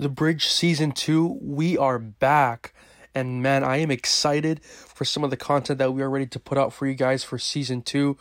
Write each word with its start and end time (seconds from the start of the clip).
The 0.00 0.08
Bridge 0.08 0.46
Season 0.46 0.92
2, 0.92 1.40
we 1.42 1.76
are 1.76 1.98
back. 1.98 2.72
And 3.14 3.42
man, 3.42 3.62
I 3.62 3.76
am 3.76 3.90
excited 3.90 4.64
for 4.64 5.04
some 5.04 5.22
of 5.24 5.28
the 5.28 5.36
content 5.36 5.78
that 5.78 5.92
we 5.92 6.00
are 6.00 6.08
ready 6.08 6.24
to 6.28 6.40
put 6.40 6.56
out 6.56 6.72
for 6.72 6.86
you 6.86 6.94
guys 6.94 7.22
for 7.22 7.38
Season 7.38 7.82
2. 7.82 8.16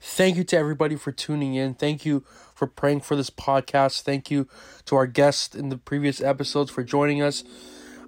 Thank 0.00 0.36
you 0.36 0.44
to 0.44 0.56
everybody 0.56 0.94
for 0.94 1.10
tuning 1.10 1.56
in. 1.56 1.74
Thank 1.74 2.06
you 2.06 2.24
for 2.54 2.68
praying 2.68 3.00
for 3.00 3.16
this 3.16 3.30
podcast. 3.30 4.02
Thank 4.02 4.30
you 4.30 4.46
to 4.84 4.94
our 4.94 5.08
guests 5.08 5.56
in 5.56 5.70
the 5.70 5.76
previous 5.76 6.20
episodes 6.20 6.70
for 6.70 6.84
joining 6.84 7.20
us. 7.20 7.42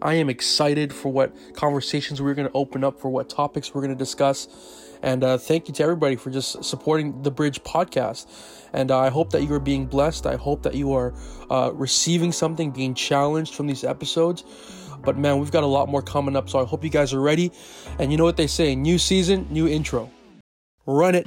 I 0.01 0.15
am 0.15 0.31
excited 0.31 0.93
for 0.93 1.09
what 1.09 1.35
conversations 1.55 2.23
we're 2.23 2.35
going 2.35 2.47
to 2.47 2.55
open 2.55 2.85
up, 2.85 3.01
for 3.01 3.09
what 3.09 3.29
topics 3.29 3.75
we're 3.75 3.83
going 3.83 3.93
to 3.93 3.99
discuss. 3.99 4.47
And 5.03 5.23
uh, 5.25 5.39
thank 5.39 5.69
you 5.69 5.75
to 5.75 5.83
everybody 5.83 6.17
for 6.17 6.31
just 6.31 6.65
supporting 6.65 7.23
the 7.23 7.31
Bridge 7.31 7.63
podcast. 7.63 8.27
And 8.73 8.91
uh, 8.91 8.99
I 8.99 9.11
hope 9.11 9.31
that 9.31 9.43
you 9.43 9.53
are 9.55 9.61
being 9.61 9.87
blessed. 9.87 10.27
I 10.27 10.37
hope 10.37 10.63
that 10.63 10.75
you 10.75 10.93
are 10.93 11.15
uh, 11.51 11.71
receiving 11.73 12.33
something, 12.33 12.71
being 12.71 12.95
challenged 12.95 13.55
from 13.55 13.67
these 13.67 13.85
episodes. 13.85 14.45
But 15.05 15.17
man, 15.17 15.39
we've 15.39 15.53
got 15.53 15.65
a 15.65 15.69
lot 15.69 15.89
more 15.89 16.03
coming 16.03 16.37
up. 16.37 16.49
So 16.49 16.59
I 16.59 16.65
hope 16.65 16.83
you 16.85 16.91
guys 16.91 17.13
are 17.13 17.21
ready. 17.21 17.53
And 17.99 18.11
you 18.11 18.19
know 18.19 18.25
what 18.25 18.37
they 18.37 18.49
say 18.49 18.75
new 18.75 18.99
season, 18.99 19.47
new 19.51 19.69
intro. 19.69 20.11
Run 20.87 21.15
it. 21.15 21.27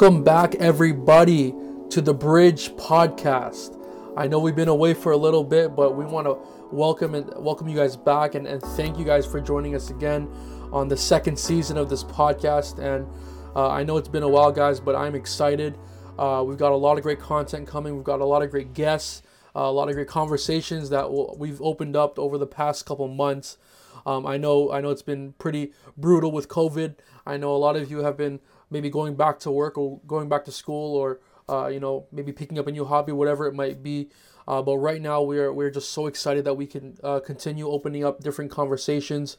Welcome 0.00 0.24
back, 0.24 0.54
everybody, 0.54 1.54
to 1.90 2.00
the 2.00 2.14
Bridge 2.14 2.70
Podcast. 2.70 3.78
I 4.16 4.28
know 4.28 4.38
we've 4.38 4.56
been 4.56 4.68
away 4.68 4.94
for 4.94 5.12
a 5.12 5.16
little 5.18 5.44
bit, 5.44 5.76
but 5.76 5.94
we 5.94 6.06
want 6.06 6.26
to 6.26 6.38
welcome 6.74 7.14
and 7.14 7.30
welcome 7.36 7.68
you 7.68 7.76
guys 7.76 7.98
back 7.98 8.34
and, 8.34 8.46
and 8.46 8.62
thank 8.62 8.98
you 8.98 9.04
guys 9.04 9.26
for 9.26 9.42
joining 9.42 9.74
us 9.74 9.90
again 9.90 10.26
on 10.72 10.88
the 10.88 10.96
second 10.96 11.38
season 11.38 11.76
of 11.76 11.90
this 11.90 12.02
podcast. 12.02 12.78
And 12.78 13.06
uh, 13.54 13.68
I 13.68 13.84
know 13.84 13.98
it's 13.98 14.08
been 14.08 14.22
a 14.22 14.28
while, 14.28 14.50
guys, 14.50 14.80
but 14.80 14.96
I'm 14.96 15.14
excited. 15.14 15.76
Uh, 16.18 16.44
we've 16.46 16.56
got 16.56 16.72
a 16.72 16.76
lot 16.76 16.96
of 16.96 17.02
great 17.02 17.20
content 17.20 17.68
coming. 17.68 17.94
We've 17.94 18.02
got 18.02 18.22
a 18.22 18.24
lot 18.24 18.40
of 18.40 18.50
great 18.50 18.72
guests, 18.72 19.22
uh, 19.54 19.60
a 19.60 19.70
lot 19.70 19.90
of 19.90 19.96
great 19.96 20.08
conversations 20.08 20.88
that 20.88 21.12
we've 21.36 21.60
opened 21.60 21.94
up 21.94 22.18
over 22.18 22.38
the 22.38 22.46
past 22.46 22.86
couple 22.86 23.06
months. 23.06 23.58
Um, 24.06 24.24
I 24.24 24.38
know 24.38 24.72
I 24.72 24.80
know 24.80 24.88
it's 24.88 25.02
been 25.02 25.34
pretty 25.34 25.74
brutal 25.94 26.32
with 26.32 26.48
COVID. 26.48 26.94
I 27.26 27.36
know 27.36 27.54
a 27.54 27.58
lot 27.58 27.76
of 27.76 27.90
you 27.90 27.98
have 27.98 28.16
been 28.16 28.40
maybe 28.70 28.88
going 28.88 29.16
back 29.16 29.38
to 29.40 29.50
work 29.50 29.76
or 29.76 30.00
going 30.06 30.28
back 30.28 30.44
to 30.44 30.52
school 30.52 30.96
or 30.96 31.20
uh, 31.48 31.66
you 31.68 31.80
know 31.80 32.06
maybe 32.12 32.32
picking 32.32 32.58
up 32.58 32.66
a 32.66 32.72
new 32.72 32.84
hobby, 32.84 33.12
whatever 33.12 33.46
it 33.46 33.54
might 33.54 33.82
be. 33.82 34.08
Uh, 34.48 34.62
but 34.62 34.78
right 34.78 35.02
now 35.02 35.22
we're 35.22 35.52
we're 35.52 35.70
just 35.70 35.90
so 35.90 36.06
excited 36.06 36.44
that 36.44 36.54
we 36.54 36.66
can 36.66 36.96
uh, 37.02 37.20
continue 37.20 37.68
opening 37.68 38.04
up 38.04 38.20
different 38.20 38.50
conversations 38.50 39.36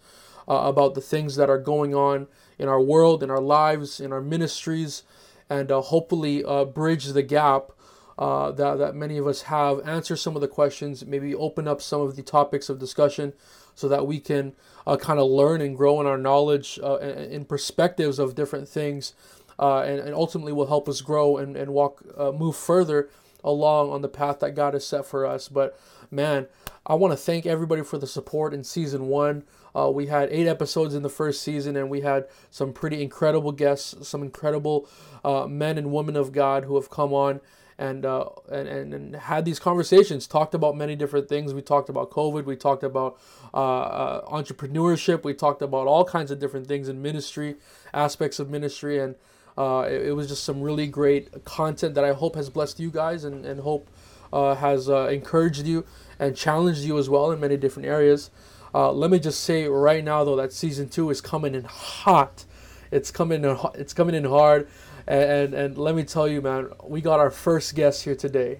uh, 0.47 0.55
about 0.55 0.93
the 0.93 1.01
things 1.01 1.35
that 1.35 1.49
are 1.49 1.57
going 1.57 1.95
on 1.95 2.27
in 2.59 2.67
our 2.67 2.81
world, 2.81 3.23
in 3.23 3.29
our 3.29 3.41
lives, 3.41 3.99
in 3.99 4.11
our 4.11 4.21
ministries, 4.21 5.03
and 5.49 5.71
uh, 5.71 5.81
hopefully 5.81 6.43
uh, 6.43 6.65
bridge 6.65 7.05
the 7.07 7.23
gap. 7.23 7.71
that, 8.17 8.75
that 8.77 8.95
many 8.95 9.17
of 9.17 9.27
us 9.27 9.43
have, 9.43 9.79
answer 9.87 10.15
some 10.15 10.35
of 10.35 10.41
the 10.41 10.47
questions, 10.47 11.05
maybe 11.05 11.33
open 11.33 11.67
up 11.67 11.81
some 11.81 12.01
of 12.01 12.15
the 12.15 12.23
topics 12.23 12.69
of 12.69 12.79
discussion 12.79 13.33
so 13.73 13.87
that 13.87 14.05
we 14.05 14.19
can 14.19 14.53
uh, 14.87 14.97
kind 14.97 15.19
of 15.19 15.29
learn 15.29 15.61
and 15.61 15.75
grow 15.75 15.99
in 16.01 16.07
our 16.07 16.17
knowledge 16.17 16.79
uh, 16.81 16.97
and, 16.97 17.47
perspectives 17.47 18.19
of 18.19 18.35
different 18.35 18.67
things, 18.67 19.13
uh, 19.59 19.79
and, 19.81 19.99
and 19.99 20.13
ultimately 20.13 20.51
will 20.51 20.67
help 20.67 20.87
us 20.89 21.01
grow 21.01 21.37
and, 21.37 21.55
and 21.55 21.73
walk, 21.73 22.03
uh, 22.17 22.31
move 22.31 22.55
further 22.55 23.09
along 23.43 23.91
on 23.91 24.01
the 24.01 24.07
path 24.07 24.39
that 24.39 24.55
God 24.55 24.73
has 24.73 24.85
set 24.85 25.05
for 25.05 25.25
us. 25.25 25.47
But 25.47 25.79
man, 26.09 26.47
I 26.85 26.95
want 26.95 27.11
to 27.13 27.17
thank 27.17 27.45
everybody 27.45 27.83
for 27.83 27.97
the 27.97 28.07
support 28.07 28.53
in 28.53 28.63
season 28.63 29.07
one. 29.07 29.43
Uh, 29.75 29.89
we 29.89 30.07
had 30.07 30.29
eight 30.31 30.47
episodes 30.47 30.93
in 30.93 31.01
the 31.01 31.09
first 31.09 31.41
season, 31.41 31.75
and 31.75 31.89
we 31.89 32.01
had 32.01 32.27
some 32.49 32.73
pretty 32.73 33.01
incredible 33.01 33.51
guests, 33.51 34.07
some 34.07 34.21
incredible 34.21 34.87
uh, 35.23 35.47
men 35.47 35.77
and 35.77 35.91
women 35.91 36.15
of 36.15 36.31
God 36.31 36.65
who 36.65 36.75
have 36.75 36.89
come 36.89 37.13
on 37.13 37.39
and, 37.81 38.05
uh, 38.05 38.25
and, 38.51 38.67
and 38.67 38.93
and 38.93 39.15
had 39.15 39.43
these 39.43 39.57
conversations. 39.57 40.27
Talked 40.27 40.53
about 40.53 40.77
many 40.77 40.95
different 40.95 41.27
things. 41.27 41.51
We 41.51 41.63
talked 41.63 41.89
about 41.89 42.11
COVID. 42.11 42.45
We 42.45 42.55
talked 42.55 42.83
about 42.83 43.19
uh, 43.55 43.57
uh, 43.57 44.29
entrepreneurship. 44.29 45.23
We 45.23 45.33
talked 45.33 45.63
about 45.63 45.87
all 45.87 46.05
kinds 46.05 46.29
of 46.29 46.39
different 46.39 46.67
things 46.67 46.87
in 46.87 47.01
ministry, 47.01 47.55
aspects 47.91 48.37
of 48.37 48.51
ministry, 48.51 48.99
and 48.99 49.15
uh, 49.57 49.87
it, 49.89 50.09
it, 50.09 50.11
was 50.11 50.27
just 50.27 50.43
some 50.43 50.61
really 50.61 50.85
great 50.85 51.43
content 51.43 51.95
that 51.95 52.03
I 52.03 52.13
hope 52.13 52.35
has 52.35 52.51
blessed 52.51 52.79
you 52.79 52.91
guys 52.91 53.23
and 53.23 53.45
and 53.47 53.61
hope 53.61 53.89
uh, 54.31 54.53
has 54.53 54.87
uh, 54.87 55.07
encouraged 55.07 55.65
you 55.65 55.83
and 56.19 56.37
challenged 56.37 56.81
you 56.81 56.99
as 56.99 57.09
well 57.09 57.31
in 57.31 57.39
many 57.39 57.57
different 57.57 57.87
areas. 57.87 58.29
let 58.75 59.09
me 59.09 59.17
just 59.17 59.43
say 59.43 59.67
right 59.67 60.03
now 60.03 60.23
though 60.23 60.35
that 60.35 60.53
season 60.53 60.87
two 60.87 61.09
is 61.09 61.19
coming 61.19 61.55
in 61.55 61.63
hot. 61.63 62.45
It's 62.91 63.09
coming 63.09 63.43
in. 63.43 63.57
It's 63.73 63.93
coming 63.93 64.13
in 64.13 64.25
hard. 64.25 64.67
And, 65.07 65.23
and, 65.23 65.53
and 65.53 65.77
let 65.77 65.95
me 65.95 66.03
tell 66.03 66.27
you, 66.27 66.41
man, 66.41 66.69
we 66.83 67.01
got 67.01 67.19
our 67.19 67.31
first 67.31 67.75
guest 67.75 68.03
here 68.03 68.15
today. 68.15 68.59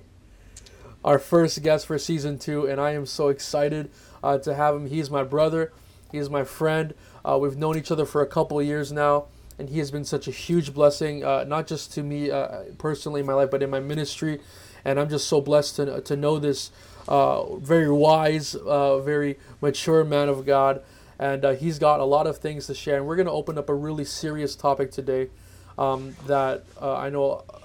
Our 1.04 1.20
first 1.20 1.62
guest 1.64 1.88
for 1.88 1.98
season 1.98 2.38
two, 2.38 2.68
and 2.68 2.80
I 2.80 2.92
am 2.92 3.06
so 3.06 3.30
excited 3.30 3.90
uh, 4.24 4.38
to 4.40 4.54
have 4.54 4.76
him. 4.76 4.88
He's 4.88 5.10
my 5.10 5.24
brother. 5.24 5.74
He's 6.12 6.30
my 6.30 6.44
friend. 6.44 6.94
Uh, 7.26 7.38
we've 7.40 7.58
known 7.58 7.78
each 7.78 7.92
other 7.92 8.06
for 8.06 8.22
a 8.22 8.28
couple 8.28 8.62
years 8.62 8.92
now, 8.92 9.26
and 9.58 9.70
he 9.70 9.80
has 9.80 9.90
been 9.90 10.06
such 10.06 10.28
a 10.28 10.32
huge 10.32 10.74
blessing, 10.74 11.24
uh, 11.24 11.44
not 11.44 11.68
just 11.68 11.94
to 11.94 12.04
me 12.04 12.30
uh, 12.30 12.64
personally 12.78 13.22
in 13.22 13.28
my 13.28 13.34
life, 13.34 13.50
but 13.50 13.64
in 13.64 13.70
my 13.70 13.80
ministry. 13.80 14.42
And 14.86 15.00
I'm 15.00 15.10
just 15.10 15.28
so 15.28 15.42
blessed 15.42 15.76
to, 15.78 16.02
to 16.02 16.16
know 16.16 16.40
this 16.40 16.72
uh, 17.08 17.56
very 17.56 17.90
wise, 17.90 18.56
uh, 18.56 19.00
very 19.00 19.38
mature 19.60 20.04
man 20.04 20.30
of 20.30 20.46
God. 20.46 20.84
And 21.18 21.44
he's 21.60 21.78
got 21.78 22.00
a 22.00 22.04
lot 22.04 22.26
of 22.26 22.40
things 22.40 22.66
to 22.66 22.74
share. 22.74 22.98
And 22.98 23.06
we're 23.06 23.16
going 23.16 23.28
to 23.28 23.32
open 23.32 23.58
up 23.60 23.70
a 23.70 23.76
really 23.76 24.06
serious 24.06 24.56
topic 24.56 24.92
today 24.92 25.30
um, 25.78 26.16
that 26.28 26.64
uh, 26.82 26.96
I 26.96 27.10
know 27.10 27.44
uh, 27.50 27.58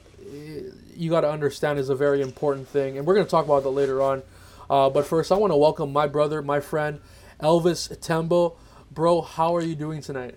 you 0.95 1.11
got 1.11 1.23
to 1.23 1.31
understand 1.31 1.79
is 1.79 1.89
a 1.89 1.95
very 1.95 2.21
important 2.23 2.69
thing, 2.69 2.99
and 2.99 3.07
we're 3.07 3.15
going 3.15 3.27
to 3.27 3.31
talk 3.31 3.45
about 3.45 3.63
that 3.63 3.71
later 3.71 4.03
on. 4.03 4.23
Uh, 4.69 4.91
but 4.91 5.07
first, 5.07 5.31
I 5.31 5.37
want 5.37 5.53
to 5.53 5.57
welcome 5.57 5.93
my 5.93 6.07
brother, 6.07 6.43
my 6.43 6.61
friend, 6.61 7.01
Elvis 7.41 8.01
Tembo. 8.01 8.57
Bro, 8.91 9.23
how 9.23 9.55
are 9.55 9.63
you 9.63 9.75
doing 9.75 10.01
tonight? 10.01 10.35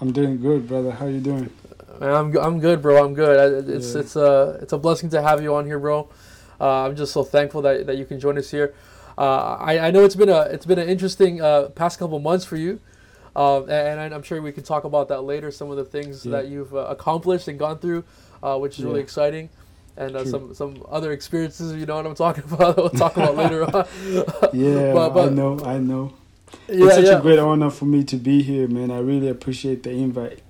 I'm 0.00 0.12
doing 0.12 0.40
good, 0.40 0.68
brother. 0.68 0.90
How 0.90 1.06
are 1.06 1.10
you 1.10 1.20
doing? 1.20 1.50
Man, 2.00 2.10
I'm, 2.10 2.36
I'm 2.36 2.60
good, 2.60 2.82
bro. 2.82 3.04
I'm 3.04 3.14
good. 3.14 3.68
It's 3.68 3.94
yeah. 3.94 4.00
it's 4.00 4.16
a 4.16 4.24
uh, 4.24 4.58
it's 4.60 4.72
a 4.72 4.78
blessing 4.78 5.10
to 5.10 5.22
have 5.22 5.42
you 5.42 5.54
on 5.54 5.64
here, 5.66 5.78
bro. 5.78 6.08
Uh, 6.60 6.86
I'm 6.86 6.96
just 6.96 7.12
so 7.12 7.22
thankful 7.22 7.62
that, 7.62 7.86
that 7.86 7.96
you 7.96 8.04
can 8.04 8.18
join 8.18 8.38
us 8.38 8.50
here. 8.50 8.74
Uh, 9.16 9.56
I, 9.60 9.78
I 9.78 9.90
know 9.90 10.04
it's 10.04 10.16
been 10.16 10.28
a 10.28 10.40
it's 10.42 10.66
been 10.66 10.78
an 10.78 10.88
interesting 10.88 11.40
uh, 11.40 11.68
past 11.68 11.98
couple 11.98 12.18
months 12.18 12.44
for 12.44 12.56
you. 12.56 12.80
Uh, 13.34 13.64
and, 13.64 14.14
I'm 14.14 14.22
sure 14.22 14.40
we 14.42 14.52
can 14.52 14.62
talk 14.62 14.84
about 14.84 15.08
that 15.08 15.22
later. 15.22 15.50
Some 15.50 15.70
of 15.70 15.76
the 15.76 15.84
things 15.84 16.26
yeah. 16.26 16.32
that 16.32 16.48
you've 16.48 16.74
uh, 16.74 16.80
accomplished 16.80 17.48
and 17.48 17.58
gone 17.58 17.78
through, 17.78 18.04
uh, 18.42 18.58
which 18.58 18.74
is 18.74 18.80
yeah. 18.80 18.86
really 18.86 19.00
exciting, 19.00 19.48
and 19.96 20.14
uh, 20.14 20.24
some 20.24 20.54
some 20.54 20.84
other 20.90 21.12
experiences. 21.12 21.72
You 21.72 21.86
know 21.86 21.96
what 21.96 22.06
I'm 22.06 22.14
talking 22.14 22.44
about? 22.52 22.76
we'll 22.76 22.90
talk 22.90 23.16
about 23.16 23.36
later 23.36 23.64
on. 23.64 23.86
yeah, 24.52 24.92
but, 24.92 25.10
but, 25.10 25.28
I 25.28 25.32
know, 25.32 25.58
I 25.64 25.78
know. 25.78 26.12
Yeah, 26.68 26.86
it's 26.86 26.94
such 26.96 27.18
a 27.18 27.22
great 27.22 27.38
honor 27.38 27.70
for 27.70 27.86
me 27.86 28.04
to 28.04 28.16
be 28.16 28.42
here, 28.42 28.68
man. 28.68 28.90
I 28.90 28.98
really 28.98 29.28
appreciate 29.28 29.82
the 29.82 29.90
invite. 29.90 30.40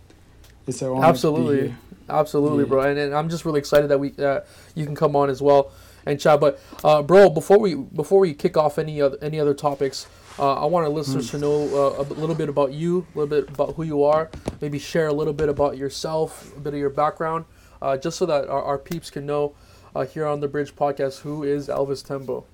It's 0.67 0.83
an 0.83 0.89
honor 0.89 1.07
absolutely, 1.07 1.75
absolutely, 2.09 2.65
bro. 2.65 2.81
And, 2.83 2.99
and, 2.99 3.15
I'm 3.15 3.29
just 3.29 3.45
really 3.45 3.61
excited 3.61 3.89
that 3.89 3.99
we 3.99 4.13
uh, 4.19 4.41
you 4.75 4.87
can 4.87 4.97
come 4.97 5.15
on 5.15 5.31
as 5.31 5.41
well 5.41 5.71
and 6.05 6.19
chat. 6.19 6.41
But 6.41 6.61
uh, 6.83 7.03
bro, 7.03 7.31
before 7.31 7.59
we 7.59 7.75
before 7.75 8.19
we 8.19 8.35
kick 8.35 8.57
off 8.57 8.77
any 8.77 9.01
other 9.01 9.19
any 9.23 9.39
other 9.39 9.55
topics. 9.55 10.07
Uh, 10.39 10.55
I 10.55 10.67
want 10.67 10.85
our 10.85 10.93
listeners 10.93 11.29
mm. 11.29 11.33
to 11.33 11.39
know 11.39 11.97
uh, 11.99 12.03
a 12.03 12.07
little 12.15 12.35
bit 12.35 12.49
about 12.49 12.73
you, 12.73 13.07
a 13.15 13.19
little 13.19 13.41
bit 13.41 13.49
about 13.49 13.75
who 13.75 13.83
you 13.83 14.03
are, 14.05 14.31
maybe 14.61 14.79
share 14.79 15.09
a 15.09 15.13
little 15.13 15.33
bit 15.33 15.49
about 15.49 15.77
yourself, 15.77 16.57
a 16.57 16.61
bit 16.61 16.75
of 16.75 16.81
your 16.81 16.91
background, 16.91 17.45
uh, 17.81 17.97
just 17.97 18.19
so 18.19 18.27
that 18.27 18.49
our, 18.49 18.63
our 18.63 18.79
peeps 18.79 19.11
can 19.11 19.27
know 19.27 19.55
uh, 19.95 20.05
here 20.05 20.27
on 20.27 20.41
the 20.41 20.49
Bridge 20.49 20.75
podcast 20.75 21.21
who 21.21 21.43
is 21.43 21.69
Elvis 21.69 22.05
Tembo. 22.07 22.47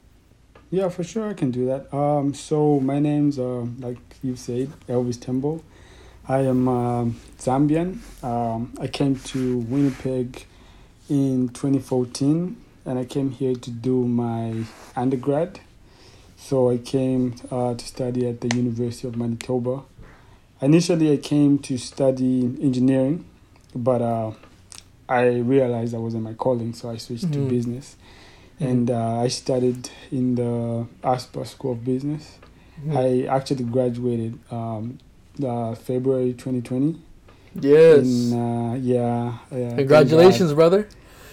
Yeah, 0.71 0.89
for 0.89 1.03
sure, 1.03 1.31
I 1.31 1.35
can 1.35 1.51
do 1.51 1.67
that. 1.67 1.93
Um, 1.95 2.35
so 2.35 2.79
my 2.81 2.99
name's 2.99 3.39
uh, 3.39 3.67
like 3.79 3.99
you 4.23 4.37
said, 4.37 4.71
Elvis 4.89 5.21
Tembo. 5.21 5.63
I 6.27 6.41
am 6.41 6.69
uh, 6.69 7.05
Zambian. 7.39 8.01
Um, 8.23 8.75
I 8.79 8.87
came 8.87 9.17
to 9.17 9.59
Winnipeg 9.61 10.45
in 11.09 11.49
2014 11.49 12.57
and 12.85 12.99
I 12.99 13.05
came 13.07 13.31
here 13.31 13.55
to 13.55 13.71
do 13.71 14.07
my 14.07 14.65
undergrad. 14.95 15.61
So 16.39 16.71
I 16.71 16.79
came 16.79 17.35
uh, 17.51 17.75
to 17.75 17.85
study 17.85 18.27
at 18.27 18.41
the 18.41 18.49
University 18.57 19.07
of 19.07 19.17
Manitoba. 19.17 19.83
Initially, 20.63 21.13
I 21.13 21.19
came 21.19 21.59
to 21.59 21.77
study 21.77 22.41
engineering, 22.63 23.27
but 23.75 24.01
uh, 24.01 24.31
I 25.09 25.39
realized 25.39 25.93
that 25.93 26.01
wasn't 26.01 26.23
my 26.23 26.35
calling, 26.35 26.73
so 26.73 26.91
I 26.91 26.97
switched 26.97 27.25
mm-hmm. 27.25 27.45
to 27.45 27.51
business. 27.51 27.97
Mm-hmm. 28.55 28.71
And 28.71 28.91
uh, 28.91 29.21
I 29.21 29.29
studied 29.29 29.91
in 30.11 30.37
the 30.37 30.87
Asper 31.05 31.45
School 31.45 31.73
of 31.73 31.85
Business. 31.85 32.39
Mm-hmm. 32.81 32.97
I 32.97 33.35
actually 33.35 33.65
graduated 33.65 34.39
um, 34.51 34.99
uh, 35.45 35.75
February 35.75 36.33
2020. 36.33 37.01
Yes. 37.61 38.07
In, 38.07 38.39
uh, 38.39 38.75
yeah, 38.75 39.39
yeah. 39.51 39.77
Congratulations, 39.77 40.55
brother. 40.55 40.89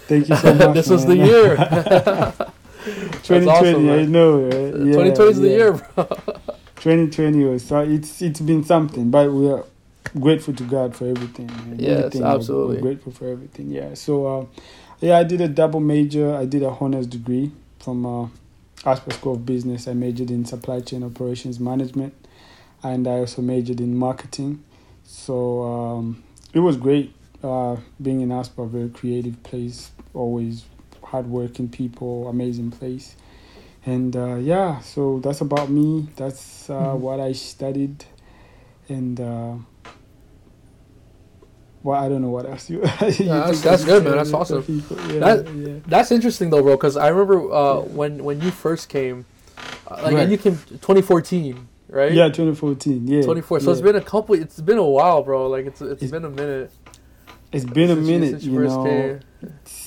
Thank 0.08 0.28
you 0.28 0.36
so 0.36 0.54
much. 0.56 0.74
this 0.74 0.88
was 0.88 1.06
the 1.06 1.16
year. 1.16 2.34
2020, 2.86 3.48
awesome, 3.48 3.90
I 3.90 4.04
know. 4.04 4.42
Right? 4.44 4.52
Yeah, 4.52 5.04
2020 5.04 5.30
is 5.30 5.38
yeah. 5.38 5.42
the 5.42 5.48
year, 5.48 5.72
bro. 5.72 6.04
2020 6.76 7.44
was 7.44 7.66
so 7.66 7.80
it's 7.80 8.22
it's 8.22 8.40
been 8.40 8.62
something, 8.62 9.10
but 9.10 9.32
we 9.32 9.50
are 9.50 9.64
grateful 10.20 10.54
to 10.54 10.62
God 10.62 10.94
for 10.94 11.06
everything. 11.06 11.50
Yes, 11.76 11.98
everything 11.98 12.22
absolutely. 12.22 12.76
We're 12.76 12.82
grateful 12.82 13.12
for 13.12 13.28
everything. 13.28 13.70
Yeah. 13.70 13.94
So, 13.94 14.26
uh, 14.26 14.46
yeah, 15.00 15.18
I 15.18 15.24
did 15.24 15.40
a 15.40 15.48
double 15.48 15.80
major. 15.80 16.34
I 16.34 16.44
did 16.44 16.62
a 16.62 16.68
honors 16.68 17.06
degree 17.06 17.50
from 17.80 18.06
uh, 18.06 18.28
Asper 18.84 19.12
School 19.12 19.34
of 19.34 19.46
Business. 19.46 19.88
I 19.88 19.94
majored 19.94 20.30
in 20.30 20.44
supply 20.44 20.80
chain 20.80 21.02
operations 21.02 21.58
management, 21.58 22.14
and 22.82 23.08
I 23.08 23.18
also 23.18 23.42
majored 23.42 23.80
in 23.80 23.96
marketing. 23.96 24.62
So 25.04 25.62
um, 25.62 26.22
it 26.52 26.60
was 26.60 26.76
great 26.76 27.14
uh, 27.42 27.76
being 28.00 28.20
in 28.20 28.32
Asper, 28.32 28.62
a 28.62 28.66
very 28.66 28.90
creative 28.90 29.42
place, 29.42 29.90
always 30.14 30.64
hardworking 31.06 31.68
people, 31.68 32.28
amazing 32.28 32.70
place. 32.70 33.16
And 33.84 34.16
uh, 34.16 34.36
yeah, 34.36 34.80
so 34.80 35.20
that's 35.20 35.40
about 35.40 35.70
me. 35.70 36.08
That's 36.16 36.68
uh, 36.68 36.74
mm-hmm. 36.74 37.00
what 37.00 37.20
I 37.20 37.32
studied, 37.32 38.04
and 38.88 39.20
uh, 39.20 39.54
well, 41.84 42.02
I 42.04 42.08
don't 42.08 42.20
know 42.20 42.30
what 42.30 42.46
else 42.46 42.68
you. 42.68 42.78
you 43.02 43.26
that's, 43.26 43.60
that's 43.60 43.84
good, 43.84 44.02
man. 44.02 44.16
That's 44.16 44.32
awesome. 44.32 44.64
Yeah, 45.08 45.18
that, 45.20 45.54
yeah. 45.54 45.74
That's 45.86 46.10
interesting 46.10 46.50
though, 46.50 46.62
bro. 46.62 46.76
Because 46.76 46.96
I 46.96 47.08
remember 47.08 47.52
uh, 47.52 47.74
yeah. 47.76 47.80
when 47.82 48.24
when 48.24 48.40
you 48.40 48.50
first 48.50 48.88
came, 48.88 49.24
uh, 49.86 50.02
like, 50.02 50.14
right. 50.14 50.16
and 50.24 50.32
you 50.32 50.38
came 50.38 50.56
2014, 50.56 51.68
right? 51.88 52.10
Yeah, 52.10 52.26
2014. 52.26 53.06
Yeah, 53.06 53.22
24. 53.22 53.60
So 53.60 53.70
it's 53.70 53.80
been 53.80 53.94
a 53.94 54.00
couple. 54.00 54.34
It's 54.34 54.60
been 54.60 54.78
a 54.78 54.84
while, 54.84 55.22
bro. 55.22 55.46
Like 55.46 55.66
it's 55.66 55.80
it's, 55.80 56.02
it's 56.02 56.10
been 56.10 56.24
a 56.24 56.30
minute. 56.30 56.72
It's 57.52 57.64
been 57.64 57.90
a 57.90 57.96
minute, 57.96 58.42
you, 58.42 58.52
you 58.52 58.66
know. 58.66 59.20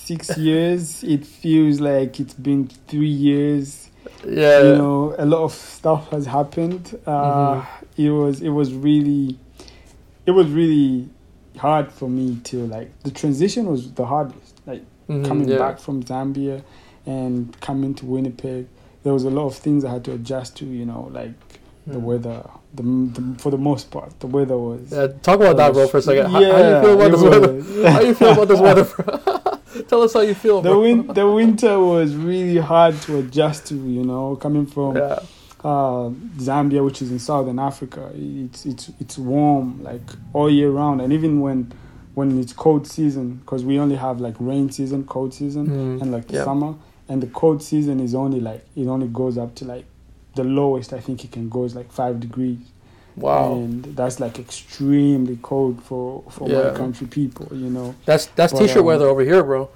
Six 0.09 0.37
years. 0.39 1.03
It 1.03 1.23
feels 1.23 1.79
like 1.79 2.19
it's 2.19 2.33
been 2.33 2.67
three 2.87 3.15
years. 3.29 3.91
Yeah. 4.25 4.63
You 4.63 4.75
know, 4.75 5.15
a 5.19 5.25
lot 5.25 5.43
of 5.43 5.53
stuff 5.53 6.09
has 6.09 6.25
happened. 6.25 6.99
Uh, 7.05 7.61
mm-hmm. 7.61 8.01
It 8.01 8.09
was. 8.09 8.41
It 8.41 8.49
was 8.49 8.73
really. 8.73 9.37
It 10.25 10.31
was 10.31 10.47
really 10.47 11.09
hard 11.57 11.91
for 11.91 12.09
me 12.09 12.39
to 12.45 12.65
like. 12.65 12.89
The 13.03 13.11
transition 13.11 13.67
was 13.67 13.91
the 13.93 14.05
hardest. 14.07 14.59
Like 14.65 14.81
mm-hmm, 15.07 15.25
coming 15.25 15.47
yeah. 15.47 15.59
back 15.59 15.77
from 15.79 16.01
Zambia, 16.01 16.63
and 17.05 17.59
coming 17.61 17.93
to 17.93 18.07
Winnipeg. 18.07 18.67
There 19.03 19.13
was 19.13 19.25
a 19.25 19.29
lot 19.29 19.45
of 19.45 19.55
things 19.55 19.85
I 19.85 19.91
had 19.91 20.03
to 20.05 20.13
adjust 20.13 20.57
to. 20.57 20.65
You 20.65 20.87
know, 20.87 21.09
like 21.11 21.33
the 21.85 21.99
mm. 21.99 22.01
weather 22.01 22.49
the, 22.73 22.83
the, 22.83 23.39
for 23.39 23.49
the 23.51 23.57
most 23.57 23.89
part 23.89 24.19
the 24.19 24.27
weather 24.27 24.57
was 24.57 24.91
yeah 24.91 25.07
talk 25.23 25.37
about 25.37 25.57
that 25.57 25.73
bro 25.73 25.87
for 25.87 25.97
a 25.97 26.01
second 26.01 26.29
how, 26.29 26.39
yeah, 26.39 26.51
how 26.51 26.57
you 26.59 26.81
feel 26.81 26.93
about 26.93 27.11
this 27.11 27.21
weather 27.23 27.89
how 27.89 28.01
you 28.01 28.13
feel 28.13 28.31
about 28.33 28.47
this 28.47 28.59
weather 28.59 28.83
bro? 28.83 29.41
tell 29.87 30.01
us 30.01 30.13
how 30.13 30.21
you 30.21 30.33
feel 30.33 30.61
the 30.61 30.77
win- 30.77 31.07
the 31.13 31.29
winter 31.29 31.79
was 31.79 32.15
really 32.15 32.57
hard 32.57 32.95
to 33.01 33.17
adjust 33.19 33.67
to 33.67 33.75
you 33.75 34.03
know 34.03 34.35
coming 34.35 34.65
from 34.65 34.95
yeah. 34.95 35.19
uh, 35.63 36.09
Zambia 36.37 36.83
which 36.83 37.01
is 37.01 37.11
in 37.11 37.19
southern 37.19 37.59
Africa 37.59 38.11
it's 38.15 38.65
it's 38.65 38.91
it's 38.99 39.17
warm 39.17 39.83
like 39.83 40.01
all 40.33 40.49
year 40.49 40.69
round 40.69 41.01
and 41.01 41.13
even 41.13 41.41
when 41.41 41.71
when 42.15 42.39
it's 42.39 42.53
cold 42.53 42.87
season 42.87 43.35
because 43.35 43.63
we 43.63 43.79
only 43.79 43.95
have 43.95 44.19
like 44.19 44.35
rain 44.39 44.69
season 44.69 45.05
cold 45.05 45.33
season 45.33 45.67
mm. 45.67 46.01
and 46.01 46.11
like 46.11 46.31
yep. 46.31 46.43
summer 46.43 46.75
and 47.07 47.23
the 47.23 47.27
cold 47.27 47.63
season 47.63 47.99
is 47.99 48.13
only 48.13 48.39
like 48.39 48.65
it 48.75 48.87
only 48.87 49.07
goes 49.07 49.37
up 49.37 49.55
to 49.55 49.65
like 49.65 49.85
the 50.35 50.43
lowest 50.43 50.93
I 50.93 50.99
think 50.99 51.23
it 51.23 51.31
can 51.31 51.49
go 51.49 51.65
is 51.65 51.75
like 51.75 51.91
five 51.91 52.19
degrees. 52.19 52.59
Wow. 53.19 53.53
And 53.53 53.83
that's 53.95 54.19
like 54.19 54.39
extremely 54.39 55.37
cold 55.41 55.83
for 55.83 56.23
for 56.29 56.49
yeah. 56.49 56.71
my 56.71 56.77
country 56.77 57.07
people, 57.07 57.47
you 57.51 57.69
know. 57.69 57.95
That's 58.05 58.27
that's 58.27 58.53
but, 58.53 58.59
t-shirt 58.59 58.77
um, 58.77 58.85
weather 58.85 59.07
over 59.07 59.21
here, 59.21 59.43
bro. 59.43 59.69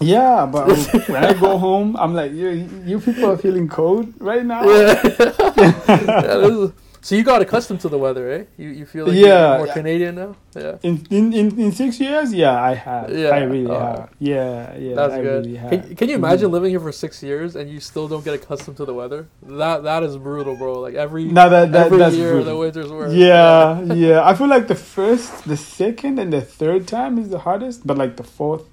Yeah, 0.00 0.46
but 0.46 0.68
when 1.08 1.24
I 1.24 1.32
go 1.32 1.56
home, 1.56 1.96
I'm 1.96 2.14
like, 2.14 2.32
you, 2.32 2.68
you 2.84 3.00
people 3.00 3.30
are 3.30 3.38
feeling 3.38 3.66
cold 3.68 4.12
right 4.18 4.44
now. 4.44 4.64
Yeah. 4.64 5.00
yeah 5.96 6.68
so 7.06 7.14
you 7.14 7.22
got 7.22 7.40
accustomed 7.40 7.78
to 7.82 7.88
the 7.88 7.98
weather, 7.98 8.28
eh? 8.32 8.44
You 8.58 8.70
you 8.70 8.84
feel 8.84 9.06
like 9.06 9.14
yeah, 9.14 9.58
you're 9.58 9.66
more 9.66 9.74
Canadian 9.74 10.16
now? 10.16 10.34
Yeah. 10.56 10.78
In, 10.82 11.06
in 11.08 11.32
in 11.32 11.60
in 11.60 11.70
six 11.70 12.00
years, 12.00 12.34
yeah, 12.34 12.60
I 12.60 12.74
have. 12.74 13.16
Yeah, 13.16 13.28
I 13.28 13.42
really 13.44 13.70
uh, 13.70 13.78
have. 13.78 14.10
Yeah, 14.18 14.76
yeah. 14.76 14.96
That's 14.96 15.14
I 15.14 15.22
good. 15.22 15.46
Really 15.46 15.68
can, 15.70 15.94
can, 15.94 16.08
you 16.08 16.16
imagine 16.16 16.48
mm. 16.48 16.54
living 16.54 16.70
here 16.70 16.80
for 16.80 16.90
six 16.90 17.22
years 17.22 17.54
and 17.54 17.70
you 17.70 17.78
still 17.78 18.08
don't 18.08 18.24
get 18.24 18.34
accustomed 18.34 18.76
to 18.78 18.84
the 18.84 18.92
weather? 18.92 19.28
That 19.44 19.84
that 19.84 20.02
is 20.02 20.16
brutal, 20.16 20.56
bro. 20.56 20.80
Like 20.80 20.94
every 20.94 21.26
no, 21.26 21.48
that, 21.48 21.70
that, 21.70 21.92
every 21.92 22.18
year 22.18 22.32
brutal. 22.32 22.52
the 22.52 22.56
winter's 22.56 22.90
worse. 22.90 23.14
Yeah, 23.14 23.80
yeah. 23.94 24.28
I 24.28 24.34
feel 24.34 24.48
like 24.48 24.66
the 24.66 24.74
first, 24.74 25.44
the 25.44 25.56
second, 25.56 26.18
and 26.18 26.32
the 26.32 26.42
third 26.42 26.88
time 26.88 27.20
is 27.20 27.28
the 27.28 27.38
hardest, 27.38 27.86
but 27.86 27.96
like 27.96 28.16
the 28.16 28.24
fourth, 28.24 28.64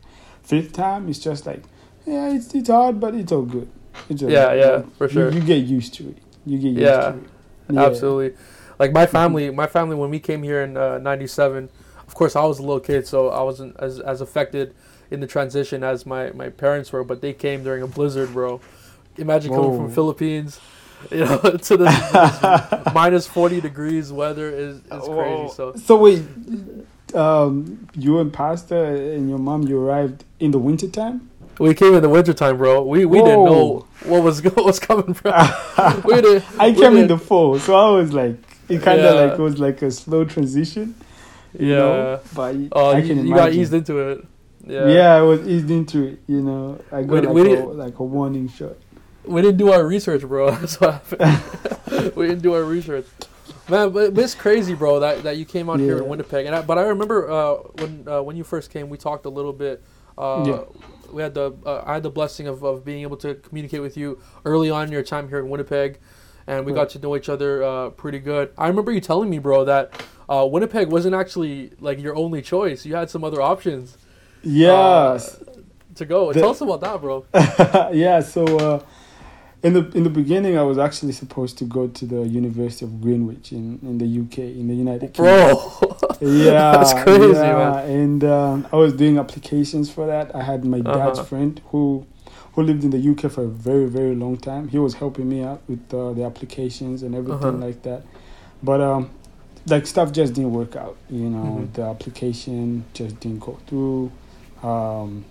fifth 0.42 0.74
time, 0.74 1.08
is 1.08 1.20
just 1.20 1.46
like, 1.46 1.62
yeah, 2.08 2.34
it's 2.34 2.52
it's 2.56 2.70
hard, 2.70 3.00
but 3.00 3.14
it's 3.14 3.32
all 3.32 3.46
good. 3.46 3.70
It's 4.10 4.24
all 4.24 4.32
yeah, 4.32 4.50
good. 4.50 4.60
yeah, 4.60 4.98
for 4.98 5.08
sure. 5.08 5.30
You, 5.30 5.40
you, 5.40 5.46
get 5.46 5.62
used 5.78 5.94
to 5.98 6.10
it. 6.10 6.18
You 6.48 6.58
get 6.58 6.70
used 6.70 6.82
yeah. 6.82 7.12
to 7.12 7.18
it 7.20 7.33
yeah. 7.70 7.84
absolutely. 7.84 8.38
Like 8.80 8.92
my 8.92 9.06
family, 9.06 9.50
my 9.52 9.68
family 9.68 9.96
when 9.96 10.10
we 10.10 10.20
came 10.20 10.44
here 10.44 10.62
in 10.64 10.74
'97, 10.74 11.66
uh, 11.66 12.02
of 12.08 12.16
course 12.16 12.36
I 12.36 12.44
was 12.44 12.60
a 12.60 12.62
little 12.62 12.80
kid, 12.80 13.08
so 13.08 13.30
I 13.30 13.42
wasn't 13.44 13.76
as 13.80 14.00
as 14.00 14.22
affected 14.22 14.74
in 15.12 15.20
the 15.20 15.28
transition 15.28 15.84
as 15.84 16.06
my 16.06 16.32
my 16.32 16.50
parents 16.50 16.92
were. 16.92 17.04
But 17.04 17.22
they 17.22 17.34
came 17.34 17.64
during 17.64 17.84
a 17.84 17.88
blizzard, 17.88 18.34
bro. 18.34 18.62
Imagine 19.18 19.52
Whoa. 19.52 19.62
coming 19.62 19.78
from 19.78 19.92
Philippines, 19.92 20.60
you 21.12 21.26
know, 21.26 21.38
to 21.62 21.78
this 21.78 22.94
minus 22.94 23.28
forty 23.28 23.62
degrees 23.62 24.12
weather 24.12 24.50
is 24.50 24.78
is 24.78 25.08
crazy. 25.08 25.54
So 25.54 25.76
so 25.76 25.98
wait, 25.98 26.24
um, 27.14 27.88
you 27.94 28.20
and 28.20 28.34
Pastor 28.34 28.86
and 28.86 29.30
your 29.30 29.40
mom, 29.40 29.64
you 29.64 29.80
arrived 29.80 30.24
in 30.40 30.52
the 30.52 30.60
wintertime? 30.60 31.30
We 31.60 31.74
came 31.74 31.94
in 31.94 32.02
the 32.02 32.10
wintertime, 32.10 32.58
bro. 32.58 32.84
We 32.84 33.06
we 33.06 33.20
Whoa. 33.20 33.26
didn't 33.26 33.46
know 33.46 33.88
what 34.06 34.24
was 34.24 34.44
what 34.56 34.66
was 34.66 34.80
coming 34.80 35.14
from. 35.14 35.34
we 36.04 36.22
did, 36.22 36.44
I 36.60 36.70
we 36.70 36.76
came 36.76 36.94
did. 36.94 37.02
in 37.02 37.08
the 37.08 37.18
fall, 37.18 37.60
so 37.60 37.76
I 37.76 37.90
was 37.90 38.14
like, 38.14 38.38
it 38.70 38.82
kind 38.82 39.00
of 39.00 39.16
yeah. 39.16 39.22
like 39.22 39.38
was 39.38 39.60
like 39.60 39.82
a 39.82 39.92
slow 39.92 40.26
transition. 40.26 40.96
yeah, 41.58 41.76
know? 41.76 42.20
but 42.34 42.56
oh, 42.72 42.92
I 42.92 43.02
can 43.02 43.20
you, 43.20 43.30
you 43.30 43.36
got 43.36 43.54
eased 43.54 43.74
into 43.74 44.00
it. 44.00 44.26
Yeah, 44.66 44.88
yeah, 44.88 45.16
I 45.16 45.22
was 45.22 45.48
eased 45.48 45.70
into 45.70 46.04
it. 46.04 46.20
You 46.28 46.42
know, 46.42 46.82
I 46.92 47.04
got 47.04 47.10
we, 47.10 47.22
like, 47.22 47.36
we 47.36 47.56
a, 47.56 47.66
like 47.66 48.00
a 48.00 48.04
warning 48.04 48.48
shot. 48.48 48.78
We 49.26 49.42
didn't 49.42 49.58
do 49.58 49.72
our 49.72 49.86
research, 49.86 50.22
bro. 50.22 50.52
That's 50.56 50.80
what 50.80 50.94
happened. 50.94 52.16
we 52.16 52.28
didn't 52.28 52.42
do 52.42 52.54
our 52.54 52.64
research. 52.64 53.06
Man, 53.70 53.92
but, 53.92 54.14
but, 54.14 54.24
it's 54.24 54.36
crazy, 54.36 54.74
bro, 54.74 55.00
that, 55.00 55.24
that 55.24 55.38
you 55.38 55.46
came 55.46 55.70
out 55.70 55.80
yeah. 55.80 55.86
here 55.86 55.98
in 56.00 56.08
Winnipeg. 56.08 56.46
And 56.46 56.56
I, 56.56 56.62
but 56.62 56.78
I 56.78 56.84
remember 56.84 57.32
uh, 57.32 57.54
when 57.80 58.06
uh, 58.08 58.22
when 58.22 58.36
you 58.36 58.44
first 58.44 58.72
came, 58.72 58.90
we 58.90 58.98
talked 58.98 59.26
a 59.26 59.30
little 59.30 59.54
bit. 59.54 59.84
Uh, 60.18 60.44
yeah 60.46 60.90
we 61.14 61.22
had 61.22 61.34
the 61.34 61.54
uh, 61.66 61.84
I 61.86 61.94
had 61.96 62.04
the 62.04 62.10
blessing 62.10 62.48
of, 62.48 62.64
of 62.64 62.84
being 62.84 63.02
able 63.02 63.18
to 63.18 63.36
communicate 63.36 63.82
with 63.82 63.96
you 63.96 64.20
early 64.46 64.70
on 64.70 64.88
in 64.88 64.92
your 64.92 65.04
time 65.04 65.30
here 65.30 65.40
in 65.40 65.50
Winnipeg, 65.50 66.00
and 66.48 66.66
we 66.66 66.74
got 66.74 66.90
to 66.92 67.00
know 67.00 67.16
each 67.16 67.30
other 67.30 67.64
uh, 67.64 67.90
pretty 67.92 68.20
good. 68.20 68.52
I 68.58 68.68
remember 68.68 68.92
you 68.92 69.02
telling 69.02 69.30
me, 69.30 69.40
bro, 69.40 69.66
that 69.66 70.06
uh, 70.30 70.48
Winnipeg 70.50 70.90
wasn't 70.90 71.16
actually 71.16 71.72
like 71.80 72.02
your 72.02 72.16
only 72.16 72.42
choice. 72.42 72.86
You 72.86 72.96
had 72.96 73.10
some 73.10 73.24
other 73.24 73.42
options. 73.42 73.98
Yes. 74.44 75.42
Uh, 75.42 75.54
to 75.96 76.06
go. 76.06 76.34
The, 76.34 76.40
Tell 76.40 76.50
us 76.50 76.62
about 76.62 76.82
that, 76.82 77.02
bro. 77.02 77.26
yeah. 77.94 78.20
So 78.20 78.46
uh, 78.58 78.84
in 79.64 79.72
the 79.74 79.90
in 79.96 80.04
the 80.04 80.10
beginning, 80.10 80.58
I 80.58 80.64
was 80.64 80.78
actually 80.78 81.14
supposed 81.14 81.58
to 81.60 81.64
go 81.64 81.88
to 81.88 82.06
the 82.06 82.28
University 82.28 82.84
of 82.84 83.02
Greenwich 83.02 83.54
in, 83.54 83.80
in 83.82 83.98
the 83.98 84.06
UK 84.06 84.40
in 84.40 84.68
the 84.68 84.76
United 84.76 85.14
Kingdom. 85.14 85.56
Bro, 85.56 86.18
yeah, 86.22 86.72
that's 86.74 86.94
crazy, 87.02 87.34
yeah. 87.34 87.56
man. 87.56 87.90
And 87.90 88.24
um, 88.26 88.68
I 88.74 88.76
was 88.76 88.94
doing 88.94 89.18
applications 89.18 89.90
for 89.90 90.06
that. 90.06 90.36
I 90.36 90.44
had 90.44 90.66
my 90.66 90.80
uh-huh. 90.80 90.98
dad's 90.98 91.28
friend 91.28 91.62
who 91.70 92.06
who 92.54 92.62
lived 92.62 92.84
in 92.84 92.90
the 92.90 93.10
UK 93.12 93.32
for 93.32 93.44
a 93.44 93.48
very 93.48 93.88
very 93.88 94.16
long 94.16 94.36
time. 94.36 94.68
He 94.68 94.80
was 94.80 94.96
helping 94.96 95.30
me 95.30 95.44
out 95.44 95.62
with 95.70 95.94
uh, 95.94 96.12
the 96.12 96.26
applications 96.26 97.02
and 97.02 97.16
everything 97.16 97.56
uh-huh. 97.56 97.66
like 97.66 97.84
that. 97.84 98.04
But 98.62 98.82
um, 98.82 99.12
like 99.66 99.88
stuff 99.88 100.12
just 100.12 100.34
didn't 100.34 100.52
work 100.52 100.76
out. 100.76 100.98
You 101.10 101.30
know, 101.30 101.62
mm-hmm. 101.62 101.72
the 101.72 101.84
application 101.84 102.84
just 102.94 103.18
didn't 103.22 103.40
go 103.40 103.58
through. 103.68 104.12
Um, 104.62 105.24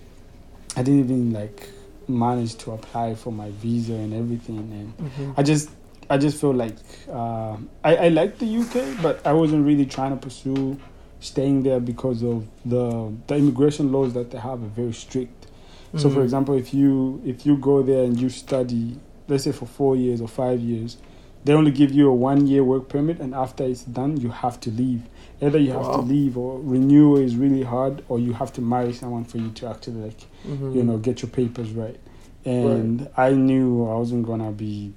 I 0.74 0.82
didn't 0.82 1.00
even 1.00 1.32
like 1.34 1.68
managed 2.12 2.60
to 2.60 2.72
apply 2.72 3.14
for 3.14 3.32
my 3.32 3.50
visa 3.52 3.94
and 3.94 4.14
everything, 4.14 4.58
and 4.58 4.96
mm-hmm. 4.98 5.32
I 5.36 5.42
just 5.42 5.70
I 6.10 6.18
just 6.18 6.40
feel 6.40 6.52
like 6.52 6.76
uh, 7.08 7.56
I 7.82 7.96
I 7.96 8.08
like 8.08 8.38
the 8.38 8.58
UK, 8.58 9.02
but 9.02 9.26
I 9.26 9.32
wasn't 9.32 9.66
really 9.66 9.86
trying 9.86 10.10
to 10.10 10.16
pursue 10.16 10.78
staying 11.20 11.62
there 11.62 11.80
because 11.80 12.22
of 12.22 12.46
the 12.64 13.12
the 13.26 13.36
immigration 13.36 13.92
laws 13.92 14.12
that 14.14 14.30
they 14.30 14.38
have 14.38 14.62
are 14.62 14.74
very 14.80 14.92
strict. 14.92 15.46
Mm-hmm. 15.46 15.98
So, 15.98 16.08
for 16.08 16.16
mm-hmm. 16.16 16.24
example, 16.24 16.54
if 16.58 16.74
you 16.74 17.22
if 17.24 17.46
you 17.46 17.56
go 17.56 17.82
there 17.82 18.04
and 18.04 18.18
you 18.20 18.28
study, 18.28 18.98
let's 19.28 19.44
say 19.44 19.52
for 19.52 19.66
four 19.66 19.96
years 19.96 20.20
or 20.20 20.28
five 20.28 20.60
years, 20.60 20.98
they 21.44 21.52
only 21.54 21.70
give 21.70 21.92
you 21.92 22.08
a 22.08 22.14
one 22.14 22.46
year 22.46 22.62
work 22.64 22.88
permit, 22.88 23.20
and 23.20 23.34
after 23.34 23.64
it's 23.64 23.82
done, 23.84 24.16
you 24.16 24.30
have 24.30 24.60
to 24.60 24.70
leave. 24.70 25.02
Either 25.40 25.58
you 25.58 25.72
have 25.72 25.86
wow. 25.86 25.96
to 25.96 26.02
leave, 26.02 26.38
or 26.38 26.60
renewal 26.60 27.18
is 27.18 27.36
really 27.36 27.62
hard, 27.62 28.04
or 28.08 28.18
you 28.18 28.32
have 28.32 28.52
to 28.54 28.60
marry 28.60 28.92
someone 28.92 29.24
for 29.24 29.38
you 29.38 29.50
to 29.50 29.68
actually 29.68 29.94
like, 29.94 30.20
mm-hmm. 30.46 30.76
you 30.76 30.82
know, 30.82 30.98
get 30.98 31.22
your 31.22 31.30
papers 31.30 31.70
right. 31.70 31.98
And 32.44 33.02
right. 33.02 33.10
I 33.16 33.30
knew 33.32 33.88
I 33.88 33.94
wasn't 33.94 34.26
gonna 34.26 34.50
be, 34.50 34.92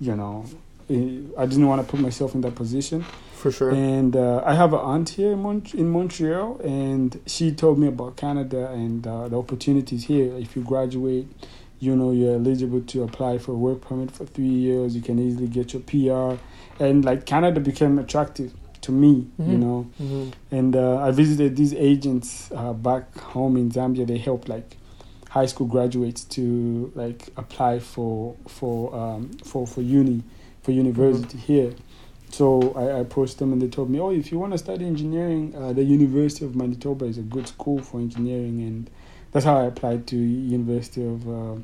you 0.00 0.16
know, 0.16 0.44
eh, 0.90 1.20
I 1.38 1.46
didn't 1.46 1.66
want 1.66 1.84
to 1.84 1.88
put 1.88 2.00
myself 2.00 2.34
in 2.34 2.40
that 2.42 2.54
position. 2.54 3.04
For 3.34 3.52
sure. 3.52 3.70
And 3.70 4.16
uh, 4.16 4.42
I 4.44 4.54
have 4.54 4.72
an 4.72 4.80
aunt 4.80 5.10
here 5.10 5.32
in, 5.32 5.42
Mont- 5.42 5.74
in 5.74 5.90
Montreal, 5.90 6.60
and 6.64 7.20
she 7.26 7.52
told 7.52 7.78
me 7.78 7.86
about 7.86 8.16
Canada 8.16 8.68
and 8.70 9.06
uh, 9.06 9.28
the 9.28 9.38
opportunities 9.38 10.06
here. 10.06 10.34
If 10.34 10.56
you 10.56 10.62
graduate, 10.62 11.28
you 11.78 11.94
know 11.94 12.10
you're 12.10 12.34
eligible 12.34 12.80
to 12.80 13.04
apply 13.04 13.38
for 13.38 13.52
a 13.52 13.54
work 13.54 13.82
permit 13.82 14.10
for 14.10 14.26
three 14.26 14.44
years. 14.44 14.96
You 14.96 15.02
can 15.02 15.20
easily 15.20 15.46
get 15.46 15.72
your 15.72 15.82
PR, 15.82 16.42
and 16.82 17.04
like 17.04 17.26
Canada 17.26 17.60
became 17.60 18.00
attractive 18.00 18.52
to 18.80 18.92
me, 18.92 19.26
mm-hmm. 19.40 19.50
you 19.52 19.58
know. 19.58 19.90
Mm-hmm. 20.00 20.30
And 20.56 20.74
uh, 20.74 20.98
I 20.98 21.12
visited 21.12 21.56
these 21.56 21.74
agents 21.74 22.50
uh, 22.52 22.72
back 22.72 23.16
home 23.18 23.56
in 23.56 23.70
Zambia. 23.70 24.06
They 24.06 24.18
helped 24.18 24.48
like 24.48 24.76
high 25.30 25.46
school 25.46 25.66
graduates 25.66 26.24
to 26.24 26.92
like 26.94 27.28
apply 27.36 27.78
for 27.78 28.36
for 28.46 28.94
um, 28.94 29.30
for 29.44 29.66
for 29.66 29.82
uni 29.82 30.22
for 30.62 30.72
university 30.72 31.38
mm-hmm. 31.38 31.52
here 31.52 31.74
so 32.30 32.72
I, 32.74 32.82
I 32.82 32.98
approached 33.00 33.38
them 33.38 33.52
and 33.52 33.60
they 33.60 33.68
told 33.68 33.90
me, 33.90 34.00
oh, 34.00 34.10
if 34.10 34.30
you 34.30 34.38
want 34.38 34.52
to 34.52 34.58
study 34.58 34.86
engineering, 34.86 35.54
uh, 35.56 35.72
the 35.72 35.82
University 35.82 36.44
of 36.44 36.54
Manitoba 36.54 37.06
is 37.06 37.18
a 37.18 37.22
good 37.22 37.48
school 37.48 37.80
for 37.80 37.98
engineering, 37.98 38.60
and 38.60 38.90
that's 39.32 39.44
how 39.44 39.58
I 39.58 39.64
applied 39.64 40.06
to 40.08 40.16
University 40.16 41.04
of 41.04 41.28
uh, 41.28 41.56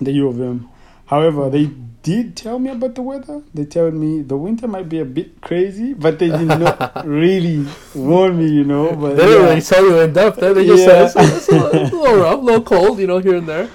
the 0.00 0.12
U 0.12 0.28
of 0.28 0.40
M. 0.40 0.68
However, 1.06 1.50
they 1.50 1.70
did 2.02 2.36
tell 2.36 2.58
me 2.58 2.70
about 2.70 2.94
the 2.94 3.02
weather. 3.02 3.42
They 3.54 3.64
told 3.64 3.94
me 3.94 4.22
the 4.22 4.36
winter 4.36 4.66
might 4.66 4.88
be 4.88 5.00
a 5.00 5.04
bit 5.04 5.40
crazy, 5.40 5.94
but 5.94 6.18
they 6.18 6.28
did 6.28 6.48
not 6.48 7.06
really 7.06 7.66
warn 7.94 8.38
me, 8.38 8.50
you 8.50 8.64
know. 8.64 8.94
But 8.94 9.16
they 9.16 9.26
didn't 9.26 9.44
really 9.44 9.62
tell 9.62 9.84
you 9.84 10.00
in 10.00 10.12
depth. 10.12 10.40
They 10.40 10.66
just 10.66 10.86
yeah. 10.86 11.06
said 11.08 11.24
it's, 11.24 11.36
it's, 11.36 11.48
a, 11.48 11.52
little, 11.52 11.80
it's, 11.80 11.92
a 11.92 11.96
little 11.96 12.16
rough, 12.22 12.38
a 12.38 12.42
little 12.42 12.62
cold, 12.62 12.98
you 12.98 13.06
know, 13.06 13.18
here 13.18 13.36
and 13.36 13.48
there. 13.48 13.70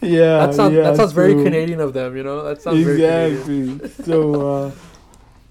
Yeah, 0.00 0.46
that 0.46 0.54
sounds 0.54 0.74
yeah, 0.74 0.82
that 0.82 0.96
sounds 0.96 1.10
so, 1.10 1.14
very 1.14 1.34
Canadian 1.34 1.80
of 1.80 1.92
them, 1.92 2.16
you 2.16 2.24
know. 2.24 2.42
That 2.42 2.60
sounds 2.62 2.86
exactly. 2.86 3.88
so. 4.04 4.48
Uh, 4.48 4.72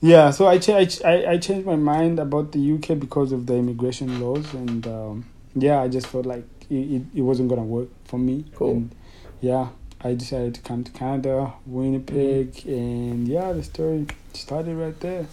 yeah, 0.04 0.32
so 0.32 0.48
I, 0.48 0.58
ch- 0.58 1.04
I, 1.06 1.34
I 1.34 1.38
changed 1.38 1.68
my 1.68 1.76
mind 1.76 2.20
about 2.20 2.52
the 2.54 2.74
UK 2.74 3.00
because 3.00 3.32
of 3.32 3.46
the 3.46 3.56
immigration 3.56 4.20
laws, 4.20 4.52
and 4.56 4.86
um, 4.88 5.26
yeah, 5.54 5.80
I 5.80 5.88
just 5.90 6.08
felt 6.08 6.26
like 6.26 6.44
it, 6.72 6.76
it, 6.76 7.02
it 7.16 7.22
wasn't 7.22 7.50
gonna 7.50 7.64
work 7.64 7.90
for 8.06 8.18
me. 8.18 8.46
Cool. 8.56 8.72
And 8.72 8.96
yeah, 9.42 9.70
I 10.04 10.16
decided 10.16 10.56
to 10.56 10.62
come 10.62 10.84
to 10.84 10.92
Canada, 10.92 11.54
Winnipeg, 11.66 12.54
mm-hmm. 12.54 12.70
and 12.70 13.28
yeah, 13.28 13.52
the 13.54 13.64
story 13.64 14.08
started 14.34 14.76
right 14.76 15.00
there. 15.00 15.28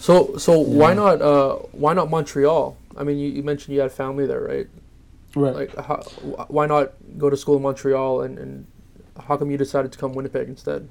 So 0.00 0.36
so 0.36 0.60
yeah. 0.60 0.78
why 0.78 0.94
not 0.94 1.22
uh 1.22 1.56
why 1.72 1.94
not 1.94 2.10
Montreal? 2.10 2.76
I 2.96 3.04
mean, 3.04 3.18
you, 3.18 3.28
you 3.30 3.42
mentioned 3.42 3.74
you 3.74 3.80
had 3.80 3.92
family 3.92 4.26
there, 4.26 4.40
right? 4.40 4.68
Right. 5.34 5.54
Like, 5.54 5.76
how, 5.76 5.96
why 6.46 6.66
not 6.66 6.92
go 7.18 7.28
to 7.28 7.36
school 7.36 7.56
in 7.56 7.62
Montreal, 7.62 8.22
and, 8.22 8.38
and 8.38 8.66
how 9.26 9.36
come 9.36 9.50
you 9.50 9.58
decided 9.58 9.90
to 9.92 9.98
come 9.98 10.12
Winnipeg 10.12 10.48
instead? 10.48 10.88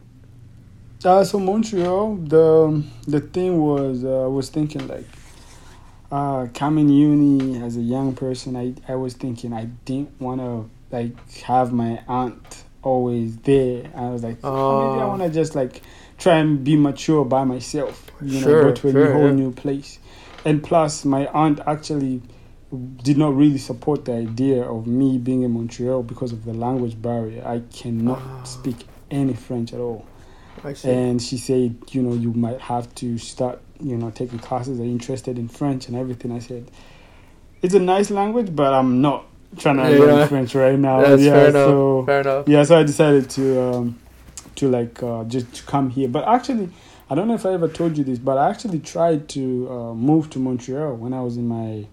Uh, 1.04 1.24
so 1.24 1.40
Montreal, 1.40 2.16
the 2.16 2.84
the 3.08 3.20
thing 3.20 3.62
was 3.62 4.04
uh, 4.04 4.24
I 4.24 4.28
was 4.28 4.50
thinking 4.50 4.88
like 4.88 5.06
uh, 6.12 6.48
coming 6.54 6.90
uni 6.90 7.62
as 7.62 7.76
a 7.76 7.82
young 7.82 8.16
person, 8.16 8.56
I, 8.56 8.76
I 8.88 8.96
was 8.96 9.14
thinking 9.14 9.52
I 9.52 9.66
didn't 9.86 10.20
want 10.22 10.42
to 10.42 10.70
like 10.92 11.42
have 11.42 11.74
my 11.74 12.02
aunt 12.08 12.63
always 12.84 13.38
there. 13.38 13.90
I 13.96 14.10
was 14.10 14.24
like, 14.24 14.38
oh. 14.44 14.92
maybe 14.92 15.02
I 15.02 15.06
oh. 15.06 15.08
want 15.10 15.22
to 15.24 15.30
just 15.30 15.56
like 15.56 15.82
try 16.18 16.38
and 16.38 16.64
be 16.64 16.76
mature 16.76 17.26
by 17.26 17.44
myself, 17.44 18.12
you 18.22 18.40
sure, 18.40 18.64
know, 18.64 18.70
go 18.70 18.76
to 18.76 18.88
a 18.88 18.92
sure, 18.92 19.14
whole 19.14 19.26
yeah. 19.26 19.32
new 19.32 19.52
place. 19.52 20.00
And 20.46 20.64
plus, 20.64 21.06
my 21.06 21.28
aunt 21.28 21.62
actually 21.66 22.22
did 23.04 23.18
not 23.18 23.36
really 23.36 23.58
support 23.58 24.06
the 24.06 24.14
idea 24.14 24.64
of 24.64 24.88
me 24.88 25.18
being 25.18 25.44
in 25.44 25.52
Montreal 25.52 26.04
because 26.04 26.32
of 26.32 26.44
the 26.46 26.54
language 26.54 27.02
barrier. 27.02 27.46
I 27.46 27.62
cannot 27.74 28.22
oh. 28.22 28.44
speak 28.44 28.88
any 29.10 29.34
French 29.34 29.74
at 29.74 29.80
all. 29.80 30.06
And 30.84 31.22
she 31.22 31.38
said, 31.38 31.76
you 31.92 32.02
know, 32.02 32.14
you 32.14 32.32
might 32.32 32.62
have 32.62 32.94
to 32.96 33.18
start, 33.18 33.60
you 33.82 33.98
know, 33.98 34.12
taking 34.12 34.40
classes. 34.40 34.80
Are 34.80 34.84
interested 34.84 35.38
in 35.38 35.50
French 35.50 35.88
and 35.88 35.98
everything? 35.98 36.32
I 36.32 36.40
said, 36.40 36.72
it's 37.62 37.74
a 37.74 37.80
nice 37.80 38.10
language, 38.10 38.56
but 38.56 38.74
I'm 38.74 39.02
not 39.02 39.26
trying 39.58 39.78
to 39.78 39.92
yeah. 39.92 39.98
learn 39.98 40.28
French 40.28 40.56
right 40.56 40.78
now. 40.78 41.02
That's 41.02 41.22
yeah, 41.22 41.32
fair 41.32 41.52
so 41.52 42.00
enough. 42.00 42.06
Fair 42.06 42.22
enough. 42.22 42.48
yeah, 42.48 42.64
so 42.64 42.80
I 42.80 42.84
decided 42.84 43.30
to 43.32 43.62
um, 43.62 44.00
to 44.56 44.70
like 44.70 45.02
uh, 45.02 45.24
just 45.26 45.54
to 45.56 45.64
come 45.64 45.90
here. 45.90 46.08
But 46.08 46.28
actually, 46.28 46.70
I 47.10 47.16
don't 47.16 47.28
know 47.28 47.36
if 47.36 47.46
I 47.46 47.54
ever 47.54 47.68
told 47.68 47.98
you 47.98 48.04
this, 48.04 48.20
but 48.20 48.38
I 48.38 48.50
actually 48.50 48.80
tried 48.80 49.30
to 49.30 49.70
uh, 49.70 49.94
move 49.94 50.30
to 50.32 50.40
Montreal 50.40 50.96
when 50.96 51.14
I 51.14 51.22
was 51.22 51.38
in 51.38 51.48
my 51.48 51.88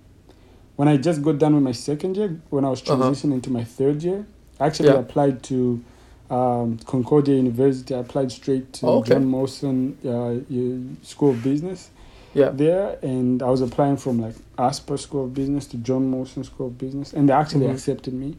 when 0.76 0.88
I 0.88 0.96
just 0.96 1.22
got 1.22 1.38
done 1.38 1.54
with 1.54 1.62
my 1.62 1.72
second 1.72 2.16
year. 2.16 2.40
When 2.50 2.64
I 2.64 2.70
was 2.70 2.82
uh-huh. 2.82 3.02
transitioning 3.02 3.24
uh-huh. 3.24 3.34
into 3.34 3.50
my 3.50 3.64
third 3.64 4.02
year, 4.02 4.26
I 4.58 4.66
actually 4.66 4.88
yeah. 4.88 4.98
applied 5.00 5.42
to 5.44 5.84
um, 6.30 6.78
Concordia 6.86 7.36
University. 7.36 7.94
I 7.94 7.98
applied 7.98 8.32
straight 8.32 8.72
to 8.74 8.86
okay. 8.86 9.14
John 9.14 9.30
Molson 9.30 9.96
uh, 10.04 11.04
School 11.04 11.30
of 11.30 11.42
Business. 11.42 11.90
Yeah. 12.34 12.50
There 12.50 12.98
and 13.02 13.42
I 13.42 13.50
was 13.50 13.60
applying 13.60 13.96
from 13.96 14.20
like 14.20 14.34
Asper 14.58 14.96
School 14.96 15.24
of 15.24 15.34
Business 15.34 15.66
to 15.68 15.76
John 15.78 16.12
Molson 16.12 16.44
School 16.44 16.68
of 16.68 16.78
Business, 16.78 17.12
and 17.12 17.28
they 17.28 17.32
actually 17.32 17.66
mm-hmm. 17.66 17.74
accepted 17.74 18.14
me. 18.14 18.36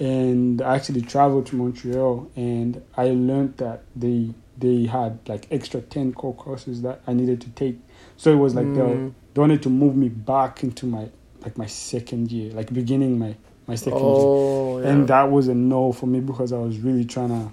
And 0.00 0.60
I 0.60 0.76
actually 0.76 1.02
traveled 1.02 1.46
to 1.46 1.56
Montreal, 1.56 2.28
and 2.34 2.82
I 2.96 3.10
learned 3.10 3.58
that 3.58 3.82
they 3.94 4.30
they 4.58 4.86
had 4.86 5.18
like 5.28 5.46
extra 5.50 5.80
ten 5.80 6.12
core 6.12 6.34
courses 6.34 6.82
that 6.82 7.00
I 7.06 7.12
needed 7.12 7.40
to 7.42 7.50
take. 7.50 7.78
So 8.16 8.32
it 8.32 8.36
was 8.36 8.54
like 8.54 8.66
mm. 8.66 8.76
they, 8.76 9.14
they 9.34 9.40
wanted 9.40 9.62
to 9.62 9.70
move 9.70 9.96
me 9.96 10.08
back 10.08 10.62
into 10.62 10.86
my 10.86 11.08
like 11.42 11.56
my 11.56 11.66
second 11.66 12.32
year, 12.32 12.52
like 12.52 12.72
beginning 12.72 13.18
my 13.18 13.36
my 13.66 13.74
second 13.76 14.00
oh, 14.02 14.78
year. 14.78 14.86
Yeah. 14.86 14.92
And 14.92 15.08
that 15.08 15.30
was 15.30 15.48
a 15.48 15.54
no 15.54 15.92
for 15.92 16.06
me 16.06 16.20
because 16.20 16.52
I 16.52 16.58
was 16.58 16.78
really 16.78 17.04
trying 17.04 17.28
to 17.28 17.52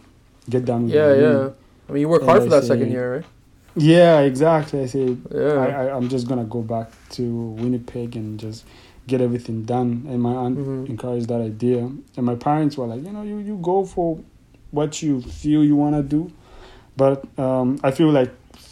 get 0.50 0.66
down 0.66 0.86
with 0.86 0.94
Yeah, 0.94 1.14
yeah. 1.14 1.50
I 1.88 1.92
mean, 1.92 2.02
you 2.02 2.10
work 2.10 2.24
hard 2.24 2.44
for 2.44 2.50
that 2.50 2.64
second 2.64 2.92
year, 2.92 3.16
right? 3.18 3.26
Yeah, 3.76 4.20
exactly. 4.22 4.82
I 4.82 4.86
said, 4.88 5.22
yeah. 5.34 5.54
I, 5.54 5.86
I, 5.86 5.98
am 5.98 6.10
just 6.10 6.28
going 6.28 6.40
to 6.40 6.46
go 6.46 6.62
back 6.62 6.92
to 7.12 7.24
Winnipeg 7.24 8.16
and 8.16 8.40
just 8.40 8.66
get 9.08 9.22
everything 9.22 9.64
done. 9.64 10.06
And 10.08 10.22
my 10.22 10.34
aunt 10.34 10.58
mm-hmm. 10.58 10.86
encouraged 10.86 11.28
that 11.30 11.42
idea. 11.42 11.80
And 11.80 12.26
my 12.26 12.36
parents 12.36 12.78
were 12.78 12.88
like, 12.88 13.04
you 13.04 13.12
know, 13.12 13.24
you, 13.24 13.38
you 13.38 13.58
go 13.62 13.86
for 13.86 14.20
what 14.72 15.02
you 15.02 15.22
feel 15.22 15.64
you 15.64 15.76
want 15.76 15.96
to 15.96 16.04
do. 16.04 16.32
But 16.98 17.26
um, 17.40 17.80
I 17.84 17.92
feel 17.92 18.10
like 18.10 18.32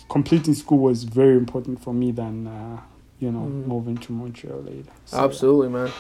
completing 0.09 0.53
school 0.53 0.79
was 0.79 1.03
very 1.03 1.37
important 1.37 1.81
for 1.81 1.93
me 1.93 2.11
than, 2.11 2.47
uh, 2.47 2.81
you 3.19 3.31
know, 3.31 3.39
mm-hmm. 3.39 3.67
moving 3.69 3.97
to 3.97 4.11
Montreal 4.11 4.61
later. 4.61 4.91
So, 5.05 5.23
Absolutely, 5.23 5.69
man. 5.69 5.91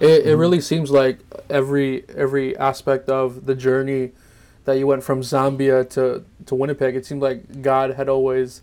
It, 0.00 0.08
it 0.08 0.24
mm-hmm. 0.24 0.40
really 0.40 0.60
seems 0.60 0.90
like 0.90 1.20
every 1.48 2.04
every 2.16 2.56
aspect 2.56 3.08
of 3.08 3.46
the 3.46 3.54
journey 3.54 4.12
that 4.64 4.78
you 4.78 4.86
went 4.86 5.02
from 5.02 5.20
Zambia 5.20 5.88
to, 5.90 6.24
to 6.46 6.54
Winnipeg, 6.54 6.96
it 6.96 7.06
seemed 7.06 7.22
like 7.22 7.62
God 7.62 7.94
had 7.94 8.08
always 8.08 8.62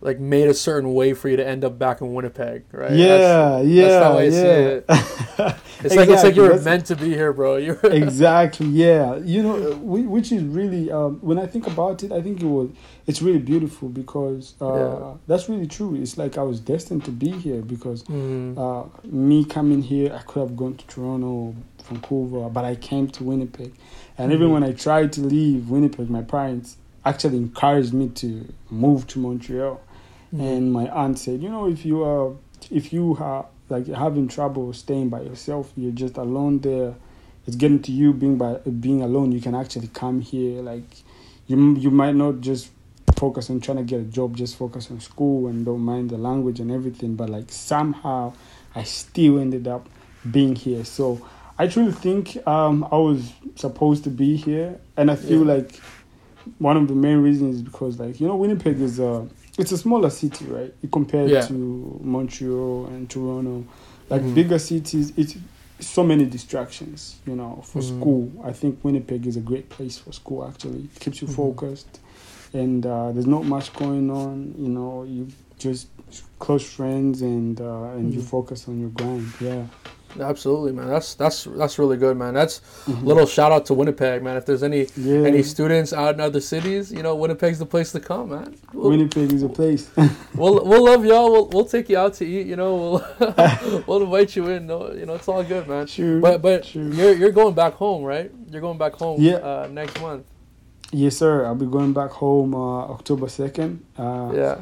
like 0.00 0.18
made 0.18 0.48
a 0.48 0.54
certain 0.54 0.94
way 0.94 1.12
for 1.12 1.28
you 1.28 1.36
to 1.36 1.46
end 1.46 1.64
up 1.64 1.78
back 1.78 2.00
in 2.00 2.14
Winnipeg, 2.14 2.64
right? 2.72 2.92
Yeah, 2.92 3.18
that's, 3.18 3.68
yeah, 3.68 3.88
that's 3.88 4.04
how 4.04 4.18
I 4.18 4.22
yeah. 4.22 4.30
see 4.30 5.44
it. 5.46 5.56
It's 5.82 5.94
exactly. 5.94 6.06
like 6.06 6.14
it's 6.14 6.24
like 6.24 6.36
you 6.36 6.42
were 6.42 6.60
meant 6.60 6.86
to 6.86 6.96
be 6.96 7.08
here, 7.08 7.32
bro. 7.32 7.56
You 7.56 7.72
exactly, 7.84 8.66
yeah. 8.66 9.16
You 9.16 9.42
know, 9.42 9.76
which 9.76 10.30
is 10.30 10.42
really 10.42 10.90
um, 10.90 11.18
when 11.22 11.38
I 11.38 11.46
think 11.46 11.66
about 11.66 12.02
it, 12.02 12.12
I 12.12 12.20
think 12.20 12.42
it 12.42 12.46
was 12.46 12.68
it's 13.06 13.22
really 13.22 13.38
beautiful 13.38 13.88
because 13.88 14.54
uh, 14.60 14.74
yeah. 14.74 15.14
that's 15.26 15.48
really 15.48 15.66
true. 15.66 15.94
It's 15.94 16.18
like 16.18 16.36
I 16.36 16.42
was 16.42 16.60
destined 16.60 17.06
to 17.06 17.10
be 17.10 17.30
here 17.30 17.62
because 17.62 18.02
mm. 18.04 18.58
uh, 18.58 18.88
me 19.04 19.42
coming 19.42 19.80
here, 19.80 20.12
I 20.12 20.18
could 20.18 20.40
have 20.40 20.54
gone 20.54 20.76
to 20.76 20.86
Toronto, 20.86 21.56
Vancouver, 21.84 22.50
but 22.50 22.66
I 22.66 22.74
came 22.74 23.08
to 23.12 23.24
Winnipeg, 23.24 23.72
and 24.20 24.32
even 24.32 24.50
when 24.50 24.62
I 24.62 24.72
tried 24.72 25.12
to 25.14 25.20
leave 25.20 25.70
Winnipeg, 25.70 26.10
my 26.10 26.22
parents 26.22 26.76
actually 27.04 27.38
encouraged 27.38 27.92
me 27.92 28.08
to 28.08 28.52
move 28.70 29.06
to 29.08 29.18
Montreal 29.18 29.80
Mm-hmm. 30.34 30.44
And 30.44 30.72
my 30.72 30.88
aunt 30.88 31.18
said, 31.18 31.42
you 31.42 31.48
know, 31.48 31.68
if 31.68 31.84
you 31.84 32.02
are 32.04 32.32
if 32.70 32.92
you 32.92 33.16
are 33.20 33.46
like 33.68 33.86
having 33.88 34.28
trouble 34.28 34.72
staying 34.72 35.08
by 35.08 35.22
yourself, 35.22 35.72
you're 35.76 35.92
just 35.92 36.16
alone 36.16 36.60
there. 36.60 36.94
It's 37.46 37.56
getting 37.56 37.82
to 37.82 37.92
you 37.92 38.12
being 38.12 38.36
by 38.38 38.54
being 38.58 39.02
alone. 39.02 39.32
You 39.32 39.40
can 39.40 39.54
actually 39.54 39.88
come 39.88 40.20
here. 40.20 40.62
Like 40.62 40.84
you 41.48 41.74
you 41.76 41.90
might 41.90 42.14
not 42.14 42.40
just 42.40 42.70
focus 43.16 43.50
on 43.50 43.60
trying 43.60 43.78
to 43.78 43.82
get 43.82 44.00
a 44.00 44.04
job, 44.04 44.36
just 44.36 44.56
focus 44.56 44.90
on 44.90 45.00
school 45.00 45.48
and 45.48 45.66
don't 45.66 45.80
mind 45.80 46.10
the 46.10 46.18
language 46.18 46.60
and 46.60 46.70
everything. 46.70 47.16
But 47.16 47.28
like 47.28 47.50
somehow, 47.50 48.34
I 48.74 48.84
still 48.84 49.40
ended 49.40 49.66
up 49.66 49.88
being 50.30 50.54
here. 50.54 50.84
So 50.84 51.26
I 51.60 51.66
truly 51.66 51.92
think 51.92 52.38
um, 52.48 52.88
I 52.90 52.96
was 52.96 53.34
supposed 53.54 54.04
to 54.04 54.10
be 54.10 54.34
here, 54.34 54.80
and 54.96 55.10
I 55.10 55.16
feel 55.16 55.46
yeah. 55.46 55.56
like 55.56 55.78
one 56.56 56.78
of 56.78 56.88
the 56.88 56.94
main 56.94 57.18
reasons 57.18 57.56
is 57.56 57.62
because 57.62 58.00
like 58.00 58.18
you 58.18 58.26
know 58.26 58.36
Winnipeg 58.36 58.80
is 58.80 58.98
a 58.98 59.28
it's 59.58 59.70
a 59.70 59.76
smaller 59.76 60.08
city, 60.08 60.46
right? 60.46 60.72
Compared 60.90 61.28
yeah. 61.28 61.42
to 61.42 62.00
Montreal 62.02 62.86
and 62.86 63.10
Toronto, 63.10 63.66
like 64.08 64.22
mm-hmm. 64.22 64.34
bigger 64.34 64.58
cities, 64.58 65.12
it's 65.18 65.36
so 65.80 66.02
many 66.02 66.24
distractions, 66.24 67.16
you 67.26 67.36
know, 67.36 67.60
for 67.62 67.80
mm-hmm. 67.80 68.00
school. 68.00 68.32
I 68.42 68.52
think 68.52 68.82
Winnipeg 68.82 69.26
is 69.26 69.36
a 69.36 69.40
great 69.40 69.68
place 69.68 69.98
for 69.98 70.12
school. 70.12 70.48
Actually, 70.48 70.84
it 70.84 70.98
keeps 70.98 71.20
you 71.20 71.28
mm-hmm. 71.28 71.36
focused, 71.36 72.00
and 72.54 72.86
uh, 72.86 73.12
there's 73.12 73.26
not 73.26 73.44
much 73.44 73.74
going 73.74 74.10
on. 74.10 74.54
You 74.56 74.70
know, 74.70 75.02
you 75.02 75.28
just 75.58 75.88
close 76.38 76.66
friends 76.72 77.20
and 77.20 77.60
uh, 77.60 77.64
and 77.64 78.06
mm-hmm. 78.06 78.12
you 78.12 78.22
focus 78.22 78.66
on 78.66 78.80
your 78.80 78.88
grind. 78.88 79.30
Yeah. 79.38 79.66
Absolutely, 80.18 80.72
man. 80.72 80.88
That's 80.88 81.14
that's 81.14 81.44
that's 81.44 81.78
really 81.78 81.96
good, 81.96 82.16
man. 82.16 82.34
That's 82.34 82.60
mm-hmm. 82.86 83.06
little 83.06 83.26
shout 83.26 83.52
out 83.52 83.66
to 83.66 83.74
Winnipeg, 83.74 84.22
man. 84.22 84.36
If 84.36 84.46
there's 84.46 84.62
any 84.62 84.86
yeah. 84.96 85.26
any 85.26 85.42
students 85.42 85.92
out 85.92 86.14
in 86.14 86.20
other 86.20 86.40
cities, 86.40 86.90
you 86.90 87.02
know, 87.02 87.14
Winnipeg's 87.14 87.58
the 87.58 87.66
place 87.66 87.92
to 87.92 88.00
come, 88.00 88.30
man. 88.30 88.56
We'll, 88.72 88.90
Winnipeg 88.90 89.32
is 89.32 89.42
a 89.42 89.48
place. 89.48 89.90
we'll 90.34 90.64
we'll 90.64 90.84
love 90.84 91.04
y'all. 91.04 91.30
We'll 91.30 91.48
we'll 91.48 91.64
take 91.64 91.88
you 91.88 91.98
out 91.98 92.14
to 92.14 92.26
eat. 92.26 92.46
You 92.46 92.56
know, 92.56 93.02
we'll 93.18 93.84
we'll 93.86 94.02
invite 94.02 94.34
you 94.34 94.48
in. 94.48 94.66
No, 94.66 94.92
you 94.92 95.06
know, 95.06 95.14
it's 95.14 95.28
all 95.28 95.44
good, 95.44 95.68
man. 95.68 95.86
Sure. 95.86 96.20
But 96.20 96.42
but 96.42 96.64
sure. 96.64 96.82
you're 96.82 97.14
you're 97.14 97.32
going 97.32 97.54
back 97.54 97.74
home, 97.74 98.02
right? 98.02 98.30
You're 98.48 98.62
going 98.62 98.78
back 98.78 98.94
home. 98.94 99.20
Yeah. 99.20 99.36
Uh, 99.36 99.68
next 99.70 100.00
month. 100.00 100.24
Yes, 100.92 101.16
sir. 101.16 101.46
I'll 101.46 101.54
be 101.54 101.66
going 101.66 101.92
back 101.92 102.10
home 102.10 102.54
uh, 102.54 102.86
October 102.86 103.28
second. 103.28 103.84
Uh, 103.96 104.32
yeah. 104.34 104.58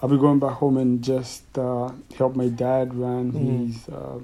I'll 0.00 0.08
be 0.08 0.18
going 0.18 0.40
back 0.40 0.54
home 0.54 0.78
and 0.78 1.00
just 1.02 1.56
uh, 1.56 1.92
help 2.16 2.34
my 2.34 2.48
dad 2.48 2.92
run 2.92 3.30
mm. 3.30 3.66
his 3.68 3.88
uh, 3.88 4.18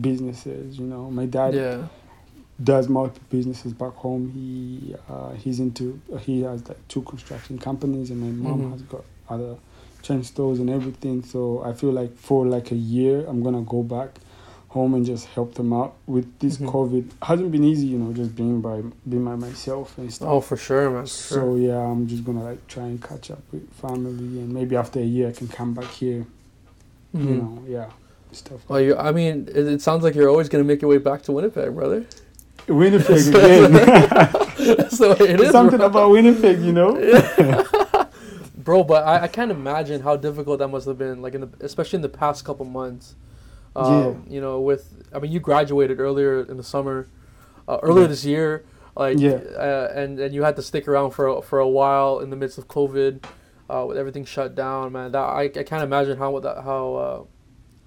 businesses. 0.00 0.78
You 0.78 0.86
know, 0.86 1.10
my 1.10 1.26
dad 1.26 1.54
yeah. 1.54 1.86
does 2.62 2.88
multiple 2.88 3.22
businesses 3.30 3.72
back 3.72 3.94
home. 3.94 4.30
He 4.30 4.94
uh, 5.08 5.32
he's 5.32 5.60
into 5.60 6.00
he 6.20 6.42
has 6.42 6.66
like 6.68 6.86
two 6.88 7.02
construction 7.02 7.58
companies, 7.58 8.10
and 8.10 8.20
my 8.20 8.48
mom 8.48 8.60
mm-hmm. 8.60 8.72
has 8.72 8.82
got 8.82 9.04
other 9.28 9.56
chain 10.02 10.22
stores 10.22 10.58
and 10.58 10.70
everything. 10.70 11.22
So 11.22 11.62
I 11.64 11.72
feel 11.72 11.92
like 11.92 12.16
for 12.16 12.46
like 12.46 12.70
a 12.70 12.76
year, 12.76 13.24
I'm 13.26 13.42
gonna 13.42 13.62
go 13.62 13.82
back 13.82 14.10
home 14.68 14.94
and 14.94 15.06
just 15.06 15.26
help 15.26 15.54
them 15.54 15.72
out 15.72 15.94
with 16.06 16.38
this 16.40 16.56
mm-hmm. 16.56 16.68
COVID. 16.68 17.10
Hasn't 17.22 17.52
been 17.52 17.62
easy, 17.64 17.86
you 17.86 17.98
know, 17.98 18.12
just 18.12 18.34
being 18.34 18.60
by 18.60 18.82
being 19.08 19.24
by 19.24 19.36
myself 19.36 19.96
and 19.98 20.12
stuff. 20.12 20.28
Oh, 20.28 20.40
for 20.40 20.56
sure, 20.56 20.90
man. 20.90 21.02
For 21.02 21.08
so 21.08 21.34
sure. 21.34 21.58
yeah, 21.58 21.78
I'm 21.78 22.06
just 22.08 22.24
gonna 22.24 22.44
like 22.44 22.66
try 22.66 22.84
and 22.84 23.02
catch 23.02 23.30
up 23.30 23.42
with 23.52 23.72
family, 23.74 24.40
and 24.40 24.52
maybe 24.52 24.76
after 24.76 24.98
a 24.98 25.04
year 25.04 25.28
I 25.28 25.32
can 25.32 25.48
come 25.48 25.74
back 25.74 25.90
here. 25.90 26.26
Mm-hmm. 27.14 27.28
You 27.28 27.34
know, 27.36 27.64
yeah 27.68 27.90
stuff. 28.34 28.60
Well, 28.68 28.80
you, 28.80 28.96
I 28.96 29.12
mean, 29.12 29.48
it, 29.48 29.66
it, 29.66 29.82
sounds 29.82 30.02
like 30.02 30.14
you're 30.14 30.28
always 30.28 30.48
going 30.48 30.62
to 30.62 30.66
make 30.66 30.82
your 30.82 30.90
way 30.90 30.98
back 30.98 31.22
to 31.22 31.32
Winnipeg, 31.32 31.74
brother. 31.74 32.04
Winnipeg 32.68 33.28
again. 33.28 33.72
That's 33.72 34.98
the 34.98 35.16
way 35.18 35.28
it 35.28 35.40
is. 35.40 35.50
Something 35.50 35.78
bro. 35.78 35.86
about 35.86 36.10
Winnipeg, 36.10 36.60
you 36.60 36.72
know. 36.72 36.98
Yeah. 36.98 38.06
bro, 38.56 38.82
but 38.82 39.04
I, 39.04 39.24
I 39.24 39.28
can't 39.28 39.50
imagine 39.50 40.00
how 40.00 40.16
difficult 40.16 40.58
that 40.58 40.68
must 40.68 40.86
have 40.86 40.98
been, 40.98 41.22
like 41.22 41.34
in 41.34 41.42
the, 41.42 41.50
especially 41.60 41.96
in 41.98 42.02
the 42.02 42.08
past 42.08 42.44
couple 42.44 42.64
months. 42.64 43.14
Um, 43.76 44.24
yeah. 44.26 44.34
You 44.34 44.40
know, 44.40 44.60
with 44.60 45.04
I 45.12 45.18
mean, 45.18 45.32
you 45.32 45.40
graduated 45.40 46.00
earlier 46.00 46.42
in 46.42 46.56
the 46.56 46.62
summer, 46.62 47.08
uh, 47.68 47.78
earlier 47.82 48.02
yeah. 48.02 48.08
this 48.08 48.24
year, 48.24 48.64
like, 48.96 49.18
yeah. 49.18 49.34
Uh, 49.34 49.92
and 49.94 50.18
and 50.18 50.34
you 50.34 50.42
had 50.42 50.56
to 50.56 50.62
stick 50.62 50.88
around 50.88 51.10
for 51.10 51.26
a, 51.26 51.42
for 51.42 51.58
a 51.58 51.68
while 51.68 52.20
in 52.20 52.30
the 52.30 52.36
midst 52.36 52.58
of 52.58 52.68
COVID, 52.68 53.24
uh, 53.68 53.84
with 53.86 53.98
everything 53.98 54.24
shut 54.24 54.54
down. 54.54 54.92
Man, 54.92 55.12
that 55.12 55.18
I, 55.18 55.42
I 55.42 55.48
can't 55.48 55.82
imagine 55.82 56.16
how 56.18 56.38
that 56.38 56.62
how 56.62 56.94
uh, 56.94 57.24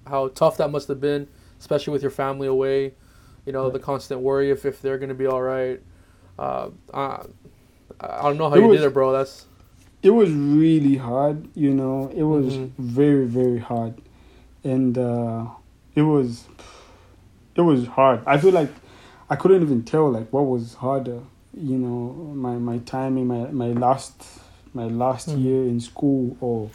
how 0.08 0.28
tough 0.28 0.56
that 0.58 0.70
must 0.70 0.88
have 0.88 1.00
been, 1.00 1.28
especially 1.58 1.92
with 1.92 2.02
your 2.02 2.10
family 2.10 2.48
away. 2.48 2.94
You 3.46 3.52
know, 3.52 3.64
right. 3.64 3.72
the 3.72 3.78
constant 3.78 4.20
worry 4.20 4.50
if, 4.50 4.64
if 4.64 4.82
they're 4.82 4.98
gonna 4.98 5.14
be 5.14 5.26
all 5.26 5.42
right. 5.42 5.80
Uh, 6.38 6.70
I, 6.92 7.24
I 8.00 8.22
don't 8.22 8.36
know 8.36 8.48
how 8.48 8.56
it 8.56 8.60
you 8.60 8.68
was, 8.68 8.80
did 8.80 8.86
it, 8.86 8.94
bro. 8.94 9.12
That's 9.12 9.46
it 10.02 10.10
was 10.10 10.30
really 10.30 10.96
hard. 10.96 11.48
You 11.54 11.74
know, 11.74 12.10
it 12.14 12.22
was 12.22 12.54
mm-hmm. 12.54 12.82
very 12.82 13.26
very 13.26 13.58
hard, 13.58 14.00
and 14.64 14.96
uh, 14.96 15.46
it 15.94 16.02
was 16.02 16.46
it 17.54 17.62
was 17.62 17.86
hard. 17.86 18.22
I 18.26 18.38
feel 18.38 18.52
like 18.52 18.70
I 19.30 19.36
couldn't 19.36 19.62
even 19.62 19.82
tell 19.82 20.10
like 20.10 20.32
what 20.32 20.42
was 20.42 20.74
harder. 20.74 21.20
You 21.54 21.78
know, 21.78 22.12
my 22.34 22.56
my 22.56 22.78
timing, 22.78 23.26
my 23.26 23.46
my 23.50 23.68
last 23.68 24.22
my 24.74 24.84
last 24.84 25.28
mm-hmm. 25.28 25.40
year 25.40 25.62
in 25.64 25.80
school 25.80 26.36
or 26.40 26.70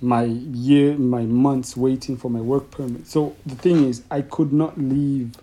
my 0.00 0.24
year, 0.24 0.96
my 0.96 1.22
months 1.22 1.76
waiting 1.76 2.16
for 2.16 2.30
my 2.30 2.40
work 2.40 2.70
permit. 2.70 3.06
So 3.06 3.36
the 3.46 3.54
thing 3.54 3.84
is, 3.84 4.02
I 4.10 4.22
could 4.22 4.52
not 4.52 4.78
leave 4.78 5.34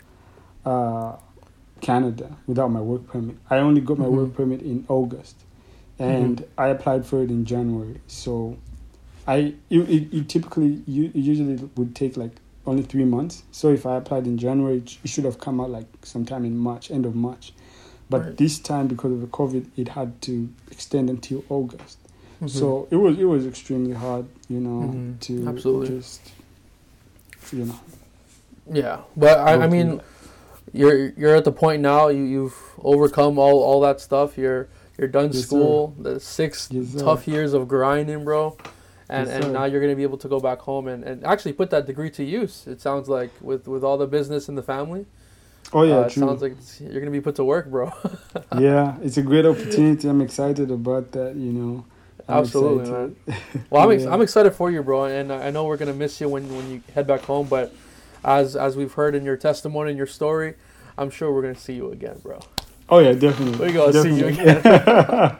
uh, 0.65 1.15
Canada 1.81 2.35
without 2.47 2.69
my 2.69 2.81
work 2.81 3.07
permit. 3.07 3.37
I 3.49 3.57
only 3.57 3.81
got 3.81 3.97
my 3.97 4.05
mm-hmm. 4.05 4.15
work 4.15 4.33
permit 4.35 4.61
in 4.61 4.85
August, 4.87 5.35
and 5.99 6.37
mm-hmm. 6.37 6.61
I 6.61 6.67
applied 6.67 7.05
for 7.05 7.21
it 7.23 7.29
in 7.29 7.45
January. 7.45 7.99
So 8.07 8.57
I 9.27 9.55
it, 9.69 9.79
it, 9.89 10.13
it 10.13 10.29
typically 10.29 10.83
you 10.87 11.11
usually 11.13 11.55
would 11.75 11.95
take 11.95 12.17
like 12.17 12.31
only 12.65 12.83
three 12.83 13.05
months. 13.05 13.43
So 13.51 13.69
if 13.69 13.85
I 13.85 13.97
applied 13.97 14.25
in 14.25 14.37
January, 14.37 14.77
it 14.77 15.09
should 15.09 15.25
have 15.25 15.39
come 15.39 15.59
out 15.59 15.69
like 15.69 15.87
sometime 16.03 16.45
in 16.45 16.57
March, 16.57 16.91
end 16.91 17.05
of 17.05 17.15
March. 17.15 17.53
But 18.09 18.21
right. 18.21 18.37
this 18.37 18.59
time, 18.59 18.87
because 18.87 19.11
of 19.11 19.21
the 19.21 19.27
COVID, 19.27 19.67
it 19.75 19.89
had 19.89 20.21
to 20.23 20.49
extend 20.69 21.09
until 21.09 21.43
August. 21.49 21.97
Mm-hmm. 22.43 22.59
So 22.59 22.87
it 22.91 22.97
was 22.97 23.17
it 23.17 23.23
was 23.23 23.47
extremely 23.47 23.93
hard, 23.93 24.25
you 24.49 24.59
know, 24.59 24.87
mm-hmm. 24.87 25.17
to 25.19 25.47
Absolutely. 25.47 25.97
just 25.97 26.31
you 27.51 27.65
know. 27.65 27.79
Yeah, 28.71 29.01
but 29.15 29.39
I, 29.39 29.63
I 29.63 29.67
mean, 29.67 30.01
you're 30.73 31.09
you're 31.11 31.35
at 31.35 31.45
the 31.45 31.51
point 31.51 31.81
now. 31.81 32.09
You 32.09 32.23
you've 32.23 32.57
overcome 32.79 33.39
all 33.39 33.63
all 33.63 33.79
that 33.81 34.01
stuff. 34.01 34.37
You're 34.37 34.67
you're 34.97 35.07
done 35.07 35.31
yes, 35.31 35.43
school. 35.43 35.95
Sir. 35.97 36.03
The 36.03 36.19
six 36.19 36.67
yes, 36.69 36.95
tough 36.95 37.27
years 37.27 37.53
of 37.53 37.67
grinding, 37.67 38.25
bro. 38.25 38.57
And, 39.09 39.27
yes, 39.27 39.43
and 39.43 39.53
now 39.53 39.65
you're 39.65 39.81
gonna 39.81 39.95
be 39.95 40.03
able 40.03 40.17
to 40.17 40.27
go 40.27 40.39
back 40.39 40.59
home 40.59 40.87
and, 40.87 41.03
and 41.03 41.23
actually 41.23 41.53
put 41.53 41.69
that 41.69 41.85
degree 41.85 42.09
to 42.11 42.23
use. 42.23 42.65
It 42.67 42.81
sounds 42.81 43.07
like 43.07 43.31
with, 43.41 43.67
with 43.67 43.83
all 43.83 43.97
the 43.97 44.07
business 44.07 44.49
in 44.49 44.55
the 44.55 44.63
family. 44.63 45.05
Oh 45.71 45.83
yeah, 45.83 45.99
uh, 45.99 46.01
it 46.01 46.11
sounds 46.11 46.41
like 46.41 46.55
you're 46.79 46.99
gonna 46.99 47.11
be 47.11 47.21
put 47.21 47.35
to 47.35 47.43
work, 47.43 47.69
bro. 47.69 47.91
yeah, 48.59 48.97
it's 49.01 49.17
a 49.17 49.21
great 49.21 49.45
opportunity. 49.45 50.07
I'm 50.07 50.21
excited 50.21 50.71
about 50.71 51.11
that. 51.13 51.35
You 51.35 51.51
know, 51.51 51.85
I'm 52.27 52.39
Absolutely, 52.39 52.91
man. 52.91 53.15
Well, 53.69 53.83
I'm, 53.83 53.91
ex- 53.91 54.05
I'm 54.05 54.21
excited 54.21 54.51
for 54.51 54.71
you, 54.71 54.81
bro, 54.83 55.05
and 55.05 55.31
I 55.31 55.49
know 55.49 55.65
we're 55.65 55.77
gonna 55.77 55.93
miss 55.93 56.21
you 56.21 56.29
when, 56.29 56.55
when 56.55 56.69
you 56.71 56.81
head 56.93 57.05
back 57.07 57.21
home. 57.21 57.47
But 57.47 57.73
as 58.23 58.55
as 58.55 58.77
we've 58.77 58.93
heard 58.93 59.15
in 59.15 59.25
your 59.25 59.35
testimony 59.35 59.89
and 59.89 59.97
your 59.97 60.07
story, 60.07 60.53
I'm 60.97 61.09
sure 61.09 61.33
we're 61.33 61.41
gonna 61.41 61.55
see 61.55 61.73
you 61.73 61.91
again, 61.91 62.19
bro. 62.23 62.39
Oh 62.87 62.99
yeah, 62.99 63.13
definitely. 63.13 63.67
We 63.67 63.73
gonna 63.73 64.01
see 64.01 64.13
you 64.13 64.27
again. 64.27 64.61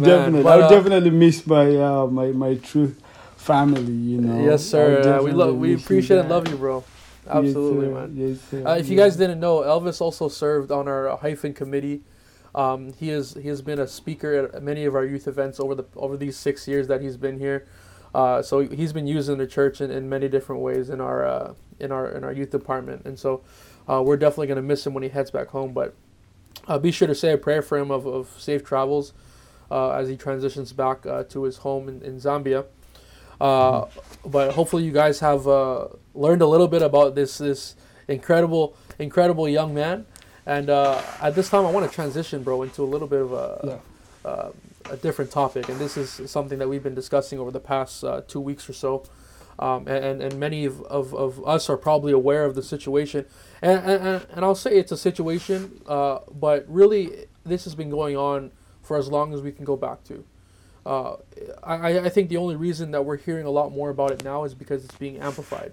Definitely, 0.00 0.42
but, 0.42 0.60
uh, 0.60 0.64
I'll 0.64 0.70
definitely 0.70 1.10
miss 1.10 1.46
my 1.46 1.76
uh, 1.76 2.06
my 2.06 2.28
my 2.28 2.54
true 2.56 2.94
family. 3.36 3.92
You 3.92 4.20
know. 4.20 4.44
Yes, 4.44 4.64
sir. 4.64 5.18
Uh, 5.18 5.22
we 5.22 5.32
love, 5.32 5.56
we 5.56 5.74
appreciate 5.74 6.18
and 6.18 6.28
love 6.28 6.48
you, 6.48 6.56
bro. 6.56 6.84
Absolutely, 7.28 7.86
yes, 7.86 7.94
man. 7.94 8.16
Yes, 8.16 8.40
sir. 8.50 8.66
Uh, 8.66 8.76
if 8.76 8.88
you 8.88 8.96
guys 8.96 9.16
didn't 9.16 9.40
know, 9.40 9.60
Elvis 9.60 10.00
also 10.00 10.28
served 10.28 10.70
on 10.70 10.88
our 10.88 11.16
hyphen 11.18 11.52
committee 11.52 12.02
um, 12.54 12.92
he 12.94 13.10
is 13.10 13.34
he 13.34 13.48
has 13.48 13.62
been 13.62 13.78
a 13.78 13.86
speaker 13.86 14.50
at 14.54 14.62
many 14.62 14.84
of 14.84 14.94
our 14.94 15.04
youth 15.04 15.28
events 15.28 15.60
over 15.60 15.74
the 15.74 15.84
over 15.96 16.16
these 16.16 16.36
six 16.36 16.66
years 16.66 16.88
that 16.88 17.00
he's 17.00 17.16
been 17.16 17.38
here. 17.38 17.66
Uh, 18.12 18.42
so 18.42 18.60
he's 18.60 18.92
been 18.92 19.06
using 19.06 19.38
the 19.38 19.46
church 19.46 19.80
in, 19.80 19.90
in 19.90 20.08
many 20.08 20.28
different 20.28 20.60
ways 20.60 20.90
in 20.90 21.00
our 21.00 21.24
uh, 21.24 21.54
in 21.78 21.92
our 21.92 22.10
in 22.10 22.24
our 22.24 22.32
youth 22.32 22.50
department, 22.50 23.04
and 23.04 23.18
so 23.18 23.42
uh, 23.88 24.02
we're 24.04 24.16
definitely 24.16 24.48
going 24.48 24.56
to 24.56 24.62
miss 24.62 24.84
him 24.84 24.94
when 24.94 25.02
he 25.02 25.08
heads 25.08 25.30
back 25.30 25.48
home. 25.48 25.72
But 25.72 25.94
uh, 26.66 26.78
be 26.78 26.90
sure 26.90 27.06
to 27.06 27.14
say 27.14 27.32
a 27.32 27.38
prayer 27.38 27.62
for 27.62 27.78
him 27.78 27.90
of, 27.90 28.06
of 28.06 28.28
safe 28.38 28.64
travels 28.64 29.12
uh, 29.70 29.90
as 29.90 30.08
he 30.08 30.16
transitions 30.16 30.72
back 30.72 31.06
uh, 31.06 31.22
to 31.24 31.44
his 31.44 31.58
home 31.58 31.88
in, 31.88 32.02
in 32.02 32.16
Zambia. 32.16 32.66
but 33.38 34.52
hopefully 34.52 34.82
you 34.82 34.92
guys 34.92 35.20
have 35.20 35.46
learned 35.46 36.42
a 36.42 36.46
little 36.46 36.68
bit 36.68 36.82
about 36.82 37.14
this 37.14 37.38
this 37.38 37.76
incredible 38.08 38.76
incredible 38.98 39.48
young 39.48 39.72
man 39.72 40.04
and 40.46 40.70
uh, 40.70 41.02
at 41.20 41.34
this 41.34 41.48
time, 41.50 41.66
I 41.66 41.70
want 41.70 41.88
to 41.88 41.94
transition, 41.94 42.42
bro, 42.42 42.62
into 42.62 42.82
a 42.82 42.84
little 42.84 43.08
bit 43.08 43.20
of 43.20 43.32
a, 43.32 43.80
yeah. 44.24 44.30
uh, 44.30 44.52
a 44.90 44.96
different 44.96 45.30
topic. 45.30 45.68
And 45.68 45.78
this 45.78 45.96
is 45.96 46.30
something 46.30 46.58
that 46.58 46.68
we've 46.68 46.82
been 46.82 46.94
discussing 46.94 47.38
over 47.38 47.50
the 47.50 47.60
past 47.60 48.04
uh, 48.04 48.22
two 48.26 48.40
weeks 48.40 48.68
or 48.68 48.72
so. 48.72 49.04
Um, 49.58 49.86
and, 49.86 50.22
and 50.22 50.40
many 50.40 50.64
of, 50.64 50.80
of, 50.84 51.14
of 51.14 51.46
us 51.46 51.68
are 51.68 51.76
probably 51.76 52.12
aware 52.12 52.46
of 52.46 52.54
the 52.54 52.62
situation. 52.62 53.26
And, 53.60 53.80
and, 53.80 54.26
and 54.30 54.44
I'll 54.44 54.54
say 54.54 54.78
it's 54.78 54.90
a 54.90 54.96
situation, 54.96 55.82
uh, 55.86 56.20
but 56.32 56.64
really, 56.66 57.26
this 57.44 57.64
has 57.64 57.74
been 57.74 57.90
going 57.90 58.16
on 58.16 58.52
for 58.82 58.96
as 58.96 59.08
long 59.08 59.34
as 59.34 59.42
we 59.42 59.52
can 59.52 59.66
go 59.66 59.76
back 59.76 60.02
to. 60.04 60.24
Uh, 60.86 61.16
I, 61.62 61.98
I 61.98 62.08
think 62.08 62.30
the 62.30 62.38
only 62.38 62.56
reason 62.56 62.90
that 62.92 63.04
we're 63.04 63.18
hearing 63.18 63.44
a 63.44 63.50
lot 63.50 63.70
more 63.70 63.90
about 63.90 64.12
it 64.12 64.24
now 64.24 64.44
is 64.44 64.54
because 64.54 64.82
it's 64.84 64.96
being 64.96 65.18
amplified. 65.18 65.72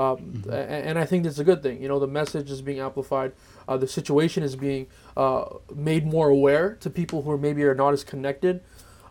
Um, 0.00 0.16
mm-hmm. 0.16 0.50
and, 0.50 0.98
I 0.98 1.04
think 1.04 1.24
that's 1.24 1.38
a 1.38 1.44
good 1.44 1.62
thing. 1.62 1.82
You 1.82 1.88
know, 1.88 1.98
the 1.98 2.06
message 2.06 2.50
is 2.50 2.62
being 2.62 2.80
amplified. 2.80 3.32
Uh, 3.68 3.76
the 3.76 3.86
situation 3.86 4.42
is 4.42 4.56
being 4.56 4.86
uh, 5.14 5.44
made 5.74 6.06
more 6.06 6.30
aware 6.30 6.76
to 6.76 6.88
people 6.88 7.20
who 7.22 7.36
maybe 7.36 7.62
are 7.64 7.74
not 7.74 7.92
as 7.92 8.02
connected, 8.02 8.62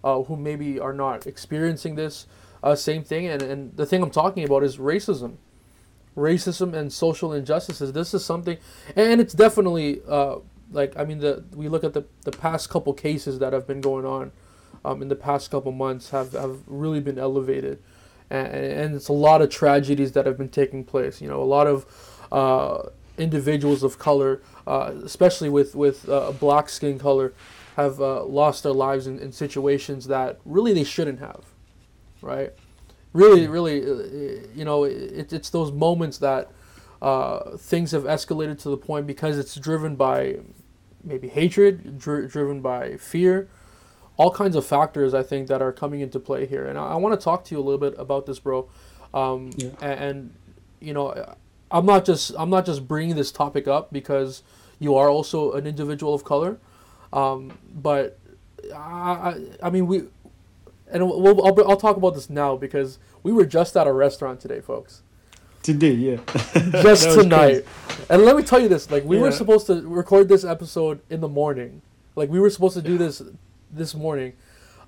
uh, 0.04 0.24
who 0.24 0.36
maybe 0.36 0.80
are 0.80 0.94
not 0.94 1.28
experiencing 1.28 1.94
this 1.94 2.26
uh, 2.64 2.74
same 2.74 3.04
thing. 3.04 3.28
And, 3.28 3.42
and 3.44 3.78
the 3.78 3.86
thing 3.86 4.02
I'm 4.02 4.10
talking 4.10 4.44
about 4.44 4.64
is 4.64 4.78
racism. 4.78 5.36
Racism 6.18 6.74
and 6.74 6.92
social 6.92 7.34
injustices. 7.34 7.94
This 7.94 8.16
is 8.16 8.26
something, 8.26 8.58
and 8.96 9.22
it's 9.22 9.36
definitely 9.36 10.02
uh, 10.08 10.38
like 10.72 10.98
I 10.98 11.06
mean 11.06 11.20
the 11.20 11.44
we 11.56 11.70
look 11.70 11.84
at 11.84 11.94
the 11.94 12.06
the 12.24 12.32
past 12.32 12.70
couple 12.70 12.94
cases 12.94 13.40
that 13.40 13.54
have 13.54 13.68
been 13.68 13.80
going 13.80 14.06
on 14.06 14.32
um, 14.84 15.02
in 15.04 15.08
the 15.08 15.16
past 15.16 15.52
couple 15.52 15.72
months 15.72 16.10
have 16.10 16.34
have 16.34 16.62
really 16.68 17.00
been 17.00 17.20
elevated 17.20 17.82
and, 18.30 18.48
and 18.48 18.96
it's 18.96 19.08
a 19.08 19.14
lot 19.14 19.42
of 19.42 19.50
tragedies 19.50 20.12
that 20.14 20.26
have 20.26 20.38
been 20.38 20.50
taking 20.50 20.84
place. 20.84 21.22
You 21.22 21.28
know, 21.28 21.42
a 21.42 21.46
lot 21.46 21.68
of 21.68 21.86
uh, 22.32 22.90
individuals 23.18 23.84
of 23.84 23.98
color, 24.00 24.42
uh, 24.68 24.94
especially 25.04 25.50
with 25.50 25.76
with 25.76 26.08
uh, 26.10 26.32
black 26.32 26.70
skin 26.70 27.00
color, 27.00 27.34
have 27.76 28.00
uh, 28.02 28.24
lost 28.24 28.64
their 28.64 28.74
lives 28.74 29.08
in, 29.08 29.20
in 29.20 29.32
situations 29.32 30.08
that 30.08 30.40
really 30.46 30.74
they 30.74 30.84
shouldn't 30.84 31.20
have, 31.20 31.46
right? 32.22 32.52
Really, 33.14 33.48
really, 33.48 33.82
uh, 33.84 34.48
you 34.54 34.64
know, 34.64 34.84
it, 34.84 35.34
it's 35.34 35.50
those 35.50 35.72
moments 35.72 36.20
that 36.20 36.52
uh, 37.02 37.58
things 37.58 37.92
have 37.92 38.04
escalated 38.04 38.60
to 38.60 38.70
the 38.70 38.78
point 38.78 39.08
because 39.08 39.38
it's 39.38 39.56
driven 39.56 39.96
by 39.96 40.38
maybe 41.04 41.28
hatred, 41.28 41.98
dr- 41.98 42.30
driven 42.30 42.62
by 42.62 42.98
fear, 42.98 43.50
all 44.20 44.30
kinds 44.30 44.58
of 44.58 44.66
factors 44.66 45.14
I 45.14 45.24
think 45.24 45.48
that 45.48 45.62
are 45.62 45.72
coming 45.72 46.02
into 46.02 46.20
play 46.20 46.46
here. 46.46 46.68
And 46.68 46.78
I, 46.78 46.88
I 46.88 46.96
want 46.98 47.18
to 47.18 47.24
talk 47.24 47.46
to 47.46 47.56
you 47.56 47.62
a 47.62 47.64
little 47.64 47.80
bit 47.80 47.98
about 47.98 48.26
this, 48.26 48.38
bro. 48.38 48.70
Um, 49.14 49.52
yeah. 49.56 49.70
and, 49.82 50.00
and, 50.00 50.34
you 50.82 50.94
know, 50.94 51.36
I'm 51.72 51.86
not 51.86 52.06
just 52.06 52.34
I'm 52.38 52.50
not 52.50 52.66
just 52.66 52.88
bringing 52.88 53.16
this 53.16 53.32
topic 53.32 53.68
up 53.68 53.94
because 53.94 54.44
you 54.78 54.96
are 54.96 55.10
also 55.10 55.54
an 55.54 55.66
individual 55.66 56.14
of 56.14 56.24
color, 56.24 56.58
um, 57.14 57.58
but 57.74 58.20
I, 58.76 59.36
I 59.64 59.70
mean 59.70 59.88
we, 59.88 60.04
and 60.92 61.08
we'll, 61.08 61.46
I'll, 61.46 61.70
I'll 61.70 61.78
talk 61.78 61.96
about 61.96 62.16
this 62.16 62.30
now 62.30 62.56
because 62.56 63.00
we 63.24 63.32
were 63.32 63.46
just 63.46 63.78
at 63.78 63.88
a 63.88 63.94
restaurant 63.94 64.42
today, 64.42 64.62
folks. 64.62 65.02
Today, 65.62 65.92
yeah. 65.92 66.18
just 66.82 67.04
tonight. 67.04 67.66
Crazy. 67.66 68.04
And 68.10 68.24
let 68.24 68.36
me 68.36 68.44
tell 68.44 68.60
you 68.60 68.68
this: 68.68 68.90
like 68.90 69.04
we 69.06 69.18
yeah. 69.18 69.24
were 69.24 69.32
supposed 69.32 69.68
to 69.68 69.82
record 69.88 70.28
this 70.28 70.44
episode 70.44 71.00
in 71.10 71.22
the 71.22 71.28
morning. 71.28 71.82
Like 72.16 72.30
we 72.30 72.40
were 72.40 72.50
supposed 72.50 72.76
to 72.76 72.82
do 72.82 72.98
this 72.98 73.22
this 73.72 73.94
morning, 73.96 74.34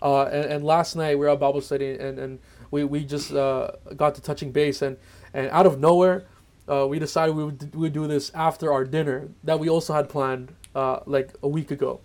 uh, 0.02 0.24
and, 0.24 0.46
and 0.46 0.64
last 0.64 0.96
night 0.96 1.18
we 1.18 1.26
were 1.26 1.30
at 1.30 1.40
Bible 1.40 1.62
study, 1.62 1.92
and, 1.92 2.20
and 2.20 2.40
we 2.72 2.84
we 2.84 3.04
just 3.06 3.32
uh, 3.32 3.72
got 3.96 4.16
to 4.16 4.22
touching 4.22 4.52
base, 4.52 4.82
and 4.82 4.98
and 5.34 5.50
out 5.52 5.66
of 5.66 5.80
nowhere, 5.80 6.26
uh, 6.68 6.88
we 6.88 7.00
decided 7.00 7.36
we 7.36 7.46
would, 7.46 7.74
we 7.76 7.82
would 7.82 7.94
do 7.94 8.08
this 8.08 8.32
after 8.34 8.72
our 8.72 8.86
dinner 8.86 9.30
that 9.44 9.60
we 9.60 9.70
also 9.70 9.94
had 9.94 10.10
planned 10.10 10.54
uh, 10.76 11.00
like 11.06 11.34
a 11.44 11.48
week 11.48 11.72
ago. 11.72 12.02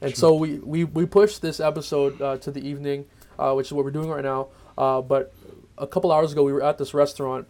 And 0.00 0.16
so 0.16 0.34
we, 0.34 0.58
we, 0.58 0.84
we 0.84 1.06
pushed 1.06 1.40
this 1.40 1.60
episode 1.60 2.20
uh, 2.20 2.36
to 2.38 2.50
the 2.50 2.66
evening, 2.66 3.06
uh, 3.38 3.52
which 3.54 3.68
is 3.68 3.72
what 3.72 3.84
we're 3.84 3.90
doing 3.90 4.10
right 4.10 4.24
now. 4.24 4.48
Uh, 4.76 5.00
but 5.00 5.32
a 5.78 5.86
couple 5.86 6.12
hours 6.12 6.32
ago, 6.32 6.42
we 6.42 6.52
were 6.52 6.62
at 6.62 6.78
this 6.78 6.94
restaurant, 6.94 7.46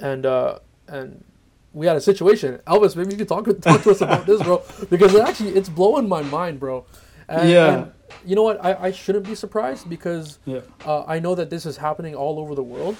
and 0.00 0.26
uh, 0.26 0.58
and 0.86 1.24
we 1.72 1.86
had 1.86 1.96
a 1.96 2.00
situation. 2.00 2.60
Elvis, 2.66 2.96
maybe 2.96 3.12
you 3.12 3.16
could 3.16 3.28
talk 3.28 3.46
talk 3.60 3.82
to 3.82 3.90
us 3.90 4.00
about 4.00 4.26
this, 4.26 4.42
bro, 4.42 4.62
because 4.90 5.14
it 5.14 5.20
actually 5.20 5.50
it's 5.50 5.68
blowing 5.68 6.08
my 6.08 6.22
mind, 6.22 6.60
bro. 6.60 6.84
And, 7.28 7.50
yeah. 7.50 7.74
And 7.74 7.92
you 8.24 8.36
know 8.36 8.42
what? 8.42 8.64
I, 8.64 8.74
I 8.74 8.90
shouldn't 8.90 9.26
be 9.26 9.34
surprised 9.34 9.88
because 9.88 10.38
yeah. 10.46 10.60
I 10.86 11.18
know 11.18 11.34
that 11.34 11.50
this 11.50 11.66
is 11.66 11.76
happening 11.76 12.14
all 12.14 12.38
over 12.38 12.54
the 12.54 12.62
world. 12.62 12.96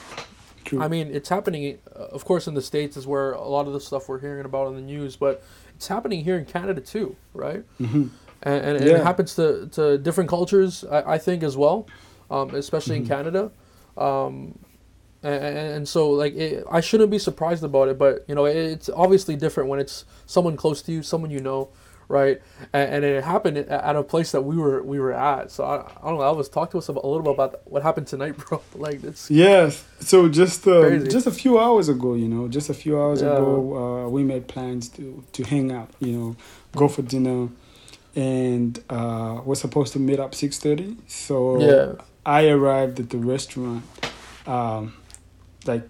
True. 0.64 0.82
I 0.82 0.88
mean, 0.88 1.08
it's 1.08 1.30
happening, 1.30 1.78
uh, 1.96 2.08
of 2.08 2.26
course, 2.26 2.46
in 2.46 2.52
the 2.52 2.60
states 2.60 2.96
is 2.98 3.06
where 3.06 3.32
a 3.32 3.48
lot 3.48 3.66
of 3.66 3.72
the 3.72 3.80
stuff 3.80 4.06
we're 4.06 4.20
hearing 4.20 4.44
about 4.44 4.66
on 4.66 4.74
the 4.74 4.82
news, 4.82 5.16
but 5.16 5.42
it's 5.74 5.88
happening 5.88 6.22
here 6.22 6.36
in 6.36 6.44
Canada 6.44 6.82
too, 6.82 7.16
right? 7.32 7.64
Mm-hmm. 7.80 8.08
And, 8.42 8.64
and, 8.64 8.84
yeah. 8.84 8.96
it 8.96 9.02
happens 9.02 9.34
to, 9.36 9.68
to 9.72 9.96
different 9.96 10.28
cultures, 10.28 10.84
I, 10.84 11.14
I 11.14 11.18
think, 11.18 11.42
as 11.42 11.56
well, 11.56 11.88
um, 12.30 12.54
especially 12.54 12.96
mm-hmm. 12.96 13.04
in 13.04 13.08
Canada. 13.08 13.50
Um, 13.96 14.58
and, 15.22 15.44
and, 15.44 15.88
so, 15.88 16.10
like, 16.10 16.34
it, 16.34 16.64
I 16.70 16.80
shouldn't 16.80 17.10
be 17.10 17.18
surprised 17.18 17.64
about 17.64 17.88
it, 17.88 17.98
but 17.98 18.24
you 18.28 18.34
know, 18.34 18.44
it's 18.44 18.90
obviously 18.90 19.36
different 19.36 19.70
when 19.70 19.80
it's 19.80 20.04
someone 20.26 20.56
close 20.56 20.82
to 20.82 20.92
you, 20.92 21.02
someone 21.02 21.30
you 21.30 21.40
know, 21.40 21.70
right? 22.08 22.40
And, 22.72 22.94
and, 22.94 23.04
it 23.04 23.22
happened 23.22 23.58
at 23.58 23.96
a 23.96 24.02
place 24.02 24.32
that 24.32 24.42
we 24.42 24.56
were 24.56 24.82
we 24.82 24.98
were 24.98 25.12
at. 25.12 25.50
So 25.50 25.64
I, 25.64 25.76
I 25.76 26.08
don't 26.08 26.18
know. 26.18 26.24
Elvis, 26.24 26.50
talk 26.50 26.70
to 26.72 26.78
us 26.78 26.88
a 26.88 26.92
little 26.92 27.22
bit 27.22 27.34
about 27.34 27.60
what 27.66 27.82
happened 27.82 28.06
tonight, 28.06 28.36
bro. 28.48 28.62
like 28.74 29.04
it's 29.04 29.30
yes. 29.30 29.84
So 30.00 30.28
just 30.28 30.66
uh, 30.66 30.98
just 30.98 31.26
a 31.26 31.30
few 31.30 31.58
hours 31.58 31.88
ago, 31.88 32.14
you 32.14 32.28
know, 32.28 32.48
just 32.48 32.70
a 32.70 32.74
few 32.74 33.00
hours 33.00 33.20
yeah. 33.20 33.32
ago, 33.32 34.06
uh, 34.06 34.08
we 34.08 34.24
made 34.24 34.48
plans 34.48 34.88
to 34.90 35.22
to 35.32 35.44
hang 35.44 35.70
out, 35.70 35.90
you 36.00 36.12
know, 36.12 36.36
go 36.74 36.88
for 36.88 37.02
dinner, 37.02 37.48
and 38.16 38.82
uh, 38.88 39.40
we're 39.44 39.54
supposed 39.54 39.92
to 39.92 39.98
meet 39.98 40.18
up 40.18 40.34
six 40.34 40.58
thirty. 40.58 40.96
So 41.06 41.60
yeah. 41.60 42.02
I 42.24 42.48
arrived 42.48 43.00
at 43.00 43.10
the 43.10 43.18
restaurant, 43.18 43.84
um, 44.46 44.94
like 45.66 45.88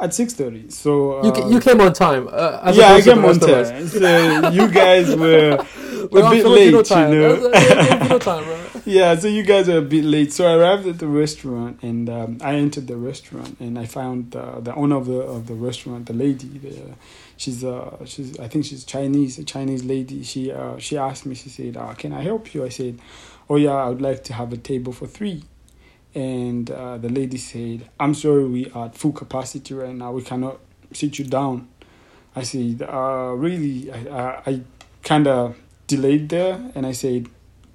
at 0.00 0.14
six 0.14 0.34
thirty. 0.34 0.70
So 0.70 1.20
uh, 1.20 1.26
you, 1.26 1.54
you 1.54 1.60
came 1.60 1.80
on 1.80 1.92
time. 1.92 2.28
Uh, 2.30 2.72
yeah, 2.74 2.94
I 2.94 3.00
came 3.00 3.24
on 3.24 3.38
time. 3.38 3.86
So 3.96 4.50
you 4.50 4.70
guys 4.70 5.14
were, 5.14 5.64
were 6.10 6.22
a 6.22 6.30
bit 6.30 6.46
late, 6.46 6.86
time. 6.86 7.12
you 7.12 7.20
know. 7.20 8.18
time, 8.18 8.44
yeah, 8.84 9.16
so 9.16 9.28
you 9.28 9.42
guys 9.42 9.68
are 9.68 9.78
a 9.78 9.82
bit 9.82 10.04
late. 10.04 10.32
So 10.32 10.46
I 10.46 10.54
arrived 10.54 10.86
at 10.86 10.98
the 10.98 11.06
restaurant 11.06 11.82
and 11.82 12.08
um, 12.08 12.38
I 12.40 12.54
entered 12.54 12.86
the 12.86 12.96
restaurant 12.96 13.58
and 13.60 13.78
I 13.78 13.86
found 13.86 14.36
uh, 14.36 14.60
the 14.60 14.74
owner 14.74 14.96
of 14.96 15.06
the 15.06 15.20
of 15.20 15.46
the 15.46 15.54
restaurant, 15.54 16.06
the 16.06 16.12
lady. 16.12 16.58
The, 16.58 16.94
she's 17.36 17.64
uh 17.64 18.04
she's 18.04 18.38
I 18.38 18.48
think 18.48 18.64
she's 18.64 18.84
Chinese, 18.84 19.38
a 19.38 19.44
Chinese 19.44 19.84
lady. 19.84 20.22
She 20.22 20.52
uh 20.52 20.78
she 20.78 20.96
asked 20.96 21.26
me. 21.26 21.34
She 21.34 21.48
said, 21.48 21.76
uh, 21.76 21.94
"Can 21.94 22.12
I 22.12 22.22
help 22.22 22.54
you?" 22.54 22.64
I 22.64 22.68
said, 22.68 22.98
"Oh 23.48 23.56
yeah, 23.56 23.72
I 23.72 23.88
would 23.88 24.02
like 24.02 24.24
to 24.24 24.32
have 24.32 24.52
a 24.52 24.56
table 24.56 24.92
for 24.92 25.06
three 25.06 25.42
and 26.16 26.70
uh, 26.70 26.96
the 26.96 27.10
lady 27.10 27.36
said, 27.36 27.90
"I'm 28.00 28.14
sorry, 28.14 28.46
we 28.46 28.70
are 28.70 28.86
at 28.86 28.96
full 28.96 29.12
capacity 29.12 29.74
right 29.74 29.94
now. 29.94 30.12
We 30.12 30.22
cannot 30.22 30.58
sit 30.92 31.18
you 31.18 31.26
down." 31.26 31.68
I 32.34 32.42
said, 32.42 32.82
uh, 32.82 33.34
"Really?" 33.36 33.92
I, 33.92 33.98
I, 34.08 34.42
I 34.46 34.60
kind 35.04 35.28
of 35.28 35.56
delayed 35.86 36.30
there, 36.30 36.72
and 36.74 36.86
I 36.86 36.92
said, 36.92 37.28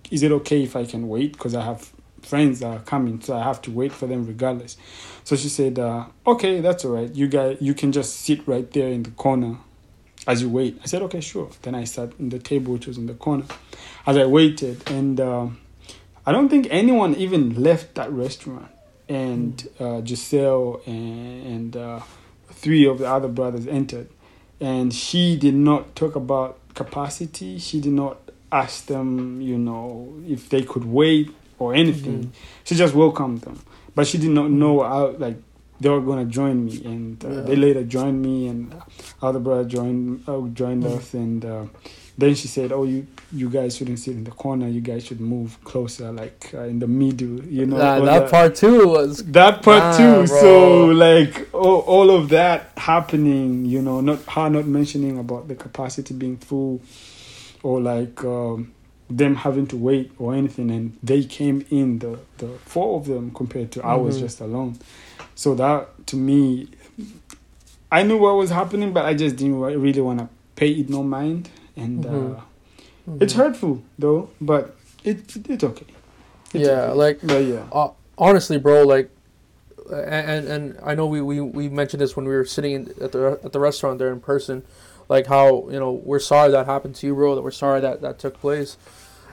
"Is 0.09 0.23
it 0.23 0.31
okay 0.31 0.63
if 0.63 0.75
I 0.75 0.85
can 0.85 1.07
wait? 1.07 1.33
Because 1.33 1.53
I 1.53 1.63
have 1.63 1.93
friends 2.23 2.59
that 2.61 2.67
are 2.67 2.79
coming, 2.79 3.21
so 3.21 3.37
I 3.37 3.43
have 3.43 3.61
to 3.63 3.71
wait 3.71 3.91
for 3.91 4.07
them 4.07 4.25
regardless." 4.25 4.75
So 5.23 5.35
she 5.35 5.47
said, 5.47 5.77
uh, 5.77 6.05
"Okay, 6.25 6.61
that's 6.61 6.83
all 6.83 6.93
right. 6.93 7.13
You 7.13 7.27
guys, 7.27 7.57
you 7.61 7.75
can 7.75 7.91
just 7.91 8.21
sit 8.21 8.47
right 8.47 8.69
there 8.71 8.87
in 8.87 9.03
the 9.03 9.11
corner." 9.11 9.57
As 10.27 10.43
you 10.43 10.49
wait, 10.49 10.79
I 10.83 10.85
said, 10.85 11.01
okay, 11.01 11.19
sure. 11.19 11.49
Then 11.63 11.73
I 11.73 11.83
sat 11.83 12.11
in 12.19 12.29
the 12.29 12.37
table, 12.37 12.73
which 12.73 12.85
was 12.85 12.95
in 12.99 13.07
the 13.07 13.15
corner. 13.15 13.45
As 14.05 14.17
I 14.17 14.25
waited, 14.27 14.87
and 14.87 15.19
uh, 15.19 15.47
I 16.25 16.31
don't 16.31 16.49
think 16.49 16.67
anyone 16.69 17.15
even 17.15 17.61
left 17.61 17.95
that 17.95 18.11
restaurant. 18.11 18.69
And 19.09 19.67
uh, 19.79 20.01
Giselle 20.05 20.81
and, 20.85 21.45
and 21.45 21.77
uh, 21.77 21.99
three 22.49 22.85
of 22.85 22.99
the 22.99 23.09
other 23.09 23.27
brothers 23.27 23.67
entered. 23.67 24.09
And 24.59 24.93
she 24.93 25.35
did 25.35 25.55
not 25.55 25.95
talk 25.95 26.15
about 26.15 26.59
capacity. 26.75 27.57
She 27.57 27.81
did 27.81 27.93
not 27.93 28.19
ask 28.51 28.85
them, 28.85 29.41
you 29.41 29.57
know, 29.57 30.13
if 30.27 30.49
they 30.49 30.61
could 30.63 30.85
wait 30.85 31.33
or 31.57 31.73
anything. 31.73 32.25
Mm-hmm. 32.25 32.31
She 32.63 32.75
just 32.75 32.93
welcomed 32.93 33.41
them. 33.41 33.59
But 33.95 34.07
she 34.07 34.17
did 34.17 34.29
not 34.29 34.49
know 34.51 34.83
how, 34.83 35.15
like, 35.17 35.37
they 35.79 35.89
were 35.89 35.99
going 35.99 36.25
to 36.25 36.31
join 36.31 36.65
me. 36.65 36.81
And 36.85 37.25
uh, 37.25 37.29
yeah. 37.29 37.41
they 37.41 37.55
later 37.55 37.83
joined 37.83 38.21
me, 38.21 38.47
and 38.47 38.81
other 39.21 39.39
brother 39.39 39.65
joined, 39.65 40.23
uh, 40.27 40.39
joined 40.53 40.83
mm-hmm. 40.83 40.97
us. 40.97 41.13
And 41.13 41.43
uh, 41.43 41.65
then 42.21 42.35
she 42.35 42.47
said, 42.47 42.71
"Oh, 42.71 42.83
you 42.83 43.07
you 43.33 43.49
guys 43.49 43.75
shouldn't 43.75 43.99
sit 43.99 44.15
in 44.15 44.23
the 44.23 44.31
corner. 44.31 44.67
You 44.67 44.79
guys 44.79 45.05
should 45.05 45.19
move 45.19 45.61
closer, 45.63 46.11
like 46.11 46.51
uh, 46.53 46.61
in 46.61 46.79
the 46.79 46.87
middle. 46.87 47.43
You 47.43 47.65
know." 47.65 47.77
Nah, 47.77 47.99
that, 48.05 48.29
part 48.29 48.55
two 48.55 48.87
was 48.87 49.23
that 49.25 49.63
part 49.63 49.97
two. 49.97 50.27
So 50.27 50.85
like 50.85 51.49
oh, 51.53 51.81
all 51.81 52.11
of 52.11 52.29
that 52.29 52.71
happening, 52.77 53.65
you 53.65 53.81
know, 53.81 54.01
not 54.01 54.19
her 54.23 54.49
not 54.49 54.67
mentioning 54.67 55.17
about 55.17 55.47
the 55.47 55.55
capacity 55.55 56.13
being 56.13 56.37
full, 56.37 56.81
or 57.63 57.81
like 57.81 58.23
um, 58.23 58.71
them 59.09 59.35
having 59.35 59.65
to 59.67 59.77
wait 59.77 60.11
or 60.19 60.35
anything, 60.35 60.69
and 60.69 60.97
they 61.01 61.23
came 61.23 61.65
in 61.71 61.99
the 61.99 62.19
the 62.37 62.47
four 62.65 62.99
of 62.99 63.07
them 63.07 63.31
compared 63.31 63.71
to. 63.73 63.83
I 63.83 63.95
was 63.95 64.15
mm-hmm. 64.15 64.25
just 64.25 64.41
alone. 64.41 64.77
So 65.33 65.55
that 65.55 66.05
to 66.07 66.15
me, 66.15 66.69
I 67.91 68.03
knew 68.03 68.17
what 68.17 68.35
was 68.35 68.51
happening, 68.51 68.93
but 68.93 69.05
I 69.05 69.15
just 69.15 69.37
didn't 69.37 69.59
really 69.59 70.01
want 70.01 70.19
to 70.19 70.29
pay 70.55 70.69
it 70.69 70.87
no 70.87 71.01
mind 71.01 71.49
and 71.75 72.03
mm-hmm. 72.03 72.15
Uh, 72.15 72.41
mm-hmm. 73.09 73.23
it's 73.23 73.33
hurtful 73.33 73.81
though, 73.97 74.29
but 74.39 74.75
it 75.03 75.35
it's 75.49 75.63
okay. 75.63 75.85
It's 76.53 76.67
yeah, 76.67 76.81
okay. 76.81 76.93
like 76.93 77.19
but 77.23 77.43
yeah. 77.43 77.65
Uh, 77.71 77.91
honestly, 78.17 78.57
bro, 78.57 78.83
like, 78.83 79.09
and 79.91 80.47
and 80.47 80.79
I 80.83 80.95
know 80.95 81.07
we, 81.07 81.21
we, 81.21 81.41
we 81.41 81.69
mentioned 81.69 82.01
this 82.01 82.15
when 82.15 82.25
we 82.25 82.33
were 82.33 82.45
sitting 82.45 82.73
in, 82.73 82.93
at 83.01 83.11
the 83.11 83.39
at 83.43 83.51
the 83.51 83.59
restaurant 83.59 83.99
there 83.99 84.11
in 84.11 84.19
person, 84.19 84.63
like 85.09 85.27
how 85.27 85.69
you 85.69 85.79
know 85.79 85.91
we're 85.91 86.19
sorry 86.19 86.51
that 86.51 86.65
happened 86.65 86.95
to 86.95 87.07
you, 87.07 87.15
bro. 87.15 87.35
That 87.35 87.41
we're 87.41 87.51
sorry 87.51 87.81
that 87.81 88.01
that 88.01 88.19
took 88.19 88.39
place, 88.39 88.77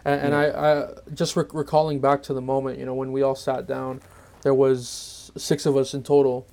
and, 0.04 0.20
and 0.20 0.34
I 0.34 0.44
I 0.50 0.88
just 1.14 1.36
rec- 1.36 1.54
recalling 1.54 2.00
back 2.00 2.22
to 2.24 2.34
the 2.34 2.40
moment, 2.40 2.78
you 2.78 2.86
know, 2.86 2.94
when 2.94 3.12
we 3.12 3.22
all 3.22 3.36
sat 3.36 3.66
down, 3.66 4.00
there 4.42 4.54
was 4.54 5.30
six 5.36 5.66
of 5.66 5.76
us 5.76 5.94
in 5.94 6.02
total. 6.02 6.46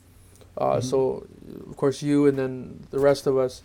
Uh, 0.57 0.77
mm-hmm. 0.77 0.81
So, 0.81 1.27
of 1.69 1.75
course, 1.75 2.01
you 2.01 2.27
and 2.27 2.37
then 2.37 2.87
the 2.91 2.99
rest 2.99 3.27
of 3.27 3.37
us 3.37 3.61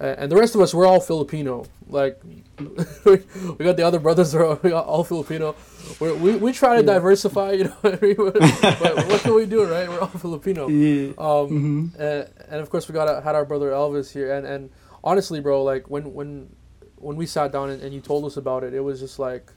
and 0.00 0.30
the 0.30 0.36
rest 0.36 0.54
of 0.54 0.60
us 0.60 0.72
we're 0.72 0.86
all 0.86 1.00
Filipino. 1.00 1.66
Like 1.88 2.20
we 3.04 3.64
got 3.64 3.76
the 3.76 3.84
other 3.84 3.98
brothers 3.98 4.34
are 4.34 4.72
all 4.72 5.04
Filipino. 5.04 5.54
We're, 5.98 6.14
we 6.14 6.36
we 6.36 6.52
try 6.52 6.76
to 6.76 6.82
yeah. 6.82 6.94
diversify, 6.94 7.52
you 7.52 7.64
know. 7.64 7.76
but 7.82 8.00
what 8.00 9.20
can 9.22 9.34
we 9.34 9.46
do, 9.46 9.64
right? 9.64 9.88
We're 9.88 10.00
all 10.00 10.08
Filipino. 10.08 10.68
Yeah. 10.68 11.08
Um, 11.18 11.48
mm-hmm. 11.48 12.00
and, 12.00 12.30
and, 12.48 12.60
of 12.60 12.70
course 12.70 12.88
we 12.88 12.94
got 12.94 13.22
had 13.22 13.34
our 13.34 13.44
brother 13.44 13.70
Elvis 13.70 14.12
here, 14.12 14.34
and 14.34 14.46
and 14.46 14.70
honestly, 15.02 15.40
bro, 15.40 15.62
like 15.62 15.88
when 15.90 16.12
when 16.14 16.54
when 16.96 17.16
we 17.16 17.26
sat 17.26 17.52
down 17.52 17.70
and, 17.70 17.82
and 17.82 17.94
you 17.94 18.00
told 18.00 18.24
us 18.24 18.36
about 18.36 18.64
it, 18.64 18.74
it 18.74 18.80
was 18.80 19.00
just 19.00 19.18
like. 19.18 19.52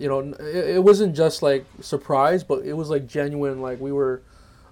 You 0.00 0.08
know, 0.08 0.20
it, 0.20 0.76
it 0.76 0.84
wasn't 0.84 1.16
just 1.16 1.42
like 1.42 1.66
surprise, 1.80 2.44
but 2.44 2.64
it 2.64 2.72
was 2.72 2.88
like 2.88 3.08
genuine. 3.08 3.60
Like 3.60 3.80
we 3.80 3.90
were, 3.90 4.22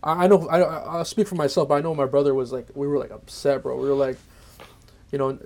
I, 0.00 0.22
I 0.22 0.26
know 0.28 0.46
I 0.48 0.60
I'll 0.60 1.04
speak 1.04 1.26
for 1.26 1.34
myself, 1.34 1.66
but 1.68 1.74
I 1.74 1.80
know 1.80 1.96
my 1.96 2.06
brother 2.06 2.32
was 2.32 2.52
like 2.52 2.68
we 2.76 2.86
were 2.86 2.96
like 2.96 3.10
upset, 3.10 3.64
bro. 3.64 3.74
We 3.76 3.88
were 3.88 3.96
like, 3.96 4.18
you 5.12 5.18
know, 5.18 5.38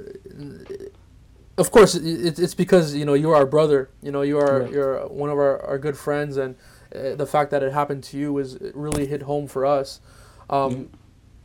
of 1.58 1.70
course 1.70 1.94
it, 1.94 2.38
it's 2.38 2.54
because 2.54 2.94
you 2.94 3.04
know 3.04 3.14
you 3.14 3.30
are 3.30 3.36
our 3.36 3.46
brother. 3.46 3.90
You 4.02 4.12
know 4.12 4.22
you 4.22 4.38
are 4.38 4.62
right. 4.62 4.72
you're 4.72 5.06
one 5.08 5.30
of 5.30 5.38
our, 5.38 5.64
our 5.64 5.78
good 5.78 5.96
friends, 5.96 6.36
and 6.36 6.56
uh, 6.94 7.14
the 7.14 7.26
fact 7.26 7.50
that 7.50 7.62
it 7.62 7.72
happened 7.72 8.04
to 8.04 8.18
you 8.18 8.32
was 8.32 8.58
really 8.74 9.06
hit 9.06 9.22
home 9.22 9.46
for 9.46 9.64
us. 9.66 10.00
Um. 10.48 10.90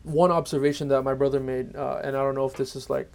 One 0.03 0.31
observation 0.31 0.89
that 0.89 1.01
my 1.01 1.15
brother 1.15 1.39
made, 1.39 1.75
uh, 1.75 1.99
and 2.03 2.15
I 2.15 2.21
don't 2.21 2.35
know 2.35 2.45
if 2.45 2.53
this 2.53 2.75
is 2.75 2.91
like, 2.91 3.11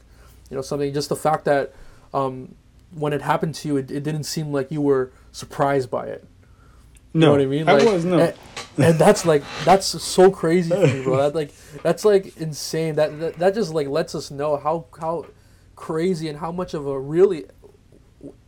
you 0.50 0.56
know, 0.56 0.60
something 0.60 0.92
just 0.92 1.08
the 1.08 1.14
fact 1.14 1.44
that 1.44 1.72
um, 2.12 2.56
when 2.92 3.12
it 3.12 3.22
happened 3.22 3.54
to 3.54 3.68
you, 3.68 3.76
it, 3.76 3.92
it 3.92 4.02
didn't 4.02 4.24
seem 4.24 4.52
like 4.52 4.72
you 4.72 4.80
were 4.82 5.12
surprised 5.30 5.88
by 5.88 6.06
it. 6.06 6.26
You 7.12 7.20
no, 7.20 7.27
know 7.27 7.33
what 7.33 7.40
I 7.40 7.46
mean? 7.46 7.66
Like, 7.66 7.83
I 7.83 7.92
was 7.92 8.05
no. 8.05 8.18
And, 8.18 8.35
and, 8.79 8.99
that's 8.99 9.27
like 9.27 9.42
that's 9.64 9.87
so 9.87 10.31
crazy 10.31 10.70
to 10.70 10.87
me, 10.87 11.03
bro. 11.03 11.16
That 11.16 11.35
like 11.35 11.53
that's 11.83 12.05
like 12.05 12.37
insane. 12.37 12.94
That, 12.94 13.18
that 13.18 13.35
that 13.38 13.55
just 13.55 13.75
like 13.75 13.88
lets 13.88 14.14
us 14.14 14.31
know 14.31 14.57
how 14.57 14.87
how 15.01 15.27
crazy 15.75 16.29
and 16.29 16.38
how 16.38 16.53
much 16.53 16.73
of 16.73 16.87
a 16.87 16.99
really 16.99 17.46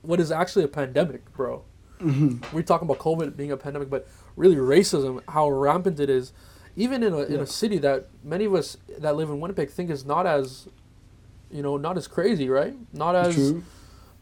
what 0.03 0.21
is 0.21 0.31
actually 0.31 0.65
a 0.65 0.69
pandemic, 0.69 1.33
bro. 1.33 1.65
Mm-hmm. 2.01 2.55
We're 2.55 2.63
talking 2.63 2.87
about 2.87 2.99
COVID 2.99 3.37
being 3.37 3.51
a 3.51 3.57
pandemic, 3.57 3.91
but 3.91 4.07
really 4.37 4.57
racism, 4.57 5.23
how 5.29 5.51
rampant 5.51 5.99
it 5.99 6.11
is, 6.11 6.33
even 6.77 7.03
in 7.03 7.13
a 7.13 7.23
in 7.23 7.41
a 7.41 7.47
city 7.47 7.79
that 7.79 8.07
many 8.23 8.45
of 8.45 8.55
us 8.55 8.77
that 8.99 9.17
live 9.17 9.29
in 9.29 9.41
Winnipeg 9.41 9.71
think 9.71 9.91
is 9.91 10.05
not 10.05 10.25
as, 10.25 10.69
you 11.51 11.63
know, 11.63 11.77
not 11.77 11.97
as 11.97 12.07
crazy, 12.07 12.49
right? 12.49 12.75
Not 12.93 13.17
as. 13.17 13.35
True 13.35 13.65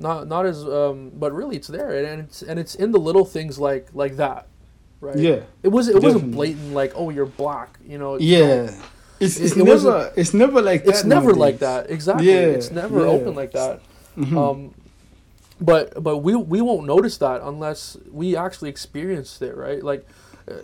not 0.00 0.28
not 0.28 0.46
as 0.46 0.64
um, 0.64 1.10
but 1.14 1.32
really 1.32 1.56
it's 1.56 1.68
there 1.68 2.04
and 2.04 2.22
it's 2.22 2.42
and 2.42 2.58
it's 2.58 2.74
in 2.74 2.92
the 2.92 2.98
little 2.98 3.24
things 3.24 3.58
like 3.58 3.88
like 3.92 4.16
that 4.16 4.48
right 5.00 5.18
yeah 5.18 5.40
it 5.62 5.68
was 5.68 5.88
it 5.88 5.94
definitely. 5.94 6.14
wasn't 6.14 6.32
blatant 6.32 6.72
like 6.72 6.92
oh 6.94 7.10
you're 7.10 7.26
black 7.26 7.78
you 7.86 7.98
know 7.98 8.18
yeah 8.18 8.70
it's, 9.18 9.38
it's 9.38 9.56
it, 9.56 9.64
never 9.64 10.12
it's 10.16 10.34
never 10.34 10.62
like 10.62 10.84
that 10.84 10.90
it's 10.90 11.04
never 11.04 11.26
nowadays. 11.26 11.40
like 11.40 11.58
that 11.58 11.90
exactly 11.90 12.26
yeah. 12.26 12.40
it's 12.40 12.70
never 12.70 13.00
yeah. 13.00 13.06
open 13.06 13.34
like 13.34 13.52
that 13.52 13.80
mm-hmm. 14.16 14.36
um 14.36 14.74
but 15.60 16.02
but 16.02 16.18
we 16.18 16.34
we 16.34 16.60
won't 16.60 16.86
notice 16.86 17.18
that 17.18 17.42
unless 17.42 17.96
we 18.10 18.36
actually 18.36 18.70
experienced 18.70 19.42
it 19.42 19.56
right 19.56 19.82
like 19.82 20.06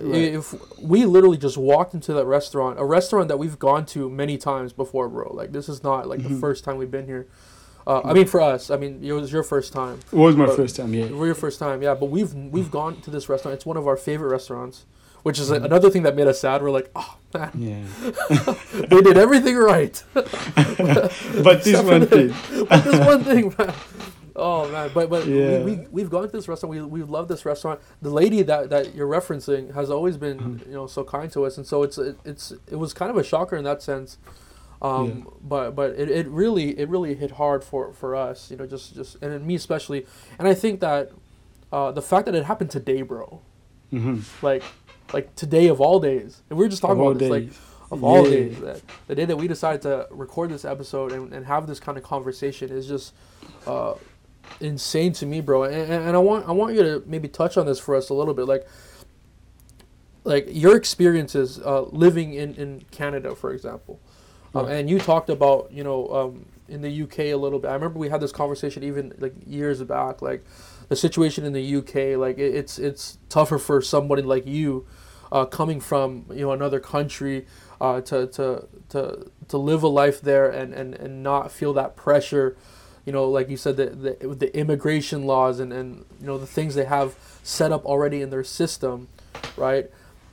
Right. 0.00 0.34
if 0.34 0.54
we 0.80 1.04
literally 1.04 1.36
just 1.36 1.56
walked 1.56 1.94
into 1.94 2.12
that 2.14 2.26
restaurant, 2.26 2.80
a 2.80 2.84
restaurant 2.84 3.28
that 3.28 3.38
we've 3.38 3.58
gone 3.58 3.86
to 3.86 4.10
many 4.10 4.36
times 4.36 4.72
before, 4.72 5.08
bro. 5.08 5.32
Like 5.32 5.52
this 5.52 5.68
is 5.68 5.84
not 5.84 6.08
like 6.08 6.20
mm-hmm. 6.20 6.34
the 6.34 6.40
first 6.40 6.64
time 6.64 6.76
we've 6.76 6.90
been 6.90 7.06
here. 7.06 7.28
Uh, 7.86 8.00
I 8.04 8.12
mean, 8.14 8.26
for 8.26 8.40
us, 8.40 8.70
I 8.70 8.76
mean, 8.76 9.00
it 9.02 9.12
was 9.12 9.30
your 9.30 9.44
first 9.44 9.72
time. 9.72 10.00
It 10.10 10.16
was 10.16 10.34
my 10.34 10.46
first 10.46 10.74
time, 10.74 10.92
yeah. 10.92 11.04
It 11.04 11.12
was 11.12 11.26
your 11.26 11.34
first 11.36 11.60
time, 11.60 11.82
yeah. 11.82 11.94
But 11.94 12.06
we've 12.06 12.34
we've 12.34 12.70
gone 12.70 13.00
to 13.02 13.10
this 13.10 13.28
restaurant. 13.28 13.54
It's 13.54 13.66
one 13.66 13.76
of 13.76 13.86
our 13.86 13.96
favorite 13.96 14.30
restaurants, 14.30 14.86
which 15.22 15.38
is 15.38 15.50
mm-hmm. 15.50 15.64
another 15.64 15.88
thing 15.88 16.02
that 16.02 16.16
made 16.16 16.26
us 16.26 16.40
sad. 16.40 16.62
We're 16.62 16.70
like, 16.70 16.90
oh 16.96 17.16
man, 17.32 17.52
yeah. 17.54 17.84
they 18.88 19.00
did 19.02 19.16
everything 19.16 19.56
right. 19.56 20.02
but 20.14 21.62
this 21.62 21.80
one 21.80 22.06
thing. 22.06 22.34
but 22.68 22.84
this 22.84 23.06
one 23.06 23.22
thing, 23.22 23.54
man. 23.56 23.72
Oh 24.34 24.68
man, 24.68 24.90
but 24.92 25.08
but 25.08 25.24
yeah. 25.24 25.62
we, 25.62 25.76
we 25.76 25.86
we've 25.92 26.10
gone 26.10 26.26
to 26.26 26.28
this 26.28 26.48
restaurant. 26.48 26.74
We 26.74 26.82
we 26.82 27.02
love 27.04 27.28
this 27.28 27.46
restaurant. 27.46 27.80
The 28.02 28.10
lady 28.10 28.42
that, 28.42 28.68
that 28.70 28.96
you're 28.96 29.08
referencing 29.08 29.72
has 29.74 29.90
always 29.90 30.16
been 30.16 30.38
mm-hmm. 30.38 30.70
you 30.70 30.74
know 30.74 30.88
so 30.88 31.04
kind 31.04 31.30
to 31.32 31.46
us, 31.46 31.56
and 31.56 31.64
so 31.64 31.84
it's 31.84 31.98
it, 31.98 32.18
it's 32.24 32.52
it 32.70 32.76
was 32.76 32.92
kind 32.92 33.12
of 33.12 33.16
a 33.16 33.22
shocker 33.22 33.56
in 33.56 33.62
that 33.62 33.80
sense. 33.80 34.18
Um, 34.82 35.06
yeah. 35.06 35.30
But 35.42 35.70
but 35.74 35.90
it, 35.92 36.10
it 36.10 36.28
really 36.28 36.78
it 36.78 36.88
really 36.88 37.14
hit 37.14 37.32
hard 37.32 37.64
for, 37.64 37.92
for 37.92 38.14
us, 38.14 38.50
you 38.50 38.56
know, 38.56 38.66
just 38.66 38.94
just 38.94 39.22
and 39.22 39.46
me 39.46 39.54
especially. 39.54 40.06
And 40.38 40.46
I 40.46 40.54
think 40.54 40.80
that 40.80 41.12
uh, 41.72 41.92
the 41.92 42.02
fact 42.02 42.26
that 42.26 42.34
it 42.34 42.44
happened 42.44 42.70
today, 42.70 43.02
bro, 43.02 43.40
mm-hmm. 43.92 44.20
like 44.44 44.62
like 45.12 45.34
today 45.34 45.68
of 45.68 45.80
all 45.80 46.00
days, 46.00 46.42
and 46.50 46.58
we 46.58 46.64
were 46.64 46.68
just 46.68 46.82
talking 46.82 47.00
about 47.00 47.18
this, 47.18 47.30
like 47.30 47.48
of 47.90 48.00
yeah. 48.00 48.06
all 48.06 48.24
days, 48.24 48.60
that 48.60 48.82
the 49.06 49.14
day 49.14 49.24
that 49.24 49.36
we 49.36 49.48
decided 49.48 49.82
to 49.82 50.06
record 50.10 50.50
this 50.50 50.64
episode 50.64 51.12
and, 51.12 51.32
and 51.32 51.46
have 51.46 51.66
this 51.66 51.80
kind 51.80 51.96
of 51.96 52.04
conversation 52.04 52.70
is 52.70 52.86
just 52.86 53.14
uh, 53.66 53.94
insane 54.60 55.12
to 55.14 55.26
me, 55.26 55.40
bro. 55.40 55.64
And, 55.64 55.92
and 55.92 56.16
I 56.16 56.18
want 56.18 56.48
I 56.48 56.52
want 56.52 56.74
you 56.74 56.82
to 56.82 57.02
maybe 57.06 57.28
touch 57.28 57.56
on 57.56 57.66
this 57.66 57.78
for 57.78 57.96
us 57.96 58.10
a 58.10 58.14
little 58.14 58.34
bit, 58.34 58.46
like 58.46 58.66
like 60.24 60.48
your 60.50 60.76
experiences 60.76 61.60
uh, 61.60 61.82
living 61.82 62.34
in, 62.34 62.54
in 62.56 62.84
Canada, 62.90 63.34
for 63.34 63.52
example. 63.52 64.00
Um, 64.56 64.68
and 64.68 64.88
you 64.88 64.98
talked 64.98 65.30
about, 65.30 65.70
you 65.70 65.84
know, 65.84 66.08
um, 66.08 66.46
in 66.68 66.82
the 66.82 67.02
UK 67.02 67.18
a 67.20 67.34
little 67.34 67.58
bit. 67.58 67.68
I 67.68 67.74
remember 67.74 67.98
we 67.98 68.08
had 68.08 68.20
this 68.20 68.32
conversation 68.32 68.82
even 68.82 69.14
like 69.18 69.34
years 69.46 69.82
back, 69.82 70.22
like 70.22 70.44
the 70.88 70.96
situation 70.96 71.44
in 71.44 71.52
the 71.52 71.76
UK. 71.76 72.18
Like 72.18 72.38
it, 72.38 72.54
it's 72.54 72.78
it's 72.78 73.18
tougher 73.28 73.58
for 73.58 73.80
somebody 73.80 74.22
like 74.22 74.46
you, 74.46 74.86
uh, 75.30 75.44
coming 75.46 75.80
from 75.80 76.26
you 76.30 76.42
know 76.42 76.52
another 76.52 76.80
country, 76.80 77.46
uh, 77.80 78.00
to 78.02 78.26
to 78.28 78.68
to 78.90 79.30
to 79.48 79.58
live 79.58 79.82
a 79.82 79.88
life 79.88 80.20
there 80.20 80.48
and 80.48 80.72
and 80.74 80.94
and 80.94 81.22
not 81.22 81.52
feel 81.52 81.72
that 81.74 81.96
pressure. 81.96 82.56
You 83.04 83.12
know, 83.12 83.28
like 83.28 83.48
you 83.48 83.56
said, 83.56 83.76
the 83.76 83.86
the, 83.86 84.34
the 84.34 84.56
immigration 84.56 85.24
laws 85.24 85.60
and 85.60 85.72
and 85.72 86.04
you 86.20 86.26
know 86.26 86.38
the 86.38 86.46
things 86.46 86.74
they 86.74 86.84
have 86.86 87.16
set 87.42 87.70
up 87.70 87.84
already 87.84 88.22
in 88.22 88.30
their 88.30 88.44
system, 88.44 89.08
right? 89.56 89.90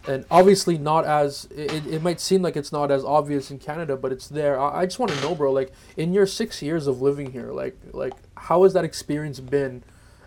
And 0.08 0.26
obviously 0.30 0.78
not 0.78 1.06
as 1.06 1.46
it, 1.56 1.86
it 1.88 2.02
might 2.02 2.20
seem 2.20 2.42
like 2.42 2.56
it's 2.56 2.72
not 2.72 2.92
as 2.92 3.04
obvious 3.04 3.50
in 3.52 3.60
canada 3.60 3.96
but 3.96 4.12
it's 4.12 4.28
there 4.28 4.60
i, 4.60 4.82
I 4.82 4.86
just 4.86 5.00
want 5.00 5.12
to 5.12 5.22
know 5.22 5.36
bro 5.36 5.52
like 5.52 5.72
in 5.98 6.14
your 6.14 6.26
six 6.26 6.62
years 6.62 6.88
of 6.88 7.02
living 7.02 7.32
here 7.32 7.52
like 7.52 7.78
like 7.92 8.14
how 8.36 8.64
has 8.64 8.74
that 8.74 8.84
experience 8.84 9.40
been 9.40 9.84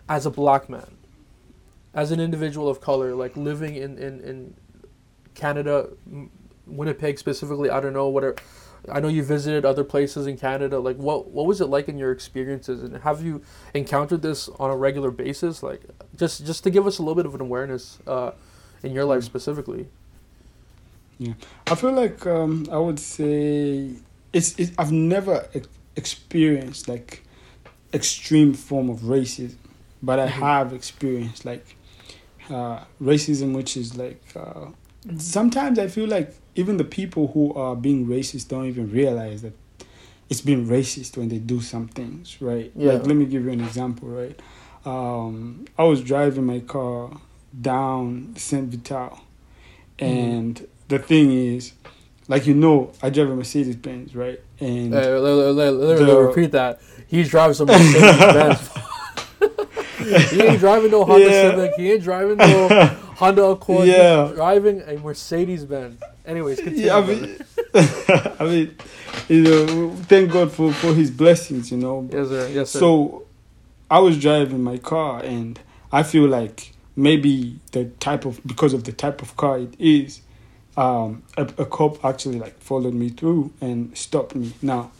as 0.09 0.27
a 0.27 0.31
black 0.31 0.69
man 0.69 0.97
as 1.95 2.11
an 2.11 2.21
individual 2.21 2.69
of 2.69 2.81
color 2.81 3.15
like 3.15 3.37
living 3.37 3.77
in 3.77 3.99
in, 3.99 4.21
in 4.21 4.55
canada 5.35 5.89
winnipeg 6.67 7.19
specifically 7.19 7.71
i 7.71 7.81
don't 7.81 7.93
know 7.93 8.09
what 8.09 8.41
I 8.89 9.01
know 9.01 9.09
you 9.09 9.23
visited 9.23 9.65
other 9.65 9.85
places 9.85 10.27
in 10.27 10.37
Canada. 10.37 10.79
Like, 10.79 10.97
what 10.97 11.31
what 11.31 11.47
was 11.47 11.61
it 11.61 11.67
like 11.67 11.89
in 11.89 11.99
your 11.99 12.13
experiences, 12.13 12.83
and 12.83 12.97
have 12.99 13.23
you 13.23 13.43
encountered 13.75 14.23
this 14.23 14.49
on 14.61 14.71
a 14.71 14.77
regular 14.77 15.11
basis? 15.11 15.63
Like, 15.63 15.83
just 16.15 16.47
just 16.47 16.63
to 16.65 16.71
give 16.71 16.87
us 16.87 16.99
a 16.99 17.03
little 17.03 17.15
bit 17.15 17.27
of 17.27 17.35
an 17.35 17.41
awareness, 17.41 17.99
uh, 18.07 18.33
in 18.83 18.93
your 18.93 19.05
life 19.05 19.25
specifically? 19.25 19.89
Yeah, 21.19 21.35
I 21.67 21.75
feel 21.75 21.93
like 21.93 22.27
um, 22.27 22.67
I 22.71 22.79
would 22.79 23.01
say 23.01 23.91
it's, 24.33 24.59
it's 24.59 24.73
I've 24.79 24.93
never 24.93 25.47
experienced 25.97 26.89
like 26.89 27.23
extreme 27.95 28.53
form 28.53 28.91
of 28.91 29.01
racism, 29.01 29.57
but 30.03 30.19
I 30.19 30.29
mm-hmm. 30.29 30.41
have 30.43 30.73
experienced 30.73 31.45
like 31.45 31.77
uh, 32.51 32.81
racism, 33.01 33.55
which 33.55 33.77
is 33.77 33.97
like 33.97 34.23
uh, 34.37 34.67
sometimes 35.17 35.79
I 35.79 35.89
feel 35.89 36.07
like 36.09 36.35
even 36.55 36.77
the 36.77 36.85
people 36.85 37.29
who 37.29 37.55
are 37.55 37.75
being 37.75 38.07
racist 38.07 38.49
don't 38.49 38.67
even 38.67 38.91
realize 38.91 39.43
that 39.43 39.55
it's 40.29 40.41
being 40.41 40.67
racist 40.67 41.17
when 41.17 41.29
they 41.29 41.39
do 41.39 41.61
some 41.61 41.89
things, 41.89 42.41
right? 42.43 42.71
Yeah. 42.75 42.93
Like 42.93 43.07
let 43.07 43.17
me 43.17 43.25
give 43.25 43.45
you 43.45 43.53
an 43.53 43.61
example, 43.61 44.09
right? 44.09 44.39
Um, 44.85 45.65
I 45.79 45.85
was 45.85 46.03
driving 46.03 46.45
my 46.45 46.61
car 46.61 47.11
down 47.61 48.35
Saint 48.37 48.69
Vital. 48.69 49.21
And 49.99 50.57
mm. 50.57 50.67
the 50.89 50.99
thing 50.99 51.33
is, 51.33 51.73
like 52.29 52.47
you 52.47 52.55
know, 52.55 52.93
I 53.03 53.11
drive 53.11 53.31
a 53.31 53.37
Mercedes 53.37 53.77
Benz, 53.77 54.15
right? 54.15 54.41
And 54.61 54.91
literally 54.91 56.27
repeat 56.27 56.53
that. 56.53 56.81
He's 57.07 57.29
driving 57.29 57.55
some 57.55 57.69
Mercedes 57.69 58.01
Benz. 58.19 58.71
he 60.31 60.43
ain't 60.43 60.61
driving 60.61 60.91
no 60.91 61.05
Honda 61.05 61.25
yeah. 61.25 61.51
Civic. 61.51 61.75
He 61.77 61.93
ain't 61.93 62.03
driving 62.03 62.37
no 62.37 62.69
Honda 63.17 63.45
Accord. 63.45 63.87
Yeah. 63.87 64.27
He's 64.27 64.37
driving 64.37 64.83
a 64.83 64.99
Mercedes 64.99 65.65
Benz. 65.65 66.01
Anyways, 66.25 66.61
continue. 66.61 66.87
Yeah, 66.87 66.97
I 66.97 67.07
mean, 67.07 67.39
I 68.41 68.45
mean, 68.45 68.77
you 69.29 69.43
know, 69.43 69.91
thank 70.03 70.33
God 70.33 70.53
for, 70.53 70.73
for 70.73 70.93
his 70.93 71.11
blessings, 71.11 71.71
you 71.71 71.79
know. 71.79 72.09
Yes, 72.13 72.29
sir. 72.29 72.49
Yes, 72.49 72.71
sir. 72.71 72.79
So, 72.81 73.27
I 73.89 74.01
was 74.01 74.21
driving 74.21 74.63
my 74.63 74.79
car, 74.79 75.23
and 75.23 75.59
I 75.93 76.03
feel 76.03 76.27
like 76.27 76.73
maybe 76.97 77.61
the 77.73 77.85
type 78.01 78.25
of 78.25 78.41
because 78.47 78.73
of 78.73 78.85
the 78.85 78.93
type 78.93 79.23
of 79.23 79.37
car 79.37 79.59
it 79.59 79.75
is, 79.79 80.23
um, 80.77 81.23
a, 81.37 81.43
a 81.59 81.67
cop 81.67 82.05
actually 82.05 82.39
like 82.39 82.59
followed 82.59 82.95
me 82.95 83.11
through 83.11 83.53
and 83.61 83.97
stopped 83.97 84.35
me. 84.35 84.53
Now, 84.63 84.91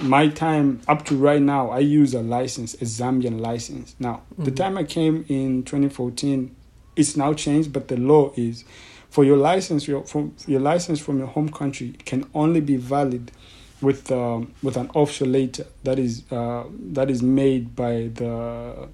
my 0.00 0.28
time 0.28 0.80
up 0.88 1.04
to 1.06 1.16
right 1.16 1.42
now, 1.42 1.70
I 1.70 1.80
use 1.80 2.14
a 2.14 2.22
license, 2.22 2.74
a 2.74 2.84
Zambian 2.84 3.40
license. 3.40 3.94
Now, 3.98 4.22
mm-hmm. 4.32 4.44
the 4.44 4.50
time 4.50 4.78
I 4.78 4.84
came 4.84 5.24
in 5.28 5.62
2014, 5.64 6.54
it's 6.96 7.16
now 7.16 7.34
changed, 7.34 7.72
but 7.72 7.88
the 7.88 7.96
law 7.96 8.32
is 8.36 8.64
for 9.10 9.24
your 9.24 9.36
license, 9.36 9.86
your 9.86 10.04
from 10.04 10.34
your 10.46 10.60
license 10.60 11.00
from 11.00 11.18
your 11.18 11.26
home 11.26 11.48
country 11.48 11.96
can 12.04 12.28
only 12.34 12.60
be 12.60 12.76
valid 12.76 13.32
with 13.80 14.10
um, 14.12 14.54
with 14.62 14.76
an 14.76 14.90
offshore 14.94 15.28
later 15.28 15.66
that 15.84 15.98
is 15.98 16.30
uh, 16.30 16.64
that 16.70 17.10
is 17.10 17.22
made 17.22 17.74
by 17.74 18.10
the 18.14 18.88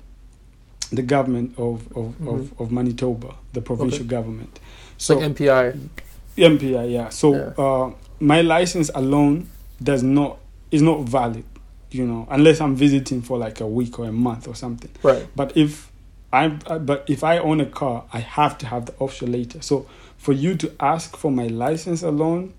the 0.91 1.03
government 1.03 1.55
of 1.59 1.87
of, 1.97 2.15
mm-hmm. 2.15 2.29
of, 2.29 2.61
of, 2.61 2.73
Manitoba, 2.73 3.35
the 3.53 3.61
provincial 3.61 4.01
okay. 4.01 4.09
government. 4.09 4.61
So 4.99 5.19
like 5.19 5.33
MPI. 5.33 5.89
MPI, 6.37 6.93
yeah. 6.93 7.09
So 7.09 7.35
yeah. 7.35 7.63
Uh, 7.65 7.93
my 8.21 8.41
license 8.43 8.91
alone 8.95 9.49
does 9.83 10.03
not 10.03 10.39
is 10.71 10.83
not 10.83 11.03
valid, 11.03 11.45
you 11.91 12.07
know, 12.07 12.27
unless 12.31 12.61
I'm 12.61 12.77
visiting 12.77 13.23
for 13.23 13.39
like 13.39 13.61
a 13.61 13.67
week 13.67 13.99
or 13.99 14.07
a 14.07 14.13
month 14.13 14.49
or 14.49 14.55
something. 14.55 14.91
Right. 15.03 15.27
But 15.35 15.57
if 15.57 15.91
I 16.33 16.49
but 16.49 17.05
if 17.09 17.25
I 17.25 17.39
own 17.39 17.61
a 17.61 17.67
car, 17.67 18.05
I 18.13 18.21
have 18.21 18.59
to 18.59 18.67
have 18.67 18.87
the 18.87 18.95
option 18.99 19.33
later. 19.33 19.63
So 19.63 19.87
for 20.17 20.33
you 20.33 20.57
to 20.57 20.73
ask 20.81 21.17
for 21.17 21.31
my 21.31 21.47
license 21.47 22.03
alone, 22.03 22.55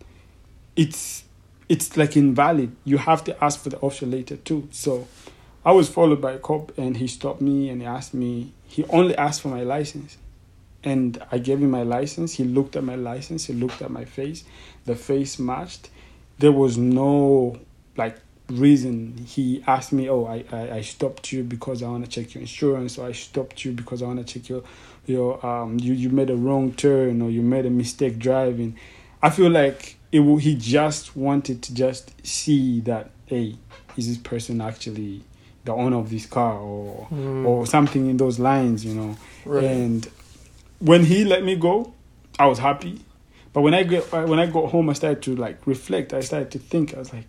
it's 0.76 1.24
it's 1.70 1.98
like 1.98 2.16
invalid. 2.16 2.76
You 2.86 2.98
have 2.98 3.24
to 3.26 3.44
ask 3.44 3.60
for 3.60 3.70
the 3.70 3.80
option 3.80 4.12
later 4.12 4.38
too. 4.38 4.68
So 4.72 5.08
I 5.68 5.72
was 5.72 5.90
followed 5.90 6.22
by 6.22 6.32
a 6.32 6.40
cop 6.40 6.78
and 6.78 6.96
he 6.96 7.08
stopped 7.08 7.42
me 7.42 7.68
and 7.68 7.82
he 7.82 7.86
asked 7.86 8.14
me 8.14 8.54
he 8.66 8.86
only 8.86 9.18
asked 9.18 9.42
for 9.42 9.50
my 9.50 9.64
license. 9.64 10.18
And 10.82 11.22
I 11.30 11.40
gave 11.40 11.60
him 11.60 11.72
my 11.72 11.84
license. 11.84 12.36
He 12.36 12.46
looked 12.46 12.78
at 12.78 12.86
my 12.86 12.96
license, 12.96 13.48
he 13.48 13.54
looked 13.54 13.82
at 13.82 13.92
my 13.92 14.06
face. 14.06 14.46
The 14.86 14.96
face 14.96 15.38
matched. 15.38 15.90
There 16.40 16.54
was 16.54 16.78
no 16.78 17.60
like 17.98 18.18
reason 18.48 19.18
he 19.28 19.62
asked 19.68 19.92
me 19.92 20.10
oh 20.10 20.24
I, 20.24 20.46
I, 20.56 20.72
I 20.78 20.82
stopped 20.82 21.34
you 21.34 21.44
because 21.44 21.84
i 21.84 21.90
want 21.90 22.06
to 22.06 22.10
check 22.10 22.34
your 22.34 22.40
insurance 22.40 22.98
or 22.98 23.06
i 23.06 23.12
stopped 23.12 23.66
you 23.66 23.74
because 23.74 24.02
i 24.02 24.06
want 24.06 24.26
to 24.26 24.34
check 24.40 24.48
your 24.48 24.64
your 25.06 25.46
um 25.46 25.78
you, 25.82 25.92
you 25.92 26.10
made 26.10 26.30
a 26.30 26.36
wrong 26.38 26.72
turn 26.72 27.22
or 27.22 27.30
you 27.30 27.42
made 27.42 27.66
a 27.66 27.70
mistake 27.70 28.18
driving 28.18 28.78
i 29.22 29.30
feel 29.30 29.52
like 29.52 29.98
it 30.14 30.22
he 30.40 30.56
just 30.56 31.14
wanted 31.18 31.62
to 31.64 31.74
just 31.74 32.26
see 32.26 32.80
that 32.80 33.10
hey 33.26 33.58
is 33.98 34.08
this 34.08 34.18
person 34.18 34.62
actually 34.62 35.24
the 35.68 35.74
owner 35.74 35.98
of 35.98 36.10
this 36.10 36.26
car 36.26 36.58
or 36.60 37.08
mm. 37.12 37.46
or 37.46 37.66
something 37.68 38.10
in 38.10 38.18
those 38.18 38.40
lines 38.40 38.84
you 38.84 38.94
know. 38.94 39.16
Right. 39.46 39.64
and 39.64 40.10
when 40.80 41.06
he 41.06 41.24
let 41.24 41.44
me 41.44 41.56
go 41.56 41.94
i 42.40 42.46
was 42.48 42.60
happy. 42.60 43.02
But 43.54 43.62
when 43.62 43.74
i 43.74 43.84
get 43.84 44.12
when 44.12 44.40
i 44.40 44.46
got 44.46 44.72
home 44.72 44.90
i 44.90 44.94
started 44.94 45.22
to 45.24 45.36
like 45.36 45.66
reflect. 45.68 46.14
I 46.14 46.22
started 46.22 46.52
to 46.52 46.60
think. 46.60 46.94
I 46.96 47.00
was 47.00 47.14
like 47.14 47.26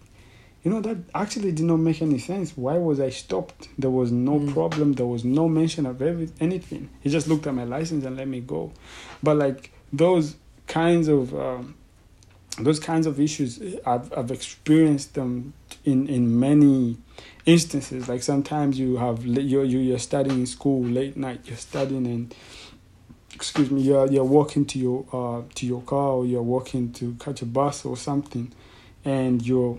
you 0.63 0.71
know 0.71 0.81
that 0.81 0.99
actually 1.15 1.53
did 1.53 1.65
not 1.65 1.79
make 1.79 2.03
any 2.03 2.19
sense. 2.19 2.57
Why 2.57 2.77
was 2.79 3.01
i 3.01 3.11
stopped? 3.11 3.69
There 3.79 3.91
was 3.91 4.11
no 4.13 4.39
mm. 4.39 4.53
problem. 4.53 4.95
There 4.95 5.07
was 5.07 5.25
no 5.25 5.49
mention 5.49 5.87
of 5.87 6.03
every, 6.03 6.31
anything. 6.41 6.91
He 7.01 7.11
just 7.11 7.29
looked 7.29 7.47
at 7.47 7.55
my 7.55 7.65
license 7.65 8.05
and 8.05 8.17
let 8.17 8.29
me 8.29 8.41
go. 8.41 8.73
But 9.23 9.37
like 9.37 9.73
those 9.93 10.37
kinds 10.67 11.09
of 11.09 11.35
um, 11.35 11.75
those 12.59 12.81
kinds 12.81 13.07
of 13.07 13.21
issues 13.21 13.61
I've, 13.87 14.13
I've 14.17 14.31
experienced 14.31 15.15
them 15.15 15.55
in 15.85 16.09
in 16.09 16.39
many 16.39 16.99
instances 17.49 18.09
like 18.09 18.23
sometimes 18.23 18.79
you 18.79 18.97
have 18.97 19.25
you're 19.25 19.65
you're 19.65 19.99
studying 19.99 20.41
in 20.41 20.47
school 20.47 20.85
late 20.85 21.17
night 21.17 21.41
you're 21.45 21.57
studying 21.57 22.07
and 22.07 22.35
excuse 23.35 23.71
me 23.71 23.81
you're 23.81 24.07
you're 24.13 24.25
walking 24.25 24.65
to 24.67 24.79
your 24.79 25.07
uh 25.13 25.43
to 25.55 25.67
your 25.67 25.81
car 25.83 26.11
or 26.13 26.27
you're 26.27 26.43
walking 26.43 26.93
to 26.93 27.15
catch 27.15 27.41
a 27.43 27.47
bus 27.47 27.85
or 27.85 27.97
something 27.97 28.53
and 29.05 29.47
you're 29.47 29.79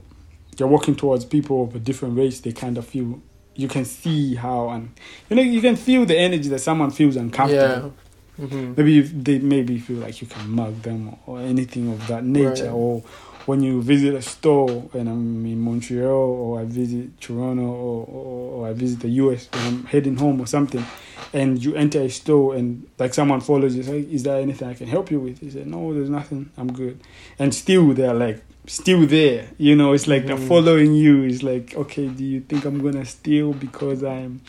you're 0.60 0.68
walking 0.68 0.96
towards 0.96 1.26
people 1.26 1.64
of 1.64 1.76
a 1.76 1.80
different 1.80 2.18
race, 2.18 2.40
they 2.42 2.52
kind 2.52 2.78
of 2.78 2.86
feel 2.86 3.22
you 3.56 3.68
can 3.68 3.86
see 3.86 4.36
how 4.36 4.70
and 4.70 4.92
you 5.30 5.36
know 5.36 5.42
you 5.42 5.62
can 5.62 5.76
feel 5.76 6.06
the 6.06 6.18
energy 6.18 6.50
that 6.50 6.60
someone 6.60 6.92
feels 6.92 7.16
uncomfortable. 7.16 7.94
Yeah. 8.38 8.46
Mm-hmm. 8.46 8.74
Maybe 8.78 9.02
they 9.02 9.40
maybe 9.40 9.80
feel 9.80 9.98
like 9.98 10.22
you 10.22 10.28
can 10.28 10.50
mug 10.50 10.82
them 10.82 11.16
or 11.26 11.42
anything 11.42 11.92
of 11.92 12.08
that 12.08 12.24
nature, 12.24 12.66
right. 12.66 12.74
or 12.74 13.04
when 13.50 13.64
you 13.64 13.82
visit 13.82 14.14
a 14.14 14.22
store 14.22 14.88
and 14.94 15.10
I'm 15.10 15.44
in 15.44 15.60
Montreal 15.60 16.06
or 16.06 16.60
I 16.60 16.66
visit 16.66 17.20
Toronto 17.20 17.64
or, 17.64 18.06
or, 18.06 18.52
or, 18.54 18.68
I 18.68 18.74
visit 18.74 19.00
the 19.00 19.10
US 19.24 19.50
and 19.52 19.62
I'm 19.68 19.86
heading 19.86 20.18
home 20.18 20.40
or 20.40 20.46
something, 20.46 20.86
and 21.34 21.58
you 21.58 21.74
enter 21.74 22.00
a 22.00 22.10
store 22.10 22.54
and 22.54 22.88
like 23.00 23.16
someone 23.16 23.42
follows 23.42 23.76
you, 23.76 23.82
say, 23.82 24.02
"Is 24.02 24.22
there 24.22 24.40
anything 24.40 24.68
I 24.68 24.76
can 24.76 24.88
help 24.88 25.10
you 25.10 25.20
with?" 25.20 25.42
You 25.42 25.50
say, 25.50 25.64
"No, 25.66 25.96
there's 25.96 26.12
nothing. 26.12 26.52
I'm 26.58 26.72
good," 26.72 27.02
and 27.40 27.52
still 27.56 27.92
they're 27.96 28.14
like 28.14 28.40
still 28.68 29.08
there. 29.08 29.50
You 29.58 29.76
know, 29.76 29.94
it's 29.94 30.08
like 30.08 30.26
mm. 30.26 30.28
they're 30.28 30.48
following 30.54 30.94
you. 30.94 31.24
It's 31.24 31.42
like, 31.42 31.76
okay, 31.76 32.08
do 32.08 32.24
you 32.24 32.42
think 32.42 32.66
I'm 32.66 32.80
gonna 32.84 33.06
steal 33.06 33.54
because 33.54 34.04
I'm, 34.04 34.42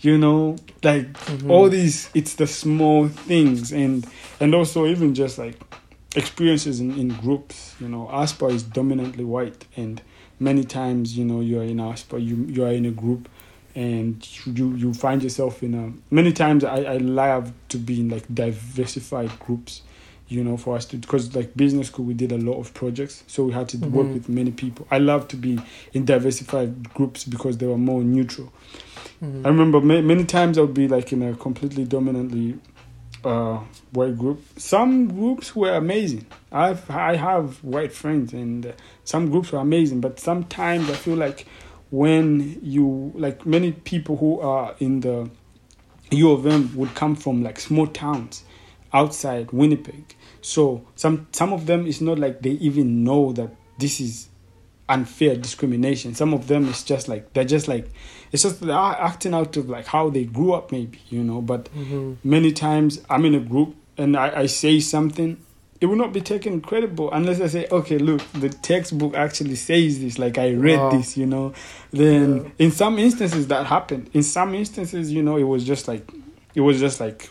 you 0.00 0.16
know, 0.16 0.56
like 0.82 1.12
mm-hmm. 1.12 1.50
all 1.50 1.68
these. 1.68 2.08
It's 2.14 2.32
the 2.36 2.46
small 2.46 3.08
things, 3.08 3.70
and 3.70 4.06
and 4.40 4.54
also 4.54 4.86
even 4.86 5.14
just 5.14 5.36
like 5.36 5.60
experiences 6.16 6.80
in, 6.80 6.98
in 6.98 7.08
groups. 7.08 7.74
You 7.80 7.88
know, 7.88 8.08
Asper 8.10 8.50
is 8.50 8.62
dominantly 8.62 9.24
white, 9.24 9.66
and 9.76 10.02
many 10.40 10.64
times, 10.64 11.16
you 11.16 11.24
know, 11.24 11.40
you 11.40 11.60
are 11.60 11.64
in 11.64 11.78
Asper, 11.80 12.18
you 12.18 12.36
you 12.48 12.64
are 12.64 12.72
in 12.72 12.86
a 12.86 12.90
group. 12.90 13.28
And 13.74 14.26
you 14.46 14.74
you 14.74 14.94
find 14.94 15.22
yourself 15.22 15.62
in 15.62 15.74
a 15.74 15.92
many 16.14 16.32
times 16.32 16.64
I, 16.64 16.78
I 16.78 16.96
love 16.96 17.52
to 17.68 17.76
be 17.76 18.00
in 18.00 18.08
like 18.08 18.24
diversified 18.34 19.38
groups 19.38 19.82
you 20.28 20.42
know, 20.42 20.56
for 20.56 20.76
us 20.76 20.84
to 20.86 20.96
because 20.96 21.34
like 21.36 21.56
business 21.56 21.88
school 21.88 22.04
we 22.04 22.14
did 22.14 22.32
a 22.32 22.38
lot 22.38 22.58
of 22.58 22.74
projects, 22.74 23.22
so 23.26 23.44
we 23.44 23.52
had 23.52 23.68
to 23.68 23.76
mm-hmm. 23.76 23.92
work 23.92 24.12
with 24.12 24.28
many 24.28 24.50
people. 24.50 24.86
I 24.90 24.98
love 24.98 25.28
to 25.28 25.36
be 25.36 25.60
in 25.92 26.04
diversified 26.04 26.92
groups 26.94 27.24
because 27.24 27.58
they 27.58 27.66
were 27.66 27.78
more 27.78 28.02
neutral. 28.02 28.52
Mm-hmm. 29.22 29.46
I 29.46 29.50
remember 29.50 29.80
ma- 29.80 30.02
many 30.02 30.24
times 30.24 30.58
I 30.58 30.62
would 30.62 30.74
be 30.74 30.88
like 30.88 31.12
in 31.12 31.22
a 31.22 31.34
completely 31.36 31.84
dominantly 31.84 32.58
uh, 33.26 33.60
white 33.92 34.16
group. 34.16 34.42
Some 34.56 35.08
groups 35.08 35.54
were 35.56 35.74
amazing. 35.74 36.26
I've 36.52 36.88
I 36.90 37.16
have 37.16 37.62
white 37.64 37.92
friends, 37.92 38.32
and 38.32 38.66
uh, 38.66 38.72
some 39.04 39.30
groups 39.30 39.52
were 39.52 39.58
amazing. 39.58 40.00
But 40.00 40.20
sometimes 40.20 40.88
I 40.88 40.94
feel 40.94 41.16
like 41.16 41.46
when 41.90 42.58
you 42.62 43.12
like 43.14 43.44
many 43.44 43.72
people 43.72 44.16
who 44.16 44.40
are 44.40 44.74
in 44.78 45.00
the 45.00 45.30
U 46.10 46.30
of 46.30 46.46
M 46.46 46.76
would 46.76 46.94
come 46.94 47.16
from 47.16 47.42
like 47.42 47.58
small 47.58 47.86
towns 47.86 48.44
outside 48.92 49.50
Winnipeg. 49.50 50.14
So 50.40 50.86
some 50.94 51.26
some 51.32 51.52
of 51.52 51.66
them 51.66 51.86
it's 51.86 52.00
not 52.00 52.18
like 52.18 52.42
they 52.42 52.50
even 52.52 53.04
know 53.04 53.32
that 53.32 53.50
this 53.78 54.00
is 54.00 54.28
unfair 54.88 55.36
discrimination. 55.36 56.14
Some 56.14 56.32
of 56.32 56.48
them 56.48 56.68
it's 56.68 56.84
just 56.84 57.08
like 57.08 57.32
they're 57.32 57.44
just 57.44 57.68
like 57.68 57.88
it's 58.32 58.42
just 58.42 58.60
they 58.60 58.72
are 58.72 59.00
acting 59.00 59.34
out 59.34 59.56
of 59.56 59.68
like 59.68 59.86
how 59.86 60.10
they 60.10 60.24
grew 60.24 60.52
up 60.52 60.72
maybe, 60.72 61.00
you 61.08 61.22
know. 61.22 61.40
But 61.40 61.66
mm-hmm. 61.74 62.14
many 62.22 62.52
times 62.52 63.00
I'm 63.08 63.24
in 63.24 63.34
a 63.34 63.40
group 63.40 63.74
and 63.96 64.16
I, 64.16 64.40
I 64.40 64.46
say 64.46 64.80
something 64.80 65.38
it 65.78 65.86
will 65.86 65.96
not 65.96 66.12
be 66.12 66.22
taken 66.22 66.62
credible 66.62 67.12
unless 67.12 67.38
I 67.38 67.48
say, 67.48 67.66
okay, 67.70 67.98
look, 67.98 68.22
the 68.32 68.48
textbook 68.48 69.14
actually 69.14 69.56
says 69.56 70.00
this, 70.00 70.18
like 70.18 70.38
I 70.38 70.52
read 70.52 70.78
wow. 70.78 70.90
this, 70.90 71.18
you 71.18 71.26
know. 71.26 71.52
Then 71.90 72.36
yeah. 72.36 72.50
in 72.58 72.70
some 72.70 72.98
instances 72.98 73.48
that 73.48 73.66
happened. 73.66 74.08
In 74.14 74.22
some 74.22 74.54
instances, 74.54 75.12
you 75.12 75.22
know, 75.22 75.36
it 75.36 75.42
was 75.42 75.64
just 75.64 75.86
like 75.86 76.10
it 76.54 76.62
was 76.62 76.80
just 76.80 76.98
like 76.98 77.28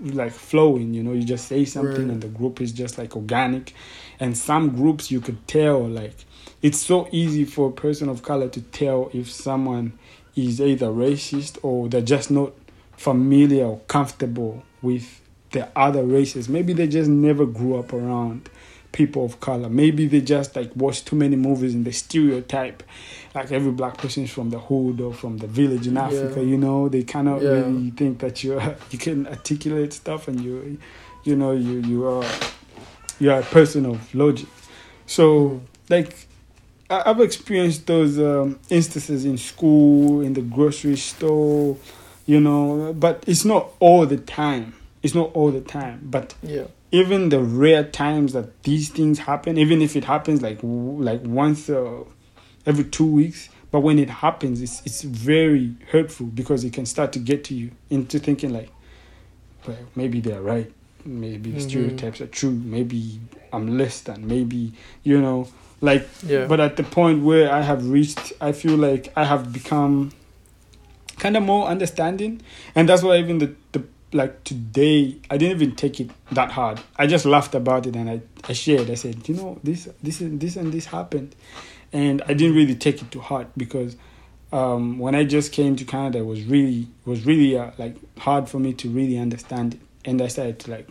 like 0.00 0.32
flowing 0.32 0.92
you 0.92 1.00
know 1.00 1.12
you 1.12 1.22
just 1.22 1.46
say 1.46 1.64
something 1.64 1.92
right. 1.92 2.10
and 2.10 2.22
the 2.22 2.28
group 2.28 2.60
is 2.60 2.72
just 2.72 2.98
like 2.98 3.14
organic 3.14 3.72
and 4.18 4.36
some 4.36 4.70
groups 4.70 5.12
you 5.12 5.20
could 5.20 5.46
tell 5.46 5.86
like 5.86 6.24
it's 6.62 6.78
so 6.78 7.08
easy 7.10 7.44
for 7.44 7.68
a 7.68 7.72
person 7.72 8.08
of 8.08 8.22
color 8.22 8.48
to 8.48 8.60
tell 8.60 9.10
if 9.12 9.30
someone 9.30 9.98
is 10.34 10.60
either 10.60 10.86
racist 10.86 11.58
or 11.62 11.88
they're 11.88 12.00
just 12.00 12.30
not 12.30 12.52
familiar 12.96 13.64
or 13.64 13.80
comfortable 13.88 14.62
with 14.80 15.20
the 15.50 15.68
other 15.76 16.04
races 16.04 16.48
maybe 16.48 16.72
they 16.72 16.86
just 16.86 17.10
never 17.10 17.44
grew 17.44 17.78
up 17.78 17.92
around 17.92 18.48
people 18.92 19.24
of 19.24 19.40
color. 19.40 19.68
Maybe 19.68 20.06
they 20.06 20.20
just 20.20 20.54
like 20.54 20.74
watch 20.76 21.04
too 21.04 21.16
many 21.16 21.34
movies 21.34 21.74
and 21.74 21.84
they 21.84 21.90
stereotype 21.90 22.82
like 23.34 23.50
every 23.50 23.72
black 23.72 23.96
person 23.96 24.24
is 24.24 24.30
from 24.30 24.50
the 24.50 24.58
hood 24.58 25.00
or 25.00 25.12
from 25.12 25.38
the 25.38 25.46
village 25.46 25.86
in 25.86 25.96
Africa. 25.96 26.40
Yeah. 26.40 26.50
You 26.50 26.58
know, 26.58 26.88
they 26.88 27.02
cannot 27.02 27.42
yeah. 27.42 27.50
really 27.50 27.90
think 27.90 28.20
that 28.20 28.44
you 28.44 28.60
you 28.90 28.98
can 28.98 29.26
articulate 29.26 29.92
stuff 29.92 30.28
and 30.28 30.40
you 30.40 30.78
you 31.24 31.34
know 31.34 31.52
you 31.52 31.80
you 31.80 32.06
are 32.06 32.24
you 33.18 33.32
are 33.32 33.40
a 33.40 33.44
person 33.44 33.86
of 33.86 34.14
logic. 34.14 34.48
So 35.06 35.62
like 35.88 36.28
I've 37.06 37.20
experienced 37.20 37.86
those 37.86 38.18
um, 38.18 38.58
instances 38.68 39.24
in 39.24 39.38
school, 39.38 40.20
in 40.20 40.34
the 40.34 40.42
grocery 40.42 40.96
store, 40.96 41.76
you 42.26 42.40
know, 42.40 42.92
but 42.92 43.24
it's 43.26 43.44
not 43.44 43.70
all 43.80 44.06
the 44.06 44.18
time. 44.18 44.74
It's 45.02 45.14
not 45.14 45.32
all 45.34 45.50
the 45.50 45.60
time, 45.60 46.00
but 46.04 46.34
yeah 46.42 46.66
even 46.92 47.30
the 47.30 47.40
rare 47.40 47.82
times 47.82 48.34
that 48.34 48.62
these 48.62 48.90
things 48.90 49.18
happen, 49.18 49.56
even 49.58 49.82
if 49.82 49.96
it 49.96 50.04
happens 50.04 50.42
like 50.42 50.60
like 50.62 51.22
once 51.24 51.68
uh, 51.68 52.04
every 52.66 52.84
two 52.84 53.06
weeks, 53.06 53.48
but 53.70 53.80
when 53.80 53.98
it 53.98 54.10
happens, 54.10 54.60
it's 54.60 54.82
it's 54.84 55.02
very 55.02 55.74
hurtful 55.90 56.26
because 56.26 56.62
it 56.62 56.74
can 56.74 56.86
start 56.86 57.12
to 57.14 57.18
get 57.18 57.44
to 57.44 57.54
you 57.54 57.70
into 57.88 58.18
thinking 58.18 58.52
like, 58.52 58.70
well, 59.66 59.78
maybe 59.96 60.20
they're 60.20 60.42
right, 60.42 60.70
maybe 61.04 61.50
the 61.50 61.58
mm-hmm. 61.58 61.68
stereotypes 61.68 62.20
are 62.20 62.26
true, 62.26 62.52
maybe 62.52 63.20
I'm 63.52 63.78
less 63.78 64.02
than, 64.02 64.28
maybe 64.28 64.74
you 65.02 65.20
know, 65.20 65.48
like. 65.82 66.08
Yeah. 66.24 66.46
But 66.46 66.60
at 66.60 66.76
the 66.76 66.84
point 66.84 67.22
where 67.22 67.52
I 67.52 67.60
have 67.60 67.86
reached, 67.90 68.32
I 68.40 68.52
feel 68.52 68.76
like 68.76 69.12
I 69.14 69.24
have 69.24 69.52
become 69.52 70.12
kind 71.18 71.36
of 71.36 71.42
more 71.42 71.66
understanding, 71.66 72.40
and 72.74 72.88
that's 72.88 73.02
why 73.02 73.18
even 73.18 73.38
the 73.38 73.54
the 73.72 73.84
like 74.12 74.44
today 74.44 75.16
i 75.30 75.36
didn't 75.36 75.56
even 75.60 75.74
take 75.74 75.98
it 75.98 76.10
that 76.30 76.50
hard 76.50 76.80
i 76.96 77.06
just 77.06 77.24
laughed 77.24 77.54
about 77.54 77.86
it 77.86 77.96
and 77.96 78.10
i, 78.10 78.20
I 78.44 78.52
shared 78.52 78.90
i 78.90 78.94
said 78.94 79.26
you 79.28 79.34
know 79.34 79.58
this 79.64 79.88
this 80.02 80.20
and 80.20 80.40
this 80.40 80.56
and 80.56 80.72
this 80.72 80.86
happened 80.86 81.34
and 81.92 82.20
i 82.26 82.34
didn't 82.34 82.54
really 82.54 82.74
take 82.74 83.00
it 83.00 83.10
to 83.12 83.20
heart 83.20 83.48
because 83.56 83.96
um, 84.52 84.98
when 84.98 85.14
i 85.14 85.24
just 85.24 85.52
came 85.52 85.76
to 85.76 85.84
canada 85.84 86.18
it 86.18 86.26
was 86.26 86.44
really 86.44 86.80
it 86.80 87.08
was 87.08 87.24
really 87.24 87.56
uh, 87.56 87.70
like 87.78 87.96
hard 88.18 88.48
for 88.48 88.58
me 88.58 88.74
to 88.74 88.90
really 88.90 89.16
understand 89.16 89.74
it 89.74 89.80
and 90.04 90.20
i 90.20 90.26
started 90.26 90.58
to 90.58 90.70
like 90.70 90.88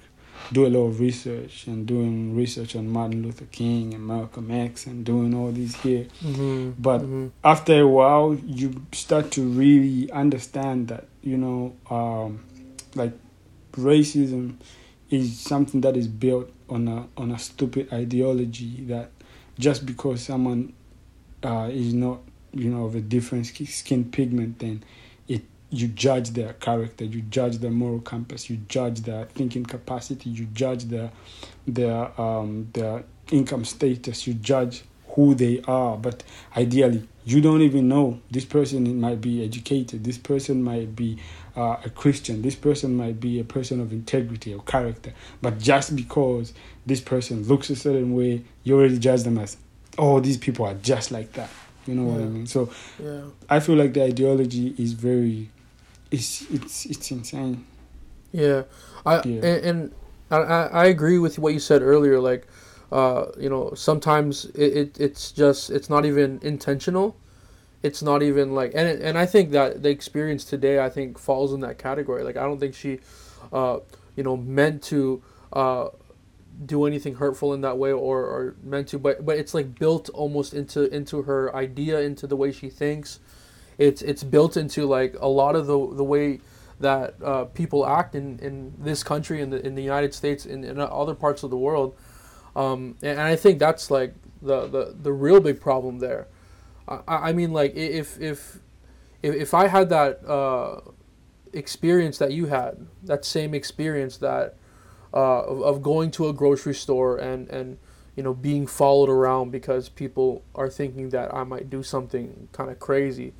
do 0.52 0.66
a 0.66 0.70
lot 0.70 0.86
of 0.88 1.00
research 1.00 1.68
and 1.68 1.86
doing 1.86 2.36
research 2.36 2.76
on 2.76 2.88
martin 2.88 3.24
luther 3.24 3.46
king 3.46 3.94
and 3.94 4.06
malcolm 4.06 4.52
x 4.52 4.86
and 4.86 5.06
doing 5.06 5.34
all 5.34 5.52
these 5.52 5.76
here 5.78 6.06
mm-hmm. 6.24 6.72
but 6.80 7.02
mm-hmm. 7.02 7.28
after 7.44 7.82
a 7.82 7.88
while 7.88 8.34
you 8.46 8.86
start 8.92 9.32
to 9.32 9.42
really 9.42 10.12
understand 10.12 10.88
that 10.88 11.06
you 11.22 11.38
know 11.38 11.74
um, 11.90 12.44
like 12.96 13.14
racism 13.74 14.56
is 15.10 15.40
something 15.40 15.82
that 15.82 15.96
is 15.96 16.08
built 16.08 16.50
on 16.70 16.88
a 16.88 17.08
on 17.18 17.32
a 17.32 17.40
stupid 17.40 17.92
ideology 17.94 18.84
that 18.86 19.12
just 19.60 19.86
because 19.86 20.24
someone 20.24 20.74
uh, 21.44 21.70
is 21.72 21.94
not 21.94 22.20
you 22.54 22.70
know 22.70 22.86
of 22.86 22.96
a 22.96 23.02
different 23.02 23.46
skin 23.46 24.06
pigment 24.06 24.60
then 24.60 24.84
you 25.72 25.88
judge 25.88 26.32
their 26.32 26.54
character 26.54 27.06
you 27.06 27.22
judge 27.22 27.58
their 27.58 27.72
moral 27.72 28.00
compass 28.00 28.50
you 28.50 28.58
judge 28.68 29.02
their 29.02 29.26
thinking 29.26 29.64
capacity 29.64 30.30
you 30.30 30.46
judge 30.54 30.86
their 30.86 31.12
their 31.66 32.22
um 32.22 32.70
their 32.74 33.04
income 33.32 33.66
status 33.66 34.28
you 34.28 34.34
judge 34.34 34.84
who 35.16 35.36
they 35.36 35.62
are. 35.68 35.98
But 35.98 36.24
ideally 36.56 37.08
you 37.24 37.42
don't 37.42 37.62
even 37.62 37.88
know. 37.88 38.20
This 38.32 38.46
person 38.46 39.00
might 39.00 39.22
be 39.22 39.44
educated. 39.44 40.04
This 40.04 40.18
person 40.18 40.64
might 40.64 40.96
be 40.96 41.20
uh, 41.56 41.78
a 41.86 41.90
christian. 41.90 42.42
This 42.42 42.56
person 42.56 42.96
might 42.96 43.20
be 43.20 43.40
a 43.40 43.44
person 43.44 43.80
of 43.80 43.92
integrity 43.92 44.54
or 44.54 44.62
character. 44.64 45.14
But 45.42 45.60
just 45.60 45.96
because 45.96 46.54
this 46.86 47.02
person 47.02 47.44
looks 47.44 47.70
a 47.70 47.76
certain 47.76 48.16
way 48.16 48.44
you 48.64 48.76
already 48.76 48.98
judge 48.98 49.24
them 49.24 49.38
as 49.38 49.58
oh 49.98 50.20
these 50.20 50.38
people 50.38 50.66
are 50.66 50.76
just 50.76 51.12
like 51.12 51.34
that. 51.34 51.50
You 51.86 51.96
know 51.96 52.06
yeah. 52.06 52.18
what 52.18 52.22
i 52.22 52.26
mean? 52.26 52.48
So 52.48 52.72
yeah. 53.04 53.22
i 53.50 53.60
feel 53.60 53.76
like 53.76 53.94
the 53.94 54.04
ideology 54.04 54.76
is 54.78 54.94
very 54.94 55.50
it's 56.12 56.50
it's 56.52 56.86
it's 56.86 57.12
insane. 57.12 57.66
Yeah. 58.32 58.64
I 59.06 59.16
yeah. 59.24 59.46
and, 59.46 59.66
and 59.66 59.96
I, 60.30 60.36
I 60.36 60.86
agree 60.86 61.18
with 61.18 61.40
what 61.40 61.54
you 61.54 61.60
said 61.60 61.82
earlier 61.82 62.20
like 62.20 62.48
uh, 62.92 63.28
you 63.40 63.50
know 63.50 63.74
sometimes 63.74 64.46
it, 64.46 64.78
it, 64.78 65.00
it's 65.00 65.32
just 65.32 65.70
it's 65.70 65.90
not 65.90 66.06
even 66.06 66.40
intentional. 66.44 67.16
It's 67.84 68.04
not 68.04 68.22
even 68.22 68.54
like 68.54 68.74
and 68.76 68.88
and 69.02 69.18
I 69.18 69.26
think 69.26 69.52
that 69.52 69.82
the 69.82 69.90
experience 69.90 70.46
today 70.46 70.84
I 70.84 70.90
think 70.90 71.18
falls 71.18 71.54
in 71.54 71.62
that 71.62 71.78
category. 71.78 72.24
Like 72.24 72.38
I 72.38 72.44
don't 72.44 72.60
think 72.60 72.76
she 72.76 73.00
uh, 73.52 73.80
you 74.16 74.24
know 74.24 74.38
meant 74.38 74.84
to 74.84 75.24
uh, 75.54 75.88
do 76.66 76.86
anything 76.86 77.16
hurtful 77.16 77.54
in 77.54 77.62
that 77.62 77.78
way 77.78 77.92
or, 77.92 78.24
or 78.24 78.56
meant 78.62 78.90
to 78.90 79.00
but 79.00 79.26
but 79.26 79.38
it's 79.38 79.54
like 79.54 79.80
built 79.80 80.10
almost 80.10 80.54
into 80.54 80.94
into 80.94 81.24
her 81.24 81.56
idea 81.56 82.02
into 82.02 82.28
the 82.28 82.36
way 82.36 82.52
she 82.52 82.70
thinks 82.70 83.20
it's 83.82 84.02
it's 84.02 84.24
built 84.24 84.58
into 84.58 84.86
like 84.86 85.16
a 85.20 85.28
lot 85.28 85.56
of 85.56 85.68
the 85.68 85.96
the 85.96 86.04
way 86.04 86.40
that 86.80 87.16
uh, 87.24 87.46
people 87.46 87.86
act 87.86 88.16
in, 88.16 88.40
in 88.40 88.74
this 88.80 89.04
country 89.04 89.42
in 89.42 89.50
the 89.50 89.66
in 89.66 89.76
the 89.76 89.84
United 89.84 90.14
States 90.14 90.46
and 90.46 90.64
in 90.66 90.80
other 90.80 91.16
parts 91.16 91.44
of 91.44 91.50
the 91.50 91.58
world 91.58 91.96
um, 92.56 92.96
and, 93.02 93.12
and 93.20 93.22
I 93.22 93.36
think 93.36 93.60
that's 93.60 93.90
like 93.92 94.14
the, 94.42 94.68
the 94.68 94.96
the 95.02 95.12
real 95.14 95.40
big 95.40 95.62
problem 95.62 96.00
there 96.00 96.28
I, 96.88 97.02
I 97.08 97.34
mean 97.34 97.52
like 97.54 97.76
if 97.76 98.20
if 98.22 98.60
if, 99.24 99.36
if 99.36 99.54
I 99.54 99.68
had 99.68 99.90
that 99.90 100.26
uh, 100.28 100.82
experience 101.54 102.18
that 102.20 102.32
you 102.32 102.48
had 102.48 102.88
that 103.04 103.26
same 103.26 103.54
experience 103.54 104.18
that 104.18 104.56
uh, 105.14 105.42
of, 105.44 105.62
of 105.62 105.82
going 105.82 106.12
to 106.12 106.28
a 106.30 106.34
grocery 106.34 106.74
store 106.74 107.18
and, 107.18 107.50
and 107.50 107.78
you 108.16 108.24
know 108.24 108.34
being 108.34 108.68
followed 108.68 109.10
around 109.10 109.52
because 109.52 109.90
people 109.90 110.44
are 110.56 110.70
thinking 110.70 111.10
that 111.10 111.34
I 111.34 111.44
might 111.44 111.70
do 111.70 111.84
something 111.84 112.48
kind 112.52 112.70
of 112.72 112.80
crazy. 112.80 113.34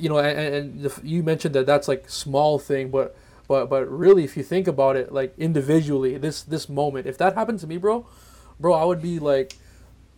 You 0.00 0.08
know, 0.08 0.18
and, 0.18 0.54
and 0.54 0.80
the, 0.82 1.00
you 1.02 1.22
mentioned 1.22 1.54
that 1.54 1.66
that's 1.66 1.88
like 1.88 2.08
small 2.08 2.58
thing, 2.58 2.90
but 2.90 3.16
but 3.48 3.68
but 3.68 3.90
really, 3.90 4.24
if 4.24 4.36
you 4.36 4.42
think 4.42 4.68
about 4.68 4.96
it, 4.96 5.12
like 5.12 5.34
individually, 5.38 6.16
this 6.18 6.42
this 6.42 6.68
moment, 6.68 7.06
if 7.06 7.18
that 7.18 7.34
happened 7.34 7.58
to 7.60 7.66
me, 7.66 7.76
bro, 7.78 8.06
bro, 8.58 8.74
I 8.74 8.84
would 8.84 9.02
be 9.02 9.18
like, 9.18 9.56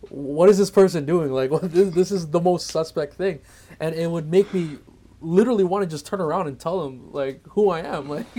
what 0.09 0.49
is 0.49 0.57
this 0.57 0.69
person 0.69 1.05
doing? 1.05 1.31
Like, 1.31 1.49
this, 1.63 1.93
this 1.93 2.11
is 2.11 2.27
the 2.27 2.39
most 2.39 2.67
suspect 2.67 3.15
thing, 3.15 3.39
and 3.79 3.95
it 3.95 4.09
would 4.09 4.29
make 4.29 4.53
me 4.53 4.77
literally 5.23 5.63
want 5.63 5.83
to 5.83 5.89
just 5.89 6.05
turn 6.05 6.19
around 6.21 6.47
and 6.47 6.59
tell 6.59 6.83
them 6.83 7.11
like 7.11 7.41
who 7.49 7.69
I 7.69 7.79
am. 7.79 8.09
Like, 8.13 8.27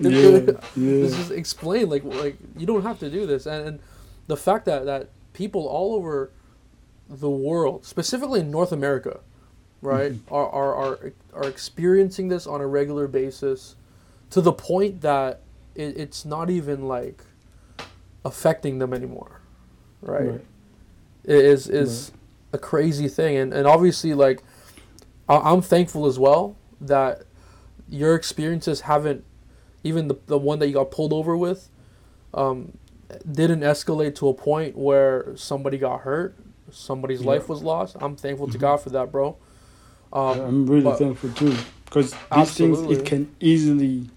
yeah, 0.00 0.40
yeah. 0.76 1.06
just 1.06 1.30
explain 1.32 1.90
like 1.90 2.04
like 2.04 2.36
you 2.56 2.66
don't 2.66 2.82
have 2.82 2.98
to 3.00 3.10
do 3.10 3.26
this. 3.26 3.46
And, 3.46 3.66
and 3.68 3.80
the 4.26 4.36
fact 4.36 4.64
that 4.66 4.86
that 4.86 5.10
people 5.32 5.66
all 5.66 5.94
over 5.94 6.30
the 7.08 7.28
world, 7.30 7.84
specifically 7.84 8.40
in 8.40 8.50
North 8.50 8.72
America, 8.72 9.20
right, 9.82 10.12
mm-hmm. 10.12 10.34
are, 10.34 10.48
are 10.48 10.74
are 10.74 11.12
are 11.34 11.48
experiencing 11.48 12.28
this 12.28 12.46
on 12.46 12.60
a 12.60 12.66
regular 12.66 13.06
basis, 13.08 13.76
to 14.30 14.40
the 14.40 14.52
point 14.52 15.00
that 15.02 15.42
it, 15.74 15.96
it's 15.96 16.24
not 16.24 16.50
even 16.50 16.86
like 16.88 17.24
affecting 18.24 18.78
them 18.78 18.92
anymore, 18.92 19.40
right? 20.02 20.30
right. 20.30 20.44
It 21.24 21.44
is 21.44 21.68
is 21.68 22.12
right. 22.12 22.58
a 22.58 22.58
crazy 22.58 23.08
thing, 23.08 23.36
and 23.36 23.52
and 23.52 23.66
obviously 23.66 24.14
like 24.14 24.42
I'm 25.30 25.62
thankful 25.62 26.06
as 26.06 26.18
well 26.18 26.56
that 26.80 27.22
your 27.88 28.14
experiences 28.14 28.82
haven't, 28.82 29.24
even 29.84 30.08
the, 30.08 30.18
the 30.26 30.38
one 30.38 30.58
that 30.58 30.66
you 30.66 30.74
got 30.74 30.90
pulled 30.90 31.12
over 31.12 31.36
with, 31.36 31.68
um, 32.34 32.76
didn't 33.30 33.60
escalate 33.60 34.14
to 34.16 34.28
a 34.28 34.34
point 34.34 34.76
where 34.76 35.36
somebody 35.36 35.78
got 35.78 36.00
hurt, 36.00 36.36
somebody's 36.70 37.20
yeah. 37.20 37.28
life 37.28 37.48
was 37.48 37.62
lost. 37.62 37.96
I'm 38.00 38.16
thankful 38.16 38.46
mm-hmm. 38.46 38.52
to 38.52 38.58
God 38.58 38.76
for 38.78 38.90
that, 38.90 39.12
bro. 39.12 39.36
Um, 40.12 40.40
I'm 40.40 40.66
really 40.66 40.82
but, 40.82 40.98
thankful 40.98 41.30
too, 41.32 41.56
because 41.84 42.10
these 42.12 42.20
absolutely. 42.30 42.86
things 42.86 42.98
it 42.98 43.06
can 43.06 43.36
easily, 43.40 44.10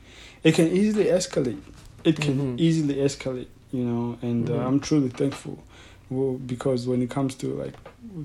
it 0.44 0.56
can 0.56 0.68
easily 0.68 1.06
escalate. 1.06 1.62
It 2.04 2.20
can 2.20 2.34
mm-hmm. 2.36 2.56
easily 2.58 2.96
escalate, 2.96 3.48
you 3.72 3.86
know, 3.86 4.18
and 4.22 4.50
uh, 4.50 4.54
mm-hmm. 4.54 4.62
uh, 4.62 4.68
I'm 4.68 4.80
truly 4.80 5.10
thankful. 5.10 5.64
Well, 6.10 6.34
because 6.34 6.88
when 6.88 7.02
it 7.02 7.10
comes 7.10 7.36
to 7.36 7.54
like 7.54 7.74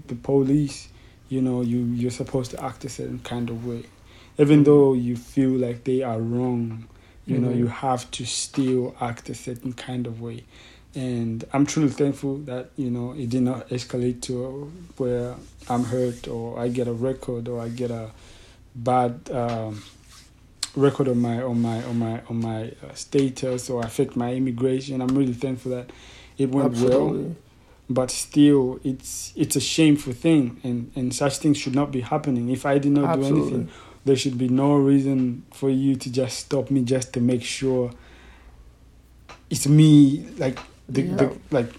the 0.09 0.17
police, 0.17 0.89
you 1.29 1.43
know 1.43 1.61
you 1.61 1.79
you're 1.79 2.11
supposed 2.11 2.51
to 2.51 2.63
act 2.63 2.85
a 2.85 2.89
certain 2.89 3.19
kind 3.21 3.51
of 3.51 3.67
way 3.67 3.85
even 4.39 4.65
though 4.65 4.95
you 4.95 5.17
feel 5.17 5.51
like 5.51 5.85
they 5.85 6.03
are 6.03 6.21
wrong 6.21 6.89
you 7.27 7.37
mm-hmm. 7.37 7.45
know 7.45 7.53
you 7.53 7.67
have 7.67 8.11
to 8.11 8.25
still 8.25 8.95
act 9.01 9.29
a 9.29 9.35
certain 9.35 9.73
kind 9.73 10.07
of 10.07 10.21
way 10.21 10.45
and 10.99 11.45
i'm 11.53 11.65
truly 11.65 11.89
thankful 11.89 12.39
that 12.39 12.71
you 12.77 12.91
know 12.91 13.13
it 13.13 13.29
did 13.31 13.43
not 13.43 13.69
escalate 13.69 14.21
to 14.21 14.71
where 14.97 15.35
i'm 15.69 15.85
hurt 15.85 16.27
or 16.27 16.59
i 16.59 16.67
get 16.67 16.89
a 16.89 16.93
record 16.93 17.47
or 17.47 17.61
i 17.61 17.69
get 17.69 17.91
a 17.91 18.11
bad 18.75 19.31
um, 19.31 19.83
record 20.75 21.07
on 21.09 21.19
my 21.19 21.41
on 21.41 21.63
my 21.63 21.83
on 21.85 21.99
my 21.99 22.21
on 22.29 22.41
my 22.41 22.73
uh, 22.83 22.93
status 22.95 23.71
or 23.71 23.83
affect 23.83 24.17
my 24.17 24.35
immigration 24.35 25.01
i'm 25.01 25.17
really 25.17 25.33
thankful 25.33 25.71
that 25.71 25.91
it 26.37 26.51
went 26.51 26.73
Absolutely. 26.73 27.23
well 27.23 27.37
but 27.89 28.11
still 28.11 28.81
it's 28.83 29.33
it's 29.37 29.55
a 29.55 29.61
shameful 29.61 30.13
thing 30.13 30.61
and 30.65 30.91
and 30.97 31.15
such 31.15 31.39
things 31.39 31.57
should 31.57 31.75
not 31.75 31.93
be 31.93 32.01
happening 32.01 32.49
if 32.51 32.67
i 32.67 32.77
did 32.77 32.93
not 32.93 33.05
Absolutely. 33.05 33.41
do 33.41 33.47
anything 33.47 33.69
there 34.05 34.17
should 34.17 34.39
be 34.39 34.49
no 34.49 34.75
reason 34.75 35.45
for 35.53 35.71
you 35.71 35.95
to 35.95 36.11
just 36.11 36.39
stop 36.41 36.71
me 36.71 36.83
just 36.83 37.13
to 37.13 37.21
make 37.21 37.43
sure 37.43 37.93
it's 39.51 39.67
me 39.67 40.27
like 40.39 40.59
the, 40.89 41.03
yeah. 41.03 41.17
the 41.17 41.37
like 41.51 41.73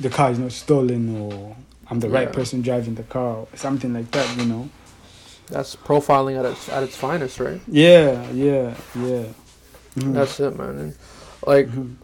the 0.00 0.08
car 0.08 0.30
is 0.30 0.38
not 0.38 0.52
stolen 0.52 1.20
or 1.20 1.56
i'm 1.88 2.00
the 2.00 2.08
yeah. 2.08 2.14
right 2.14 2.32
person 2.32 2.62
driving 2.62 2.94
the 2.94 3.02
car 3.04 3.36
or 3.36 3.48
something 3.54 3.92
like 3.92 4.10
that 4.10 4.38
you 4.38 4.46
know 4.46 4.68
that's 5.46 5.76
profiling 5.76 6.38
at 6.38 6.44
its 6.44 6.68
at 6.68 6.82
its 6.82 6.96
finest 6.96 7.40
right 7.40 7.60
yeah 7.66 8.28
yeah 8.30 8.74
yeah 8.94 9.24
mm-hmm. 9.94 10.12
that's 10.12 10.38
it 10.40 10.56
man 10.56 10.78
and 10.78 10.96
like 11.46 11.66
mm-hmm 11.66 11.94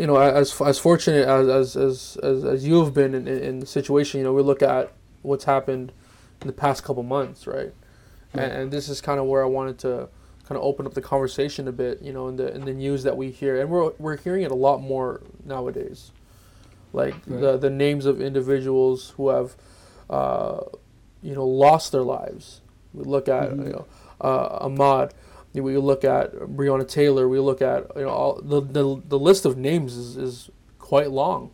you 0.00 0.06
know, 0.06 0.16
as 0.16 0.58
as 0.62 0.78
fortunate 0.78 1.28
as 1.28 1.46
as 1.48 1.76
as 1.76 2.16
as, 2.22 2.44
as 2.44 2.66
you 2.66 2.82
have 2.82 2.94
been 2.94 3.14
in, 3.14 3.28
in 3.28 3.60
the 3.60 3.66
situation, 3.66 4.18
you 4.18 4.24
know, 4.24 4.32
we 4.32 4.40
look 4.40 4.62
at 4.62 4.92
what's 5.20 5.44
happened 5.44 5.92
in 6.40 6.46
the 6.46 6.54
past 6.54 6.82
couple 6.84 7.02
months, 7.02 7.46
right? 7.46 7.74
And, 8.32 8.52
and 8.52 8.70
this 8.70 8.88
is 8.88 9.02
kind 9.02 9.20
of 9.20 9.26
where 9.26 9.42
I 9.42 9.46
wanted 9.46 9.78
to 9.80 10.08
kind 10.50 10.58
of 10.58 10.64
open 10.64 10.84
up 10.84 10.94
the 10.94 11.00
conversation 11.00 11.68
a 11.68 11.72
bit, 11.72 12.02
you 12.02 12.12
know, 12.12 12.26
in 12.26 12.34
the 12.34 12.52
in 12.52 12.64
the 12.64 12.74
news 12.74 13.04
that 13.04 13.16
we 13.16 13.30
hear, 13.30 13.60
and 13.60 13.70
we're 13.70 13.92
we're 13.98 14.16
hearing 14.16 14.42
it 14.42 14.50
a 14.50 14.56
lot 14.56 14.82
more 14.82 15.22
nowadays, 15.44 16.10
like 16.92 17.14
right. 17.26 17.40
the 17.40 17.56
the 17.56 17.70
names 17.70 18.04
of 18.04 18.20
individuals 18.20 19.10
who 19.10 19.28
have, 19.28 19.54
uh, 20.10 20.62
you 21.22 21.36
know, 21.36 21.46
lost 21.46 21.92
their 21.92 22.02
lives. 22.02 22.62
We 22.92 23.04
look 23.04 23.28
at 23.28 23.50
mm-hmm. 23.50 23.66
you 23.66 23.72
know, 23.74 23.86
uh, 24.20 24.66
Ahmaud 24.66 25.12
we 25.54 25.76
look 25.76 26.04
at 26.04 26.32
Breonna 26.32 26.88
Taylor, 26.88 27.28
we 27.28 27.38
look 27.38 27.62
at 27.62 27.86
you 27.96 28.02
know 28.02 28.08
all 28.08 28.40
the 28.42 28.60
the, 28.60 29.02
the 29.06 29.18
list 29.18 29.44
of 29.44 29.56
names 29.56 29.96
is, 29.96 30.16
is 30.16 30.50
quite 30.80 31.12
long 31.12 31.52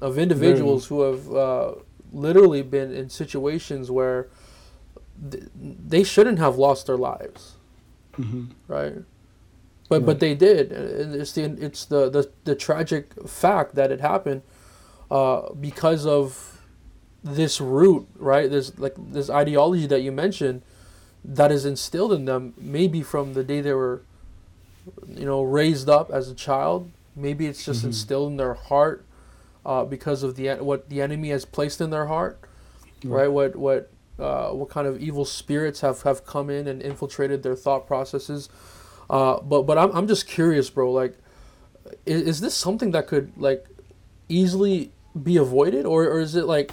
of 0.00 0.18
individuals 0.18 0.86
who 0.86 1.02
have 1.02 1.32
uh, 1.32 1.74
literally 2.12 2.62
been 2.62 2.92
in 2.92 3.08
situations 3.08 3.90
where 3.90 4.28
th- 5.30 5.44
they 5.54 6.02
shouldn't 6.02 6.40
have 6.40 6.56
lost 6.56 6.86
their 6.86 6.96
lives, 6.96 7.54
mm-hmm. 8.18 8.44
right? 8.68 8.94
But 9.88 10.00
right. 10.00 10.06
but 10.06 10.20
they 10.20 10.34
did, 10.34 10.72
and 10.72 11.14
it's 11.14 11.32
the 11.32 11.44
it's 11.44 11.84
the, 11.84 12.08
the, 12.08 12.30
the 12.44 12.54
tragic 12.54 13.28
fact 13.28 13.74
that 13.74 13.90
it 13.90 14.00
happened 14.00 14.42
uh, 15.10 15.52
because 15.54 16.06
of 16.06 16.60
this 17.22 17.60
root, 17.60 18.08
right? 18.16 18.50
This 18.50 18.78
like 18.78 18.94
this 18.96 19.28
ideology 19.28 19.86
that 19.86 20.00
you 20.00 20.12
mentioned 20.12 20.62
that 21.24 21.52
is 21.52 21.64
instilled 21.64 22.12
in 22.12 22.24
them 22.24 22.54
maybe 22.56 23.02
from 23.02 23.34
the 23.34 23.44
day 23.44 23.60
they 23.60 23.72
were 23.72 24.02
you 25.08 25.24
know 25.24 25.42
raised 25.42 25.88
up 25.88 26.10
as 26.10 26.28
a 26.28 26.34
child 26.34 26.90
maybe 27.14 27.46
it's 27.46 27.64
just 27.64 27.80
mm-hmm. 27.80 27.88
instilled 27.88 28.32
in 28.32 28.36
their 28.36 28.54
heart 28.54 29.04
uh, 29.64 29.84
because 29.84 30.22
of 30.22 30.34
the 30.34 30.48
what 30.56 30.88
the 30.88 31.00
enemy 31.00 31.28
has 31.28 31.44
placed 31.44 31.80
in 31.80 31.90
their 31.90 32.06
heart 32.06 32.40
right, 33.04 33.22
right? 33.22 33.28
what 33.28 33.56
what 33.56 33.90
uh, 34.18 34.50
what 34.50 34.68
kind 34.68 34.86
of 34.86 35.00
evil 35.00 35.24
spirits 35.24 35.80
have, 35.80 36.02
have 36.02 36.24
come 36.24 36.50
in 36.50 36.68
and 36.68 36.82
infiltrated 36.82 37.42
their 37.42 37.56
thought 37.56 37.86
processes 37.86 38.48
uh, 39.10 39.40
but 39.40 39.62
but 39.62 39.78
I'm, 39.78 39.90
I'm 39.92 40.06
just 40.06 40.26
curious 40.26 40.70
bro 40.70 40.90
like 40.92 41.16
is, 42.06 42.22
is 42.22 42.40
this 42.40 42.54
something 42.54 42.92
that 42.92 43.06
could 43.06 43.32
like 43.36 43.66
easily 44.28 44.92
be 45.20 45.36
avoided, 45.36 45.86
or 45.86 46.04
or 46.04 46.20
is 46.20 46.34
it 46.34 46.46
like 46.46 46.70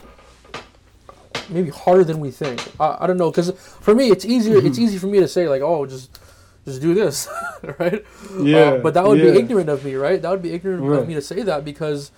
maybe 1.49 1.69
harder 1.69 2.03
than 2.03 2.19
we 2.19 2.31
think? 2.31 2.61
I, 2.79 2.97
I 3.01 3.07
don't 3.07 3.17
know 3.17 3.31
because 3.31 3.51
for 3.51 3.93
me 3.93 4.09
it's 4.09 4.25
easier. 4.25 4.57
Mm-hmm. 4.57 4.67
It's 4.67 4.79
easy 4.79 4.97
for 4.97 5.07
me 5.07 5.19
to 5.19 5.27
say 5.27 5.47
like, 5.49 5.61
oh, 5.61 5.85
just 5.85 6.19
just 6.65 6.81
do 6.81 6.93
this, 6.93 7.27
right? 7.79 8.05
Yeah. 8.39 8.57
Uh, 8.57 8.77
but 8.79 8.93
that 8.93 9.05
would 9.05 9.19
yeah. 9.19 9.31
be 9.31 9.39
ignorant 9.39 9.69
of 9.69 9.83
me, 9.83 9.95
right? 9.95 10.21
That 10.21 10.31
would 10.31 10.41
be 10.41 10.53
ignorant 10.53 10.83
right. 10.83 10.99
of 10.99 11.07
me 11.07 11.13
to 11.15 11.21
say 11.21 11.41
that 11.43 11.65
because, 11.65 12.11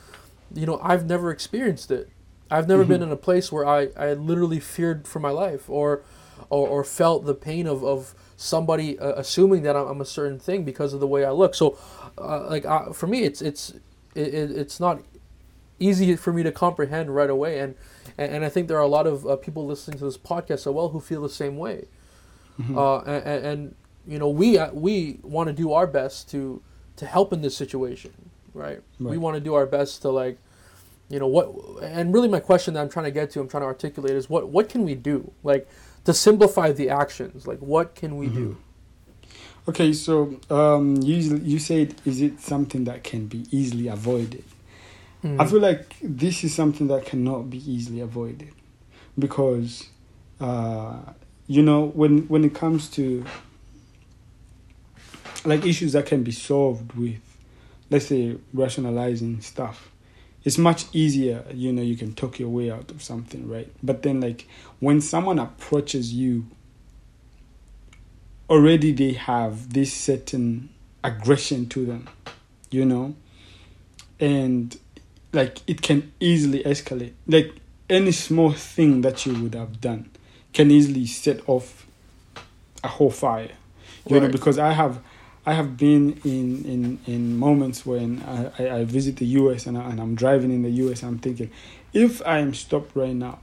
you 0.54 0.66
know, 0.66 0.80
I've 0.84 1.06
never 1.06 1.32
experienced 1.32 1.92
it. 1.92 2.10
I've 2.52 2.68
never 2.68 2.84
mm-hmm. 2.84 2.92
been 2.92 3.04
in 3.04 3.12
a 3.12 3.18
place 3.18 3.52
where 3.52 3.66
I, 3.66 3.90
I 3.98 4.14
literally 4.14 4.60
feared 4.60 5.08
for 5.08 5.20
my 5.20 5.30
life 5.30 5.70
or, 5.70 6.04
or, 6.50 6.68
or 6.68 6.84
felt 6.84 7.26
the 7.26 7.34
pain 7.34 7.66
of, 7.66 7.84
of 7.84 8.14
somebody 8.36 9.00
uh, 9.00 9.14
assuming 9.16 9.64
that 9.64 9.76
I'm, 9.76 9.88
I'm, 9.88 10.02
a 10.02 10.06
certain 10.06 10.38
thing 10.38 10.66
because 10.66 10.94
of 10.94 11.00
the 11.00 11.08
way 11.08 11.24
I 11.24 11.32
look. 11.32 11.56
So, 11.56 11.78
uh, 12.18 12.50
like 12.50 12.66
for 12.94 13.08
me, 13.08 13.24
it's 13.24 13.42
it's 13.42 13.72
it, 14.16 14.34
it's 14.34 14.80
not 14.80 15.02
easy 15.80 16.16
for 16.16 16.34
me 16.34 16.44
to 16.44 16.52
comprehend 16.52 17.16
right 17.16 17.30
away, 17.30 17.60
and 17.60 17.76
and, 18.18 18.34
and 18.34 18.46
I 18.46 18.50
think 18.50 18.68
there 18.68 18.78
are 18.78 18.82
a 18.82 18.88
lot 18.88 19.08
of 19.08 19.26
uh, 19.26 19.36
people 19.38 19.66
listening 19.66 19.98
to 20.00 20.06
this 20.06 20.18
podcast 20.18 20.52
as 20.52 20.68
well 20.68 20.90
who 20.90 21.00
feel 21.00 21.22
the 21.22 21.30
same 21.30 21.58
way. 21.58 21.86
Mm-hmm. 22.60 22.78
Uh, 22.78 23.00
and, 23.00 23.46
and, 23.46 23.76
you 24.08 24.18
know 24.18 24.30
we 24.30 24.58
uh, 24.58 24.72
we 24.74 25.20
want 25.22 25.48
to 25.48 25.54
do 25.54 25.72
our 25.74 25.88
best 25.88 26.30
to 26.32 26.62
to 26.98 27.06
help 27.06 27.32
in 27.32 27.42
this 27.42 27.56
situation, 27.56 28.12
right? 28.54 28.82
right. 29.00 29.12
We 29.12 29.18
want 29.18 29.36
to 29.36 29.40
do 29.40 29.54
our 29.54 29.68
best 29.68 30.02
to 30.02 30.10
like 30.10 30.38
you 31.12 31.20
know 31.20 31.28
what 31.28 31.54
and 31.84 32.14
really 32.14 32.28
my 32.28 32.40
question 32.40 32.74
that 32.74 32.82
i'm 32.82 32.90
trying 32.90 33.06
to 33.06 33.12
get 33.12 33.30
to 33.30 33.40
i'm 33.40 33.48
trying 33.48 33.62
to 33.62 33.68
articulate 33.68 34.16
is 34.16 34.30
what 34.30 34.50
what 34.50 34.70
can 34.70 34.84
we 34.84 34.96
do 34.96 35.32
like 35.44 35.68
to 36.06 36.14
simplify 36.14 36.72
the 36.72 36.90
actions 36.90 37.46
like 37.46 37.60
what 37.60 37.96
can 37.96 38.18
we 38.18 38.28
mm-hmm. 38.28 38.36
do 38.36 38.58
okay 39.68 39.92
so 39.92 40.40
um 40.50 40.96
you 41.02 41.36
you 41.38 41.60
said 41.60 41.94
is 42.06 42.22
it 42.22 42.40
something 42.40 42.86
that 42.86 43.04
can 43.04 43.28
be 43.28 43.46
easily 43.52 43.88
avoided 43.88 44.44
mm-hmm. 45.24 45.40
i 45.40 45.46
feel 45.46 45.60
like 45.60 45.96
this 46.02 46.44
is 46.44 46.54
something 46.54 46.88
that 46.88 47.06
cannot 47.06 47.50
be 47.50 47.58
easily 47.70 48.00
avoided 48.00 48.54
because 49.20 49.88
uh 50.40 50.98
you 51.48 51.62
know 51.62 51.88
when 51.88 52.28
when 52.30 52.46
it 52.46 52.56
comes 52.56 52.90
to 52.90 53.26
like 55.44 55.66
issues 55.66 55.92
that 55.92 56.06
can 56.06 56.24
be 56.24 56.32
solved 56.32 56.94
with 56.94 57.20
let's 57.90 58.06
say 58.06 58.38
rationalizing 58.54 59.42
stuff 59.42 59.91
it's 60.44 60.58
much 60.58 60.86
easier 60.94 61.44
you 61.54 61.72
know 61.72 61.82
you 61.82 61.96
can 61.96 62.14
talk 62.14 62.40
your 62.40 62.50
way 62.50 62.72
out 62.72 62.92
of 62.92 63.02
something 63.02 63.48
right? 63.48 63.72
But 63.82 64.04
then 64.04 64.22
like 64.22 64.48
when 64.80 65.02
someone 65.02 65.40
approaches 65.40 66.14
you 66.14 66.48
already 68.50 68.92
they 68.92 69.14
have 69.14 69.74
this 69.74 69.94
certain 69.94 70.70
aggression 71.04 71.68
to 71.70 71.86
them 71.86 72.08
you 72.70 72.86
know? 72.86 73.16
And 74.20 74.78
like 75.34 75.60
it 75.68 75.82
can 75.82 76.12
easily 76.20 76.64
escalate. 76.64 77.14
Like 77.28 77.56
any 77.90 78.12
small 78.12 78.52
thing 78.54 79.02
that 79.02 79.26
you 79.26 79.42
would 79.44 79.54
have 79.54 79.82
done 79.82 80.10
can 80.54 80.72
easily 80.72 81.06
set 81.06 81.48
off 81.48 81.86
a 82.84 82.88
whole 82.88 83.12
fire 83.12 83.52
you 84.08 84.16
right. 84.16 84.24
know 84.24 84.30
because 84.30 84.58
i 84.58 84.72
have 84.72 85.00
I 85.46 85.54
have 85.54 85.76
been 85.76 86.20
in, 86.24 86.64
in, 86.66 87.00
in 87.08 87.38
moments 87.38 87.86
when 87.86 88.22
I, 88.22 88.64
I, 88.64 88.76
I 88.78 88.84
visit 88.86 89.18
the 89.18 89.26
US 89.26 89.66
and, 89.66 89.78
I, 89.78 89.90
and 89.90 90.00
I'm 90.00 90.14
driving 90.14 90.52
in 90.52 90.62
the 90.62 90.70
US 90.70 91.04
I'm 91.04 91.18
thinking, 91.18 91.50
if 91.94 92.26
I 92.26 92.40
am 92.40 92.54
stopped 92.54 92.96
right 92.96 93.16
now, 93.16 93.40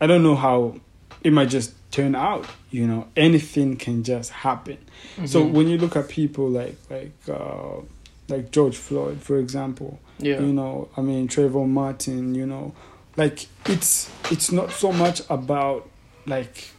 I 0.00 0.06
don't 0.06 0.22
know 0.22 0.34
how 0.34 0.80
it 1.22 1.32
might 1.32 1.48
just 1.48 1.74
turn 1.90 2.14
out. 2.14 2.46
You 2.70 2.86
know, 2.86 3.08
anything 3.16 3.76
can 3.76 4.02
just 4.02 4.30
happen. 4.30 4.78
Mm-hmm. 5.16 5.26
So 5.26 5.44
when 5.44 5.68
you 5.68 5.78
look 5.78 5.96
at 5.96 6.08
people 6.08 6.48
like 6.48 6.76
like 6.88 7.12
uh, 7.28 7.80
like 8.28 8.50
George 8.50 8.76
Floyd, 8.76 9.20
for 9.20 9.38
example, 9.38 10.00
yeah. 10.18 10.40
you 10.40 10.52
know, 10.52 10.88
I 10.96 11.02
mean 11.02 11.28
Trayvon 11.28 11.68
Martin, 11.68 12.34
you 12.34 12.46
know, 12.46 12.74
like 13.16 13.46
it's 13.66 14.10
it's 14.30 14.50
not 14.50 14.72
so 14.72 14.92
much 14.92 15.22
about 15.28 15.88
like 16.26 16.70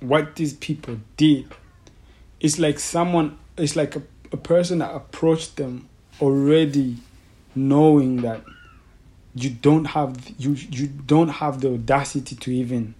what 0.00 0.36
these 0.36 0.54
people 0.54 0.98
did 1.16 1.46
it's 2.40 2.58
like 2.58 2.78
someone 2.78 3.38
it's 3.56 3.76
like 3.76 3.96
a, 3.96 4.02
a 4.32 4.36
person 4.36 4.78
that 4.78 4.94
approached 4.94 5.56
them 5.56 5.88
already 6.20 6.96
knowing 7.54 8.22
that 8.22 8.42
you 9.34 9.50
don't 9.50 9.86
have 9.86 10.16
you 10.38 10.52
you 10.52 10.86
don't 10.86 11.28
have 11.28 11.60
the 11.60 11.72
audacity 11.74 12.34
to 12.36 12.50
even 12.50 12.94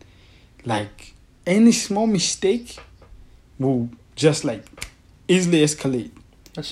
like 0.64 1.14
any 1.46 1.72
small 1.72 2.06
mistake 2.06 2.78
will 3.58 3.88
just 4.14 4.44
like 4.44 4.64
easily 5.28 5.62
escalate. 5.62 6.10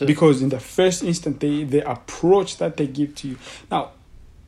Because 0.07 0.43
in 0.43 0.49
the 0.49 0.61
first 0.61 1.03
instant 1.03 1.41
they 1.41 1.65
the 1.65 1.89
approach 1.89 2.59
that 2.59 2.77
they 2.77 2.87
give 2.87 3.15
to 3.17 3.29
you. 3.29 3.39
Now 3.71 3.93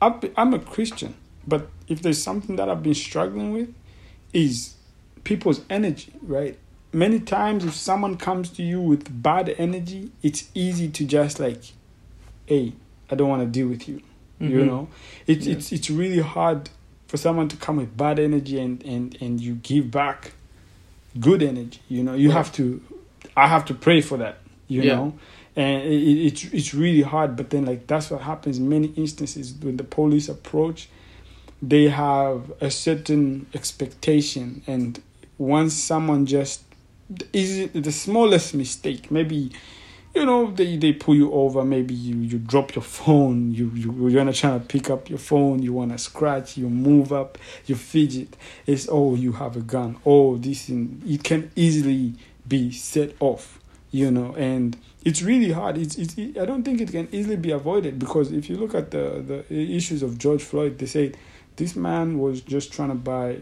i'm 0.01 0.53
a 0.53 0.59
christian 0.59 1.13
but 1.47 1.67
if 1.87 2.01
there's 2.01 2.21
something 2.21 2.55
that 2.55 2.69
i've 2.69 2.83
been 2.83 2.95
struggling 2.95 3.51
with 3.51 3.73
is 4.33 4.75
people's 5.23 5.61
energy 5.69 6.11
right 6.23 6.57
many 6.93 7.19
times 7.19 7.65
if 7.65 7.73
someone 7.73 8.17
comes 8.17 8.49
to 8.51 8.63
you 8.63 8.81
with 8.81 9.21
bad 9.21 9.53
energy, 9.57 10.11
it's 10.21 10.49
easy 10.53 10.89
to 10.89 11.05
just 11.05 11.39
like, 11.39 11.61
hey, 12.45 12.73
I 13.09 13.15
don't 13.15 13.29
want 13.29 13.41
to 13.41 13.47
deal 13.47 13.67
with 13.67 13.87
you. 13.87 14.01
Mm-hmm. 14.39 14.59
You 14.59 14.65
know, 14.65 14.87
it's 15.27 15.45
yeah. 15.45 15.55
it's 15.55 15.71
it's 15.71 15.89
really 15.89 16.21
hard 16.21 16.69
for 17.07 17.17
someone 17.17 17.47
to 17.49 17.57
come 17.57 17.77
with 17.77 17.95
bad 17.95 18.19
energy 18.19 18.59
and 18.59 18.83
and 18.83 19.17
and 19.21 19.39
you 19.39 19.55
give 19.55 19.91
back 19.91 20.33
good 21.19 21.43
energy. 21.43 21.81
You 21.87 22.03
know, 22.03 22.13
you 22.13 22.29
right. 22.29 22.37
have 22.37 22.51
to. 22.53 22.81
I 23.37 23.47
have 23.47 23.65
to 23.65 23.73
pray 23.73 24.01
for 24.01 24.17
that. 24.17 24.39
You 24.67 24.81
yeah. 24.81 24.95
know. 24.95 25.19
And 25.55 25.83
it, 25.83 26.01
it, 26.01 26.25
it's 26.25 26.43
it's 26.45 26.73
really 26.73 27.01
hard, 27.01 27.35
but 27.35 27.49
then 27.49 27.65
like 27.65 27.85
that's 27.85 28.09
what 28.09 28.21
happens. 28.21 28.57
In 28.57 28.69
many 28.69 28.87
instances, 28.95 29.53
when 29.53 29.77
the 29.77 29.83
police 29.83 30.27
approach, 30.29 30.89
they 31.61 31.89
have 31.89 32.51
a 32.61 32.71
certain 32.71 33.45
expectation, 33.53 34.63
and 34.65 35.01
once 35.37 35.73
someone 35.73 36.25
just 36.25 36.63
is 37.33 37.69
the 37.71 37.91
smallest 37.91 38.53
mistake? 38.53 39.11
Maybe 39.11 39.51
you 40.13 40.25
know 40.25 40.51
they, 40.51 40.77
they 40.77 40.93
pull 40.93 41.15
you 41.15 41.31
over. 41.31 41.63
Maybe 41.63 41.93
you, 41.93 42.17
you 42.17 42.39
drop 42.39 42.75
your 42.75 42.83
phone. 42.83 43.53
You, 43.53 43.71
you 43.73 43.93
you're 43.93 44.11
gonna 44.11 44.33
try 44.33 44.57
to 44.57 44.59
pick 44.59 44.89
up 44.89 45.09
your 45.09 45.19
phone. 45.19 45.61
You 45.61 45.73
want 45.73 45.91
to 45.91 45.97
scratch. 45.97 46.57
You 46.57 46.69
move 46.69 47.13
up. 47.13 47.37
You 47.65 47.75
fidget. 47.75 48.35
It's 48.65 48.87
oh 48.89 49.15
you 49.15 49.33
have 49.33 49.55
a 49.55 49.61
gun. 49.61 49.97
Oh 50.05 50.37
this 50.37 50.65
thing 50.65 51.01
it 51.05 51.23
can 51.23 51.51
easily 51.55 52.13
be 52.47 52.71
set 52.71 53.15
off 53.19 53.61
you 53.91 54.09
know 54.09 54.33
and 54.35 54.77
it's 55.03 55.21
really 55.21 55.51
hard. 55.51 55.77
It's, 55.77 55.97
it's 55.97 56.17
it, 56.17 56.37
i 56.37 56.45
don't 56.45 56.63
think 56.63 56.81
it 56.81 56.91
can 56.91 57.07
easily 57.11 57.35
be 57.35 57.51
avoided 57.51 57.99
because 57.99 58.31
if 58.31 58.49
you 58.49 58.57
look 58.57 58.73
at 58.73 58.91
the 58.91 59.43
the 59.49 59.75
issues 59.75 60.01
of 60.01 60.17
george 60.17 60.41
floyd 60.41 60.79
they 60.79 60.85
say 60.85 61.13
this 61.57 61.75
man 61.75 62.17
was 62.17 62.41
just 62.41 62.71
trying 62.71 62.89
to 62.89 62.95
buy 62.95 63.37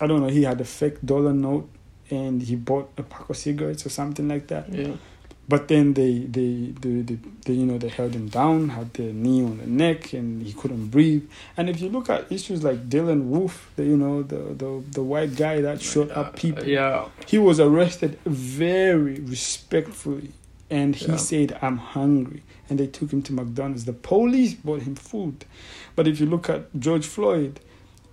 i 0.00 0.06
don't 0.06 0.20
know 0.20 0.28
he 0.28 0.42
had 0.42 0.60
a 0.60 0.64
fake 0.64 0.96
dollar 1.04 1.32
note 1.32 1.68
and 2.10 2.42
he 2.42 2.56
bought 2.56 2.90
a 2.96 3.02
pack 3.02 3.28
of 3.28 3.36
cigarettes 3.36 3.86
or 3.86 3.90
something 3.90 4.28
like 4.28 4.46
that. 4.48 4.68
Yeah. 4.72 4.92
But 5.48 5.66
then 5.66 5.94
they, 5.94 6.18
they, 6.18 6.72
they, 6.78 7.00
they, 7.00 7.18
they, 7.44 7.52
you 7.54 7.66
know, 7.66 7.76
they 7.76 7.88
held 7.88 8.14
him 8.14 8.28
down, 8.28 8.68
had 8.68 8.94
the 8.94 9.12
knee 9.12 9.42
on 9.42 9.58
the 9.58 9.66
neck, 9.66 10.12
and 10.12 10.40
he 10.40 10.52
couldn't 10.52 10.90
breathe. 10.90 11.28
And 11.56 11.68
if 11.68 11.80
you 11.80 11.88
look 11.88 12.08
at 12.08 12.30
issues 12.30 12.62
like 12.62 12.88
Dylann 12.88 13.32
Roof, 13.32 13.72
the, 13.74 13.84
you 13.84 13.96
know, 13.96 14.22
the, 14.22 14.36
the, 14.54 14.84
the 14.92 15.02
white 15.02 15.34
guy 15.34 15.60
that 15.60 15.82
shot 15.82 16.12
up 16.12 16.36
people, 16.36 16.64
yeah, 16.64 17.08
he 17.26 17.36
was 17.38 17.58
arrested 17.58 18.16
very 18.24 19.18
respectfully, 19.18 20.30
and 20.70 20.94
he 20.94 21.06
yeah. 21.06 21.16
said, 21.16 21.58
"I'm 21.60 21.78
hungry," 21.78 22.44
and 22.68 22.78
they 22.78 22.86
took 22.86 23.12
him 23.12 23.20
to 23.22 23.32
McDonald's. 23.32 23.86
The 23.86 23.92
police 23.92 24.54
bought 24.54 24.82
him 24.82 24.94
food, 24.94 25.44
but 25.96 26.06
if 26.06 26.20
you 26.20 26.26
look 26.26 26.48
at 26.48 26.72
George 26.78 27.06
Floyd, 27.06 27.58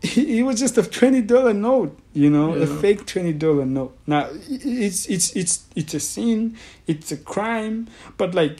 he, 0.02 0.44
was 0.44 0.60
just 0.60 0.78
a 0.78 0.84
twenty 0.84 1.22
dollar 1.22 1.54
note, 1.54 1.98
you 2.14 2.30
know, 2.30 2.56
yeah. 2.56 2.64
a 2.64 2.68
fake 2.68 3.06
twenty 3.06 3.34
dollar 3.34 3.66
note. 3.66 3.98
Now 4.06 4.30
it's 4.48 5.08
it's 5.08 5.36
it's 5.36 5.66
it's 5.76 5.94
a 5.94 6.00
sin, 6.00 6.56
it's 6.86 7.12
a 7.12 7.18
crime, 7.18 7.88
but 8.18 8.36
like, 8.36 8.60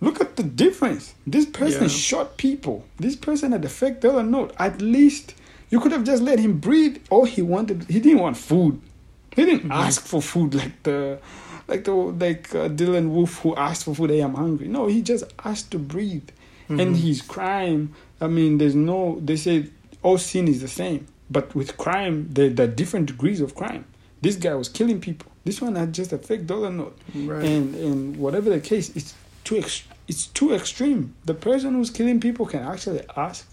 look 0.00 0.20
at 0.20 0.36
the 0.36 0.42
difference. 0.42 1.14
This 1.26 1.46
person 1.46 1.82
yeah. 1.82 1.88
shot 1.88 2.36
people. 2.36 2.84
This 2.98 3.16
person 3.16 3.52
had 3.52 3.64
a 3.64 3.68
fake 3.68 4.00
dollar 4.00 4.22
note. 4.22 4.54
At 4.58 4.82
least 4.82 5.34
you 5.70 5.80
could 5.80 5.92
have 5.92 6.04
just 6.04 6.22
let 6.22 6.38
him 6.38 6.58
breathe. 6.58 6.98
All 7.10 7.24
he 7.24 7.42
wanted, 7.42 7.84
he 7.84 8.00
didn't 8.00 8.20
want 8.20 8.36
food. 8.36 8.80
He 9.34 9.44
didn't 9.44 9.64
mm-hmm. 9.64 9.72
ask 9.72 10.04
for 10.04 10.20
food 10.22 10.54
like 10.54 10.82
the 10.82 11.18
like 11.68 11.84
the 11.84 11.92
like 11.92 12.54
uh, 12.54 12.68
Dylann 12.68 13.14
Roof 13.14 13.38
who 13.38 13.54
asked 13.54 13.84
for 13.84 13.94
food. 13.94 14.10
Hey, 14.10 14.20
I'm 14.20 14.34
hungry. 14.34 14.68
No, 14.68 14.86
he 14.86 15.02
just 15.02 15.24
asked 15.44 15.70
to 15.72 15.78
breathe. 15.78 16.28
Mm-hmm. 16.64 16.80
And 16.80 16.96
his 16.96 17.22
crime, 17.22 17.94
I 18.20 18.26
mean, 18.26 18.58
there's 18.58 18.74
no. 18.74 19.20
They 19.20 19.36
say 19.36 19.66
all 20.02 20.18
sin 20.18 20.48
is 20.48 20.60
the 20.60 20.68
same. 20.68 21.06
But 21.30 21.54
with 21.54 21.76
crime, 21.76 22.28
there, 22.32 22.48
there 22.48 22.68
are 22.68 22.70
different 22.70 23.06
degrees 23.06 23.40
of 23.40 23.54
crime. 23.54 23.84
This 24.20 24.36
guy 24.36 24.54
was 24.54 24.68
killing 24.68 25.00
people. 25.00 25.30
This 25.44 25.60
one 25.60 25.74
had 25.74 25.92
just 25.92 26.12
a 26.12 26.18
fake 26.18 26.46
dollar 26.46 26.70
note. 26.70 26.98
Right. 27.14 27.44
And 27.44 27.74
and 27.74 28.16
whatever 28.16 28.50
the 28.50 28.60
case, 28.60 28.94
it's 28.96 29.14
too 29.44 29.58
ex- 29.58 29.84
it's 30.08 30.26
too 30.26 30.54
extreme. 30.54 31.14
The 31.24 31.34
person 31.34 31.74
who's 31.74 31.90
killing 31.90 32.20
people 32.20 32.46
can 32.46 32.62
actually 32.62 33.02
ask 33.16 33.46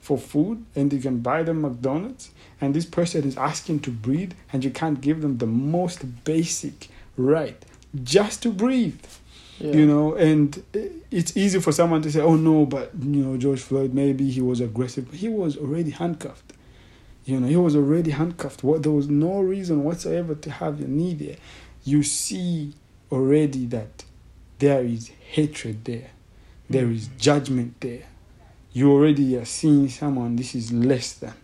for 0.00 0.18
food 0.18 0.64
and 0.74 0.92
you 0.92 1.00
can 1.00 1.20
buy 1.20 1.42
them 1.42 1.62
McDonald's. 1.62 2.30
And 2.60 2.74
this 2.74 2.86
person 2.86 3.24
is 3.24 3.36
asking 3.36 3.80
to 3.80 3.90
breathe, 3.90 4.32
and 4.52 4.64
you 4.64 4.70
can't 4.70 5.00
give 5.00 5.22
them 5.22 5.38
the 5.38 5.46
most 5.46 6.24
basic 6.24 6.88
right 7.16 7.64
just 8.02 8.42
to 8.42 8.50
breathe. 8.50 9.04
Yeah. 9.60 9.72
You 9.72 9.86
know, 9.86 10.14
and 10.14 10.62
it's 11.10 11.36
easy 11.36 11.60
for 11.60 11.72
someone 11.72 12.00
to 12.02 12.12
say, 12.12 12.20
"Oh 12.20 12.36
no, 12.36 12.64
but 12.64 12.92
you 13.00 13.24
know, 13.24 13.36
George 13.36 13.60
Floyd 13.60 13.92
maybe 13.92 14.30
he 14.30 14.40
was 14.40 14.60
aggressive. 14.60 15.10
He 15.12 15.28
was 15.28 15.56
already 15.56 15.90
handcuffed. 15.90 16.52
You 17.24 17.40
know, 17.40 17.48
he 17.48 17.56
was 17.56 17.74
already 17.74 18.12
handcuffed. 18.12 18.62
What 18.62 18.84
there 18.84 18.92
was 18.92 19.08
no 19.08 19.40
reason 19.40 19.82
whatsoever 19.84 20.34
to 20.36 20.50
have 20.50 20.78
your 20.78 20.88
knee 20.88 21.14
there. 21.14 21.36
You 21.84 22.02
see 22.02 22.74
already 23.10 23.66
that 23.66 24.04
there 24.60 24.82
is 24.82 25.10
hatred 25.30 25.84
there, 25.84 26.10
there 26.70 26.88
is 26.88 27.08
judgment 27.18 27.80
there. 27.80 28.04
You 28.72 28.92
already 28.92 29.36
are 29.36 29.44
seeing 29.44 29.88
someone. 29.88 30.36
This 30.36 30.54
is 30.54 30.72
less 30.72 31.14
than, 31.14 31.34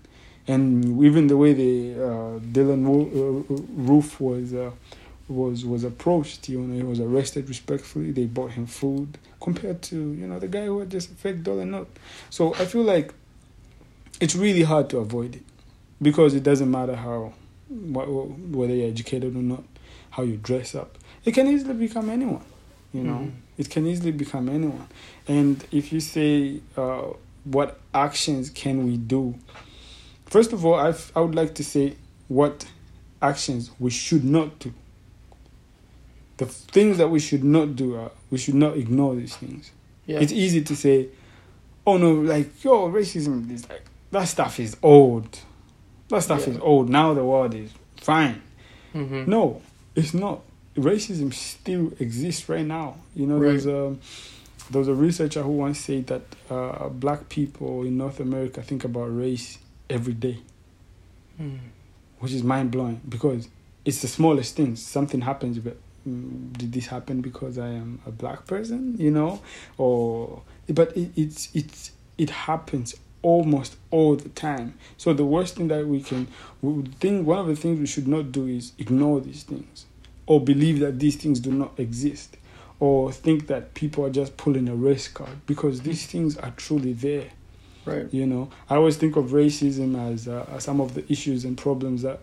and 0.47 1.03
even 1.05 1.27
the 1.27 1.37
way 1.37 1.53
the 1.53 1.95
uh, 1.95 2.39
Dylann 2.39 3.45
Roof 3.89 4.21
was. 4.21 4.55
Uh, 4.55 4.71
was 5.29 5.65
was 5.65 5.85
approached. 5.85 6.49
You 6.49 6.61
know, 6.61 6.75
he 6.75 6.83
was 6.83 7.01
arrested 7.01 7.49
respectfully. 7.49 8.13
They 8.13 8.27
bought 8.27 8.53
him 8.53 8.67
food 8.67 9.19
compared 9.41 9.83
to 9.83 9.97
you 9.97 10.27
know 10.27 10.39
the 10.39 10.49
guy 10.49 10.67
who 10.67 10.81
had 10.81 10.91
just 10.91 11.11
a 11.11 11.15
fake 11.15 11.43
dollar 11.43 11.65
note. 11.65 11.89
So 12.31 12.55
I 12.55 12.67
feel 12.67 12.83
like 12.83 13.13
it's 14.21 14.35
really 14.35 14.63
hard 14.63 14.91
to 14.91 14.99
avoid 14.99 15.37
it 15.37 15.43
because 16.01 16.35
it 16.35 16.43
doesn't 16.43 16.71
matter 16.71 16.97
how 16.97 17.33
whether 17.69 18.75
you're 18.75 18.89
educated 18.89 19.35
or 19.35 19.43
not, 19.43 19.65
how 20.11 20.23
you 20.23 20.37
dress 20.37 20.75
up. 20.75 20.99
It 21.25 21.33
can 21.33 21.47
easily 21.49 21.75
become 21.75 22.11
anyone. 22.11 22.45
You 22.93 23.03
know, 23.03 23.13
mm-hmm. 23.13 23.37
it 23.59 23.71
can 23.71 23.87
easily 23.87 24.13
become 24.13 24.49
anyone. 24.49 24.87
And 25.27 25.65
if 25.73 25.93
you 25.93 25.99
say, 25.99 26.61
uh, 26.77 27.09
what 27.43 27.81
actions 27.93 28.51
can 28.51 28.87
we 28.87 28.97
do? 28.97 29.35
First 30.27 30.53
of 30.53 30.65
all, 30.65 30.75
I 30.75 30.95
I 31.17 31.21
would 31.21 31.35
like 31.35 31.55
to 31.57 31.65
say 31.65 31.97
what 32.29 32.67
actions 33.21 33.71
we 33.79 33.91
should 33.91 34.25
not 34.25 34.59
do 34.59 34.73
the 36.37 36.47
things 36.47 36.99
that 36.99 37.09
we 37.09 37.21
should 37.21 37.45
not 37.45 37.77
do 37.77 37.97
are 37.97 38.11
we 38.31 38.39
should 38.39 38.55
not 38.55 38.77
ignore 38.77 39.15
these 39.15 39.37
things. 39.37 39.71
Yeah. 40.07 40.21
It's 40.21 40.33
easy 40.33 40.63
to 40.63 40.77
say, 40.77 41.09
oh 41.87 41.97
no, 41.97 42.15
like 42.15 42.63
yo, 42.63 42.91
racism 42.91 43.51
is 43.51 43.69
like 43.69 43.85
that 44.11 44.25
stuff 44.25 44.61
is 44.61 44.77
old. 44.83 45.41
That 46.09 46.23
stuff 46.23 46.47
yeah. 46.47 46.55
is 46.55 46.59
old. 46.61 46.89
Now 46.89 47.15
the 47.15 47.25
world 47.25 47.55
is 47.55 47.71
fine. 47.97 48.43
Mm-hmm. 48.95 49.31
No, 49.31 49.63
it's 49.95 50.15
not. 50.15 50.41
Racism 50.77 51.33
still 51.33 51.93
exists 52.01 52.49
right 52.49 52.67
now. 52.67 52.97
You 53.15 53.27
know, 53.27 53.39
right. 53.39 53.51
there's 53.51 53.67
a 53.67 53.97
there 54.71 54.79
was 54.79 54.89
a 54.89 54.95
researcher 54.95 55.43
who 55.43 55.53
once 55.53 55.79
said 55.79 56.07
that 56.09 56.23
uh, 56.51 56.89
black 56.89 57.29
people 57.29 57.83
in 57.83 57.97
North 57.97 58.19
America 58.21 58.63
think 58.63 58.85
about 58.85 59.07
race 59.07 59.59
every 59.91 60.15
day, 60.15 60.39
mm. 61.41 61.59
which 62.19 62.33
is 62.33 62.43
mind 62.43 62.71
blowing 62.71 63.01
because 63.09 63.49
it's 63.85 64.01
the 64.01 64.09
smallest 64.09 64.57
things. 64.57 64.83
Something 64.83 65.21
happens, 65.21 65.59
but 65.59 65.77
did 66.05 66.73
this 66.73 66.87
happen 66.87 67.21
because 67.21 67.59
I 67.59 67.69
am 67.69 68.01
a 68.07 68.11
black 68.11 68.47
person, 68.47 68.97
you 68.99 69.11
know, 69.11 69.41
or 69.79 70.43
but 70.69 70.97
it, 70.97 71.11
it's 71.17 71.55
it's 71.55 71.93
it 72.19 72.31
happens 72.31 72.95
almost 73.23 73.77
all 73.91 74.17
the 74.17 74.29
time. 74.29 74.75
So 74.99 75.13
the 75.15 75.25
worst 75.25 75.57
thing 75.57 75.69
that 75.69 75.87
we 75.87 76.03
can 76.03 76.29
we 76.63 76.83
think 77.01 77.27
one 77.27 77.39
of 77.39 77.47
the 77.47 77.57
things 77.57 77.81
we 77.81 77.87
should 77.87 78.07
not 78.07 78.33
do 78.33 78.47
is 78.47 78.73
ignore 78.79 79.21
these 79.21 79.43
things 79.43 79.87
or 80.27 80.41
believe 80.41 80.81
that 80.81 80.99
these 80.99 81.17
things 81.17 81.41
do 81.41 81.51
not 81.51 81.79
exist 81.79 82.37
or 82.81 83.13
think 83.13 83.47
that 83.47 83.75
people 83.75 84.05
are 84.05 84.11
just 84.11 84.37
pulling 84.37 84.69
a 84.69 84.75
race 84.75 85.09
card 85.09 85.47
because 85.47 85.83
these 85.83 86.07
things 86.07 86.37
are 86.37 86.53
truly 86.57 86.93
there. 86.93 87.31
Right. 87.85 88.13
You 88.13 88.27
know, 88.27 88.51
I 88.69 88.77
always 88.77 88.97
think 88.97 89.17
of 89.17 89.27
racism 89.27 89.99
as 90.13 90.27
uh, 90.27 90.59
some 90.59 90.81
of 90.81 90.95
the 90.95 91.11
issues 91.13 91.45
and 91.45 91.57
problems 91.57 92.03
that 92.03 92.21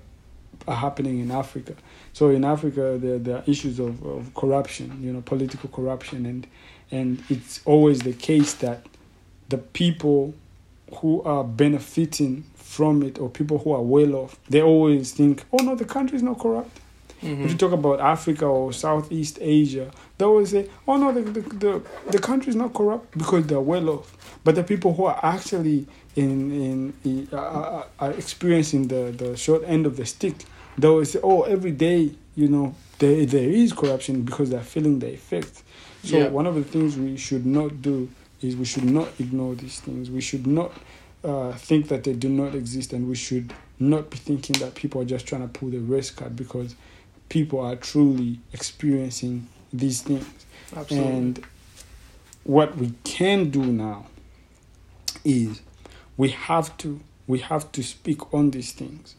are 0.67 0.75
happening 0.75 1.19
in 1.19 1.31
Africa. 1.31 1.73
So 2.13 2.29
in 2.29 2.43
Africa, 2.43 2.97
there, 2.99 3.17
there 3.19 3.37
are 3.37 3.43
issues 3.47 3.79
of, 3.79 4.03
of 4.05 4.33
corruption, 4.35 4.99
you 5.01 5.11
know, 5.13 5.21
political 5.21 5.69
corruption, 5.69 6.25
and 6.25 6.47
and 6.91 7.23
it's 7.29 7.61
always 7.65 7.99
the 7.99 8.13
case 8.13 8.53
that 8.55 8.85
the 9.49 9.57
people 9.57 10.33
who 10.95 11.21
are 11.23 11.43
benefiting 11.43 12.43
from 12.55 13.03
it 13.03 13.19
or 13.19 13.29
people 13.29 13.59
who 13.59 13.71
are 13.71 13.81
well 13.81 14.15
off, 14.15 14.37
they 14.49 14.61
always 14.61 15.11
think, 15.11 15.43
oh 15.53 15.63
no, 15.63 15.75
the 15.75 15.85
country 15.85 16.17
is 16.17 16.23
not 16.23 16.39
corrupt. 16.39 16.79
Mm-hmm. 17.21 17.43
If 17.43 17.51
you 17.51 17.57
talk 17.57 17.71
about 17.71 17.99
Africa 17.99 18.45
or 18.45 18.73
Southeast 18.73 19.37
Asia, 19.41 19.91
they 20.17 20.25
always 20.25 20.49
say, 20.49 20.69
oh 20.87 20.97
no, 20.97 21.11
the, 21.11 21.21
the, 21.21 21.41
the, 21.41 21.81
the 22.09 22.19
country 22.19 22.49
is 22.49 22.55
not 22.55 22.73
corrupt 22.73 23.15
because 23.17 23.45
they're 23.45 23.59
well 23.59 23.89
off. 23.89 24.17
But 24.43 24.55
the 24.55 24.63
people 24.63 24.93
who 24.93 25.05
are 25.05 25.19
actually 25.21 25.85
in, 26.15 26.51
in, 26.51 26.93
in 27.03 27.27
uh, 27.31 27.83
are 27.99 28.11
experiencing 28.11 28.87
the, 28.87 29.13
the 29.15 29.37
short 29.37 29.63
end 29.65 29.85
of 29.85 29.97
the 29.97 30.05
stick 30.05 30.35
they 30.77 30.87
will 30.87 31.05
say, 31.05 31.19
oh, 31.23 31.43
every 31.43 31.71
day, 31.71 32.11
you 32.35 32.47
know, 32.47 32.75
there, 32.99 33.25
there 33.25 33.49
is 33.49 33.73
corruption 33.73 34.23
because 34.23 34.49
they're 34.49 34.61
feeling 34.61 34.99
the 34.99 35.13
effects. 35.13 35.63
So 36.03 36.17
yeah. 36.17 36.27
one 36.29 36.47
of 36.47 36.55
the 36.55 36.63
things 36.63 36.97
we 36.97 37.17
should 37.17 37.45
not 37.45 37.81
do 37.81 38.09
is 38.41 38.55
we 38.55 38.65
should 38.65 38.85
not 38.85 39.09
ignore 39.19 39.55
these 39.55 39.79
things. 39.79 40.09
We 40.09 40.21
should 40.21 40.47
not 40.47 40.71
uh, 41.23 41.51
think 41.53 41.89
that 41.89 42.03
they 42.03 42.13
do 42.13 42.29
not 42.29 42.55
exist, 42.55 42.93
and 42.93 43.07
we 43.07 43.15
should 43.15 43.53
not 43.79 44.09
be 44.09 44.17
thinking 44.17 44.59
that 44.59 44.75
people 44.75 45.01
are 45.01 45.05
just 45.05 45.27
trying 45.27 45.41
to 45.41 45.47
pull 45.47 45.69
the 45.69 45.79
race 45.79 46.09
card 46.09 46.35
because 46.35 46.75
people 47.29 47.59
are 47.59 47.75
truly 47.75 48.39
experiencing 48.53 49.47
these 49.71 50.01
things. 50.01 50.45
Absolutely. 50.75 51.11
And 51.11 51.45
what 52.43 52.77
we 52.77 52.93
can 53.03 53.49
do 53.49 53.63
now 53.63 54.07
is 55.23 55.61
we 56.17 56.29
have 56.29 56.75
to 56.77 56.99
we 57.27 57.39
have 57.39 57.71
to 57.71 57.83
speak 57.83 58.33
on 58.33 58.51
these 58.51 58.73
things. 58.73 59.15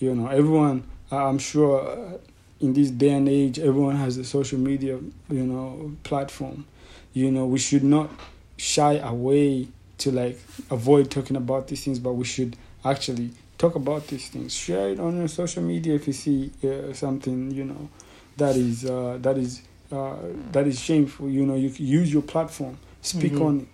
You 0.00 0.14
know, 0.14 0.28
everyone, 0.28 0.84
I'm 1.10 1.38
sure 1.38 1.86
uh, 1.86 2.18
in 2.58 2.72
this 2.72 2.90
day 2.90 3.10
and 3.10 3.28
age, 3.28 3.58
everyone 3.58 3.96
has 3.96 4.16
a 4.16 4.24
social 4.24 4.58
media, 4.58 4.98
you 5.28 5.46
know, 5.46 5.94
platform. 6.04 6.64
You 7.12 7.30
know, 7.30 7.44
we 7.44 7.58
should 7.58 7.84
not 7.84 8.10
shy 8.56 8.94
away 8.94 9.68
to 9.98 10.10
like 10.10 10.40
avoid 10.70 11.10
talking 11.10 11.36
about 11.36 11.68
these 11.68 11.84
things, 11.84 11.98
but 11.98 12.14
we 12.14 12.24
should 12.24 12.56
actually 12.82 13.32
talk 13.58 13.74
about 13.74 14.06
these 14.06 14.28
things. 14.30 14.54
Share 14.54 14.88
it 14.88 14.98
on 15.00 15.18
your 15.18 15.28
social 15.28 15.62
media 15.62 15.96
if 15.96 16.06
you 16.06 16.14
see 16.14 16.50
uh, 16.64 16.94
something, 16.94 17.50
you 17.50 17.64
know, 17.64 17.90
that 18.38 18.56
is 18.56 18.86
uh, 18.86 19.18
that 19.20 19.36
is 19.36 19.60
uh, 19.92 20.16
that 20.52 20.66
is 20.66 20.80
shameful. 20.80 21.28
You 21.28 21.44
know, 21.44 21.56
you 21.56 21.68
use 21.76 22.10
your 22.10 22.22
platform, 22.22 22.78
speak 23.02 23.32
mm-hmm. 23.32 23.42
on 23.42 23.60
it. 23.60 23.68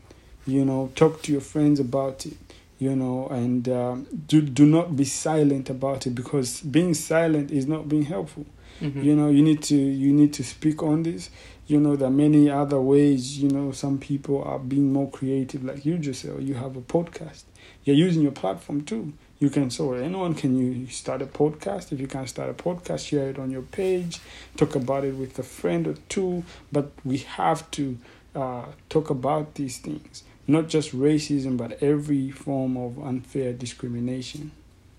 You 0.50 0.64
know, 0.64 0.90
talk 0.96 1.22
to 1.22 1.32
your 1.32 1.40
friends 1.40 1.78
about 1.78 2.26
it 2.26 2.36
you 2.78 2.94
know 2.94 3.26
and 3.28 3.68
um, 3.68 4.06
do 4.26 4.40
do 4.42 4.66
not 4.66 4.96
be 4.96 5.04
silent 5.04 5.70
about 5.70 6.06
it 6.06 6.10
because 6.10 6.60
being 6.60 6.94
silent 6.94 7.50
is 7.50 7.66
not 7.66 7.88
being 7.88 8.04
helpful. 8.04 8.46
Mm-hmm. 8.80 9.02
you 9.02 9.16
know 9.16 9.30
you 9.30 9.42
need 9.42 9.62
to 9.62 9.74
you 9.74 10.12
need 10.12 10.32
to 10.34 10.44
speak 10.44 10.82
on 10.82 11.02
this. 11.02 11.30
You 11.66 11.80
know 11.80 11.96
there 11.96 12.08
are 12.08 12.12
many 12.12 12.50
other 12.50 12.80
ways 12.80 13.38
you 13.38 13.48
know 13.48 13.72
some 13.72 13.98
people 13.98 14.42
are 14.44 14.58
being 14.58 14.92
more 14.92 15.10
creative 15.10 15.64
like 15.64 15.84
you 15.86 15.98
just 15.98 16.22
said 16.22 16.42
you 16.42 16.54
have 16.54 16.76
a 16.76 16.82
podcast. 16.82 17.44
You're 17.84 17.96
using 17.96 18.22
your 18.22 18.32
platform 18.32 18.82
too. 18.84 19.14
You 19.38 19.50
can 19.50 19.70
so 19.70 19.94
anyone 19.94 20.34
can 20.34 20.56
you 20.58 20.86
start 20.88 21.22
a 21.22 21.26
podcast. 21.26 21.92
If 21.92 22.00
you 22.00 22.06
can 22.06 22.26
start 22.26 22.50
a 22.50 22.54
podcast 22.54 23.06
share 23.08 23.30
it 23.30 23.38
on 23.38 23.50
your 23.50 23.62
page. 23.62 24.20
Talk 24.56 24.74
about 24.74 25.04
it 25.04 25.14
with 25.14 25.38
a 25.38 25.42
friend 25.42 25.86
or 25.86 25.94
two. 26.08 26.44
But 26.70 26.92
we 27.04 27.18
have 27.18 27.70
to 27.72 27.96
uh, 28.34 28.66
talk 28.90 29.08
about 29.10 29.54
these 29.54 29.78
things 29.78 30.22
not 30.46 30.68
just 30.68 30.96
racism, 30.96 31.56
but 31.56 31.82
every 31.82 32.30
form 32.30 32.76
of 32.76 32.98
unfair 32.98 33.52
discrimination. 33.52 34.52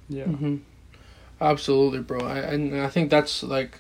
Yeah. 0.10 0.26
Mm-hmm. 0.26 0.58
Absolutely, 1.40 2.00
bro. 2.00 2.20
I, 2.20 2.40
and 2.40 2.80
I 2.82 2.90
think 2.90 3.10
that's 3.10 3.44
like, 3.44 3.80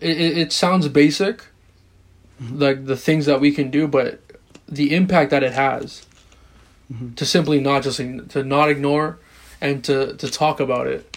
it, 0.00 0.38
it 0.38 0.52
sounds 0.52 0.86
basic, 0.88 1.46
mm-hmm. 2.40 2.58
like 2.58 2.86
the 2.86 2.96
things 2.96 3.26
that 3.26 3.40
we 3.40 3.52
can 3.52 3.70
do, 3.70 3.88
but 3.88 4.20
the 4.68 4.94
impact 4.94 5.30
that 5.30 5.42
it 5.42 5.52
has 5.52 6.06
mm-hmm. 6.92 7.14
to 7.14 7.26
simply 7.26 7.60
not 7.60 7.82
just 7.82 7.98
to 7.98 8.44
not 8.44 8.68
ignore 8.68 9.18
and 9.60 9.82
to, 9.84 10.14
to 10.16 10.30
talk 10.30 10.60
about 10.60 10.86
it, 10.86 11.16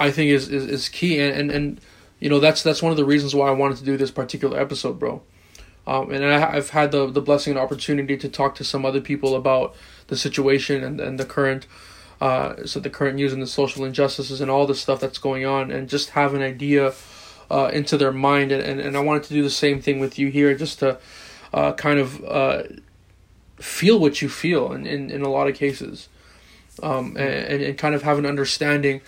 I 0.00 0.10
think 0.10 0.30
is, 0.30 0.48
is, 0.48 0.66
is 0.66 0.88
key. 0.88 1.20
And, 1.20 1.36
and, 1.38 1.50
and, 1.50 1.80
you 2.18 2.28
know, 2.28 2.40
that's, 2.40 2.62
that's 2.62 2.82
one 2.82 2.90
of 2.90 2.96
the 2.96 3.04
reasons 3.04 3.34
why 3.34 3.48
I 3.48 3.52
wanted 3.52 3.78
to 3.78 3.84
do 3.84 3.96
this 3.96 4.10
particular 4.10 4.58
episode, 4.58 4.98
bro 4.98 5.22
um, 5.86 6.10
and 6.10 6.24
I, 6.24 6.38
have 6.38 6.70
had 6.70 6.92
the, 6.92 7.10
the 7.10 7.20
blessing 7.20 7.52
and 7.52 7.60
opportunity 7.60 8.16
to 8.16 8.28
talk 8.28 8.54
to 8.56 8.64
some 8.64 8.84
other 8.84 9.00
people 9.00 9.34
about 9.34 9.74
the 10.06 10.16
situation 10.16 10.82
and, 10.82 11.00
and 11.00 11.18
the 11.18 11.24
current 11.24 11.66
uh, 12.20 12.64
so 12.64 12.80
the 12.80 12.90
current 12.90 13.16
news 13.16 13.32
and 13.32 13.42
the 13.42 13.46
social 13.46 13.84
injustices 13.84 14.40
and 14.40 14.50
all 14.50 14.66
the 14.66 14.74
stuff 14.74 15.00
that's 15.00 15.18
going 15.18 15.44
on 15.44 15.70
and 15.70 15.88
just 15.88 16.10
have 16.10 16.32
an 16.32 16.42
idea 16.42 16.94
uh, 17.50 17.70
into 17.72 17.98
their 17.98 18.12
mind. 18.12 18.52
And, 18.52 18.62
and, 18.62 18.80
and 18.80 18.96
I 18.96 19.00
wanted 19.00 19.24
to 19.24 19.34
do 19.34 19.42
the 19.42 19.50
same 19.50 19.80
thing 19.80 20.00
with 20.00 20.18
you 20.18 20.28
here 20.28 20.54
just 20.54 20.78
to 20.78 20.98
uh, 21.52 21.72
kind 21.72 21.98
of 21.98 22.24
uh, 22.24 22.62
feel 23.56 23.98
what 23.98 24.22
you 24.22 24.28
feel 24.28 24.72
in, 24.72 24.86
in, 24.86 25.10
in 25.10 25.22
a 25.22 25.28
lot 25.28 25.48
of 25.48 25.54
cases. 25.54 26.08
Um, 26.82 27.16
and, 27.16 27.62
and 27.62 27.78
kind 27.78 27.94
of 27.94 28.02
have 28.02 28.18
an 28.18 28.26
understanding 28.26 29.00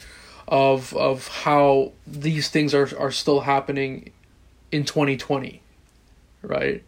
of 0.46 0.94
of 0.94 1.26
how 1.26 1.90
these 2.06 2.48
things 2.48 2.72
are, 2.72 2.88
are 2.96 3.10
still 3.10 3.40
happening 3.40 4.12
in 4.70 4.84
2020 4.84 5.60
right? 6.46 6.82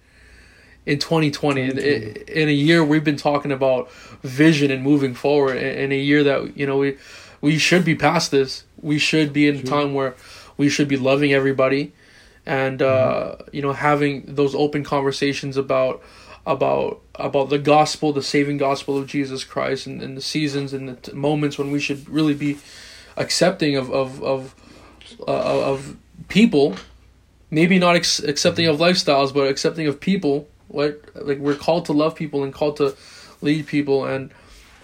In 0.87 0.99
2020, 0.99 1.61
in, 1.61 1.79
in 1.79 2.49
a 2.49 2.53
year 2.53 2.83
we've 2.85 3.05
been 3.05 3.17
talking 3.17 3.53
about 3.53 3.91
vision 4.23 4.71
and 4.71 4.83
moving 4.83 5.15
forward. 5.15 5.57
In 5.57 5.93
a 5.93 5.99
year 5.99 6.25
that 6.25 6.57
you 6.57 6.67
know 6.67 6.79
we 6.79 6.97
we 7.41 7.59
should 7.59 7.85
be 7.85 7.95
past 7.95 8.31
this. 8.31 8.65
We 8.81 8.99
should 8.99 9.33
be 9.33 9.49
in 9.49 9.57
a 9.57 9.63
time 9.63 9.93
where 9.93 10.15
we 10.57 10.69
should 10.69 10.89
be 10.89 10.97
loving 10.97 11.33
everybody 11.33 11.93
and 12.49 12.81
uh, 12.81 13.37
mm-hmm. 13.37 13.57
you 13.57 13.63
know 13.63 13.73
having 13.73 14.25
those 14.35 14.55
open 14.55 14.83
conversations 14.83 15.57
about 15.57 16.03
about 16.47 17.01
about 17.15 17.51
the 17.51 17.59
gospel, 17.59 18.13
the 18.13 18.23
saving 18.23 18.57
gospel 18.57 18.97
of 18.97 19.07
Jesus 19.07 19.45
Christ, 19.45 19.87
and, 19.87 20.03
and 20.03 20.17
the 20.17 20.23
seasons 20.23 20.73
and 20.73 20.89
the 20.89 20.95
t- 20.95 21.13
moments 21.13 21.59
when 21.59 21.71
we 21.71 21.79
should 21.79 22.09
really 22.09 22.35
be 22.35 22.59
accepting 23.17 23.77
of 23.77 23.93
of 23.93 24.23
of 24.23 24.55
uh, 25.21 25.71
of 25.71 25.97
people, 26.29 26.77
maybe 27.51 27.79
not 27.79 27.97
ex- 27.97 28.21
accepting 28.21 28.67
of 28.67 28.79
lifestyles, 28.79 29.33
but 29.33 29.49
accepting 29.49 29.87
of 29.87 30.01
people. 30.01 30.49
Like 30.71 31.11
like 31.15 31.39
we're 31.39 31.55
called 31.57 31.87
to 31.87 31.93
love 31.93 32.15
people 32.15 32.45
and 32.45 32.53
called 32.53 32.77
to 32.77 32.95
lead 33.41 33.67
people, 33.67 34.05
and 34.05 34.31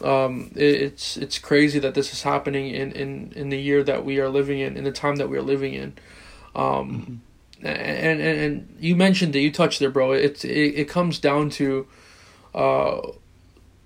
um, 0.02 0.50
it, 0.54 0.82
it's 0.82 1.16
it's 1.16 1.38
crazy 1.38 1.78
that 1.78 1.94
this 1.94 2.12
is 2.12 2.22
happening 2.22 2.74
in, 2.74 2.92
in 2.92 3.32
in 3.36 3.48
the 3.50 3.60
year 3.60 3.82
that 3.82 4.04
we 4.04 4.18
are 4.18 4.30
living 4.30 4.60
in, 4.60 4.76
in 4.76 4.84
the 4.84 4.92
time 4.92 5.16
that 5.16 5.28
we 5.28 5.36
are 5.36 5.42
living 5.42 5.74
in. 5.74 5.94
Um, 6.54 6.62
mm-hmm 6.62 7.14
and, 7.64 8.20
and 8.20 8.38
and 8.38 8.76
you 8.78 8.94
mentioned 8.94 9.34
it, 9.34 9.40
you 9.40 9.50
touched 9.50 9.80
there, 9.80 9.90
bro. 9.90 10.12
It's 10.12 10.44
it, 10.44 10.50
it 10.50 10.88
comes 10.88 11.18
down 11.18 11.50
to, 11.50 11.86
uh, 12.54 13.00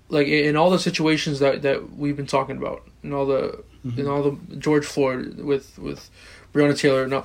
like 0.09 0.27
in 0.27 0.55
all 0.55 0.69
the 0.69 0.79
situations 0.79 1.39
that 1.39 1.61
that 1.61 1.95
we've 1.95 2.17
been 2.17 2.27
talking 2.27 2.57
about, 2.57 2.83
in 3.03 3.13
all 3.13 3.25
the 3.25 3.63
mm-hmm. 3.85 3.99
in 3.99 4.07
all 4.07 4.23
the 4.23 4.55
George 4.57 4.85
Floyd 4.85 5.37
with 5.37 5.77
with 5.79 6.09
Breonna 6.53 6.77
Taylor. 6.77 7.07
No, 7.07 7.23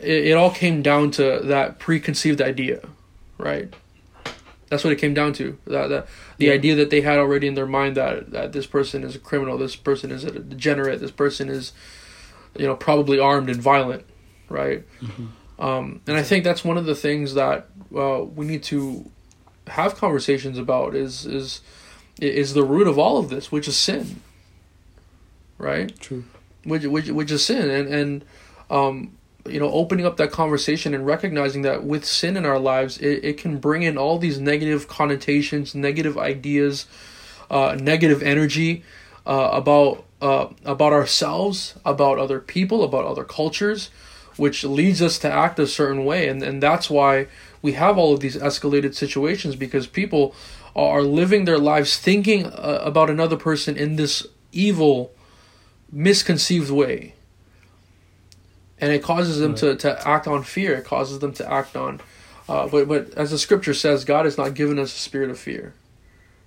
it, 0.00 0.26
it 0.28 0.32
all 0.32 0.50
came 0.50 0.82
down 0.82 1.10
to 1.12 1.40
that 1.44 1.78
preconceived 1.78 2.40
idea, 2.40 2.80
right? 3.38 3.72
That's 4.68 4.82
what 4.82 4.92
it 4.92 4.96
came 4.96 5.14
down 5.14 5.32
to. 5.34 5.56
That, 5.66 5.88
that 5.88 6.08
the 6.38 6.46
yeah. 6.46 6.52
idea 6.52 6.74
that 6.76 6.90
they 6.90 7.00
had 7.00 7.18
already 7.18 7.46
in 7.46 7.54
their 7.54 7.66
mind 7.66 7.96
that 7.96 8.30
that 8.30 8.52
this 8.52 8.66
person 8.66 9.04
is 9.04 9.14
a 9.14 9.18
criminal, 9.18 9.56
this 9.56 9.76
person 9.76 10.10
is 10.10 10.24
a 10.24 10.38
degenerate, 10.38 11.00
this 11.00 11.12
person 11.12 11.48
is, 11.48 11.72
you 12.58 12.66
know, 12.66 12.74
probably 12.74 13.20
armed 13.20 13.48
and 13.48 13.60
violent, 13.62 14.04
right? 14.48 14.84
Mm-hmm. 15.00 15.26
Um, 15.58 16.00
and 16.06 16.16
I 16.16 16.22
think 16.22 16.44
that's 16.44 16.64
one 16.64 16.76
of 16.76 16.84
the 16.84 16.94
things 16.94 17.34
that 17.34 17.68
uh, 17.96 18.24
we 18.24 18.44
need 18.44 18.62
to 18.64 19.10
have 19.68 19.96
conversations 19.96 20.58
about 20.58 20.94
is 20.94 21.26
is 21.26 21.60
is 22.20 22.54
the 22.54 22.64
root 22.64 22.86
of 22.86 22.98
all 22.98 23.18
of 23.18 23.28
this, 23.28 23.52
which 23.52 23.68
is 23.68 23.76
sin. 23.76 24.20
Right. 25.58 25.98
True. 26.00 26.24
Which 26.64 26.84
which 26.84 27.08
which 27.08 27.30
is 27.30 27.44
sin, 27.44 27.70
and 27.70 27.88
and 27.88 28.24
um, 28.68 29.15
you 29.48 29.60
know, 29.60 29.70
opening 29.70 30.06
up 30.06 30.16
that 30.16 30.30
conversation 30.30 30.94
and 30.94 31.06
recognizing 31.06 31.62
that 31.62 31.84
with 31.84 32.04
sin 32.04 32.36
in 32.36 32.44
our 32.44 32.58
lives, 32.58 32.98
it, 32.98 33.24
it 33.24 33.38
can 33.38 33.58
bring 33.58 33.82
in 33.82 33.96
all 33.98 34.18
these 34.18 34.38
negative 34.38 34.88
connotations, 34.88 35.74
negative 35.74 36.16
ideas, 36.18 36.86
uh, 37.50 37.76
negative 37.80 38.22
energy 38.22 38.84
uh, 39.26 39.50
about 39.52 40.04
uh, 40.20 40.48
about 40.64 40.92
ourselves, 40.92 41.74
about 41.84 42.18
other 42.18 42.40
people, 42.40 42.82
about 42.82 43.04
other 43.04 43.24
cultures 43.24 43.90
which 44.36 44.64
leads 44.64 45.02
us 45.02 45.18
to 45.18 45.30
act 45.30 45.58
a 45.58 45.66
certain 45.66 46.04
way. 46.04 46.28
And, 46.28 46.42
and 46.42 46.62
that's 46.62 46.90
why 46.90 47.26
we 47.62 47.72
have 47.72 47.98
all 47.98 48.12
of 48.12 48.20
these 48.20 48.36
escalated 48.36 48.94
situations 48.94 49.56
because 49.56 49.86
people 49.86 50.34
are 50.74 51.02
living 51.02 51.44
their 51.44 51.58
lives 51.58 51.98
thinking 51.98 52.46
uh, 52.46 52.80
about 52.82 53.10
another 53.10 53.36
person 53.36 53.76
in 53.76 53.96
this 53.96 54.26
evil 54.52 55.12
misconceived 55.90 56.70
way 56.70 57.14
and 58.80 58.92
it 58.92 59.02
causes 59.02 59.38
them 59.38 59.52
right. 59.52 59.58
to, 59.58 59.76
to 59.76 60.08
act 60.08 60.26
on 60.26 60.42
fear. 60.42 60.74
It 60.74 60.84
causes 60.84 61.18
them 61.18 61.32
to 61.34 61.50
act 61.50 61.76
on 61.76 62.00
uh, 62.48 62.68
but 62.68 62.86
but 62.88 63.14
as 63.14 63.30
the 63.32 63.38
scripture 63.38 63.74
says 63.74 64.04
god 64.04 64.24
has 64.24 64.38
not 64.38 64.54
given 64.54 64.78
us 64.78 64.94
a 64.94 64.98
spirit 64.98 65.30
of 65.30 65.38
fear 65.38 65.74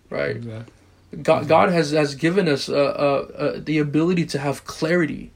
right? 0.09 0.36
Exactly. 0.36 0.73
God, 1.21 1.47
God 1.47 1.69
has, 1.69 1.91
has 1.91 2.15
given 2.15 2.47
us 2.47 2.69
uh, 2.69 2.73
uh, 2.73 3.32
uh, 3.38 3.59
the 3.63 3.80
ability 3.80 4.25
to 4.27 4.39
have 4.39 4.65
clarity 4.65 5.32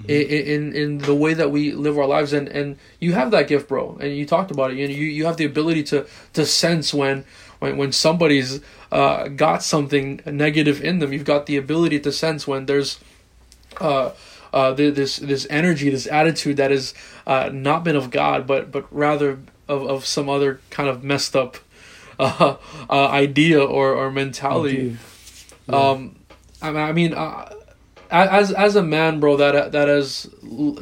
mm-hmm. 0.00 0.10
in 0.10 0.74
in 0.74 0.98
the 0.98 1.14
way 1.14 1.32
that 1.32 1.50
we 1.50 1.72
live 1.72 1.98
our 1.98 2.06
lives. 2.06 2.32
And 2.34 2.48
and 2.48 2.76
you 3.00 3.14
have 3.14 3.30
that 3.30 3.48
gift 3.48 3.68
bro. 3.68 3.96
And 4.00 4.14
you 4.14 4.26
talked 4.26 4.50
about 4.50 4.70
it. 4.70 4.78
And 4.78 4.92
you 4.92 5.04
you 5.04 5.24
have 5.24 5.38
the 5.38 5.46
ability 5.46 5.84
to 5.84 6.06
to 6.34 6.44
sense 6.44 6.92
when 6.92 7.24
when 7.60 7.78
when 7.78 7.92
somebody's 7.92 8.60
uh, 8.92 9.28
got 9.28 9.62
something 9.62 10.20
negative 10.26 10.84
in 10.84 10.98
them. 10.98 11.14
You've 11.14 11.24
got 11.24 11.46
the 11.46 11.56
ability 11.56 12.00
to 12.00 12.12
sense 12.12 12.46
when 12.46 12.66
there's 12.66 13.00
uh 13.80 14.10
uh, 14.52 14.72
this 14.72 15.16
this 15.16 15.46
energy, 15.50 15.90
this 15.90 16.06
attitude 16.06 16.56
that 16.56 16.70
has 16.70 16.94
uh, 17.26 17.50
not 17.52 17.84
been 17.84 17.96
of 17.96 18.10
God, 18.10 18.46
but 18.46 18.70
but 18.70 18.86
rather 18.90 19.38
of, 19.68 19.86
of 19.86 20.06
some 20.06 20.28
other 20.28 20.60
kind 20.70 20.88
of 20.88 21.04
messed 21.04 21.36
up 21.36 21.58
uh, 22.18 22.56
uh, 22.90 23.08
idea 23.08 23.62
or, 23.62 23.92
or 23.92 24.10
mentality. 24.10 24.96
Yeah. 25.68 25.76
Um, 25.76 26.16
I 26.60 26.92
mean, 26.92 27.14
uh, 27.14 27.52
as 28.10 28.52
as 28.52 28.74
a 28.74 28.82
man, 28.82 29.20
bro, 29.20 29.36
that 29.36 29.72
that 29.72 29.88
has 29.88 30.28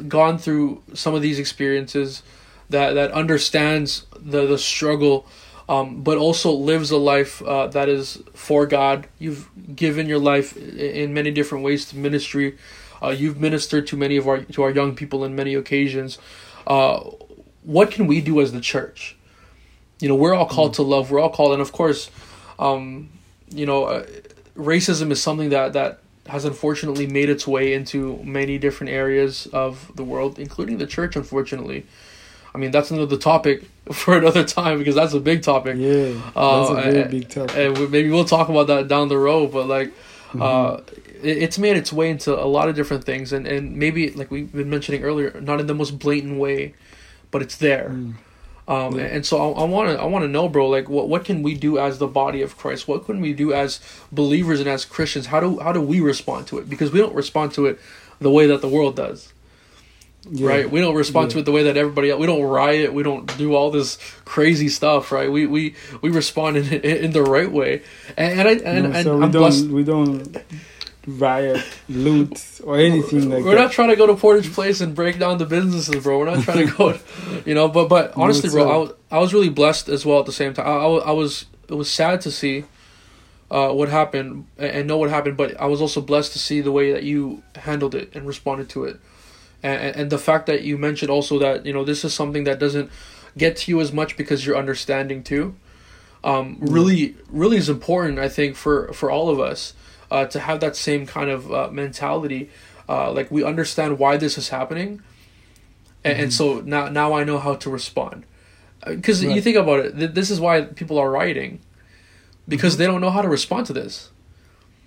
gone 0.07 0.37
through 0.37 0.81
some 0.93 1.13
of 1.13 1.21
these 1.21 1.39
experiences, 1.39 2.23
that 2.69 2.93
that 2.93 3.11
understands 3.11 4.05
the 4.15 4.47
the 4.47 4.57
struggle, 4.57 5.27
um, 5.69 6.01
but 6.01 6.17
also 6.17 6.51
lives 6.51 6.89
a 6.89 6.97
life 6.97 7.41
uh, 7.43 7.67
that 7.67 7.89
is 7.89 8.23
for 8.33 8.65
God. 8.65 9.07
You've 9.19 9.49
given 9.75 10.07
your 10.07 10.19
life 10.19 10.55
in 10.57 11.13
many 11.13 11.31
different 11.31 11.63
ways 11.63 11.85
to 11.89 11.97
ministry. 11.97 12.57
Uh, 13.01 13.09
you've 13.09 13.39
ministered 13.39 13.87
to 13.87 13.97
many 13.97 14.17
of 14.17 14.27
our 14.27 14.39
to 14.41 14.63
our 14.63 14.71
young 14.71 14.95
people 14.95 15.23
in 15.23 15.35
many 15.35 15.53
occasions. 15.55 16.17
Uh, 16.65 16.99
what 17.63 17.91
can 17.91 18.07
we 18.07 18.21
do 18.21 18.41
as 18.41 18.51
the 18.51 18.61
church? 18.61 19.15
You 19.99 20.07
know, 20.07 20.15
we're 20.15 20.33
all 20.33 20.45
called 20.47 20.71
mm. 20.73 20.75
to 20.75 20.81
love. 20.83 21.11
We're 21.11 21.19
all 21.19 21.29
called, 21.29 21.53
and 21.53 21.61
of 21.61 21.71
course, 21.71 22.09
um, 22.59 23.09
you 23.49 23.65
know, 23.65 23.85
uh, 23.85 24.05
racism 24.55 25.11
is 25.11 25.21
something 25.21 25.49
that 25.49 25.73
that 25.73 25.99
has 26.27 26.45
unfortunately 26.45 27.07
made 27.07 27.29
its 27.29 27.47
way 27.47 27.73
into 27.73 28.17
many 28.23 28.57
different 28.57 28.91
areas 28.91 29.47
of 29.47 29.91
the 29.95 30.03
world, 30.03 30.39
including 30.39 30.77
the 30.77 30.87
church, 30.87 31.15
unfortunately. 31.15 31.85
I 32.53 32.57
mean, 32.57 32.71
that's 32.71 32.91
another 32.91 33.17
topic 33.17 33.63
for 33.91 34.17
another 34.17 34.43
time 34.43 34.77
because 34.79 34.95
that's 34.95 35.13
a 35.13 35.19
big 35.19 35.43
topic. 35.43 35.77
Yeah, 35.77 36.19
uh, 36.35 36.59
that's 36.59 36.69
a 36.71 36.91
very 36.91 37.01
and, 37.01 37.11
big 37.11 37.29
topic. 37.29 37.55
And 37.55 37.91
maybe 37.91 38.09
we'll 38.09 38.25
talk 38.25 38.49
about 38.49 38.67
that 38.67 38.87
down 38.87 39.07
the 39.09 39.17
road. 39.17 39.51
But 39.51 39.67
like, 39.67 39.89
mm-hmm. 39.89 40.41
uh, 40.41 40.77
it, 40.77 41.06
it's 41.23 41.57
made 41.57 41.77
its 41.77 41.91
way 41.91 42.09
into 42.09 42.33
a 42.33 42.45
lot 42.45 42.69
of 42.69 42.75
different 42.75 43.03
things, 43.03 43.33
and 43.33 43.47
and 43.47 43.75
maybe 43.75 44.11
like 44.11 44.31
we've 44.31 44.51
been 44.51 44.69
mentioning 44.69 45.03
earlier, 45.03 45.39
not 45.41 45.59
in 45.59 45.67
the 45.67 45.73
most 45.73 45.99
blatant 45.99 46.39
way, 46.39 46.73
but 47.31 47.41
it's 47.41 47.57
there. 47.57 47.89
Mm. 47.89 48.15
Um, 48.67 48.99
yeah. 48.99 49.05
and 49.05 49.25
so 49.25 49.53
I 49.53 49.63
want 49.63 49.89
to 49.89 50.01
I 50.01 50.05
want 50.05 50.23
to 50.23 50.27
know, 50.27 50.49
bro. 50.49 50.67
Like, 50.67 50.89
what 50.89 51.07
what 51.07 51.23
can 51.23 51.41
we 51.41 51.53
do 51.53 51.77
as 51.77 51.99
the 51.99 52.07
body 52.07 52.41
of 52.41 52.57
Christ? 52.57 52.87
What 52.87 53.05
can 53.05 53.21
we 53.21 53.31
do 53.31 53.53
as 53.53 53.79
believers 54.11 54.59
and 54.59 54.67
as 54.67 54.83
Christians? 54.83 55.27
How 55.27 55.39
do 55.39 55.59
how 55.59 55.71
do 55.71 55.81
we 55.81 56.01
respond 56.01 56.47
to 56.47 56.57
it? 56.57 56.69
Because 56.69 56.91
we 56.91 56.99
don't 56.99 57.15
respond 57.15 57.53
to 57.53 57.67
it 57.67 57.79
the 58.19 58.29
way 58.29 58.47
that 58.47 58.61
the 58.61 58.67
world 58.67 58.97
does. 58.97 59.31
Yeah. 60.29 60.47
Right, 60.49 60.69
we 60.69 60.81
don't 60.81 60.95
respond 60.95 61.29
yeah. 61.29 61.35
to 61.35 61.39
it 61.39 61.45
the 61.45 61.53
way 61.53 61.63
that 61.63 61.77
everybody 61.77 62.09
else. 62.09 62.19
We 62.19 62.27
don't 62.27 62.43
riot. 62.43 62.91
We 62.91 63.03
don't 63.03 63.37
do 63.37 63.55
all 63.55 63.71
this 63.71 63.97
crazy 64.25 64.67
stuff. 64.67 65.13
Right, 65.13 65.31
we 65.31 65.45
we 65.45 65.75
we 66.01 66.09
respond 66.09 66.57
in 66.57 66.81
in 66.81 67.11
the 67.11 67.23
right 67.23 67.49
way. 67.49 67.83
And, 68.17 68.39
and 68.39 68.47
I 68.49 68.51
and, 68.51 68.91
no, 68.91 69.03
so 69.03 69.11
and 69.11 69.19
we 69.19 69.25
I'm 69.25 69.31
don't 69.31 69.41
blessed. 69.41 69.67
we 69.67 69.83
don't 69.85 70.37
riot, 71.07 71.65
loot, 71.87 72.61
or 72.63 72.77
anything 72.77 73.29
like 73.29 73.39
that. 73.39 73.45
We're 73.45 73.55
that. 73.55 73.61
not 73.61 73.71
trying 73.71 73.89
to 73.89 73.95
go 73.95 74.05
to 74.05 74.15
Portage 74.15 74.51
Place 74.51 74.81
and 74.81 74.93
break 74.93 75.17
down 75.17 75.37
the 75.37 75.45
businesses, 75.45 76.03
bro. 76.03 76.19
We're 76.19 76.25
not 76.25 76.43
trying 76.43 76.67
to 76.67 76.73
go, 76.77 76.99
you 77.45 77.55
know. 77.55 77.69
But 77.69 77.87
but 77.87 78.15
honestly, 78.15 78.49
bro, 78.49 78.69
I 78.69 78.77
was, 78.77 78.91
I 79.09 79.19
was 79.19 79.33
really 79.33 79.49
blessed 79.49 79.87
as 79.89 80.05
well 80.05 80.19
at 80.19 80.25
the 80.25 80.33
same 80.33 80.53
time. 80.53 80.67
I, 80.67 80.71
I, 80.71 80.97
I 80.97 81.11
was 81.11 81.45
it 81.69 81.73
was 81.73 81.89
sad 81.89 82.21
to 82.21 82.31
see 82.31 82.65
uh, 83.49 83.69
what 83.69 83.89
happened 83.89 84.47
and 84.57 84.87
know 84.87 84.97
what 84.97 85.09
happened, 85.09 85.37
but 85.37 85.59
I 85.59 85.65
was 85.65 85.81
also 85.81 86.01
blessed 86.01 86.33
to 86.33 86.39
see 86.39 86.61
the 86.61 86.71
way 86.71 86.91
that 86.91 87.03
you 87.03 87.41
handled 87.55 87.95
it 87.95 88.13
and 88.13 88.27
responded 88.27 88.69
to 88.69 88.83
it, 88.83 88.99
and 89.63 89.95
and 89.95 90.09
the 90.09 90.19
fact 90.19 90.45
that 90.47 90.63
you 90.63 90.77
mentioned 90.77 91.09
also 91.09 91.39
that 91.39 91.65
you 91.65 91.73
know 91.73 91.85
this 91.85 92.03
is 92.03 92.13
something 92.13 92.43
that 92.43 92.59
doesn't 92.59 92.91
get 93.37 93.55
to 93.55 93.71
you 93.71 93.79
as 93.79 93.93
much 93.93 94.17
because 94.17 94.45
you're 94.45 94.57
understanding 94.57 95.23
too. 95.23 95.55
Um, 96.23 96.57
really, 96.59 97.15
really 97.29 97.55
is 97.55 97.69
important. 97.69 98.19
I 98.19 98.27
think 98.27 98.57
for 98.57 98.91
for 98.91 99.09
all 99.09 99.29
of 99.29 99.39
us 99.39 99.73
uh, 100.11 100.25
to 100.25 100.39
have 100.39 100.59
that 100.59 100.75
same 100.75 101.05
kind 101.05 101.29
of 101.29 101.51
uh, 101.51 101.69
mentality. 101.71 102.49
Uh, 102.89 103.11
like 103.11 103.29
we 103.29 103.43
understand 103.43 103.99
why 103.99 104.17
this 104.17 104.37
is 104.37 104.49
happening, 104.49 105.01
and, 106.03 106.13
mm-hmm. 106.13 106.23
and 106.23 106.33
so 106.33 106.61
now 106.61 106.87
now 106.89 107.13
I 107.13 107.23
know 107.23 107.37
how 107.37 107.55
to 107.55 107.69
respond. 107.69 108.25
Because 108.85 109.23
uh, 109.23 109.27
right. 109.27 109.35
you 109.35 109.41
think 109.41 109.57
about 109.57 109.79
it, 109.85 109.97
th- 109.97 110.11
this 110.11 110.29
is 110.29 110.39
why 110.39 110.61
people 110.61 110.97
are 110.97 111.11
rioting, 111.11 111.59
because 112.47 112.73
mm-hmm. 112.73 112.79
they 112.79 112.87
don't 112.87 113.01
know 113.01 113.09
how 113.09 113.21
to 113.21 113.27
respond 113.27 113.65
to 113.67 113.73
this. 113.73 114.11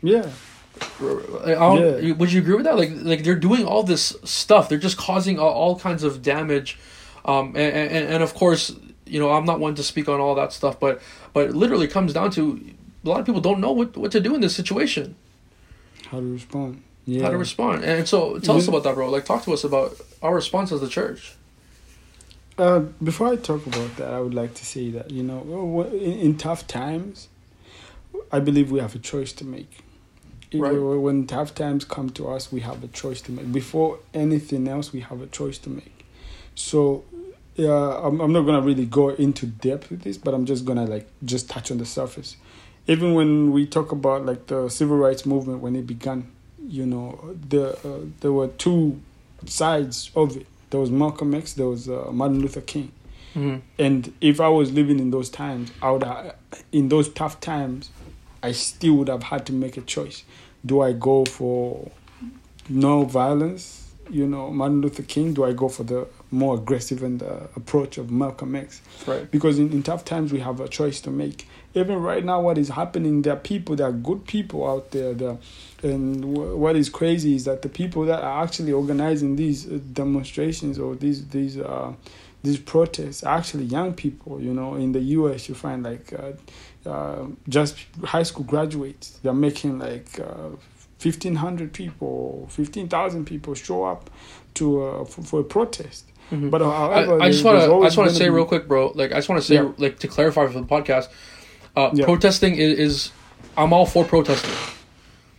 Yeah. 0.03 0.31
yeah. 2.01 2.13
Would 2.15 2.33
you 2.33 2.41
agree 2.41 2.55
with 2.55 2.65
that? 2.65 2.79
Like, 2.79 2.93
like 2.95 3.23
they're 3.23 3.35
doing 3.35 3.67
all 3.67 3.83
this 3.83 4.17
stuff. 4.25 4.71
They're 4.71 4.79
just 4.79 4.97
causing 4.97 5.39
all, 5.39 5.53
all 5.53 5.79
kinds 5.79 6.03
of 6.03 6.23
damage, 6.23 6.79
um, 7.27 7.49
and, 7.49 7.75
and 7.77 8.15
and 8.15 8.23
of 8.23 8.33
course, 8.33 8.75
you 9.05 9.19
know, 9.21 9.31
I'm 9.33 9.45
not 9.45 9.61
one 9.61 9.75
to 9.75 9.83
speak 9.83 10.09
on 10.09 10.21
all 10.21 10.35
that 10.37 10.53
stuff, 10.55 10.81
but 10.81 11.03
but 11.35 11.51
literally 11.51 11.89
comes 11.89 12.15
down 12.15 12.31
to 12.31 12.65
a 13.05 13.09
lot 13.09 13.21
of 13.21 13.27
people 13.27 13.41
don't 13.41 13.61
know 13.61 13.73
what, 13.73 13.97
what 13.97 14.13
to 14.13 14.21
do 14.21 14.35
in 14.35 14.41
this 14.41 14.55
situation. 14.55 15.17
How 16.09 16.21
to 16.21 16.33
respond. 16.33 16.83
Yeah. 17.07 17.23
How 17.23 17.31
to 17.31 17.39
respond. 17.39 17.85
And 17.85 18.07
so 18.07 18.39
tell 18.39 18.57
us 18.57 18.69
about 18.69 18.85
that, 18.85 18.95
bro. 18.95 19.09
Like, 19.11 19.25
talk 19.25 19.45
to 19.45 19.53
us 19.53 19.65
about 19.65 19.97
our 20.23 20.35
response 20.35 20.71
as 20.73 20.81
the 20.81 20.89
church. 20.89 21.35
Uh, 22.59 22.81
before 23.03 23.29
I 23.29 23.37
talk 23.37 23.67
about 23.67 23.97
that, 23.97 24.13
I 24.13 24.21
would 24.21 24.35
like 24.35 24.55
to 24.55 24.67
say 24.67 24.91
that, 24.91 25.11
you 25.11 25.23
know, 25.23 25.83
in, 25.85 26.19
in 26.19 26.37
tough 26.37 26.67
times, 26.67 27.29
I 28.31 28.41
believe 28.41 28.71
we 28.71 28.81
have 28.81 28.95
a 28.95 28.99
choice 28.99 29.33
to 29.35 29.45
make. 29.45 29.83
Right. 30.53 30.73
When 30.73 31.27
tough 31.27 31.55
times 31.55 31.85
come 31.85 32.11
to 32.11 32.29
us, 32.29 32.53
we 32.53 32.61
have 32.61 32.83
a 32.83 32.89
choice 32.89 33.21
to 33.23 33.33
make. 33.33 33.51
Before 33.53 34.01
anything 34.13 34.69
else, 34.69 34.93
we 34.93 35.01
have 35.01 35.23
a 35.23 35.27
choice 35.27 35.59
to 35.59 35.71
make. 35.71 36.05
So 36.55 37.05
yeah, 37.55 38.01
I'm, 38.03 38.21
I'm 38.21 38.33
not 38.33 38.43
gonna 38.43 38.61
really 38.61 38.87
go 38.87 39.11
into 39.11 39.47
depth 39.47 39.91
with 39.91 40.03
this, 40.03 40.17
but 40.17 40.35
I'm 40.35 40.47
just 40.47 40.65
gonna 40.65 40.87
like 40.87 41.09
just 41.25 41.49
touch 41.49 41.71
on 41.71 41.79
the 41.79 41.87
surface. 41.87 42.37
Even 42.91 43.15
when 43.15 43.53
we 43.53 43.67
talk 43.67 43.93
about 43.93 44.27
like 44.27 44.49
the 44.49 44.69
civil 44.69 44.97
rights 44.97 45.25
movement 45.25 45.61
when 45.61 45.77
it 45.77 45.87
began, 45.87 46.29
you 46.67 46.85
know, 46.85 47.37
the 47.49 47.65
uh, 47.89 48.01
there 48.21 48.33
were 48.33 48.49
two 48.49 49.01
sides 49.47 50.11
of 50.17 50.37
it. 50.37 50.47
There 50.71 50.81
was 50.81 50.91
Malcolm 50.91 51.33
X, 51.35 51.53
there 51.53 51.69
was 51.69 51.89
uh, 51.89 52.11
Martin 52.13 52.41
Luther 52.41 52.61
King. 52.61 52.91
Mm-hmm. 53.35 53.59
And 53.79 54.13
if 54.21 54.41
I 54.41 54.49
was 54.49 54.73
living 54.73 54.99
in 54.99 55.13
those 55.13 55.31
times, 55.31 55.71
I 55.81 55.91
would 55.93 56.03
have, 56.03 56.35
in 56.73 56.89
those 56.89 57.09
tough 57.09 57.41
times, 57.41 57.91
I 58.43 58.51
still 58.53 58.95
would 58.95 59.09
have 59.09 59.25
had 59.25 59.47
to 59.47 59.53
make 59.53 59.77
a 59.77 59.83
choice. 59.83 60.25
Do 60.67 60.81
I 60.81 60.93
go 60.93 61.25
for 61.25 61.91
no 62.69 63.05
violence, 63.05 63.93
you 64.09 64.27
know, 64.27 64.51
Martin 64.51 64.81
Luther 64.81 65.05
King? 65.05 65.33
Do 65.35 65.45
I 65.45 65.53
go 65.53 65.69
for 65.69 65.85
the 65.85 66.09
more 66.33 66.57
aggressive 66.57 67.05
and 67.05 67.23
uh, 67.23 67.47
approach 67.55 67.99
of 67.99 68.11
Malcolm 68.11 68.57
X? 68.57 68.81
Right. 69.07 69.31
Because 69.31 69.59
in, 69.61 69.71
in 69.73 69.83
tough 69.85 70.05
times, 70.05 70.33
we 70.33 70.41
have 70.41 70.59
a 70.61 70.69
choice 70.69 71.01
to 71.03 71.11
make. 71.11 71.47
Even 71.75 72.03
right 72.03 72.25
now, 72.25 72.41
what 72.41 72.59
is 72.59 72.71
happening, 72.71 73.23
there 73.23 73.35
are 73.35 73.37
people, 73.37 73.77
there 73.77 73.89
are 73.89 73.93
good 73.93 74.27
people 74.27 74.69
out 74.69 74.91
there. 74.91 75.15
there 75.15 75.39
and 75.83 76.21
w- 76.21 76.57
what 76.57 76.77
is 76.77 76.89
crazy 76.89 77.35
is 77.35 77.45
that 77.45 77.63
the 77.63 77.69
people 77.69 78.05
that 78.07 78.23
are 78.23 78.43
actually 78.43 78.73
organizing 78.73 79.37
these 79.37 79.67
uh, 79.67 79.79
demonstrations 79.93 80.79
or 80.79 80.95
these 80.95 81.29
these 81.29 81.59
uh, 81.59 81.93
these 82.43 82.59
protests 82.59 83.23
are 83.23 83.37
actually 83.39 83.65
young 83.65 83.93
people. 83.93 84.41
You 84.41 84.53
know, 84.53 84.75
in 84.75 84.93
the 84.93 85.01
U.S., 85.01 85.49
you 85.49 85.55
find 85.55 85.83
like 85.83 86.13
uh, 86.13 86.89
uh, 86.89 87.27
just 87.49 87.77
high 88.05 88.23
school 88.23 88.45
graduates. 88.45 89.19
They're 89.23 89.33
making 89.33 89.79
like 89.79 90.19
uh, 90.21 90.51
fifteen 90.99 91.37
hundred 91.37 91.73
people, 91.73 92.49
fifteen 92.51 92.89
thousand 92.89 93.27
people 93.27 93.55
show 93.55 93.85
up 93.85 94.11
to 94.55 94.83
uh, 94.83 95.05
for, 95.05 95.23
for, 95.23 95.41
a 95.41 95.45
protest. 95.45 96.07
Mm-hmm. 96.31 96.51
But 96.51 96.63
however, 96.63 97.21
I, 97.21 97.27
I 97.27 97.31
just 97.31 97.45
want 97.45 97.61
to 97.61 97.75
I 97.75 97.85
just 97.85 97.97
want 97.97 98.11
to 98.11 98.17
say 98.17 98.25
be... 98.25 98.31
real 98.31 98.47
quick, 98.47 98.69
bro. 98.69 98.93
Like 98.95 99.13
I 99.13 99.17
just 99.17 99.29
want 99.29 99.41
to 99.41 99.47
say 99.47 99.57
yeah. 99.57 99.73
like 99.79 99.99
to 100.01 100.09
clarify 100.09 100.47
for 100.47 100.61
the 100.61 100.67
podcast, 100.67 101.09
uh, 101.77 101.91
yeah. 101.93 102.05
protesting 102.05 102.57
is, 102.57 102.79
is 102.79 103.13
I'm 103.57 103.73
all 103.73 103.87
for 103.87 104.05
protesting. 104.05 104.55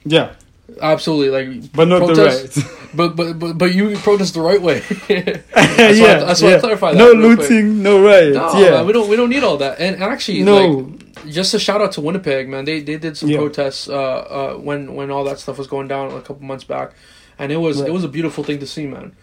Yeah. 0.03 0.33
Absolutely, 0.81 1.29
like 1.29 1.73
but 1.73 1.87
not 1.87 1.99
protest, 1.99 2.55
the 2.55 2.61
right. 2.61 2.89
but 2.95 3.15
but 3.15 3.39
but 3.39 3.57
but 3.57 3.73
you 3.73 3.97
protest 3.97 4.33
the 4.35 4.41
right 4.41 4.61
way. 4.61 4.79
that's 4.79 5.99
yeah, 5.99 6.19
why, 6.19 6.25
that's 6.25 6.41
why 6.41 6.49
yeah. 6.51 6.55
I 6.55 6.59
clarify 6.59 6.93
that. 6.93 6.97
No 6.97 7.11
looting, 7.11 7.83
no 7.83 8.01
riots. 8.01 8.35
No, 8.35 8.59
yeah, 8.59 8.71
man, 8.71 8.85
we 8.87 8.93
don't 8.93 9.09
we 9.09 9.15
don't 9.15 9.29
need 9.29 9.43
all 9.43 9.57
that. 9.57 9.79
And 9.79 10.01
actually, 10.01 10.43
no. 10.43 10.67
like 10.67 11.29
just 11.29 11.53
a 11.53 11.59
shout 11.59 11.81
out 11.81 11.91
to 11.93 12.01
Winnipeg, 12.01 12.47
man. 12.47 12.65
They 12.65 12.81
they 12.81 12.97
did 12.97 13.17
some 13.17 13.29
yeah. 13.29 13.37
protests 13.37 13.89
uh, 13.89 13.95
uh, 13.95 14.53
when 14.55 14.95
when 14.95 15.11
all 15.11 15.23
that 15.25 15.39
stuff 15.39 15.57
was 15.57 15.67
going 15.67 15.87
down 15.87 16.11
a 16.11 16.21
couple 16.21 16.43
months 16.43 16.63
back, 16.63 16.93
and 17.37 17.51
it 17.51 17.57
was 17.57 17.81
right. 17.81 17.89
it 17.89 17.91
was 17.91 18.03
a 18.03 18.09
beautiful 18.09 18.43
thing 18.43 18.59
to 18.59 18.67
see, 18.67 18.87
man. 18.87 19.15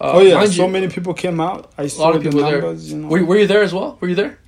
Uh, 0.00 0.12
oh 0.14 0.20
yeah, 0.20 0.44
so 0.46 0.66
you, 0.66 0.72
many 0.72 0.88
people 0.88 1.14
came 1.14 1.40
out. 1.40 1.72
I 1.76 1.86
saw 1.86 2.02
a 2.02 2.04
lot 2.04 2.16
of 2.16 2.22
people 2.22 2.40
numbers, 2.40 2.88
there. 2.88 2.96
You 2.96 3.02
know. 3.02 3.08
were, 3.08 3.24
were 3.24 3.36
you 3.36 3.46
there 3.46 3.62
as 3.62 3.72
well? 3.72 3.98
Were 4.00 4.08
you 4.08 4.14
there? 4.14 4.38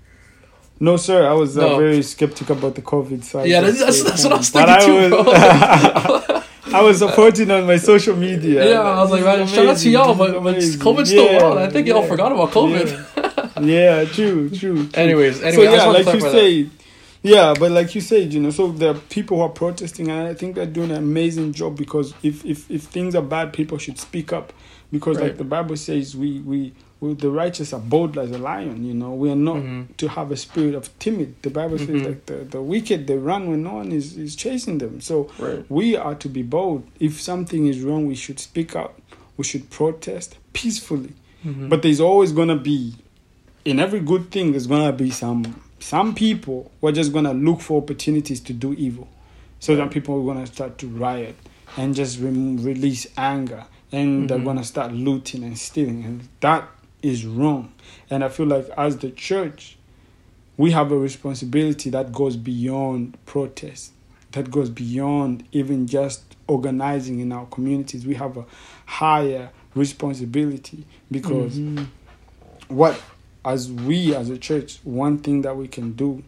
No, 0.82 0.96
sir. 0.96 1.28
I 1.28 1.34
was 1.34 1.58
uh, 1.58 1.60
no. 1.60 1.78
very 1.78 2.02
skeptical 2.02 2.56
about 2.56 2.74
the 2.74 2.82
COVID 2.82 3.22
side. 3.22 3.48
Yeah, 3.48 3.60
that's, 3.60 3.80
that's, 3.80 4.02
that's 4.02 4.24
what 4.24 4.32
I 4.32 4.36
was 4.38 4.48
thinking 4.48 4.80
too, 4.80 5.08
bro. 5.10 6.42
I 6.72 6.82
was 6.82 6.98
supporting 6.98 7.50
on 7.50 7.66
my 7.66 7.76
social 7.76 8.16
media. 8.16 8.70
Yeah, 8.70 8.80
I 8.80 9.02
was 9.02 9.10
like, 9.10 9.24
man, 9.24 9.46
shout 9.46 9.66
out 9.66 9.76
to 9.78 9.90
y'all, 9.90 10.14
but, 10.14 10.42
but 10.42 10.56
COVID's 10.56 11.10
still 11.10 11.32
yeah, 11.32 11.44
on. 11.44 11.58
I 11.58 11.68
think 11.68 11.86
yeah. 11.86 11.94
y'all 11.94 12.06
forgot 12.06 12.32
about 12.32 12.50
COVID. 12.50 13.60
Yeah, 13.60 14.00
yeah 14.02 14.04
true, 14.04 14.48
true, 14.50 14.86
true. 14.86 14.88
Anyways, 14.94 15.42
anyway, 15.42 15.66
so 15.66 15.72
yeah, 15.72 15.84
like 15.86 16.06
you 16.06 16.20
say, 16.20 16.62
that. 16.62 16.70
yeah, 17.22 17.54
but 17.58 17.72
like 17.72 17.94
you 17.94 18.00
said, 18.00 18.32
you 18.32 18.40
know, 18.40 18.50
so 18.50 18.68
there 18.68 18.92
are 18.92 18.98
people 18.98 19.38
who 19.38 19.42
are 19.42 19.48
protesting, 19.48 20.10
and 20.10 20.28
I 20.28 20.34
think 20.34 20.54
they're 20.54 20.64
doing 20.64 20.92
an 20.92 20.98
amazing 20.98 21.52
job 21.52 21.76
because 21.76 22.14
if 22.22 22.44
if 22.44 22.70
if 22.70 22.84
things 22.84 23.14
are 23.14 23.22
bad, 23.22 23.52
people 23.52 23.76
should 23.78 23.98
speak 23.98 24.32
up 24.32 24.52
because, 24.92 25.16
right. 25.16 25.26
like 25.26 25.38
the 25.38 25.44
Bible 25.44 25.76
says, 25.76 26.16
we 26.16 26.40
we 26.40 26.72
we, 27.00 27.14
the 27.14 27.30
righteous 27.30 27.72
are 27.72 27.80
bold 27.80 28.18
as 28.18 28.30
a 28.30 28.38
lion. 28.38 28.84
You 28.84 28.94
know, 28.94 29.12
we 29.12 29.30
are 29.30 29.36
not 29.36 29.56
mm-hmm. 29.56 29.92
to 29.94 30.08
have 30.08 30.30
a 30.30 30.36
spirit 30.36 30.74
of 30.74 30.96
timid. 30.98 31.42
The 31.42 31.50
Bible 31.50 31.78
mm-hmm. 31.78 31.98
says 31.98 32.06
that 32.06 32.26
the, 32.26 32.44
the 32.44 32.62
wicked 32.62 33.06
they 33.06 33.16
run 33.16 33.48
when 33.48 33.62
no 33.62 33.74
one 33.74 33.92
is, 33.92 34.16
is 34.16 34.36
chasing 34.36 34.78
them. 34.78 35.00
So 35.00 35.30
right. 35.38 35.64
we 35.68 35.96
are 35.96 36.14
to 36.16 36.28
be 36.28 36.42
bold. 36.42 36.86
If 36.98 37.20
something 37.20 37.66
is 37.66 37.80
wrong, 37.80 38.06
we 38.06 38.14
should 38.14 38.38
speak 38.38 38.76
out. 38.76 39.00
We 39.36 39.44
should 39.44 39.70
protest 39.70 40.36
peacefully. 40.52 41.14
Mm-hmm. 41.44 41.70
But 41.70 41.82
there's 41.82 42.00
always 42.00 42.32
gonna 42.32 42.56
be, 42.58 42.96
in 43.64 43.80
every 43.80 44.00
good 44.00 44.30
thing, 44.30 44.52
there's 44.52 44.66
gonna 44.66 44.92
be 44.92 45.10
some 45.10 45.62
some 45.78 46.14
people 46.14 46.70
who 46.80 46.88
are 46.88 46.92
just 46.92 47.12
gonna 47.12 47.32
look 47.32 47.62
for 47.62 47.80
opportunities 47.80 48.40
to 48.40 48.52
do 48.52 48.74
evil. 48.74 49.08
So 49.58 49.74
then 49.74 49.88
people 49.88 50.20
are 50.20 50.34
gonna 50.34 50.46
start 50.46 50.76
to 50.78 50.86
riot 50.86 51.36
and 51.78 51.94
just 51.94 52.18
re- 52.18 52.28
release 52.28 53.06
anger 53.16 53.64
and 53.92 54.28
they're 54.28 54.36
mm-hmm. 54.36 54.46
gonna 54.46 54.64
start 54.64 54.92
looting 54.92 55.42
and 55.42 55.58
stealing 55.58 56.04
and 56.04 56.28
that 56.40 56.68
is 57.02 57.24
wrong. 57.26 57.72
And 58.08 58.24
I 58.24 58.28
feel 58.28 58.46
like 58.46 58.68
as 58.76 58.98
the 58.98 59.10
church, 59.10 59.76
we 60.56 60.72
have 60.72 60.92
a 60.92 60.98
responsibility 60.98 61.90
that 61.90 62.12
goes 62.12 62.36
beyond 62.36 63.16
protest, 63.26 63.92
that 64.32 64.50
goes 64.50 64.68
beyond 64.68 65.44
even 65.52 65.86
just 65.86 66.36
organizing 66.46 67.20
in 67.20 67.32
our 67.32 67.46
communities. 67.46 68.06
We 68.06 68.14
have 68.16 68.36
a 68.36 68.44
higher 68.86 69.50
responsibility 69.74 70.84
because 71.10 71.58
mm-hmm. 71.58 71.84
what, 72.68 73.00
as 73.44 73.70
we 73.70 74.14
as 74.14 74.28
a 74.28 74.36
church, 74.36 74.80
one 74.84 75.18
thing 75.18 75.42
that 75.42 75.56
we 75.56 75.68
can 75.68 75.92
do 75.92 76.22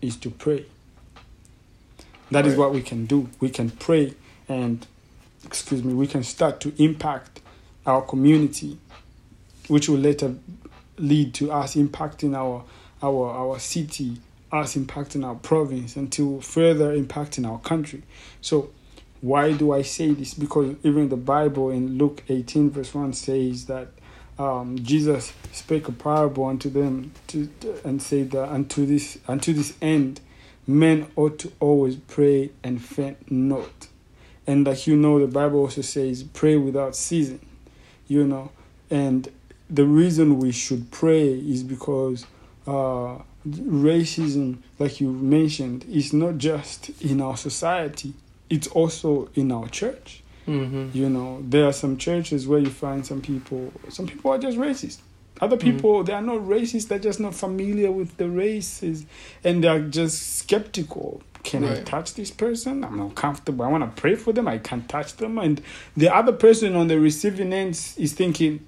is 0.00 0.16
to 0.16 0.30
pray. 0.30 0.66
That 2.30 2.40
right. 2.40 2.46
is 2.46 2.56
what 2.56 2.72
we 2.72 2.82
can 2.82 3.06
do. 3.06 3.28
We 3.38 3.50
can 3.50 3.70
pray 3.70 4.14
and, 4.48 4.84
excuse 5.44 5.84
me, 5.84 5.94
we 5.94 6.06
can 6.06 6.24
start 6.24 6.60
to 6.62 6.82
impact 6.82 7.40
our 7.84 8.02
community 8.02 8.78
which 9.68 9.88
will 9.88 9.98
later 9.98 10.34
lead 10.98 11.34
to 11.34 11.52
us 11.52 11.74
impacting 11.74 12.34
our 12.34 12.64
our 13.02 13.30
our 13.30 13.58
city, 13.58 14.18
us 14.50 14.76
impacting 14.76 15.24
our 15.24 15.34
province, 15.34 15.96
until 15.96 16.40
further 16.40 16.96
impacting 16.96 17.48
our 17.48 17.58
country. 17.58 18.02
So 18.40 18.70
why 19.20 19.52
do 19.52 19.72
I 19.72 19.82
say 19.82 20.12
this? 20.12 20.34
Because 20.34 20.76
even 20.82 21.08
the 21.08 21.16
Bible 21.16 21.70
in 21.70 21.98
Luke 21.98 22.22
18 22.28 22.70
verse 22.70 22.94
1 22.94 23.12
says 23.14 23.66
that 23.66 23.88
um, 24.38 24.78
Jesus 24.78 25.32
spake 25.52 25.88
a 25.88 25.92
parable 25.92 26.44
unto 26.44 26.68
them 26.68 27.12
to, 27.28 27.48
and 27.84 28.02
said 28.02 28.30
that 28.32 28.50
unto 28.50 28.84
this 28.84 29.18
unto 29.26 29.52
this 29.52 29.74
end 29.80 30.20
men 30.66 31.06
ought 31.16 31.38
to 31.38 31.52
always 31.60 31.96
pray 31.96 32.50
and 32.62 32.82
faint 32.82 33.30
not. 33.30 33.88
And 34.46 34.66
like 34.66 34.86
you 34.86 34.96
know 34.96 35.18
the 35.18 35.26
Bible 35.26 35.60
also 35.60 35.80
says 35.80 36.22
pray 36.22 36.56
without 36.56 36.94
ceasing. 36.94 37.44
You 38.06 38.26
know. 38.26 38.52
And 38.88 39.28
the 39.68 39.84
reason 39.84 40.38
we 40.38 40.52
should 40.52 40.90
pray 40.90 41.28
is 41.32 41.62
because 41.62 42.26
uh, 42.66 43.18
racism, 43.46 44.58
like 44.78 45.00
you 45.00 45.10
mentioned, 45.10 45.84
is 45.90 46.12
not 46.12 46.38
just 46.38 46.90
in 47.02 47.20
our 47.20 47.36
society; 47.36 48.12
it's 48.48 48.68
also 48.68 49.28
in 49.34 49.52
our 49.52 49.68
church. 49.68 50.22
Mm-hmm. 50.46 50.96
You 50.96 51.08
know, 51.08 51.42
there 51.42 51.66
are 51.66 51.72
some 51.72 51.96
churches 51.96 52.46
where 52.46 52.60
you 52.60 52.70
find 52.70 53.04
some 53.04 53.20
people. 53.20 53.72
Some 53.88 54.06
people 54.06 54.32
are 54.32 54.38
just 54.38 54.56
racist. 54.56 54.98
Other 55.40 55.56
mm-hmm. 55.56 55.70
people, 55.70 55.94
mm-hmm. 55.94 56.04
they 56.06 56.12
are 56.12 56.22
not 56.22 56.38
racist. 56.38 56.88
They're 56.88 56.98
just 56.98 57.20
not 57.20 57.34
familiar 57.34 57.90
with 57.90 58.16
the 58.16 58.28
races, 58.28 59.04
and 59.42 59.62
they 59.62 59.68
are 59.68 59.80
just 59.80 60.36
skeptical. 60.38 61.22
Can 61.42 61.62
right. 61.62 61.78
I 61.78 61.82
touch 61.82 62.14
this 62.14 62.30
person? 62.30 62.82
I'm 62.82 62.96
not 62.96 63.14
comfortable. 63.14 63.64
I 63.64 63.68
want 63.68 63.84
to 63.84 64.00
pray 64.00 64.16
for 64.16 64.32
them. 64.32 64.48
I 64.48 64.58
can't 64.58 64.88
touch 64.88 65.16
them. 65.16 65.38
And 65.38 65.62
the 65.96 66.12
other 66.12 66.32
person 66.32 66.74
on 66.74 66.88
the 66.88 66.98
receiving 66.98 67.52
end 67.52 67.70
is 67.96 68.14
thinking, 68.14 68.66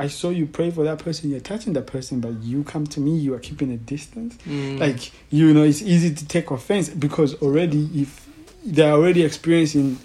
I 0.00 0.08
saw 0.08 0.30
you 0.30 0.46
pray 0.46 0.70
for 0.70 0.82
that 0.84 0.98
person, 0.98 1.28
you're 1.28 1.40
touching 1.40 1.74
that 1.74 1.86
person, 1.86 2.20
but 2.20 2.42
you 2.42 2.64
come 2.64 2.86
to 2.86 3.00
me, 3.00 3.18
you 3.18 3.34
are 3.34 3.38
keeping 3.38 3.70
a 3.70 3.76
distance. 3.76 4.34
Mm. 4.48 4.78
Like, 4.78 5.12
you 5.28 5.52
know, 5.52 5.62
it's 5.62 5.82
easy 5.82 6.14
to 6.14 6.26
take 6.26 6.50
offense 6.50 6.88
because 6.88 7.34
already, 7.42 7.86
if 7.94 8.26
they're 8.64 8.92
already 8.92 9.22
experiencing, 9.22 9.98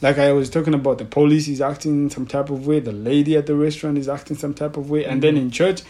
like 0.00 0.18
I 0.18 0.30
was 0.30 0.50
talking 0.50 0.72
about, 0.72 0.98
the 0.98 1.04
police 1.04 1.48
is 1.48 1.60
acting 1.60 2.10
some 2.10 2.26
type 2.26 2.48
of 2.48 2.64
way, 2.64 2.78
the 2.78 2.92
lady 2.92 3.36
at 3.36 3.46
the 3.46 3.56
restaurant 3.56 3.98
is 3.98 4.08
acting 4.08 4.36
some 4.36 4.54
type 4.54 4.76
of 4.76 4.88
way, 4.88 5.02
mm. 5.02 5.10
and 5.10 5.20
then 5.20 5.36
in 5.36 5.50
church, 5.50 5.82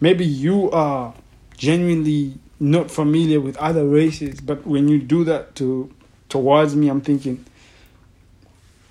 maybe 0.00 0.26
you 0.26 0.68
are 0.72 1.14
genuinely 1.56 2.38
not 2.58 2.90
familiar 2.90 3.40
with 3.40 3.56
other 3.58 3.86
races, 3.86 4.40
but 4.40 4.66
when 4.66 4.88
you 4.88 4.98
do 4.98 5.22
that 5.22 5.54
to 5.54 5.94
towards 6.28 6.74
me, 6.74 6.88
I'm 6.88 7.02
thinking, 7.02 7.44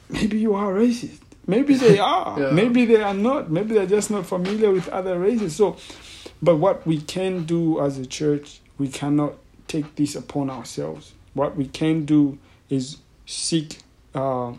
maybe 0.10 0.40
you 0.40 0.56
are 0.56 0.72
racist 0.72 1.20
Maybe 1.50 1.74
they 1.74 1.98
are. 2.16 2.40
yeah. 2.40 2.52
Maybe 2.52 2.86
they 2.86 3.02
are 3.02 3.14
not. 3.14 3.50
Maybe 3.50 3.74
they're 3.74 3.88
just 3.88 4.12
not 4.12 4.26
familiar 4.26 4.72
with 4.72 4.88
other 4.90 5.18
races. 5.20 5.56
So, 5.56 5.78
but 6.42 6.58
what 6.58 6.86
we 6.86 7.02
can 7.02 7.44
do 7.46 7.82
as 7.82 7.98
a 7.98 8.06
church, 8.06 8.62
we 8.78 8.88
cannot 8.88 9.34
take 9.68 9.96
this 9.96 10.16
upon 10.16 10.50
ourselves. 10.52 11.14
What 11.34 11.56
we 11.56 11.68
can 11.68 12.06
do 12.06 12.38
is 12.70 12.98
seek 13.26 13.80
uh, 14.14 14.54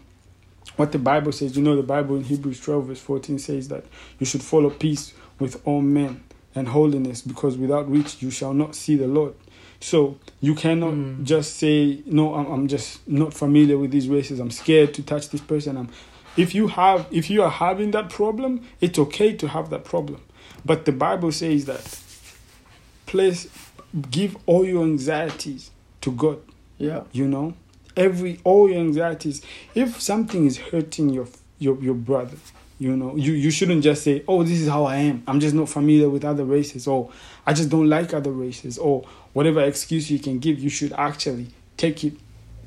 what 0.77 0.91
the 0.91 0.99
Bible 0.99 1.31
says. 1.31 1.57
You 1.57 1.63
know, 1.63 1.77
the 1.77 1.85
Bible 1.85 2.17
in 2.17 2.25
Hebrews 2.25 2.61
12, 2.61 2.87
verse 2.87 3.01
14 3.01 3.39
says 3.39 3.69
that 3.69 3.85
you 4.19 4.27
should 4.27 4.43
follow 4.43 4.71
peace 4.71 5.15
with 5.39 5.63
all 5.65 5.83
men 5.83 6.25
and 6.57 6.69
holiness, 6.69 7.23
because 7.23 7.57
without 7.57 7.87
which 7.87 8.21
you 8.21 8.33
shall 8.33 8.53
not 8.53 8.75
see 8.75 8.97
the 8.97 9.07
Lord. 9.07 9.35
So 9.79 10.19
you 10.41 10.57
cannot 10.57 10.95
mm. 10.95 11.23
just 11.23 11.57
say, 11.57 12.03
No, 12.05 12.35
I'm, 12.35 12.47
I'm 12.47 12.69
just 12.69 13.07
not 13.09 13.33
familiar 13.33 13.79
with 13.79 13.93
these 13.93 14.09
races. 14.09 14.41
I'm 14.41 14.51
scared 14.51 14.93
to 14.95 15.03
touch 15.03 15.31
this 15.31 15.41
person. 15.41 15.77
I'm 15.77 15.89
If 16.37 16.55
you 16.55 16.69
have 16.69 17.07
if 17.11 17.29
you 17.31 17.43
are 17.43 17.51
having 17.51 17.91
that 17.93 18.11
problem, 18.11 18.67
it's 18.81 18.99
okay 18.99 19.35
to 19.37 19.49
have 19.49 19.71
that 19.71 19.85
problem. 19.85 20.23
But 20.65 20.85
the 20.85 20.93
Bible 20.93 21.33
says 21.33 21.65
that 21.67 21.99
place 23.07 23.49
give 24.11 24.37
all 24.47 24.65
your 24.65 24.85
anxieties 24.85 25.71
to 26.03 26.13
God. 26.13 26.41
Yeah. 26.79 27.03
You 27.13 27.27
know? 27.27 27.55
Every 27.97 28.41
all 28.45 28.71
your 28.71 28.79
anxieties. 28.81 29.43
If 29.75 30.01
something 30.01 30.47
is 30.47 30.59
hurting 30.59 31.11
your 31.11 31.27
your 31.59 31.77
your 31.83 31.95
brother, 31.95 32.37
you 32.79 32.97
know, 32.97 33.15
you, 33.15 33.33
you 33.33 33.51
shouldn't 33.51 33.85
just 33.85 34.03
say, 34.03 34.25
Oh, 34.27 34.43
this 34.43 34.61
is 34.61 34.69
how 34.69 34.85
I 34.85 34.97
am. 34.97 35.23
I'm 35.27 35.39
just 35.39 35.55
not 35.55 35.69
familiar 35.69 36.09
with 36.09 36.25
other 36.25 36.45
races 36.45 36.87
or 36.87 37.11
I 37.47 37.53
just 37.53 37.69
don't 37.69 37.89
like 37.89 38.15
other 38.15 38.33
races 38.33 38.79
or 38.79 39.05
whatever 39.35 39.61
excuse 39.63 40.11
you 40.11 40.19
can 40.19 40.39
give, 40.39 40.59
you 40.59 40.71
should 40.71 40.93
actually 40.95 41.49
take 41.77 42.05
it 42.05 42.15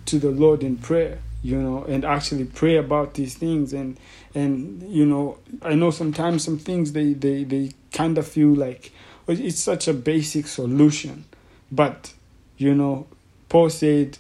to 0.06 0.20
the 0.20 0.30
Lord 0.30 0.64
in 0.64 0.78
prayer 0.78 1.20
you 1.44 1.62
know 1.62 1.84
and 1.84 2.06
actually 2.06 2.46
pray 2.46 2.78
about 2.78 3.14
these 3.14 3.36
things. 3.36 3.74
And 3.74 4.00
and 4.34 4.82
you 4.90 5.06
know 5.06 5.38
i 5.62 5.76
know 5.76 5.92
sometimes 5.92 6.44
some 6.44 6.58
things 6.58 6.94
they 6.94 7.14
they 7.14 7.44
they 7.44 7.72
kind 7.92 8.18
of 8.18 8.28
feel 8.28 8.50
like 8.50 8.92
it's 9.28 9.60
such 9.60 9.88
a 9.88 9.94
basic 9.94 10.48
solution. 10.48 11.26
But 11.72 12.14
you 12.58 12.74
know 12.74 13.08
paul 13.50 13.70
said 13.70 14.18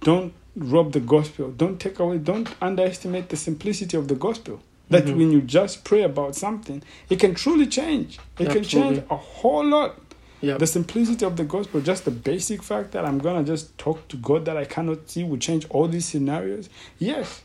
don't 0.00 0.32
rob 0.54 0.92
the 0.92 1.00
gospel. 1.00 1.50
Don't 1.50 1.80
take 1.80 1.98
away 1.98 2.18
don't 2.18 2.48
underestimate 2.60 3.30
the 3.30 3.36
simplicity 3.36 3.96
of 3.96 4.08
the 4.08 4.14
gospel. 4.14 4.60
That 4.90 5.04
mm-hmm. 5.04 5.18
when 5.18 5.32
you 5.32 5.42
just 5.42 5.84
pray 5.84 6.02
about 6.02 6.36
something 6.36 6.82
it 7.08 7.18
can 7.18 7.34
truly 7.34 7.66
change. 7.66 8.18
It 8.38 8.48
Absolutely. 8.48 8.54
can 8.54 8.64
change 8.64 9.04
a 9.10 9.16
whole 9.16 9.64
lot 9.64 9.96
Yep. 10.40 10.58
The 10.60 10.66
simplicity 10.66 11.24
of 11.24 11.36
the 11.36 11.44
gospel, 11.44 11.80
just 11.80 12.04
the 12.04 12.12
basic 12.12 12.62
fact 12.62 12.92
that 12.92 13.04
I'm 13.04 13.18
gonna 13.18 13.42
just 13.42 13.76
talk 13.76 14.06
to 14.08 14.16
God 14.16 14.44
that 14.44 14.56
I 14.56 14.64
cannot 14.64 15.10
see, 15.10 15.24
will 15.24 15.38
change 15.38 15.66
all 15.70 15.88
these 15.88 16.06
scenarios. 16.06 16.68
Yes, 16.98 17.42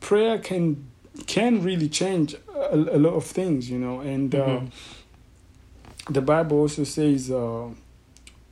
prayer 0.00 0.38
can 0.38 0.84
can 1.26 1.62
really 1.62 1.88
change 1.88 2.34
a, 2.54 2.74
a 2.74 2.98
lot 2.98 3.14
of 3.14 3.24
things, 3.24 3.70
you 3.70 3.78
know. 3.78 4.00
And 4.00 4.34
uh, 4.34 4.38
mm-hmm. 4.38 4.66
uh, 4.66 6.12
the 6.12 6.20
Bible 6.20 6.58
also 6.58 6.84
says, 6.84 7.30
uh, 7.30 7.68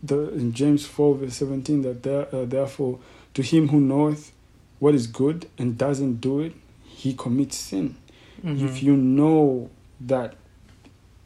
the 0.03 0.33
in 0.35 0.53
James 0.53 0.87
four 0.87 1.17
verse 1.17 1.35
seventeen, 1.35 1.83
that 1.83 2.03
there, 2.03 2.33
uh, 2.33 2.45
therefore 2.45 3.01
to 3.35 3.43
him 3.43 3.69
who 3.69 3.81
knoweth 3.81 4.33
what 4.79 4.95
is 4.95 5.07
good 5.07 5.49
and 5.59 5.77
doesn't 5.77 6.21
do 6.21 6.41
it, 6.41 6.55
he 6.85 7.13
commits 7.13 7.57
sin. 7.57 7.97
Mm-hmm. 8.45 8.67
If 8.67 8.83
you 8.83 8.97
know 8.97 9.69
that 10.01 10.35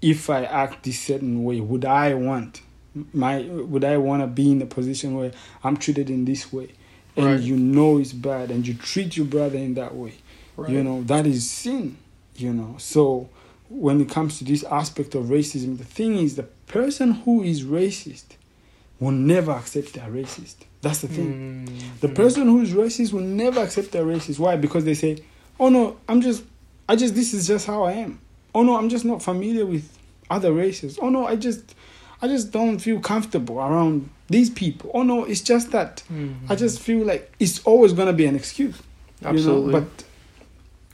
if 0.04 0.28
I 0.28 0.44
act 0.44 0.84
this 0.84 1.00
certain 1.00 1.44
way, 1.44 1.60
would 1.60 1.86
I 1.86 2.12
want 2.12 2.60
my 3.12 3.40
would 3.40 3.84
I 3.84 3.96
want 3.96 4.22
to 4.22 4.26
be 4.26 4.52
in 4.52 4.60
a 4.62 4.66
position 4.66 5.16
where 5.16 5.32
I'm 5.64 5.76
treated 5.76 6.10
in 6.10 6.26
this 6.26 6.52
way, 6.52 6.70
and 7.16 7.26
right. 7.26 7.40
you 7.40 7.56
know 7.56 7.98
it's 7.98 8.12
bad, 8.12 8.50
and 8.50 8.66
you 8.66 8.74
treat 8.74 9.16
your 9.16 9.26
brother 9.26 9.58
in 9.58 9.74
that 9.74 9.94
way, 9.94 10.14
right. 10.56 10.70
you 10.70 10.84
know 10.84 11.02
that 11.04 11.26
is 11.26 11.50
sin, 11.50 11.96
you 12.36 12.52
know. 12.52 12.76
So 12.78 13.30
when 13.70 14.00
it 14.00 14.10
comes 14.10 14.38
to 14.38 14.44
this 14.44 14.62
aspect 14.64 15.14
of 15.14 15.24
racism, 15.24 15.78
the 15.78 15.84
thing 15.84 16.16
is 16.16 16.36
the 16.36 16.42
person 16.42 17.12
who 17.12 17.42
is 17.42 17.64
racist 17.64 18.36
will 19.00 19.10
never 19.10 19.52
accept 19.52 19.94
they're 19.94 20.04
racist. 20.04 20.56
That's 20.82 21.00
the 21.00 21.08
thing. 21.08 21.66
Mm-hmm. 21.66 21.98
The 22.00 22.08
person 22.10 22.46
who 22.46 22.60
is 22.60 22.72
racist 22.74 23.14
will 23.14 23.22
never 23.22 23.62
accept 23.62 23.92
they're 23.92 24.04
racist. 24.04 24.38
Why? 24.38 24.56
Because 24.56 24.84
they 24.84 24.94
say, 24.94 25.24
"Oh 25.58 25.70
no, 25.70 25.96
I'm 26.06 26.20
just, 26.20 26.44
I 26.86 26.94
just, 26.94 27.14
this 27.14 27.32
is 27.32 27.46
just 27.46 27.66
how 27.66 27.84
I 27.84 27.92
am." 27.92 28.20
Oh 28.54 28.62
no 28.62 28.76
i'm 28.76 28.88
just 28.88 29.04
not 29.04 29.22
familiar 29.22 29.66
with 29.66 29.90
other 30.30 30.52
races. 30.52 30.98
Oh 31.00 31.10
no 31.10 31.26
i 31.26 31.36
just 31.36 31.74
i 32.22 32.28
just 32.28 32.50
don't 32.50 32.78
feel 32.78 33.00
comfortable 33.00 33.58
around 33.58 34.08
these 34.28 34.48
people. 34.50 34.90
Oh 34.94 35.02
no 35.02 35.24
it's 35.24 35.42
just 35.42 35.70
that 35.72 36.02
mm-hmm. 36.10 36.50
i 36.50 36.56
just 36.56 36.80
feel 36.80 37.04
like 37.04 37.32
it's 37.38 37.60
always 37.64 37.92
going 37.92 38.06
to 38.06 38.14
be 38.14 38.26
an 38.26 38.36
excuse 38.36 38.80
absolutely 39.22 39.66
you 39.66 39.72
know? 39.72 39.80
but 39.80 40.04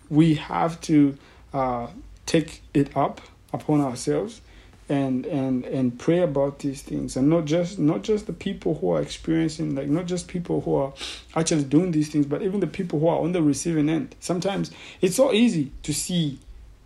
we 0.09 0.35
have 0.35 0.81
to 0.83 1.17
uh, 1.55 1.87
take 2.27 2.63
it 2.75 2.97
up 2.97 3.21
upon 3.53 3.81
ourselves 3.81 4.41
and 4.89 5.25
and 5.27 5.65
and 5.65 5.99
pray 5.99 6.19
about 6.21 6.59
these 6.59 6.83
things. 6.83 7.17
And 7.17 7.31
not 7.31 7.45
just 7.45 7.79
not 7.79 8.03
just 8.03 8.27
the 8.27 8.33
people 8.33 8.75
who 8.75 8.91
are 8.91 9.01
experiencing 9.01 9.77
like 9.77 9.89
not 9.89 10.07
just 10.07 10.27
people 10.27 10.61
who 10.61 10.75
are 10.75 10.93
actually 11.37 11.65
doing 11.65 11.93
these 11.93 12.09
things 12.09 12.27
but 12.27 12.43
even 12.43 12.61
the 12.61 12.67
people 12.67 12.99
who 12.99 13.07
are 13.07 13.21
on 13.21 13.33
the 13.33 13.43
receiving 13.43 13.89
end. 13.89 14.17
Sometimes 14.19 14.73
it's 15.01 15.17
so 15.17 15.33
easy 15.33 15.71
to 15.85 15.95
see 15.95 16.41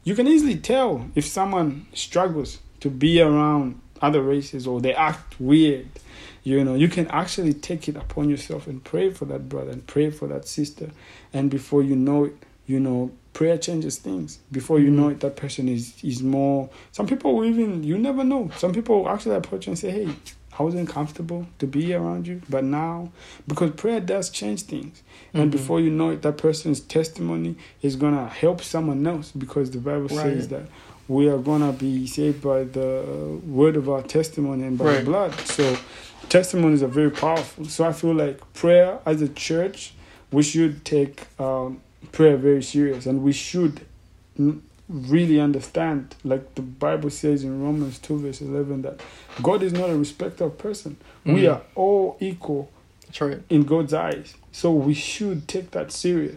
you 0.04 0.14
can 0.14 0.28
easily 0.28 0.56
tell 0.56 1.10
if 1.14 1.26
someone 1.26 1.86
struggles 1.92 2.60
to 2.80 2.90
be 2.90 3.20
around 3.20 3.80
other 4.00 4.22
races 4.22 4.66
or 4.66 4.80
they 4.80 4.94
act 4.94 5.40
weird 5.40 5.88
you 6.44 6.62
know. 6.62 6.74
You 6.74 6.88
can 6.88 7.08
actually 7.08 7.54
take 7.54 7.88
it 7.88 7.96
upon 7.96 8.28
yourself 8.28 8.66
and 8.66 8.84
pray 8.84 9.10
for 9.10 9.24
that 9.24 9.48
brother 9.48 9.72
and 9.72 9.86
pray 9.86 10.10
for 10.10 10.28
that 10.28 10.46
sister. 10.46 10.90
And 11.32 11.50
before 11.50 11.82
you 11.82 11.96
know 11.96 12.24
it 12.24 12.36
you 12.66 12.80
know 12.80 13.10
prayer 13.32 13.58
changes 13.58 13.98
things. 13.98 14.38
Before 14.52 14.78
you 14.78 14.90
know 14.90 15.04
mm-hmm. 15.04 15.12
it 15.12 15.20
that 15.20 15.36
person 15.36 15.68
is 15.68 15.94
is 16.04 16.22
more 16.22 16.70
some 16.92 17.06
people 17.06 17.34
will 17.34 17.44
even 17.46 17.82
you 17.82 17.98
never 17.98 18.22
know. 18.22 18.50
Some 18.56 18.72
people 18.72 19.08
actually 19.08 19.36
approach 19.36 19.66
and 19.66 19.78
say 19.78 19.90
hey 19.90 20.08
I 20.58 20.62
wasn't 20.62 20.88
comfortable 20.88 21.46
to 21.58 21.66
be 21.66 21.94
around 21.94 22.26
you, 22.26 22.42
but 22.48 22.64
now, 22.64 23.10
because 23.46 23.72
prayer 23.72 24.00
does 24.00 24.30
change 24.30 24.62
things. 24.62 25.02
And 25.32 25.44
mm-hmm. 25.44 25.50
before 25.50 25.80
you 25.80 25.90
know 25.90 26.10
it, 26.10 26.22
that 26.22 26.38
person's 26.38 26.80
testimony 26.80 27.56
is 27.82 27.96
going 27.96 28.16
to 28.16 28.26
help 28.26 28.62
someone 28.62 29.06
else 29.06 29.32
because 29.32 29.70
the 29.72 29.78
Bible 29.78 30.02
right. 30.02 30.10
says 30.10 30.48
that 30.48 30.62
we 31.08 31.28
are 31.28 31.38
going 31.38 31.60
to 31.60 31.72
be 31.72 32.06
saved 32.06 32.42
by 32.42 32.64
the 32.64 33.40
word 33.46 33.76
of 33.76 33.88
our 33.88 34.02
testimony 34.02 34.64
and 34.64 34.78
by 34.78 34.84
right. 34.84 34.98
the 34.98 35.04
blood. 35.04 35.34
So, 35.40 35.76
testimonies 36.28 36.82
are 36.82 36.88
very 36.88 37.10
powerful. 37.10 37.64
So, 37.64 37.84
I 37.84 37.92
feel 37.92 38.14
like 38.14 38.40
prayer 38.54 39.00
as 39.04 39.22
a 39.22 39.28
church, 39.28 39.94
we 40.30 40.42
should 40.42 40.84
take 40.84 41.26
um, 41.40 41.80
prayer 42.12 42.36
very 42.36 42.62
serious 42.62 43.06
and 43.06 43.22
we 43.22 43.32
should 43.32 43.84
really 44.88 45.40
understand, 45.40 46.14
like 46.24 46.54
the 46.54 46.62
Bible 46.62 47.10
says 47.10 47.42
in 47.42 47.62
Romans 47.62 47.98
2, 47.98 48.18
verse 48.18 48.40
11, 48.40 48.82
that 48.82 49.00
God 49.42 49.62
is 49.62 49.72
not 49.72 49.90
a 49.90 49.96
respecter 49.96 50.44
of 50.44 50.58
person. 50.58 50.96
Mm. 51.24 51.34
We 51.34 51.46
are 51.46 51.62
all 51.74 52.16
equal 52.20 52.70
right. 53.20 53.40
in 53.48 53.62
God's 53.62 53.94
eyes. 53.94 54.34
So 54.52 54.72
we 54.72 54.94
should 54.94 55.48
take 55.48 55.70
that 55.72 55.90
serious, 55.90 56.36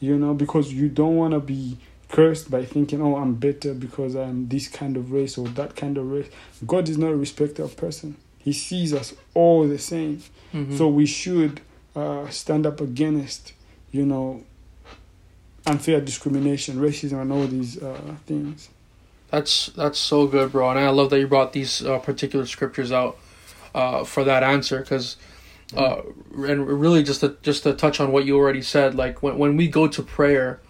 you 0.00 0.18
know, 0.18 0.34
because 0.34 0.72
you 0.72 0.88
don't 0.88 1.16
want 1.16 1.32
to 1.32 1.40
be 1.40 1.78
cursed 2.08 2.50
by 2.50 2.64
thinking, 2.64 3.00
oh, 3.02 3.16
I'm 3.16 3.34
better 3.34 3.74
because 3.74 4.14
I'm 4.16 4.48
this 4.48 4.68
kind 4.68 4.96
of 4.96 5.12
race 5.12 5.38
or 5.38 5.48
that 5.48 5.76
kind 5.76 5.96
of 5.98 6.10
race. 6.10 6.28
God 6.66 6.88
is 6.88 6.98
not 6.98 7.12
a 7.12 7.16
respecter 7.16 7.62
of 7.62 7.76
person. 7.76 8.16
He 8.38 8.52
sees 8.52 8.94
us 8.94 9.14
all 9.34 9.66
the 9.66 9.78
same. 9.78 10.22
Mm-hmm. 10.54 10.76
So 10.76 10.88
we 10.88 11.06
should 11.06 11.60
uh, 11.94 12.28
stand 12.28 12.66
up 12.66 12.80
against, 12.80 13.52
you 13.90 14.06
know, 14.06 14.44
unfair 15.66 16.00
discrimination, 16.00 16.76
racism, 16.76 17.20
and 17.20 17.32
all 17.32 17.46
these 17.46 17.82
uh, 17.82 18.14
things. 18.26 18.68
That's 19.30 19.66
that's 19.66 19.98
so 19.98 20.26
good, 20.26 20.52
bro, 20.52 20.70
and 20.70 20.78
I 20.78 20.88
love 20.90 21.10
that 21.10 21.18
you 21.18 21.26
brought 21.26 21.52
these 21.52 21.84
uh, 21.84 21.98
particular 21.98 22.46
scriptures 22.46 22.90
out 22.90 23.18
uh, 23.74 24.04
for 24.04 24.24
that 24.24 24.42
answer 24.42 24.80
because. 24.80 25.16
Uh, 25.76 26.00
and 26.32 26.66
really, 26.66 27.02
just 27.02 27.20
to 27.20 27.36
just 27.42 27.62
to 27.64 27.74
touch 27.74 28.00
on 28.00 28.10
what 28.10 28.24
you 28.24 28.38
already 28.38 28.62
said, 28.62 28.94
like 28.94 29.22
when 29.22 29.36
when 29.36 29.54
we 29.54 29.68
go 29.68 29.86
to 29.86 30.02
prayer, 30.02 30.60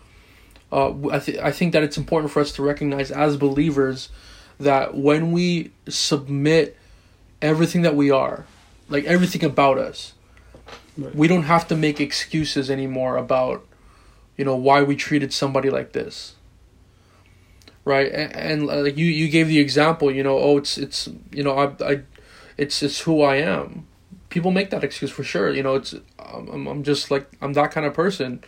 uh, 0.73 0.93
I 1.13 1.21
th- 1.21 1.39
I 1.39 1.53
think 1.53 1.73
that 1.73 1.85
it's 1.85 1.97
important 1.97 2.33
for 2.33 2.41
us 2.41 2.51
to 2.53 2.65
recognize 2.65 3.13
as 3.13 3.37
believers 3.37 4.09
that 4.59 4.97
when 4.97 5.31
we 5.31 5.71
submit 5.89 6.77
everything 7.41 7.83
that 7.83 7.95
we 7.95 8.11
are, 8.11 8.45
like 8.89 9.05
everything 9.05 9.45
about 9.45 9.79
us, 9.79 10.15
right. 10.97 11.15
we 11.15 11.29
don't 11.29 11.45
have 11.45 11.69
to 11.69 11.77
make 11.77 12.01
excuses 12.01 12.69
anymore 12.69 13.17
about 13.17 13.65
you 14.39 14.45
know 14.45 14.57
why 14.57 14.83
we 14.83 14.97
treated 14.97 15.35
somebody 15.35 15.69
like 15.69 15.93
this. 15.93 16.37
Right? 17.85 18.11
And, 18.11 18.37
and 18.37 18.71
uh, 18.71 18.83
like 18.83 18.97
you 18.97 19.07
you 19.07 19.29
gave 19.29 19.49
the 19.49 19.59
example 19.59 20.11
you 20.11 20.23
know 20.23 20.39
oh 20.39 20.57
it's 20.57 20.79
it's 20.79 21.09
you 21.33 21.43
know 21.43 21.59
i 21.59 21.85
i 21.85 22.01
it's 22.57 22.83
it's 22.83 23.01
who 23.01 23.21
i 23.23 23.37
am. 23.37 23.87
People 24.31 24.51
make 24.51 24.71
that 24.71 24.85
excuse 24.85 25.11
for 25.11 25.25
sure 25.25 25.53
you 25.53 25.63
know 25.63 25.75
it's 25.75 25.95
i'm, 26.19 26.67
I'm 26.67 26.83
just 26.83 27.11
like 27.11 27.29
i'm 27.43 27.53
that 27.55 27.73
kind 27.73 27.85
of 27.85 27.93
person. 27.93 28.43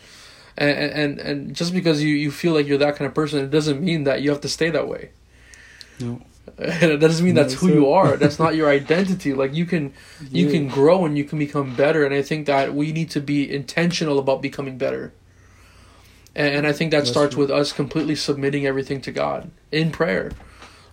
And 0.57 0.71
and 0.71 1.19
and 1.19 1.57
just 1.57 1.73
because 1.73 2.03
you 2.03 2.15
you 2.15 2.31
feel 2.31 2.53
like 2.53 2.67
you're 2.67 2.79
that 2.79 2.97
kind 2.97 3.09
of 3.09 3.15
person 3.15 3.45
it 3.45 3.51
doesn't 3.51 3.83
mean 3.83 4.05
that 4.05 4.23
you 4.23 4.31
have 4.31 4.41
to 4.43 4.49
stay 4.49 4.71
that 4.71 4.89
way. 4.89 5.11
No. 5.99 6.23
That 6.57 7.01
doesn't 7.01 7.25
mean 7.25 7.37
that's 7.37 7.55
who 7.55 7.69
you 7.69 7.91
are. 7.91 8.17
That's 8.17 8.39
not 8.39 8.55
your 8.59 8.69
identity. 8.69 9.33
Like 9.33 9.55
you 9.55 9.65
can 9.65 9.95
you 10.31 10.47
yeah. 10.47 10.53
can 10.53 10.69
grow 10.69 11.07
and 11.07 11.17
you 11.17 11.25
can 11.25 11.39
become 11.39 11.75
better 11.75 12.05
and 12.05 12.13
i 12.13 12.23
think 12.23 12.47
that 12.47 12.75
we 12.75 12.93
need 12.93 13.09
to 13.11 13.21
be 13.21 13.51
intentional 13.51 14.19
about 14.19 14.43
becoming 14.43 14.77
better 14.77 15.13
and, 16.47 16.67
I 16.67 16.73
think 16.73 16.91
that 16.91 16.99
That's 16.99 17.11
starts 17.11 17.35
true. 17.35 17.43
with 17.43 17.51
us 17.51 17.73
completely 17.73 18.15
submitting 18.15 18.67
everything 18.67 19.01
to 19.03 19.13
God 19.13 19.51
in 19.71 19.91
prayer. 19.91 20.33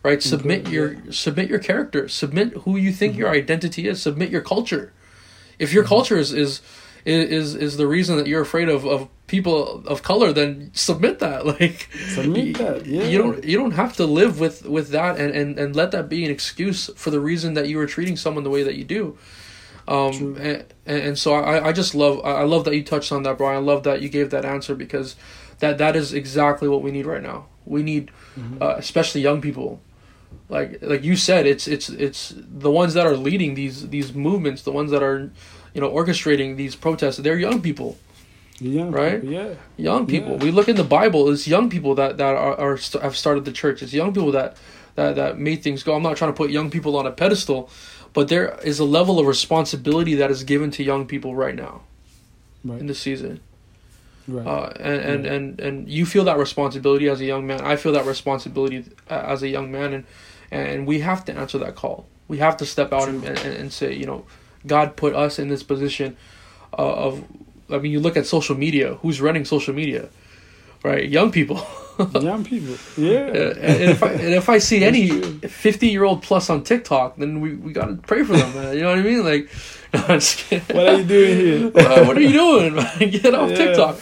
Right? 0.03 0.21
Submit 0.23 0.69
your 0.69 0.93
yeah. 0.93 1.11
submit 1.11 1.49
your 1.49 1.59
character. 1.59 2.07
Submit 2.07 2.53
who 2.59 2.77
you 2.77 2.91
think 2.91 3.13
mm-hmm. 3.13 3.21
your 3.21 3.29
identity 3.31 3.87
is. 3.87 4.01
Submit 4.01 4.29
your 4.29 4.41
culture. 4.41 4.93
If 5.59 5.73
your 5.73 5.83
mm-hmm. 5.83 5.89
culture 5.89 6.17
is, 6.17 6.31
is 6.33 6.61
is 7.05 7.55
is 7.55 7.77
the 7.77 7.87
reason 7.87 8.17
that 8.17 8.27
you're 8.27 8.41
afraid 8.41 8.69
of, 8.69 8.85
of 8.85 9.09
people 9.27 9.85
of 9.87 10.03
color, 10.03 10.33
then 10.33 10.71
submit 10.73 11.19
that. 11.19 11.45
Like 11.59 11.89
submit 12.09 12.57
that. 12.57 12.85
Yeah. 12.85 13.03
You 13.03 13.17
don't 13.17 13.43
you 13.43 13.57
don't 13.57 13.71
have 13.71 13.95
to 13.97 14.05
live 14.05 14.39
with 14.39 14.65
with 14.65 14.89
that 14.89 15.17
and, 15.17 15.33
and, 15.33 15.57
and 15.57 15.75
let 15.75 15.91
that 15.91 16.09
be 16.09 16.25
an 16.25 16.31
excuse 16.31 16.89
for 16.95 17.09
the 17.09 17.19
reason 17.19 17.53
that 17.53 17.67
you 17.67 17.79
are 17.79 17.87
treating 17.87 18.17
someone 18.17 18.43
the 18.43 18.49
way 18.49 18.63
that 18.63 18.75
you 18.75 18.83
do. 18.83 19.17
Um, 19.88 20.35
and, 20.38 20.65
and 20.85 21.17
so 21.17 21.33
I, 21.33 21.69
I 21.69 21.71
just 21.71 21.95
love 21.95 22.23
I 22.25 22.43
love 22.43 22.65
that 22.65 22.75
you 22.75 22.83
touched 22.83 23.11
on 23.11 23.23
that, 23.23 23.38
Brian. 23.38 23.57
I 23.57 23.65
love 23.65 23.83
that 23.83 24.01
you 24.01 24.09
gave 24.09 24.31
that 24.31 24.43
answer 24.43 24.75
because 24.75 25.15
that 25.59 25.77
that 25.77 25.95
is 25.95 26.13
exactly 26.13 26.67
what 26.67 26.81
we 26.81 26.91
need 26.91 27.05
right 27.05 27.23
now. 27.23 27.45
We 27.65 27.83
need, 27.83 28.11
mm-hmm. 28.38 28.61
uh, 28.61 28.75
especially 28.75 29.21
young 29.21 29.41
people, 29.41 29.81
like 30.49 30.79
like 30.81 31.03
you 31.03 31.15
said, 31.15 31.45
it's 31.45 31.67
it's 31.67 31.89
it's 31.89 32.33
the 32.38 32.71
ones 32.71 32.93
that 32.93 33.05
are 33.05 33.15
leading 33.15 33.55
these 33.55 33.89
these 33.89 34.13
movements, 34.13 34.61
the 34.63 34.71
ones 34.71 34.91
that 34.91 35.03
are, 35.03 35.31
you 35.73 35.81
know, 35.81 35.89
orchestrating 35.89 36.57
these 36.57 36.75
protests. 36.75 37.17
They're 37.17 37.39
young 37.39 37.61
people. 37.61 37.97
Young 38.59 38.91
right? 38.91 39.21
People, 39.21 39.33
yeah. 39.33 39.53
Young 39.77 40.07
people. 40.07 40.31
Yeah. 40.31 40.43
We 40.43 40.51
look 40.51 40.67
in 40.67 40.75
the 40.75 40.83
Bible. 40.83 41.29
It's 41.29 41.47
young 41.47 41.69
people 41.69 41.95
that 41.95 42.17
that 42.17 42.35
are, 42.35 42.59
are 42.59 42.77
have 43.01 43.15
started 43.15 43.45
the 43.45 43.51
church. 43.51 43.83
It's 43.83 43.93
young 43.93 44.13
people 44.13 44.31
that 44.31 44.57
that 44.95 45.15
that 45.15 45.38
made 45.38 45.63
things 45.63 45.83
go. 45.83 45.95
I'm 45.95 46.03
not 46.03 46.17
trying 46.17 46.31
to 46.31 46.38
put 46.38 46.49
young 46.49 46.69
people 46.69 46.97
on 46.97 47.05
a 47.05 47.11
pedestal, 47.11 47.69
but 48.18 48.30
there 48.30 48.57
is 48.63 48.80
a 48.80 48.84
level 48.84 49.20
of 49.20 49.28
responsibility 49.28 50.15
that 50.15 50.32
is 50.32 50.43
given 50.43 50.72
to 50.72 50.82
young 50.84 51.05
people 51.05 51.36
right 51.36 51.53
now, 51.53 51.82
right. 52.65 52.80
in 52.80 52.88
the 52.88 52.95
season. 52.95 53.41
Right. 54.28 54.43
Uh, 54.43 54.74
and, 54.80 55.01
and, 55.01 55.24
right. 55.24 55.34
and, 55.34 55.59
and 55.59 55.88
you 55.88 56.03
feel 56.03 56.24
that 56.24 56.39
responsibility 56.39 57.07
as 57.09 57.22
a 57.22 57.26
young 57.26 57.45
man. 57.45 57.61
I 57.61 57.76
feel 57.76 57.91
that 57.91 58.07
responsibility 58.07 58.86
as 59.07 59.43
a 59.43 59.47
young 59.47 59.72
man, 59.72 59.93
and 59.93 60.05
and 60.49 60.88
we 60.88 61.01
have 61.01 61.26
to 61.26 61.32
answer 61.32 61.59
that 61.59 61.76
call. 61.76 62.07
We 62.28 62.39
have 62.39 62.57
to 62.57 62.65
step 62.65 62.91
out 62.91 63.07
and, 63.07 63.24
and, 63.24 63.38
and 63.38 63.72
say, 63.72 63.93
you 63.93 64.07
know, 64.07 64.26
God 64.65 64.95
put 64.95 65.13
us 65.13 65.38
in 65.38 65.49
this 65.49 65.61
position 65.61 66.18
uh, 66.74 66.91
of. 66.91 67.24
I 67.70 67.78
mean, 67.78 67.91
you 67.91 67.99
look 67.99 68.18
at 68.18 68.26
social 68.26 68.57
media. 68.57 68.95
Who's 68.95 69.22
running 69.22 69.45
social 69.45 69.76
media? 69.76 70.09
Right, 70.84 71.07
young 71.07 71.32
people. 71.32 71.61
young 72.21 72.43
people, 72.43 72.75
yeah. 72.97 73.27
and, 73.27 73.89
if 73.89 74.03
I, 74.03 74.11
and 74.11 74.33
if 74.33 74.49
I 74.49 74.57
see 74.57 74.83
any 74.83 75.09
fifty 75.47 75.87
year 75.87 76.03
old 76.03 76.21
plus 76.21 76.49
on 76.49 76.63
TikTok, 76.63 77.17
then 77.17 77.41
we, 77.41 77.55
we 77.55 77.73
gotta 77.73 77.95
pray 77.95 78.23
for 78.23 78.33
them, 78.33 78.53
man. 78.53 78.75
You 78.75 78.83
know 78.83 78.89
what 78.89 78.99
I 78.99 79.01
mean? 79.01 79.23
Like, 79.23 79.49
no, 79.93 80.19
what 80.75 80.87
are 80.87 80.97
you 80.99 81.05
doing 81.05 81.37
here? 81.37 81.69
what 82.05 82.17
are 82.17 82.21
you 82.21 82.33
doing, 82.33 82.75
man? 82.75 83.09
Get 83.09 83.33
off 83.33 83.49
yeah. 83.51 83.55
TikTok. 83.55 83.99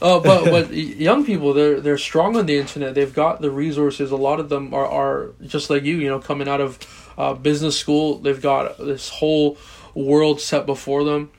Uh, 0.00 0.20
but 0.20 0.44
but 0.44 0.72
young 0.72 1.24
people, 1.24 1.52
they're 1.52 1.80
they're 1.80 1.98
strong 1.98 2.36
on 2.36 2.46
the 2.46 2.58
internet. 2.58 2.94
They've 2.94 3.12
got 3.12 3.40
the 3.40 3.50
resources. 3.50 4.10
A 4.10 4.16
lot 4.16 4.38
of 4.40 4.48
them 4.48 4.72
are, 4.72 4.86
are 4.86 5.30
just 5.46 5.70
like 5.70 5.82
you, 5.82 5.96
you 5.96 6.08
know, 6.08 6.20
coming 6.20 6.48
out 6.48 6.60
of 6.60 7.14
uh, 7.18 7.34
business 7.34 7.76
school. 7.76 8.18
They've 8.18 8.40
got 8.40 8.78
this 8.78 9.08
whole 9.08 9.58
world 9.94 10.40
set 10.40 10.66
before 10.66 11.04
them. 11.04 11.30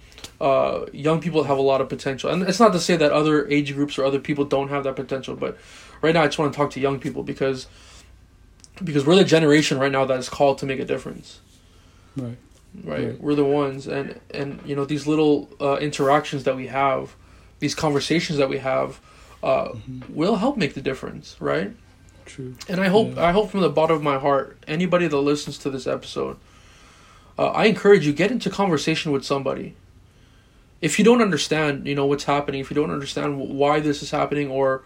Uh, 0.41 0.85
young 0.93 1.19
people 1.19 1.43
have 1.43 1.57
a 1.57 1.61
lot 1.61 1.81
of 1.81 1.89
potential, 1.89 2.29
and 2.29 2.43
it's 2.43 2.59
not 2.59 2.73
to 2.73 2.79
say 2.79 2.95
that 2.97 3.11
other 3.11 3.47
age 3.47 3.73
groups 3.73 3.97
or 3.97 4.05
other 4.05 4.19
people 4.19 4.45
don't 4.45 4.69
have 4.69 4.83
that 4.83 4.95
potential. 4.95 5.35
But 5.35 5.57
right 6.01 6.13
now, 6.13 6.23
I 6.23 6.27
just 6.27 6.39
want 6.39 6.53
to 6.53 6.57
talk 6.57 6.71
to 6.71 6.79
young 6.79 6.99
people 6.99 7.23
because 7.23 7.67
because 8.83 9.05
we're 9.05 9.15
the 9.15 9.25
generation 9.25 9.77
right 9.77 9.91
now 9.91 10.05
that 10.05 10.19
is 10.19 10.29
called 10.29 10.57
to 10.59 10.65
make 10.65 10.79
a 10.79 10.85
difference. 10.85 11.39
Right. 12.15 12.37
Right. 12.83 13.07
right. 13.07 13.21
We're 13.21 13.35
the 13.35 13.45
ones, 13.45 13.87
and 13.87 14.19
and 14.31 14.61
you 14.65 14.75
know 14.75 14.85
these 14.85 15.07
little 15.07 15.49
uh, 15.59 15.77
interactions 15.77 16.43
that 16.43 16.55
we 16.55 16.67
have 16.67 17.15
these 17.59 17.75
conversations 17.75 18.37
that 18.39 18.49
we 18.49 18.57
have 18.57 18.99
uh, 19.43 19.69
mm-hmm. 19.69 20.13
will 20.13 20.37
help 20.37 20.57
make 20.57 20.73
the 20.73 20.81
difference, 20.81 21.35
right? 21.39 21.71
True. 22.25 22.55
And 22.67 22.79
I 22.79 22.87
hope 22.87 23.15
yeah. 23.15 23.25
I 23.25 23.31
hope 23.31 23.51
from 23.51 23.61
the 23.61 23.69
bottom 23.69 23.95
of 23.95 24.03
my 24.03 24.17
heart, 24.17 24.57
anybody 24.67 25.07
that 25.07 25.17
listens 25.17 25.57
to 25.59 25.69
this 25.69 25.87
episode, 25.87 26.37
uh, 27.37 27.47
I 27.47 27.65
encourage 27.65 28.05
you 28.05 28.13
get 28.13 28.31
into 28.31 28.49
conversation 28.49 29.11
with 29.11 29.23
somebody. 29.23 29.75
If 30.81 30.97
you 30.97 31.03
don't 31.03 31.21
understand, 31.21 31.87
you 31.87 31.95
know 31.95 32.05
what's 32.05 32.23
happening. 32.23 32.61
If 32.61 32.69
you 32.71 32.75
don't 32.75 32.91
understand 32.91 33.37
why 33.37 33.79
this 33.79 34.01
is 34.01 34.11
happening, 34.11 34.49
or 34.49 34.83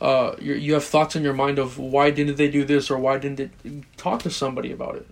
uh, 0.00 0.34
you 0.40 0.54
you 0.54 0.74
have 0.74 0.84
thoughts 0.84 1.14
in 1.14 1.22
your 1.22 1.34
mind 1.34 1.58
of 1.58 1.78
why 1.78 2.10
didn't 2.10 2.36
they 2.36 2.48
do 2.48 2.64
this 2.64 2.90
or 2.90 2.98
why 2.98 3.18
didn't 3.18 3.40
it, 3.40 3.50
talk 3.96 4.22
to 4.22 4.30
somebody 4.30 4.72
about 4.72 4.96
it. 4.96 5.06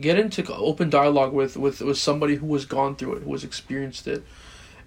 Get 0.00 0.18
into 0.18 0.54
open 0.54 0.90
dialogue 0.90 1.32
with, 1.32 1.56
with, 1.56 1.80
with 1.80 1.98
somebody 1.98 2.36
who 2.36 2.52
has 2.54 2.64
gone 2.64 2.94
through 2.94 3.14
it, 3.14 3.22
who 3.24 3.32
has 3.32 3.44
experienced 3.44 4.06
it, 4.06 4.24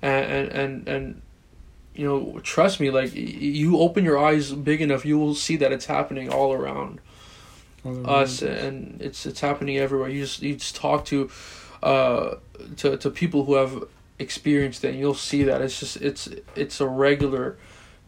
and 0.01 0.25
and 0.25 0.49
and, 0.49 0.88
and 0.88 1.21
you 1.93 2.05
know, 2.05 2.39
trust 2.43 2.79
me, 2.79 2.89
like 2.89 3.13
you 3.13 3.77
open 3.79 4.03
your 4.03 4.17
eyes 4.17 4.51
big 4.51 4.82
enough, 4.82 5.05
you 5.05 5.17
will 5.17 5.36
see 5.36 5.57
that 5.57 5.71
it's 5.71 5.86
happening 5.86 6.29
all 6.29 6.53
around 6.53 7.01
all 7.86 8.09
us, 8.09 8.41
and 8.41 9.01
it's 9.01 9.25
it's 9.25 9.41
happening 9.41 9.77
everywhere. 9.77 10.09
You 10.09 10.21
just 10.21 10.41
you 10.41 10.55
just 10.55 10.75
talk 10.75 11.05
to, 11.05 11.29
uh, 11.84 12.36
to 12.77 12.97
to 12.97 13.09
people 13.09 13.45
who 13.45 13.55
have 13.55 13.84
experienced 14.19 14.84
it, 14.84 14.89
and 14.89 14.99
you'll 14.99 15.13
see 15.13 15.43
that 15.43 15.61
it's 15.61 15.79
just 15.79 15.97
it's 15.97 16.29
it's 16.55 16.79
a 16.79 16.88
regular 16.88 17.57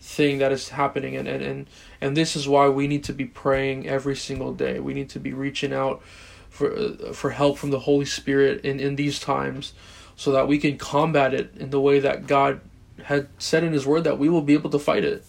thing 0.03 0.39
that 0.39 0.51
is 0.51 0.69
happening, 0.69 1.15
and 1.15 1.27
and 1.27 1.41
and 1.41 1.67
and 2.01 2.17
this 2.17 2.35
is 2.35 2.47
why 2.47 2.67
we 2.67 2.87
need 2.87 3.03
to 3.05 3.13
be 3.13 3.25
praying 3.25 3.87
every 3.87 4.15
single 4.15 4.53
day. 4.53 4.79
We 4.79 4.93
need 4.93 5.09
to 5.11 5.19
be 5.19 5.33
reaching 5.33 5.73
out 5.73 6.03
for 6.49 6.75
uh, 6.75 7.13
for 7.13 7.31
help 7.31 7.57
from 7.57 7.71
the 7.71 7.79
Holy 7.79 8.05
Spirit 8.05 8.63
in 8.65 8.79
in 8.79 8.95
these 8.97 9.19
times, 9.19 9.73
so 10.15 10.31
that 10.33 10.47
we 10.47 10.57
can 10.57 10.77
combat 10.77 11.33
it 11.33 11.55
in 11.57 11.69
the 11.69 11.79
way 11.79 11.99
that 11.99 12.27
God 12.27 12.59
had 13.03 13.29
said 13.37 13.63
in 13.63 13.73
his 13.73 13.85
word 13.85 14.03
that 14.03 14.19
we 14.19 14.29
will 14.29 14.41
be 14.41 14.53
able 14.53 14.69
to 14.69 14.79
fight 14.79 15.03
it. 15.03 15.25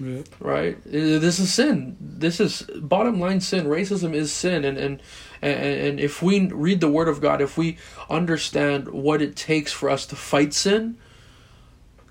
Yeah. 0.00 0.22
Right? 0.40 0.82
This 0.84 1.38
is 1.38 1.52
sin. 1.52 1.96
This 2.00 2.40
is 2.40 2.62
bottom 2.76 3.20
line 3.20 3.40
sin. 3.40 3.66
Racism 3.66 4.14
is 4.14 4.32
sin 4.32 4.64
and, 4.64 4.78
and 4.78 5.02
and 5.42 5.60
and 5.60 6.00
if 6.00 6.22
we 6.22 6.48
read 6.48 6.80
the 6.80 6.90
word 6.90 7.08
of 7.08 7.20
God, 7.20 7.42
if 7.42 7.58
we 7.58 7.76
understand 8.08 8.88
what 8.88 9.20
it 9.20 9.36
takes 9.36 9.70
for 9.70 9.90
us 9.90 10.06
to 10.06 10.16
fight 10.16 10.54
sin, 10.54 10.96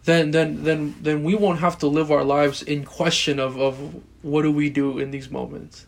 then 0.05 0.31
then 0.31 0.63
then 0.63 0.95
then 1.01 1.23
we 1.23 1.35
won't 1.35 1.59
have 1.59 1.77
to 1.79 1.87
live 1.87 2.11
our 2.11 2.23
lives 2.23 2.61
in 2.61 2.85
question 2.85 3.39
of, 3.39 3.59
of 3.59 4.01
what 4.21 4.43
do 4.43 4.51
we 4.51 4.69
do 4.69 4.99
in 4.99 5.11
these 5.11 5.29
moments. 5.29 5.87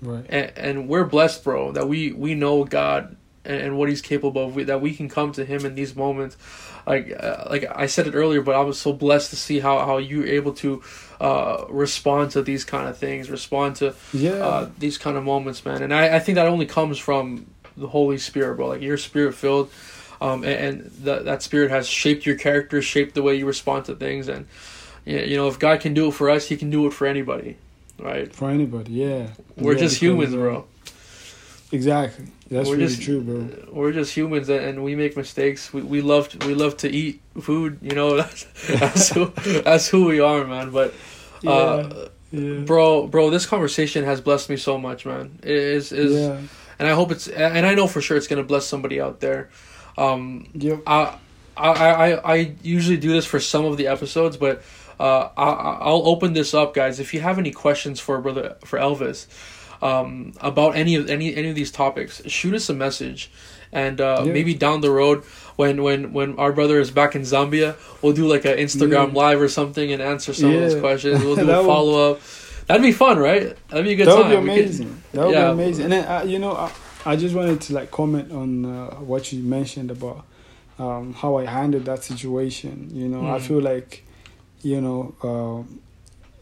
Right. 0.00 0.26
And, 0.28 0.52
and 0.56 0.88
we're 0.88 1.04
blessed, 1.04 1.44
bro, 1.44 1.72
that 1.72 1.88
we 1.88 2.12
we 2.12 2.34
know 2.34 2.64
God 2.64 3.16
and, 3.44 3.60
and 3.60 3.78
what 3.78 3.88
He's 3.88 4.02
capable 4.02 4.46
of. 4.46 4.56
We, 4.56 4.64
that 4.64 4.80
we 4.80 4.94
can 4.94 5.08
come 5.08 5.32
to 5.32 5.44
Him 5.44 5.64
in 5.64 5.74
these 5.74 5.94
moments 5.94 6.36
like 6.86 7.12
uh, 7.18 7.44
like 7.48 7.64
I 7.74 7.86
said 7.86 8.06
it 8.06 8.14
earlier, 8.14 8.42
but 8.42 8.54
I 8.54 8.60
was 8.60 8.78
so 8.78 8.92
blessed 8.92 9.30
to 9.30 9.36
see 9.36 9.60
how 9.60 9.84
how 9.84 9.98
you're 9.98 10.26
able 10.26 10.52
to 10.54 10.82
uh, 11.20 11.64
respond 11.68 12.32
to 12.32 12.42
these 12.42 12.64
kind 12.64 12.88
of 12.88 12.98
things, 12.98 13.30
respond 13.30 13.76
to 13.76 13.94
yeah. 14.12 14.32
uh, 14.32 14.70
these 14.78 14.98
kind 14.98 15.16
of 15.16 15.24
moments, 15.24 15.64
man. 15.64 15.82
And 15.82 15.94
I, 15.94 16.16
I 16.16 16.18
think 16.18 16.36
that 16.36 16.46
only 16.46 16.66
comes 16.66 16.98
from 16.98 17.46
the 17.76 17.88
Holy 17.88 18.18
Spirit, 18.18 18.56
bro. 18.56 18.68
Like 18.68 18.82
you're 18.82 18.98
spirit 18.98 19.34
filled, 19.34 19.70
um, 20.22 20.44
and, 20.44 20.54
and 20.54 20.90
that 21.02 21.24
that 21.24 21.42
spirit 21.42 21.70
has 21.70 21.88
shaped 21.88 22.24
your 22.24 22.36
character, 22.36 22.80
shaped 22.80 23.14
the 23.14 23.22
way 23.22 23.34
you 23.34 23.44
respond 23.44 23.86
to 23.86 23.96
things, 23.96 24.28
and 24.28 24.46
you 25.04 25.36
know 25.36 25.48
if 25.48 25.58
God 25.58 25.80
can 25.80 25.94
do 25.94 26.08
it 26.08 26.12
for 26.12 26.30
us, 26.30 26.48
He 26.48 26.56
can 26.56 26.70
do 26.70 26.86
it 26.86 26.92
for 26.92 27.08
anybody, 27.08 27.56
right? 27.98 28.32
For 28.32 28.48
anybody, 28.48 28.92
yeah. 28.92 29.28
We're 29.56 29.72
yeah, 29.72 29.80
just 29.80 30.00
humans, 30.00 30.34
bro. 30.34 30.66
Exactly. 31.72 32.26
That's 32.50 32.68
we're 32.68 32.76
really 32.76 32.88
just, 32.88 33.02
true, 33.02 33.20
bro. 33.20 33.72
We're 33.72 33.92
just 33.92 34.14
humans, 34.14 34.48
and 34.48 34.84
we 34.84 34.94
make 34.94 35.16
mistakes. 35.16 35.72
We 35.72 35.82
we 35.82 36.02
love 36.02 36.28
to, 36.28 36.46
we 36.46 36.54
love 36.54 36.76
to 36.78 36.88
eat 36.88 37.20
food. 37.40 37.78
You 37.82 37.96
know, 37.96 38.16
that's, 38.18 38.46
that's 38.68 39.08
who 39.08 39.26
that's 39.62 39.88
who 39.88 40.04
we 40.04 40.20
are, 40.20 40.44
man. 40.44 40.70
But, 40.70 40.94
uh, 41.44 42.08
yeah, 42.30 42.40
yeah. 42.40 42.60
bro, 42.60 43.08
bro, 43.08 43.30
this 43.30 43.46
conversation 43.46 44.04
has 44.04 44.20
blessed 44.20 44.50
me 44.50 44.56
so 44.56 44.78
much, 44.78 45.04
man. 45.04 45.40
It 45.42 45.50
is 45.50 45.90
is, 45.90 46.12
yeah. 46.12 46.40
and 46.78 46.88
I 46.88 46.92
hope 46.92 47.10
it's, 47.10 47.26
and 47.26 47.66
I 47.66 47.74
know 47.74 47.88
for 47.88 48.00
sure 48.00 48.16
it's 48.16 48.28
gonna 48.28 48.44
bless 48.44 48.66
somebody 48.66 49.00
out 49.00 49.18
there. 49.18 49.50
Um, 49.96 50.48
yep. 50.54 50.82
I, 50.86 51.18
I 51.56 51.70
I 51.70 52.34
I 52.34 52.54
usually 52.62 52.96
do 52.96 53.12
this 53.12 53.26
for 53.26 53.40
some 53.40 53.64
of 53.64 53.76
the 53.76 53.86
episodes, 53.86 54.36
but 54.36 54.62
uh, 54.98 55.28
I 55.36 55.78
I'll 55.80 56.06
open 56.06 56.32
this 56.32 56.54
up, 56.54 56.74
guys. 56.74 57.00
If 57.00 57.12
you 57.12 57.20
have 57.20 57.38
any 57.38 57.50
questions 57.50 58.00
for 58.00 58.20
brother 58.20 58.56
for 58.64 58.78
Elvis 58.78 59.26
um, 59.82 60.32
about 60.40 60.76
any 60.76 60.94
of 60.94 61.10
any 61.10 61.34
any 61.34 61.48
of 61.48 61.54
these 61.54 61.70
topics, 61.70 62.22
shoot 62.26 62.54
us 62.54 62.68
a 62.68 62.74
message, 62.74 63.30
and 63.72 64.00
uh, 64.00 64.22
yeah. 64.24 64.32
maybe 64.32 64.54
down 64.54 64.80
the 64.80 64.90
road 64.90 65.24
when 65.56 65.82
when 65.82 66.12
when 66.12 66.38
our 66.38 66.52
brother 66.52 66.80
is 66.80 66.90
back 66.90 67.14
in 67.14 67.22
Zambia, 67.22 67.76
we'll 68.00 68.12
do 68.12 68.26
like 68.26 68.44
an 68.44 68.58
Instagram 68.58 69.08
yeah. 69.08 69.18
live 69.18 69.40
or 69.40 69.48
something 69.48 69.92
and 69.92 70.00
answer 70.00 70.32
some 70.32 70.50
yeah. 70.50 70.58
of 70.58 70.70
those 70.70 70.80
questions. 70.80 71.24
We'll 71.24 71.36
do 71.46 71.50
a 71.50 71.64
follow 71.64 72.12
up. 72.12 72.20
That'd 72.66 72.82
be 72.82 72.92
fun, 72.92 73.18
right? 73.18 73.56
That'd 73.68 73.84
be 73.84 73.92
a 73.92 73.96
good 73.96 74.06
that 74.06 74.14
time. 74.14 74.30
That 74.30 74.40
would 74.40 74.46
be 74.46 74.52
amazing. 74.52 75.02
Could, 75.10 75.20
that 75.20 75.26
would 75.26 75.32
be 75.32 75.62
amazing. 75.62 75.84
And 75.84 75.92
then 75.92 76.04
uh, 76.06 76.22
you 76.22 76.38
know, 76.38 76.70
I, 77.04 77.16
just 77.16 77.34
wanted 77.34 77.60
to 77.62 77.74
like 77.74 77.90
comment 77.90 78.32
on 78.32 78.64
uh, 78.64 78.94
what 78.96 79.32
you 79.32 79.42
mentioned 79.42 79.90
about 79.90 80.24
um, 80.78 81.12
how 81.14 81.36
I 81.36 81.46
handled 81.46 81.84
that 81.86 82.04
situation. 82.04 82.90
You 82.92 83.08
know, 83.08 83.22
mm. 83.22 83.32
I 83.32 83.38
feel 83.38 83.60
like 83.60 84.04
you 84.62 84.80
know. 84.80 85.14
Uh, 85.22 85.78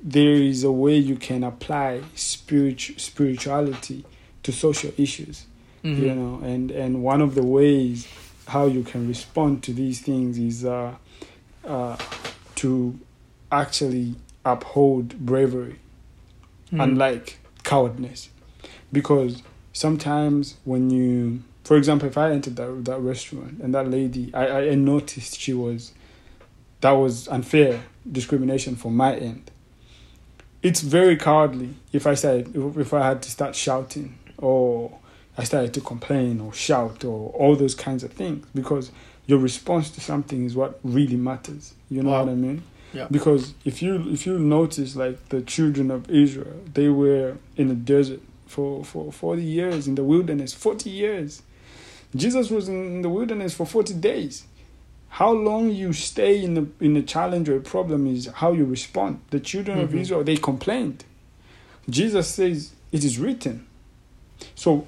there 0.03 0.33
is 0.33 0.65
a 0.65 0.73
way 0.73 0.97
you 0.97 1.15
can 1.15 1.45
apply 1.45 2.01
spirit, 2.15 2.81
spirituality 2.97 4.03
to 4.43 4.51
social 4.51 4.91
issues 4.97 5.47
mm-hmm. 5.85 6.03
you 6.03 6.15
know 6.15 6.41
and 6.43 6.71
and 6.71 7.03
one 7.03 7.21
of 7.21 7.35
the 7.35 7.43
ways 7.43 8.09
how 8.47 8.67
you 8.67 8.83
can 8.83 9.07
respond 9.07 9.63
to 9.63 9.73
these 9.73 10.01
things 10.01 10.39
is 10.39 10.65
uh, 10.65 10.95
uh, 11.65 11.97
to 12.57 12.99
actually 13.53 14.15
uphold 14.45 15.19
bravery 15.19 15.79
mm-hmm. 16.67 16.81
unlike 16.81 17.39
cowardness 17.63 18.31
because 18.93 19.43
sometimes 19.73 20.57
when 20.65 20.91
you 20.91 21.43
for 21.65 21.77
example 21.77 22.09
if 22.09 22.19
i 22.19 22.31
entered 22.31 22.57
that, 22.57 22.85
that 22.85 23.01
restaurant 23.01 23.61
and 23.61 23.75
that 23.75 23.89
lady 23.89 24.33
I, 24.35 24.71
I 24.71 24.75
noticed 24.75 25.39
she 25.39 25.53
was 25.53 25.93
that 26.81 26.93
was 26.93 27.29
unfair 27.29 27.83
discrimination 28.11 28.77
from 28.77 28.97
my 28.97 29.15
end 29.15 29.51
it's 30.63 30.81
very 30.81 31.17
cowardly 31.17 31.75
if 31.93 32.07
I 32.07 32.15
said 32.15 32.53
if 32.55 32.93
I 32.93 33.07
had 33.07 33.23
to 33.23 33.31
start 33.31 33.57
shouting 33.57 34.19
or 34.39 34.99
I 35.39 35.45
started 35.45 35.73
to 35.75 35.81
complain 35.81 36.41
or 36.41 36.53
shout 36.53 37.05
or 37.05 37.31
all 37.31 37.57
those 37.57 37.75
kinds 37.75 38.05
of 38.05 38.13
things 38.13 38.47
because 38.55 38.93
your 39.27 39.39
response 39.39 39.91
to 39.91 40.01
something 40.01 40.45
is 40.45 40.57
what 40.57 40.81
really 40.83 41.17
matters. 41.17 41.75
You 41.89 42.03
know 42.03 42.11
wow. 42.11 42.25
what 42.25 42.33
I 42.33 42.35
mean? 42.35 42.63
Yeah. 42.93 43.07
Because 43.11 43.55
if 43.65 43.81
you 43.81 44.11
if 44.11 44.27
you 44.27 44.39
notice 44.39 44.97
like 44.97 45.29
the 45.29 45.41
children 45.41 45.91
of 45.91 46.11
Israel, 46.11 46.61
they 46.75 46.89
were 46.89 47.37
in 47.57 47.69
the 47.69 47.75
desert 47.75 48.21
for, 48.51 48.85
for 48.85 49.13
40 49.13 49.43
years 49.43 49.87
in 49.87 49.95
the 49.95 50.05
wilderness, 50.05 50.53
40 50.53 50.91
years. 50.91 51.43
Jesus 52.15 52.51
was 52.51 52.69
in 52.69 53.03
the 53.03 53.09
wilderness 53.09 53.55
for 53.55 53.65
40 53.65 53.95
days. 53.95 54.45
How 55.11 55.31
long 55.31 55.71
you 55.71 55.93
stay 55.93 56.43
in 56.43 56.55
the 56.55 56.67
in 56.81 56.97
a 56.97 57.03
challenge 57.03 57.49
or 57.49 57.57
a 57.57 57.61
problem 57.61 58.07
is 58.07 58.27
how 58.27 58.53
you 58.53 58.65
respond. 58.65 59.21
The 59.31 59.41
children 59.41 59.79
mm-hmm. 59.79 59.87
of 59.87 59.95
Israel, 59.95 60.25
they 60.25 60.37
complained. 60.37 61.05
Jesus 61.89 62.29
says, 62.29 62.73
It 62.93 63.05
is 63.05 63.19
written. 63.19 63.67
So 64.55 64.87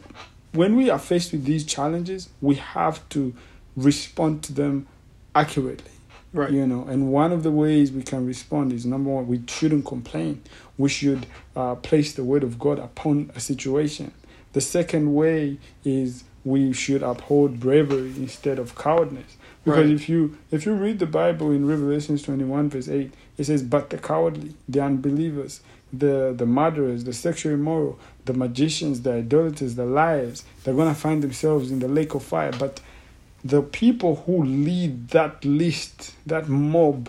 when 0.53 0.77
we 0.77 0.91
are 0.91 0.99
faced 0.99 1.33
with 1.33 1.45
these 1.45 1.65
challenges, 1.65 2.29
we 2.41 2.57
have 2.57 3.09
to 3.11 3.35
respond 3.77 4.43
to 4.45 4.53
them 4.53 4.87
accurately. 5.35 5.91
Right. 6.33 6.51
You 6.51 6.67
know, 6.67 6.85
and 6.85 7.13
one 7.13 7.31
of 7.31 7.43
the 7.43 7.51
ways 7.51 7.93
we 7.93 8.03
can 8.03 8.27
respond 8.27 8.73
is 8.73 8.87
number 8.87 9.11
one, 9.11 9.27
we 9.27 9.43
shouldn't 9.47 9.85
complain. 9.85 10.43
We 10.79 10.89
should 10.89 11.27
uh, 11.55 11.75
place 11.75 12.15
the 12.15 12.25
word 12.25 12.43
of 12.43 12.59
God 12.59 12.79
upon 12.79 13.31
a 13.37 13.41
situation. 13.41 14.13
The 14.55 14.63
second 14.63 15.15
way 15.15 15.59
is 15.85 16.25
we 16.45 16.73
should 16.73 17.03
uphold 17.03 17.61
bravery 17.61 18.15
instead 18.17 18.59
of 18.59 18.75
cowardness. 18.75 19.37
Because 19.65 19.87
right. 19.87 19.95
if 19.95 20.09
you 20.09 20.37
if 20.51 20.67
you 20.67 20.73
read 20.73 20.99
the 20.99 21.07
Bible 21.07 21.53
in 21.53 21.67
Revelations 21.67 22.23
twenty 22.23 22.45
one 22.45 22.69
verse 22.69 22.89
eight, 22.89 23.13
it 23.39 23.45
says, 23.45 23.63
"But 23.63 23.91
the 23.91 23.99
cowardly, 23.99 24.55
the 24.69 24.81
unbelievers, 24.81 25.61
the 25.93 26.35
the 26.37 26.47
murderers, 26.47 27.05
the 27.05 27.13
sexually 27.13 27.55
immoral, 27.55 27.99
the 28.25 28.33
magicians, 28.33 29.03
the 29.03 29.13
idolaters, 29.15 29.77
the 29.77 29.85
liars, 29.85 30.45
they're 30.65 30.75
gonna 30.75 30.95
find 30.95 31.23
themselves 31.23 31.71
in 31.71 31.79
the 31.79 31.89
lake 31.89 32.15
of 32.15 32.25
fire." 32.25 32.53
But 32.59 32.81
the 33.45 33.63
people 33.63 34.17
who 34.27 34.45
lead 34.45 35.09
that 35.09 35.45
list, 35.45 36.15
that 36.27 36.49
mob, 36.49 37.09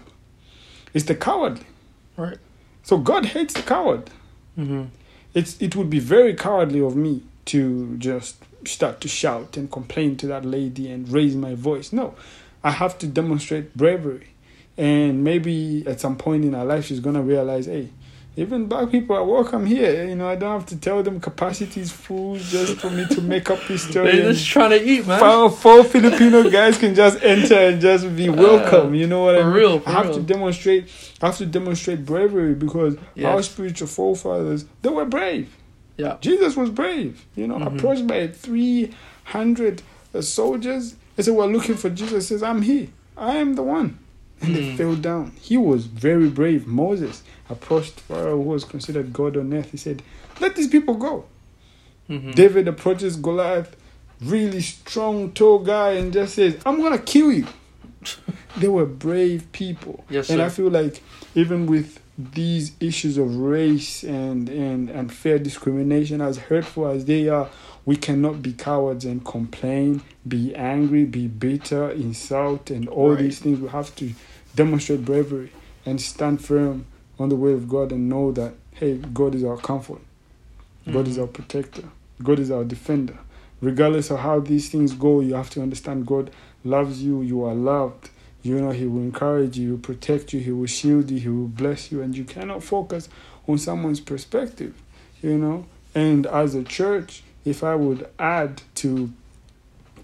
is 0.94 1.06
the 1.06 1.16
cowardly. 1.16 1.66
Right. 2.18 2.38
So 2.84 2.98
God 2.98 3.26
hates 3.26 3.54
the 3.54 3.62
coward. 3.62 4.10
Mm-hmm. 4.58 4.86
It's 5.34 5.60
it 5.62 5.76
would 5.76 5.90
be 5.90 6.00
very 6.00 6.34
cowardly 6.34 6.82
of 6.82 6.96
me 6.96 7.24
to 7.46 7.98
just 7.98 8.44
start 8.66 9.02
to 9.02 9.08
shout 9.08 9.58
and 9.58 9.72
complain 9.72 10.16
to 10.18 10.28
that 10.28 10.46
lady 10.46 10.92
and 10.92 11.10
raise 11.10 11.36
my 11.36 11.56
voice. 11.56 11.92
No, 11.92 12.16
I 12.64 12.72
have 12.72 12.98
to 13.00 13.08
demonstrate 13.08 13.76
bravery, 13.76 14.28
and 14.78 15.24
maybe 15.24 15.84
at 15.88 16.00
some 16.00 16.18
point 16.18 16.46
in 16.46 16.56
our 16.56 16.66
life 16.66 16.86
she's 16.86 17.00
gonna 17.00 17.22
realize, 17.22 17.66
hey, 17.66 17.90
even 18.36 18.66
black 18.66 18.90
people 18.90 19.16
are 19.16 19.24
welcome 19.24 19.66
here. 19.66 20.08
You 20.08 20.16
know, 20.16 20.28
I 20.28 20.36
don't 20.36 20.60
have 20.60 20.68
to 20.70 20.78
tell 20.78 21.04
them 21.04 21.20
capacity 21.20 21.82
is 21.82 21.92
full 21.92 22.36
just 22.38 22.78
for 22.78 22.90
me 22.90 23.06
to 23.12 23.22
make 23.22 23.50
up 23.52 23.60
this 23.68 23.84
story. 23.84 24.12
They're 24.12 24.34
just 24.34 24.48
trying 24.48 24.72
to 24.72 24.84
eat, 24.84 25.06
man. 25.06 25.20
Four, 25.20 25.52
four 25.52 25.84
Filipino 25.84 26.50
guys 26.50 26.80
can 26.80 26.96
just 26.96 27.22
enter 27.22 27.54
and 27.54 27.80
just 27.80 28.16
be 28.16 28.30
welcome. 28.30 28.90
Uh, 28.90 28.94
you 28.94 29.06
know 29.06 29.26
what 29.26 29.36
I 29.36 29.44
mean? 29.44 29.54
Real, 29.54 29.84
I 29.86 29.92
have 29.92 30.08
real. 30.08 30.16
to 30.16 30.22
demonstrate. 30.22 30.90
I 31.22 31.28
have 31.28 31.38
to 31.38 31.46
demonstrate 31.46 32.06
bravery 32.06 32.56
because 32.56 32.98
yes. 33.14 33.26
our 33.26 33.44
spiritual 33.44 33.88
forefathers 33.88 34.66
they 34.82 34.90
were 34.90 35.06
brave. 35.06 35.56
Yeah, 35.98 36.18
Jesus 36.20 36.56
was 36.56 36.72
brave. 36.72 37.26
You 37.36 37.48
know, 37.48 37.58
mm-hmm. 37.58 37.78
approached 37.78 38.08
by 38.08 38.28
three 38.28 38.94
hundred 39.26 39.84
uh, 40.16 40.22
soldiers. 40.22 40.96
They 41.16 41.22
said, 41.22 41.36
"We're 41.36 41.46
looking 41.46 41.76
for 41.76 41.92
Jesus." 41.92 42.30
He 42.30 42.34
says, 42.36 42.42
"I'm 42.42 42.64
here. 42.64 42.88
I 43.16 43.36
am 43.36 43.54
the 43.54 43.64
one." 43.64 44.00
And 44.44 44.56
they 44.56 44.76
fell 44.78 44.96
down. 44.96 45.34
He 45.42 45.58
was 45.58 45.86
very 45.86 46.30
brave. 46.30 46.68
Moses 46.68 47.24
approached 47.50 48.00
Pharaoh, 48.00 48.38
who 48.38 48.50
was 48.50 48.64
considered 48.64 49.14
God 49.14 49.38
on 49.38 49.54
earth. 49.54 49.72
He 49.72 49.78
said, 49.78 50.04
Let 50.40 50.56
these 50.56 50.68
people 50.68 50.96
go. 50.96 51.26
Mm-hmm. 52.10 52.32
David 52.32 52.68
approaches 52.68 53.16
Goliath, 53.16 53.76
really 54.22 54.62
strong, 54.62 55.32
tall 55.32 55.60
guy, 55.60 55.92
and 55.94 56.12
just 56.12 56.36
says, 56.36 56.60
I'm 56.66 56.78
going 56.78 56.98
to 56.98 57.04
kill 57.04 57.32
you. 57.32 57.48
they 58.58 58.68
were 58.68 58.86
brave 58.86 59.52
people. 59.52 60.04
Yes, 60.10 60.30
and. 60.30 60.42
I 60.42 60.50
feel 60.50 60.70
like 60.70 61.02
even 61.36 61.66
with 61.66 62.00
these 62.18 62.74
issues 62.80 63.18
of 63.18 63.36
race 63.36 64.04
and, 64.04 64.48
and, 64.50 64.90
and 64.90 65.12
fair 65.12 65.40
discrimination, 65.40 66.22
as 66.22 66.38
hurtful 66.38 66.88
as 66.88 67.06
they 67.06 67.28
are, 67.28 67.50
we 67.86 67.96
cannot 67.96 68.42
be 68.42 68.54
cowards 68.54 69.04
and 69.04 69.26
complain, 69.26 70.02
be 70.28 70.56
angry, 70.56 71.06
be 71.06 71.28
bitter, 71.28 71.90
insult, 71.90 72.70
and 72.70 72.88
all 72.88 73.12
right. 73.12 73.20
these 73.20 73.40
things. 73.40 73.60
We 73.60 73.68
have 73.70 73.94
to 73.98 74.14
demonstrate 74.56 75.06
bravery 75.06 75.52
and 75.86 76.00
stand 76.00 76.44
firm 76.44 76.86
on 77.20 77.30
the 77.30 77.36
way 77.36 77.54
of 77.54 77.70
God 77.70 77.92
and 77.92 78.10
know 78.10 78.32
that, 78.32 78.54
hey, 78.74 78.98
God 78.98 79.36
is 79.36 79.44
our 79.44 79.58
comfort, 79.58 80.02
God 80.86 80.94
mm-hmm. 80.94 81.12
is 81.12 81.20
our 81.20 81.28
protector, 81.28 81.84
God 82.22 82.40
is 82.40 82.52
our 82.52 82.64
defender. 82.64 83.18
Regardless 83.62 84.12
of 84.12 84.20
how 84.20 84.40
these 84.40 84.70
things 84.70 84.94
go, 84.94 85.22
you 85.22 85.36
have 85.36 85.50
to 85.52 85.62
understand 85.62 86.06
God 86.06 86.32
loves 86.66 87.02
you, 87.02 87.22
you 87.22 87.46
are 87.46 87.54
loved. 87.54 88.10
You 88.42 88.60
know, 88.60 88.72
He 88.72 88.86
will 88.86 89.02
encourage 89.02 89.58
you, 89.58 89.68
He 89.68 89.72
will 89.72 89.80
protect 89.80 90.34
you, 90.34 90.42
He 90.42 90.52
will 90.52 90.68
shield 90.68 91.10
you, 91.10 91.20
He 91.20 91.30
will 91.30 91.48
bless 91.48 91.92
you, 91.92 92.02
and 92.02 92.16
you 92.16 92.26
cannot 92.26 92.62
focus 92.62 93.08
on 93.48 93.58
someone's 93.58 94.02
perspective, 94.02 94.76
you 95.22 95.38
know. 95.38 95.66
And 95.96 96.26
as 96.28 96.56
a 96.56 96.64
church, 96.64 97.24
if 97.46 97.64
I 97.64 97.76
would 97.76 98.10
add 98.20 98.62
to 98.76 99.14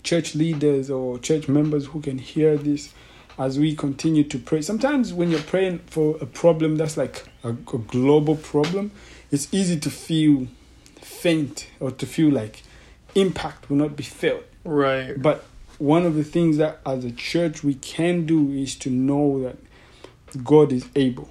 church 0.04 0.36
leaders 0.36 0.90
or 0.90 1.20
church 1.20 1.48
members 1.48 1.88
who 1.88 2.02
can 2.02 2.18
hear 2.18 2.56
this, 2.58 2.94
as 3.40 3.58
we 3.58 3.74
continue 3.74 4.24
to 4.26 4.38
pray. 4.38 4.62
Sometimes 4.62 5.14
when 5.14 5.32
you're 5.32 5.40
praying 5.40 5.80
for 5.88 6.18
a 6.20 6.26
problem 6.26 6.76
that's 6.76 6.98
like 6.98 7.26
a, 7.44 7.50
a 7.50 7.54
global 7.54 8.36
problem, 8.36 8.92
it's 9.32 9.48
easy 9.54 9.80
to 9.80 9.90
feel 9.90 10.48
faint 10.98 11.70
or 11.80 11.90
to 11.90 12.06
feel 12.06 12.30
like 12.30 12.64
impact 13.16 13.70
will 13.70 13.78
not 13.78 13.96
be 13.96 14.04
felt. 14.04 14.44
Right. 14.66 15.20
But 15.20 15.46
one 15.78 16.06
of 16.06 16.16
the 16.16 16.24
things 16.26 16.58
that 16.58 16.80
as 16.86 17.06
a 17.06 17.12
church 17.12 17.64
we 17.64 17.76
can 17.76 18.26
do 18.26 18.52
is 18.52 18.76
to 18.80 18.90
know 18.90 19.42
that 19.42 20.44
God 20.44 20.74
is 20.74 20.86
able. 20.96 21.30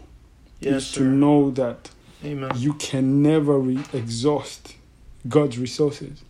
Yes, 0.60 0.84
is 0.84 0.92
to 0.92 1.02
know 1.04 1.50
that 1.52 1.90
Amen. 2.24 2.50
you 2.56 2.72
can 2.74 3.22
never 3.22 3.58
re- 3.58 3.84
exhaust 3.92 4.74
God's 5.28 5.58
resources. 5.58 6.24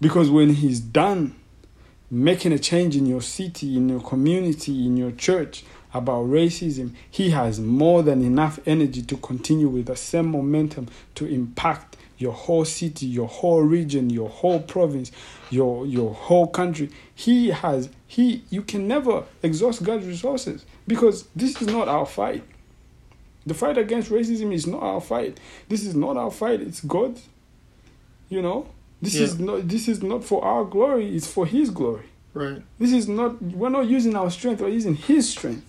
Because 0.00 0.30
when 0.30 0.54
He's 0.54 0.80
done 0.80 1.34
making 2.12 2.52
a 2.52 2.58
change 2.58 2.94
in 2.94 3.06
your 3.06 3.22
city, 3.22 3.74
in 3.74 3.88
your 3.88 4.00
community, 4.00 4.86
in 4.86 4.98
your 4.98 5.12
church 5.12 5.64
about 5.94 6.26
racism, 6.26 6.92
he 7.10 7.30
has 7.30 7.58
more 7.58 8.02
than 8.02 8.22
enough 8.22 8.60
energy 8.66 9.00
to 9.00 9.16
continue 9.16 9.66
with 9.66 9.86
the 9.86 9.96
same 9.96 10.26
momentum 10.26 10.88
to 11.14 11.24
impact 11.24 11.96
your 12.18 12.32
whole 12.32 12.66
city, 12.66 13.06
your 13.06 13.26
whole 13.26 13.62
region, 13.62 14.10
your 14.10 14.28
whole 14.28 14.60
province, 14.60 15.10
your 15.50 15.86
your 15.86 16.12
whole 16.14 16.46
country. 16.46 16.90
He 17.14 17.48
has 17.48 17.88
he 18.06 18.44
you 18.50 18.60
can 18.60 18.86
never 18.86 19.24
exhaust 19.42 19.82
God's 19.82 20.06
resources 20.06 20.66
because 20.86 21.26
this 21.34 21.60
is 21.62 21.68
not 21.68 21.88
our 21.88 22.06
fight. 22.06 22.44
The 23.46 23.54
fight 23.54 23.78
against 23.78 24.10
racism 24.10 24.52
is 24.52 24.66
not 24.66 24.82
our 24.82 25.00
fight. 25.00 25.40
This 25.68 25.84
is 25.84 25.96
not 25.96 26.18
our 26.18 26.30
fight, 26.30 26.60
it's 26.60 26.82
God's. 26.82 27.26
You 28.28 28.42
know? 28.42 28.68
This 29.02 29.16
yeah. 29.16 29.22
is 29.24 29.38
not 29.40 29.68
this 29.68 29.88
is 29.88 30.02
not 30.02 30.24
for 30.24 30.44
our 30.44 30.64
glory, 30.64 31.14
it's 31.14 31.26
for 31.26 31.44
his 31.44 31.70
glory. 31.70 32.06
Right. 32.32 32.62
This 32.78 32.92
is 32.92 33.08
not 33.08 33.42
we're 33.42 33.68
not 33.68 33.86
using 33.86 34.14
our 34.14 34.30
strength, 34.30 34.62
we're 34.62 34.68
using 34.68 34.94
his 34.94 35.28
strength. 35.28 35.68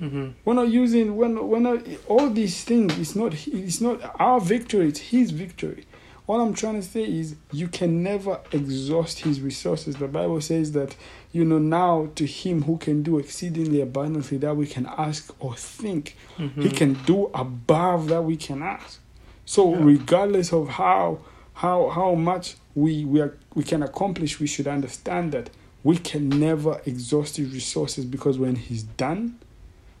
Mm-hmm. 0.00 0.30
We're 0.44 0.54
not 0.54 0.68
using 0.68 1.16
we're 1.16 1.28
not 1.28 1.86
all 2.08 2.28
these 2.28 2.64
things 2.64 2.98
it's 2.98 3.14
not 3.14 3.34
it's 3.46 3.80
not 3.80 4.00
our 4.18 4.40
victory, 4.40 4.88
it's 4.88 4.98
his 4.98 5.30
victory. 5.30 5.86
All 6.26 6.40
I'm 6.40 6.54
trying 6.54 6.80
to 6.80 6.82
say 6.82 7.04
is 7.04 7.36
you 7.52 7.68
can 7.68 8.02
never 8.02 8.40
exhaust 8.52 9.20
his 9.20 9.40
resources. 9.40 9.96
The 9.96 10.06
Bible 10.06 10.40
says 10.40 10.70
that, 10.72 10.94
you 11.32 11.44
know, 11.44 11.58
now 11.58 12.10
to 12.14 12.26
him 12.26 12.62
who 12.62 12.78
can 12.78 13.02
do 13.02 13.18
exceedingly 13.18 13.80
abundantly 13.80 14.38
that 14.38 14.56
we 14.56 14.66
can 14.66 14.86
ask 14.86 15.34
or 15.40 15.56
think, 15.56 16.16
mm-hmm. 16.38 16.62
he 16.62 16.70
can 16.70 16.94
do 17.04 17.26
above 17.34 18.08
that 18.08 18.22
we 18.22 18.36
can 18.36 18.62
ask. 18.62 19.00
So 19.44 19.74
yeah. 19.74 19.84
regardless 19.84 20.52
of 20.52 20.68
how 20.68 21.18
how 21.54 21.90
how 21.90 22.14
much 22.14 22.56
we 22.74 23.04
we 23.04 23.20
are, 23.20 23.36
we 23.54 23.64
can 23.64 23.82
accomplish, 23.82 24.40
we 24.40 24.46
should 24.46 24.66
understand 24.66 25.32
that 25.32 25.50
we 25.84 25.98
can 25.98 26.28
never 26.28 26.80
exhaust 26.86 27.36
his 27.36 27.52
resources 27.52 28.04
because 28.04 28.38
when 28.38 28.56
he's 28.56 28.82
done, 28.82 29.38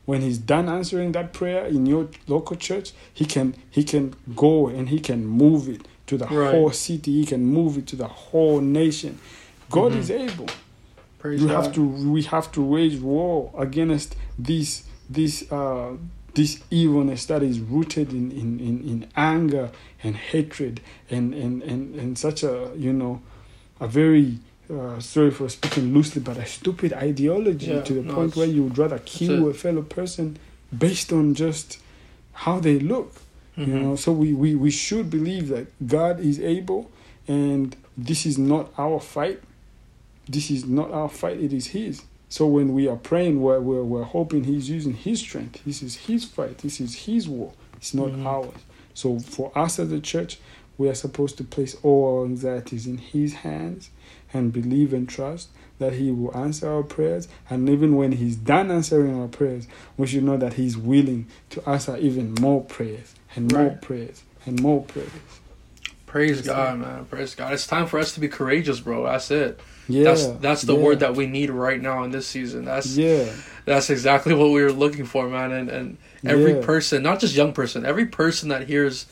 when 0.04 0.20
he's 0.20 0.38
done 0.38 0.68
answering 0.68 1.12
that 1.12 1.32
prayer 1.32 1.66
in 1.66 1.86
your 1.86 2.08
local 2.26 2.56
church, 2.56 2.92
he 3.12 3.24
can 3.24 3.54
he 3.70 3.84
can 3.84 4.14
go 4.34 4.68
and 4.68 4.88
he 4.88 5.00
can 5.00 5.26
move 5.26 5.68
it 5.68 5.86
to 6.06 6.16
the 6.16 6.26
right. 6.26 6.50
whole 6.50 6.70
city. 6.70 7.12
He 7.20 7.26
can 7.26 7.44
move 7.44 7.78
it 7.78 7.86
to 7.88 7.96
the 7.96 8.08
whole 8.08 8.60
nation. 8.60 9.18
God 9.70 9.92
mm-hmm. 9.92 10.00
is 10.00 10.10
able. 10.10 10.48
Praise 11.18 11.40
we 11.40 11.48
God. 11.48 11.64
have 11.64 11.74
to 11.74 11.84
we 12.10 12.22
have 12.22 12.50
to 12.52 12.62
wage 12.62 13.00
war 13.00 13.52
against 13.56 14.16
this 14.38 14.84
this 15.08 15.50
uh, 15.52 15.92
this 16.34 16.62
evilness 16.70 17.26
that 17.26 17.42
is 17.42 17.60
rooted 17.60 18.10
in, 18.10 18.30
in, 18.32 18.58
in, 18.58 18.88
in 18.88 19.08
anger 19.16 19.70
and 20.02 20.16
hatred 20.16 20.80
and, 21.10 21.34
and, 21.34 21.62
and, 21.62 21.94
and 21.94 22.18
such 22.18 22.42
a 22.42 22.70
you 22.76 22.92
know 22.92 23.20
a 23.80 23.86
very 23.86 24.38
uh, 24.72 24.98
sorry 25.00 25.30
for 25.30 25.48
speaking 25.48 25.92
loosely, 25.92 26.22
but 26.22 26.36
a 26.36 26.46
stupid 26.46 26.92
ideology 26.92 27.72
yeah, 27.72 27.82
to 27.82 27.94
the 27.94 28.02
no, 28.02 28.14
point 28.14 28.36
where 28.36 28.46
you 28.46 28.62
would 28.62 28.78
rather 28.78 28.98
kill 29.00 29.48
a 29.48 29.54
fellow 29.54 29.82
person 29.82 30.38
based 30.76 31.12
on 31.12 31.34
just 31.34 31.78
how 32.32 32.58
they 32.58 32.78
look. 32.78 33.14
Mm-hmm. 33.58 33.70
You 33.70 33.80
know, 33.80 33.96
so 33.96 34.12
we, 34.12 34.32
we, 34.32 34.54
we 34.54 34.70
should 34.70 35.10
believe 35.10 35.48
that 35.48 35.66
God 35.86 36.20
is 36.20 36.40
able 36.40 36.90
and 37.28 37.76
this 37.96 38.24
is 38.24 38.38
not 38.38 38.72
our 38.78 38.98
fight. 39.00 39.42
This 40.28 40.50
is 40.50 40.64
not 40.64 40.90
our 40.90 41.08
fight, 41.08 41.38
it 41.38 41.52
is 41.52 41.68
His. 41.68 42.02
So 42.32 42.46
when 42.46 42.72
we 42.72 42.88
are 42.88 42.96
praying, 42.96 43.42
we're, 43.42 43.60
we're, 43.60 43.84
we're 43.84 44.04
hoping 44.04 44.44
He's 44.44 44.70
using 44.70 44.94
His 44.94 45.20
strength. 45.20 45.62
This 45.66 45.82
is 45.82 45.96
His 45.96 46.24
fight. 46.24 46.56
This 46.56 46.80
is 46.80 47.04
His 47.04 47.28
war. 47.28 47.52
It's 47.76 47.92
not 47.92 48.08
mm-hmm. 48.08 48.26
ours. 48.26 48.54
So 48.94 49.18
for 49.18 49.52
us 49.54 49.78
as 49.78 49.92
a 49.92 50.00
church, 50.00 50.38
we 50.78 50.88
are 50.88 50.94
supposed 50.94 51.36
to 51.36 51.44
place 51.44 51.76
all 51.82 52.20
our 52.20 52.24
anxieties 52.24 52.86
in 52.86 52.96
His 52.96 53.34
hands 53.34 53.90
and 54.32 54.50
believe 54.50 54.94
and 54.94 55.06
trust 55.06 55.50
that 55.78 55.92
He 55.92 56.10
will 56.10 56.34
answer 56.34 56.72
our 56.72 56.82
prayers. 56.82 57.28
And 57.50 57.68
even 57.68 57.96
when 57.96 58.12
He's 58.12 58.36
done 58.36 58.70
answering 58.70 59.20
our 59.20 59.28
prayers, 59.28 59.66
we 59.98 60.06
should 60.06 60.24
know 60.24 60.38
that 60.38 60.54
He's 60.54 60.78
willing 60.78 61.26
to 61.50 61.68
answer 61.68 61.98
even 61.98 62.32
more 62.40 62.64
prayers 62.64 63.14
and 63.36 63.52
more 63.52 63.64
right. 63.64 63.82
prayers 63.82 64.22
and 64.46 64.58
more 64.58 64.84
prayers. 64.84 65.10
Praise 66.06 66.40
God, 66.40 66.78
man. 66.78 67.04
Praise 67.04 67.34
God. 67.34 67.52
It's 67.52 67.66
time 67.66 67.86
for 67.86 67.98
us 67.98 68.14
to 68.14 68.20
be 68.20 68.28
courageous, 68.28 68.80
bro. 68.80 69.04
That's 69.04 69.30
it. 69.30 69.60
Yeah, 69.88 70.04
that's 70.04 70.26
that's 70.26 70.62
the 70.62 70.76
yeah. 70.76 70.82
word 70.82 71.00
that 71.00 71.16
we 71.16 71.26
need 71.26 71.50
right 71.50 71.80
now 71.80 72.04
in 72.04 72.10
this 72.10 72.26
season. 72.26 72.64
That's 72.64 72.96
yeah, 72.96 73.32
that's 73.64 73.90
exactly 73.90 74.34
what 74.34 74.50
we 74.50 74.62
were 74.62 74.72
looking 74.72 75.04
for, 75.04 75.28
man. 75.28 75.52
And 75.52 75.68
and 75.68 75.98
every 76.24 76.54
yeah. 76.54 76.64
person, 76.64 77.02
not 77.02 77.20
just 77.20 77.34
young 77.34 77.52
person, 77.52 77.84
every 77.84 78.06
person 78.06 78.48
that 78.50 78.68
hears 78.68 79.06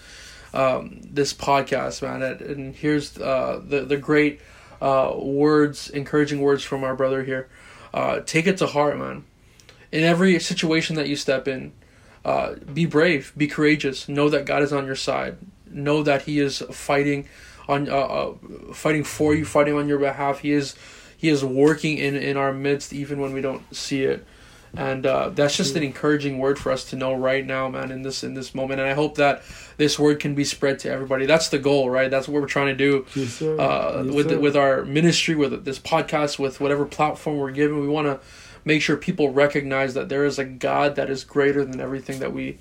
um, 0.54 1.00
this 1.02 1.32
podcast, 1.32 2.02
man, 2.02 2.22
and, 2.22 2.40
and 2.40 2.74
hears 2.74 3.18
uh, 3.18 3.60
the 3.64 3.80
the 3.80 3.96
great 3.96 4.40
uh, 4.80 5.12
words, 5.16 5.90
encouraging 5.90 6.40
words 6.40 6.62
from 6.62 6.84
our 6.84 6.94
brother 6.94 7.24
here, 7.24 7.48
uh, 7.92 8.20
take 8.20 8.46
it 8.46 8.56
to 8.58 8.66
heart, 8.66 8.96
man. 8.96 9.24
In 9.92 10.04
every 10.04 10.38
situation 10.38 10.94
that 10.96 11.08
you 11.08 11.16
step 11.16 11.48
in, 11.48 11.72
uh, 12.24 12.54
be 12.72 12.86
brave, 12.86 13.32
be 13.36 13.48
courageous. 13.48 14.08
Know 14.08 14.28
that 14.28 14.44
God 14.46 14.62
is 14.62 14.72
on 14.72 14.86
your 14.86 14.94
side. 14.94 15.36
Know 15.68 16.02
that 16.04 16.22
He 16.22 16.38
is 16.38 16.62
fighting 16.70 17.28
on 17.68 17.88
uh, 17.88 17.94
uh, 17.94 18.34
fighting 18.72 19.04
for 19.04 19.34
you, 19.34 19.44
fighting 19.44 19.74
on 19.74 19.88
your 19.88 19.98
behalf. 19.98 20.40
He 20.40 20.52
is 20.52 20.74
he 21.16 21.28
is 21.28 21.44
working 21.44 21.98
in 21.98 22.16
in 22.16 22.36
our 22.36 22.52
midst, 22.52 22.92
even 22.92 23.20
when 23.20 23.32
we 23.32 23.40
don't 23.40 23.74
see 23.74 24.04
it. 24.04 24.26
And 24.76 25.04
uh, 25.04 25.30
that's 25.30 25.56
just 25.56 25.74
an 25.74 25.82
encouraging 25.82 26.38
word 26.38 26.56
for 26.56 26.70
us 26.70 26.84
to 26.90 26.96
know 26.96 27.12
right 27.12 27.44
now, 27.44 27.68
man. 27.68 27.90
In 27.90 28.02
this 28.02 28.22
in 28.22 28.34
this 28.34 28.54
moment, 28.54 28.80
and 28.80 28.88
I 28.88 28.94
hope 28.94 29.16
that 29.16 29.42
this 29.78 29.98
word 29.98 30.20
can 30.20 30.34
be 30.34 30.44
spread 30.44 30.78
to 30.80 30.90
everybody. 30.90 31.26
That's 31.26 31.48
the 31.48 31.58
goal, 31.58 31.90
right? 31.90 32.10
That's 32.10 32.28
what 32.28 32.40
we're 32.40 32.46
trying 32.46 32.68
to 32.68 32.76
do 32.76 33.04
yes, 33.14 33.42
uh, 33.42 34.04
yes, 34.04 34.14
with 34.14 34.32
with 34.38 34.56
our 34.56 34.84
ministry, 34.84 35.34
with 35.34 35.64
this 35.64 35.78
podcast, 35.78 36.38
with 36.38 36.60
whatever 36.60 36.86
platform 36.86 37.38
we're 37.38 37.50
given. 37.50 37.80
We 37.80 37.88
want 37.88 38.06
to 38.06 38.20
make 38.64 38.80
sure 38.80 38.96
people 38.96 39.30
recognize 39.30 39.94
that 39.94 40.08
there 40.08 40.24
is 40.24 40.38
a 40.38 40.44
God 40.44 40.94
that 40.96 41.10
is 41.10 41.24
greater 41.24 41.64
than 41.64 41.80
everything 41.80 42.20
that 42.20 42.32
we 42.32 42.58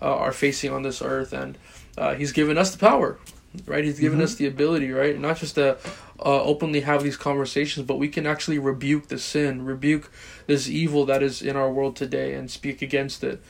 uh, 0.00 0.16
are 0.16 0.32
facing 0.32 0.72
on 0.72 0.82
this 0.82 1.02
earth, 1.02 1.34
and 1.34 1.58
uh, 1.98 2.14
He's 2.14 2.32
given 2.32 2.56
us 2.56 2.70
the 2.70 2.78
power 2.78 3.18
right? 3.66 3.84
He's 3.84 4.00
given 4.00 4.18
mm-hmm. 4.18 4.24
us 4.24 4.34
the 4.36 4.46
ability, 4.46 4.90
right? 4.92 5.18
Not 5.18 5.38
just 5.38 5.56
to 5.56 5.76
uh, 6.18 6.42
openly 6.42 6.80
have 6.80 7.02
these 7.02 7.16
conversations, 7.16 7.86
but 7.86 7.96
we 7.96 8.08
can 8.08 8.26
actually 8.26 8.58
rebuke 8.58 9.08
the 9.08 9.18
sin, 9.18 9.64
rebuke 9.64 10.10
this 10.46 10.68
evil 10.68 11.04
that 11.06 11.22
is 11.22 11.42
in 11.42 11.56
our 11.56 11.70
world 11.70 11.96
today, 11.96 12.34
and 12.34 12.50
speak 12.50 12.82
against 12.82 13.24
it. 13.24 13.42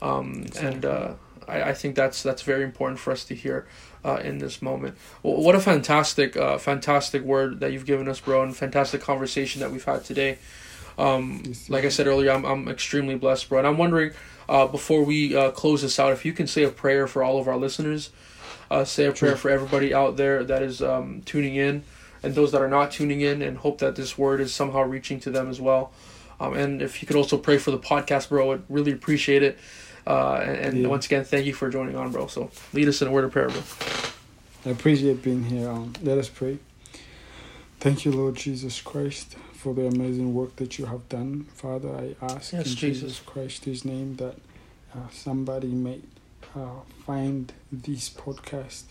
Um, 0.00 0.42
exactly. 0.46 0.68
And 0.68 0.84
uh, 0.84 1.14
I, 1.46 1.62
I 1.62 1.74
think 1.74 1.94
that's 1.96 2.22
that's 2.22 2.42
very 2.42 2.64
important 2.64 2.98
for 2.98 3.12
us 3.12 3.24
to 3.24 3.34
hear 3.34 3.66
uh, 4.04 4.20
in 4.24 4.38
this 4.38 4.62
moment. 4.62 4.96
What 5.22 5.54
a 5.54 5.60
fantastic, 5.60 6.36
uh, 6.36 6.58
fantastic 6.58 7.22
word 7.22 7.60
that 7.60 7.72
you've 7.72 7.86
given 7.86 8.08
us, 8.08 8.20
bro, 8.20 8.42
and 8.42 8.56
fantastic 8.56 9.00
conversation 9.00 9.60
that 9.60 9.70
we've 9.70 9.84
had 9.84 10.04
today. 10.04 10.38
Um, 10.98 11.42
like 11.68 11.84
I 11.84 11.88
said 11.88 12.06
earlier, 12.06 12.30
I'm 12.30 12.44
I'm 12.44 12.68
extremely 12.68 13.16
blessed, 13.16 13.48
bro, 13.48 13.58
and 13.58 13.66
I'm 13.66 13.78
wondering. 13.78 14.12
Uh, 14.48 14.66
before 14.66 15.04
we 15.04 15.34
uh, 15.34 15.52
close 15.52 15.82
this 15.82 16.00
out, 16.00 16.12
if 16.12 16.24
you 16.24 16.32
can 16.32 16.48
say 16.48 16.64
a 16.64 16.68
prayer 16.68 17.06
for 17.06 17.22
all 17.22 17.38
of 17.38 17.46
our 17.46 17.56
listeners, 17.56 18.10
uh, 18.72 18.84
say 18.84 19.04
a 19.04 19.12
prayer 19.12 19.36
for 19.36 19.50
everybody 19.50 19.92
out 19.92 20.16
there 20.16 20.42
that 20.44 20.62
is 20.62 20.80
um, 20.80 21.22
tuning 21.26 21.56
in 21.56 21.84
and 22.22 22.34
those 22.34 22.52
that 22.52 22.62
are 22.62 22.68
not 22.68 22.90
tuning 22.90 23.20
in 23.20 23.42
and 23.42 23.58
hope 23.58 23.78
that 23.78 23.96
this 23.96 24.16
word 24.16 24.40
is 24.40 24.54
somehow 24.54 24.82
reaching 24.82 25.20
to 25.20 25.30
them 25.30 25.50
as 25.50 25.60
well. 25.60 25.92
Um, 26.40 26.54
and 26.54 26.80
if 26.80 27.02
you 27.02 27.06
could 27.06 27.16
also 27.16 27.36
pray 27.36 27.58
for 27.58 27.70
the 27.70 27.78
podcast, 27.78 28.30
bro, 28.30 28.52
I'd 28.52 28.62
really 28.68 28.92
appreciate 28.92 29.42
it. 29.42 29.58
Uh, 30.06 30.36
and, 30.42 30.56
and 30.56 30.78
yeah. 30.78 30.88
once 30.88 31.06
again, 31.06 31.24
thank 31.24 31.44
you 31.46 31.52
for 31.52 31.68
joining 31.68 31.96
on, 31.96 32.10
bro. 32.10 32.26
So 32.28 32.50
lead 32.72 32.88
us 32.88 33.02
in 33.02 33.08
a 33.08 33.10
word 33.10 33.24
of 33.24 33.32
prayer, 33.32 33.48
bro. 33.48 33.62
I 34.64 34.70
appreciate 34.70 35.22
being 35.22 35.44
here. 35.44 35.68
Um, 35.68 35.92
let 36.02 36.16
us 36.16 36.28
pray. 36.28 36.58
Thank 37.78 38.04
you, 38.04 38.12
Lord 38.12 38.36
Jesus 38.36 38.80
Christ, 38.80 39.36
for 39.52 39.74
the 39.74 39.86
amazing 39.86 40.32
work 40.34 40.56
that 40.56 40.78
you 40.78 40.86
have 40.86 41.08
done. 41.08 41.44
Father, 41.54 41.90
I 41.90 42.14
ask 42.22 42.52
yes, 42.52 42.70
in 42.70 42.76
Jesus. 42.76 42.78
Jesus 42.78 43.20
Christ's 43.20 43.84
name 43.84 44.16
that 44.16 44.36
uh, 44.94 45.08
somebody 45.10 45.68
may 45.68 46.00
uh, 46.56 46.80
find 47.06 47.52
this 47.70 48.10
podcast 48.10 48.84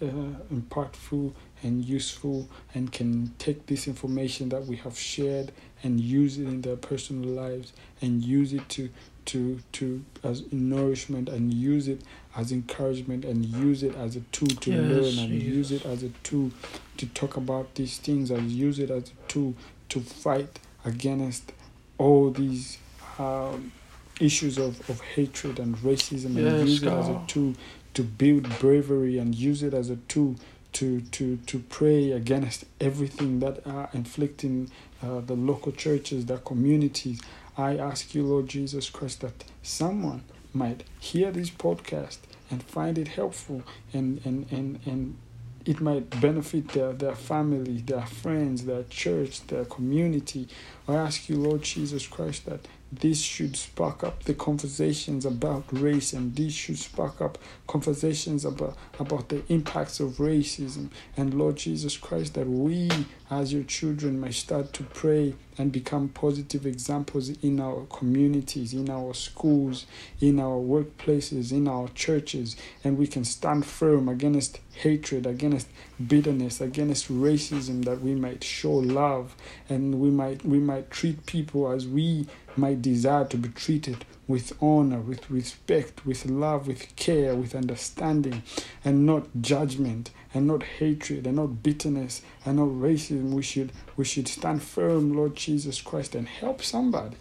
uh, 0.00 0.06
impactful 0.52 1.32
and 1.62 1.84
useful 1.84 2.48
and 2.74 2.92
can 2.92 3.34
take 3.38 3.66
this 3.66 3.88
information 3.88 4.48
that 4.50 4.64
we 4.66 4.76
have 4.76 4.96
shared 4.96 5.50
and 5.82 6.00
use 6.00 6.38
it 6.38 6.44
in 6.44 6.62
their 6.62 6.76
personal 6.76 7.28
lives 7.28 7.72
and 8.00 8.24
use 8.24 8.52
it 8.52 8.68
to 8.68 8.88
to 9.24 9.58
to 9.72 10.02
as 10.22 10.50
nourishment 10.52 11.28
and 11.28 11.52
use 11.52 11.88
it 11.88 12.00
as 12.36 12.50
encouragement 12.52 13.24
and 13.24 13.44
use 13.44 13.82
it 13.82 13.94
as 13.96 14.16
a 14.16 14.20
tool 14.32 14.48
to 14.48 14.70
yes, 14.70 14.80
learn 14.80 15.30
and 15.30 15.42
use 15.42 15.70
it 15.70 15.84
as 15.84 16.02
a 16.02 16.08
tool 16.22 16.50
to 16.96 17.06
talk 17.06 17.36
about 17.36 17.74
these 17.74 17.98
things 17.98 18.30
and 18.30 18.50
use 18.50 18.78
it 18.78 18.90
as 18.90 19.10
a 19.10 19.28
tool 19.28 19.54
to 19.88 20.00
fight 20.00 20.58
against 20.84 21.52
all 21.98 22.30
these 22.30 22.78
um, 23.18 23.72
issues 24.20 24.58
of, 24.58 24.88
of 24.88 25.00
hatred 25.00 25.58
and 25.58 25.76
racism 25.78 26.34
yes, 26.34 26.52
and 26.52 26.68
use 26.68 26.80
God. 26.80 26.92
it 26.92 26.98
as 26.98 27.08
a 27.08 27.22
tool 27.26 27.54
to 27.94 28.02
build 28.02 28.58
bravery 28.58 29.18
and 29.18 29.34
use 29.34 29.62
it 29.62 29.74
as 29.74 29.90
a 29.90 29.96
tool 29.96 30.36
to 30.72 31.00
to 31.00 31.36
to 31.46 31.58
pray 31.60 32.12
against 32.12 32.64
everything 32.80 33.40
that 33.40 33.66
are 33.66 33.88
inflicting 33.92 34.70
uh, 35.02 35.20
the 35.20 35.34
local 35.34 35.72
churches, 35.72 36.26
the 36.26 36.38
communities. 36.38 37.20
I 37.56 37.76
ask 37.76 38.14
you, 38.14 38.22
Lord 38.22 38.48
Jesus 38.48 38.90
Christ, 38.90 39.20
that 39.22 39.44
someone 39.62 40.22
might 40.52 40.84
hear 41.00 41.30
this 41.30 41.50
podcast 41.50 42.18
and 42.50 42.62
find 42.62 42.98
it 42.98 43.08
helpful 43.08 43.62
and 43.92 44.20
and 44.24 44.46
and 44.52 44.80
and 44.86 45.16
it 45.64 45.82
might 45.82 46.08
benefit 46.20 46.68
their, 46.68 46.94
their 46.94 47.14
family, 47.14 47.78
their 47.82 48.06
friends, 48.06 48.64
their 48.64 48.84
church, 48.84 49.46
their 49.48 49.66
community. 49.66 50.48
I 50.88 50.94
ask 50.94 51.28
you, 51.28 51.36
Lord 51.36 51.60
Jesus 51.60 52.06
Christ, 52.06 52.46
that 52.46 52.60
this 52.90 53.20
should 53.20 53.56
spark 53.56 54.02
up 54.02 54.24
the 54.24 54.34
conversations 54.34 55.26
about 55.26 55.64
race 55.72 56.12
and 56.12 56.34
this 56.36 56.52
should 56.52 56.78
spark 56.78 57.20
up 57.20 57.38
conversations 57.66 58.44
about, 58.44 58.76
about 58.98 59.28
the 59.28 59.42
impacts 59.48 60.00
of 60.00 60.12
racism. 60.12 60.90
And 61.16 61.34
lord 61.34 61.56
jesus 61.56 61.96
christ 61.96 62.34
that 62.34 62.48
we 62.48 62.88
as 63.30 63.52
your 63.52 63.62
children 63.64 64.20
may 64.20 64.30
start 64.30 64.72
to 64.72 64.82
pray 64.82 65.34
and 65.58 65.70
become 65.70 66.08
positive 66.08 66.64
examples 66.64 67.28
in 67.42 67.60
our 67.60 67.84
communities 67.90 68.72
in 68.72 68.88
our 68.88 69.12
schools 69.12 69.86
in 70.20 70.40
our 70.40 70.56
workplaces 70.56 71.52
in 71.52 71.68
our 71.68 71.88
churches 71.88 72.56
and 72.84 72.96
we 72.96 73.06
can 73.06 73.24
stand 73.24 73.66
firm 73.66 74.08
against 74.08 74.60
hatred 74.74 75.26
against 75.26 75.68
bitterness 76.06 76.60
against 76.60 77.12
racism 77.12 77.84
that 77.84 78.00
we 78.00 78.14
might 78.14 78.42
show 78.42 78.72
love 78.72 79.34
and 79.68 80.00
we 80.00 80.10
might 80.10 80.44
we 80.44 80.58
might 80.58 80.90
treat 80.90 81.26
people 81.26 81.70
as 81.70 81.86
we 81.86 82.26
might 82.56 82.80
desire 82.80 83.24
to 83.24 83.36
be 83.36 83.48
treated 83.50 84.04
with 84.28 84.52
honor, 84.62 85.00
with 85.00 85.28
respect, 85.30 86.04
with 86.06 86.26
love, 86.26 86.68
with 86.68 86.94
care, 86.94 87.34
with 87.34 87.54
understanding, 87.54 88.42
and 88.84 89.06
not 89.06 89.26
judgment, 89.40 90.10
and 90.34 90.46
not 90.46 90.62
hatred, 90.62 91.26
and 91.26 91.36
not 91.36 91.62
bitterness, 91.62 92.22
and 92.44 92.58
not 92.58 92.68
racism. 92.68 93.30
We 93.30 93.42
should 93.42 93.72
we 93.96 94.04
should 94.04 94.28
stand 94.28 94.62
firm, 94.62 95.16
Lord 95.16 95.34
Jesus 95.34 95.80
Christ, 95.80 96.14
and 96.14 96.28
help 96.28 96.62
somebody. 96.62 97.16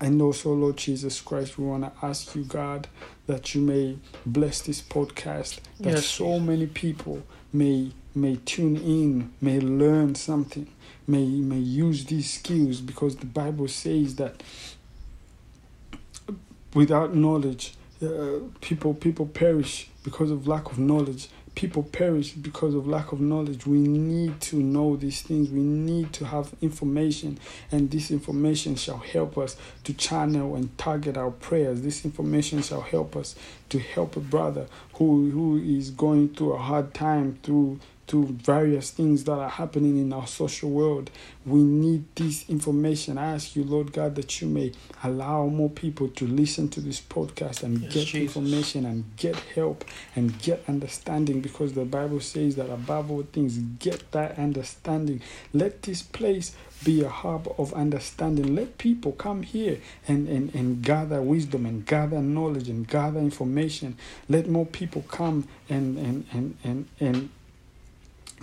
And 0.00 0.22
also, 0.22 0.52
Lord 0.54 0.76
Jesus 0.76 1.20
Christ, 1.20 1.58
we 1.58 1.66
want 1.66 1.82
to 1.82 2.06
ask 2.06 2.36
you, 2.36 2.44
God, 2.44 2.86
that 3.26 3.52
you 3.56 3.60
may 3.60 3.98
bless 4.24 4.60
this 4.62 4.80
podcast, 4.80 5.58
that 5.80 5.90
yes. 5.90 6.06
so 6.06 6.38
many 6.38 6.66
people 6.66 7.24
may 7.52 7.90
may 8.14 8.36
tune 8.36 8.76
in, 8.76 9.32
may 9.40 9.58
learn 9.60 10.14
something 10.14 10.68
may 11.08 11.24
may 11.24 11.58
use 11.58 12.04
these 12.04 12.34
skills 12.34 12.80
because 12.80 13.16
the 13.16 13.26
Bible 13.26 13.66
says 13.66 14.16
that 14.16 14.42
without 16.74 17.14
knowledge, 17.14 17.74
uh, 18.02 18.40
people 18.60 18.94
people 18.94 19.26
perish 19.26 19.88
because 20.04 20.30
of 20.30 20.46
lack 20.46 20.70
of 20.70 20.78
knowledge. 20.78 21.28
People 21.54 21.82
perish 21.82 22.32
because 22.34 22.72
of 22.72 22.86
lack 22.86 23.10
of 23.10 23.20
knowledge. 23.20 23.66
We 23.66 23.78
need 23.78 24.40
to 24.42 24.56
know 24.56 24.94
these 24.94 25.22
things. 25.22 25.50
We 25.50 25.58
need 25.62 26.12
to 26.12 26.26
have 26.26 26.54
information, 26.62 27.40
and 27.72 27.90
this 27.90 28.12
information 28.12 28.76
shall 28.76 28.98
help 28.98 29.36
us 29.36 29.56
to 29.82 29.92
channel 29.92 30.54
and 30.54 30.76
target 30.78 31.16
our 31.16 31.32
prayers. 31.32 31.82
This 31.82 32.04
information 32.04 32.62
shall 32.62 32.82
help 32.82 33.16
us 33.16 33.34
to 33.70 33.80
help 33.80 34.16
a 34.16 34.20
brother 34.20 34.66
who 34.94 35.30
who 35.30 35.56
is 35.56 35.90
going 35.90 36.28
through 36.34 36.52
a 36.52 36.58
hard 36.58 36.94
time 36.94 37.38
through 37.42 37.80
to 38.08 38.26
various 38.26 38.90
things 38.90 39.24
that 39.24 39.38
are 39.38 39.48
happening 39.48 39.98
in 39.98 40.12
our 40.12 40.26
social 40.26 40.70
world. 40.70 41.10
We 41.46 41.60
need 41.60 42.04
this 42.14 42.48
information. 42.48 43.18
I 43.18 43.34
ask 43.34 43.54
you, 43.54 43.64
Lord 43.64 43.92
God, 43.92 44.14
that 44.16 44.40
you 44.40 44.48
may 44.48 44.72
allow 45.02 45.46
more 45.46 45.70
people 45.70 46.08
to 46.08 46.26
listen 46.26 46.68
to 46.70 46.80
this 46.80 47.00
podcast 47.00 47.62
and 47.62 47.80
yes, 47.80 47.94
get 47.94 48.06
Jesus. 48.06 48.36
information 48.36 48.84
and 48.86 49.04
get 49.16 49.36
help 49.36 49.84
and 50.16 50.38
get 50.40 50.64
understanding 50.68 51.40
because 51.40 51.72
the 51.72 51.84
Bible 51.84 52.20
says 52.20 52.56
that 52.56 52.70
above 52.70 53.10
all 53.10 53.22
things, 53.22 53.58
get 53.78 54.10
that 54.12 54.38
understanding. 54.38 55.22
Let 55.52 55.82
this 55.82 56.02
place 56.02 56.54
be 56.84 57.02
a 57.02 57.08
hub 57.08 57.52
of 57.58 57.72
understanding. 57.74 58.54
Let 58.54 58.78
people 58.78 59.12
come 59.12 59.42
here 59.42 59.80
and, 60.06 60.28
and, 60.28 60.54
and 60.54 60.82
gather 60.82 61.20
wisdom 61.20 61.66
and 61.66 61.84
gather 61.84 62.20
knowledge 62.20 62.68
and 62.68 62.86
gather 62.86 63.20
information. 63.20 63.96
Let 64.28 64.48
more 64.48 64.66
people 64.66 65.02
come 65.08 65.48
and 65.68 65.98
and 65.98 66.26
and 66.32 66.56
and, 66.64 66.86
and 67.00 67.30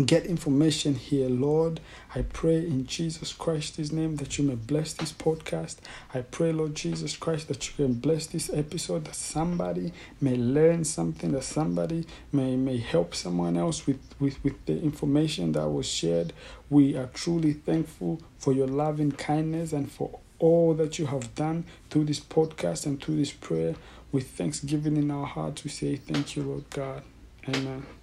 get 0.04 0.26
information 0.26 0.96
here, 0.96 1.30
Lord. 1.30 1.80
I 2.14 2.24
pray 2.24 2.58
in 2.58 2.86
Jesus 2.86 3.32
Christ's 3.32 3.92
name 3.92 4.18
that 4.18 4.38
you 4.38 4.44
may 4.44 4.56
bless 4.56 4.94
this 4.94 5.14
podcast. 5.14 5.78
I 6.14 6.22
pray, 6.22 6.52
Lord 6.52 6.76
Jesus 6.76 7.16
Christ, 7.16 7.48
that 7.48 7.68
you 7.68 7.74
can 7.86 7.94
bless 7.94 8.26
this 8.28 8.50
episode, 8.54 9.06
that 9.06 9.16
somebody 9.16 9.94
may 10.20 10.36
learn 10.36 10.84
something, 10.84 11.32
that 11.32 11.44
somebody 11.44 12.06
may, 12.34 12.56
may 12.56 12.78
help 12.78 13.16
someone 13.16 13.56
else 13.56 13.88
with, 13.88 14.00
with, 14.20 14.44
with 14.44 14.66
the 14.66 14.82
information 14.82 15.54
that 15.54 15.70
was 15.70 15.88
shared. 15.88 16.34
We 16.70 16.98
are 16.98 17.08
truly 17.08 17.54
thankful 17.54 18.22
for 18.38 18.52
your 18.52 18.68
loving 18.68 19.14
kindness 19.14 19.72
and 19.72 19.90
for 19.90 20.20
all 20.40 20.74
that 20.74 21.00
you 21.00 21.06
have 21.06 21.34
done 21.36 21.66
through 21.90 22.06
this 22.06 22.20
podcast 22.20 22.86
and 22.86 23.02
through 23.02 23.16
this 23.18 23.32
prayer. 23.32 23.76
With 24.12 24.30
thanksgiving 24.32 24.98
in 24.98 25.12
our 25.12 25.26
hearts, 25.26 25.64
we 25.64 25.70
say 25.70 25.96
thank 25.96 26.36
you, 26.36 26.44
Lord 26.44 26.70
God. 26.70 27.04
Amen. 27.48 27.95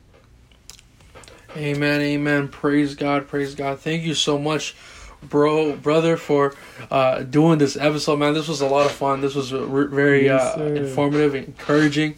Amen, 1.57 2.01
amen. 2.01 2.49
Praise 2.49 2.95
God, 2.95 3.29
praise 3.29 3.55
God. 3.55 3.79
Thank 3.79 4.05
you 4.05 4.15
so 4.15 4.39
much, 4.39 4.75
bro, 5.23 5.77
brother, 5.77 6.17
for 6.17 6.55
uh, 6.91 7.25
doing 7.25 7.59
this 7.59 7.77
episode, 7.77 8.19
man. 8.19 8.33
This 8.33 8.49
was 8.49 8.63
a 8.63 8.67
lot 8.67 8.87
of 8.87 8.93
fun. 8.93 9.21
This 9.21 9.35
was 9.35 9.51
very 9.51 10.25
yes, 10.25 10.57
uh, 10.57 10.63
informative, 10.65 11.35
encouraging, 11.35 12.17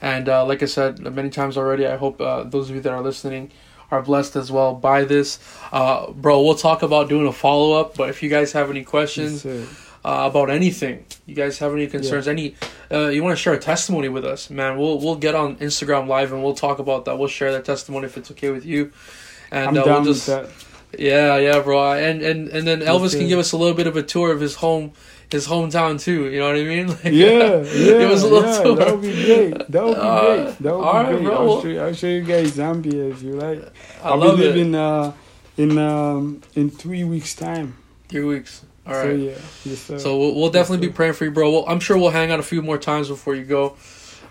and 0.00 0.28
uh, 0.28 0.46
like 0.46 0.62
I 0.62 0.66
said 0.66 1.00
many 1.00 1.28
times 1.28 1.56
already, 1.56 1.86
I 1.86 1.96
hope 1.96 2.20
uh, 2.20 2.44
those 2.44 2.70
of 2.70 2.76
you 2.76 2.82
that 2.82 2.92
are 2.92 3.02
listening 3.02 3.50
are 3.90 4.00
blessed 4.00 4.36
as 4.36 4.52
well 4.52 4.74
by 4.74 5.02
this, 5.02 5.40
uh, 5.72 6.12
bro. 6.12 6.40
We'll 6.40 6.54
talk 6.54 6.82
about 6.82 7.08
doing 7.08 7.26
a 7.26 7.32
follow 7.32 7.80
up, 7.80 7.96
but 7.96 8.10
if 8.10 8.22
you 8.22 8.30
guys 8.30 8.52
have 8.52 8.70
any 8.70 8.84
questions. 8.84 9.44
Yes, 9.44 9.84
uh, 10.04 10.28
about 10.30 10.48
anything. 10.48 11.04
You 11.26 11.34
guys 11.34 11.58
have 11.58 11.72
any 11.74 11.86
concerns? 11.88 12.26
Yeah. 12.26 12.32
Any? 12.32 12.54
Uh, 12.90 13.08
you 13.08 13.22
want 13.22 13.36
to 13.36 13.42
share 13.42 13.52
a 13.52 13.58
testimony 13.58 14.08
with 14.08 14.24
us, 14.24 14.48
man? 14.50 14.78
We'll 14.78 14.98
we'll 14.98 15.16
get 15.16 15.34
on 15.34 15.56
Instagram 15.56 16.06
live 16.06 16.32
and 16.32 16.42
we'll 16.42 16.54
talk 16.54 16.78
about 16.78 17.04
that. 17.04 17.18
We'll 17.18 17.28
share 17.28 17.52
that 17.52 17.64
testimony 17.64 18.06
if 18.06 18.16
it's 18.16 18.30
okay 18.30 18.50
with 18.50 18.64
you. 18.64 18.92
And 19.50 19.68
I'm 19.68 19.78
uh, 19.78 19.84
down 19.84 20.04
we'll 20.04 20.14
just, 20.14 20.28
with 20.28 20.50
that. 20.92 21.00
Yeah, 21.00 21.36
yeah, 21.36 21.60
bro. 21.60 21.92
And 21.92 22.22
and 22.22 22.48
and 22.48 22.66
then 22.66 22.80
Elvis 22.80 23.16
can 23.16 23.28
give 23.28 23.38
us 23.38 23.52
a 23.52 23.56
little 23.58 23.74
bit 23.74 23.86
of 23.86 23.96
a 23.96 24.02
tour 24.02 24.32
of 24.32 24.40
his 24.40 24.54
home, 24.54 24.92
his 25.30 25.46
hometown 25.46 26.00
too. 26.00 26.30
You 26.30 26.40
know 26.40 26.46
what 26.46 26.56
I 26.56 26.64
mean? 26.64 26.88
Like, 26.88 27.04
yeah, 27.04 27.12
yeah. 27.12 28.00
It 28.00 28.08
was 28.08 28.22
a 28.22 28.28
little 28.28 28.48
yeah, 28.50 28.62
tour. 28.62 28.76
That 28.76 28.92
would 28.92 29.02
be 29.02 29.24
great. 29.24 29.70
That 29.70 29.84
would 29.84 29.94
be 29.94 30.00
uh, 30.00 30.20
great. 30.20 30.58
That 30.58 30.76
would 30.76 30.82
be 30.82 30.86
right, 30.86 31.08
great. 31.08 31.24
Bro. 31.24 31.34
I'll 31.34 31.60
show, 31.62 31.68
you, 31.68 31.80
I'll 31.80 31.94
show 31.94 32.06
you 32.06 32.22
guys 32.22 32.52
Zambia 32.52 33.10
if 33.12 33.22
you 33.22 33.32
like. 33.32 33.62
I 34.02 34.08
I'll 34.08 34.16
love 34.16 34.38
be 34.38 34.44
leaving 34.44 34.74
it. 34.74 34.78
uh 34.78 35.12
in 35.58 35.76
um 35.76 36.40
in 36.54 36.70
three 36.70 37.04
weeks 37.04 37.34
time. 37.34 37.76
Three 38.08 38.24
weeks. 38.24 38.64
All 38.88 38.94
right. 38.94 39.02
So, 39.02 39.10
yeah. 39.10 39.30
Yes, 39.64 39.78
sir. 39.80 39.98
So 39.98 40.18
we'll, 40.18 40.34
we'll 40.34 40.50
definitely 40.50 40.86
yes, 40.86 40.92
be 40.92 40.96
praying 40.96 41.12
for 41.12 41.24
you, 41.24 41.30
bro. 41.30 41.50
Well, 41.50 41.64
I'm 41.68 41.80
sure 41.80 41.98
we'll 41.98 42.10
hang 42.10 42.30
out 42.30 42.40
a 42.40 42.44
few 42.44 42.62
more 42.62 42.78
times 42.78 43.08
before 43.08 43.34
you 43.34 43.44
go. 43.44 43.76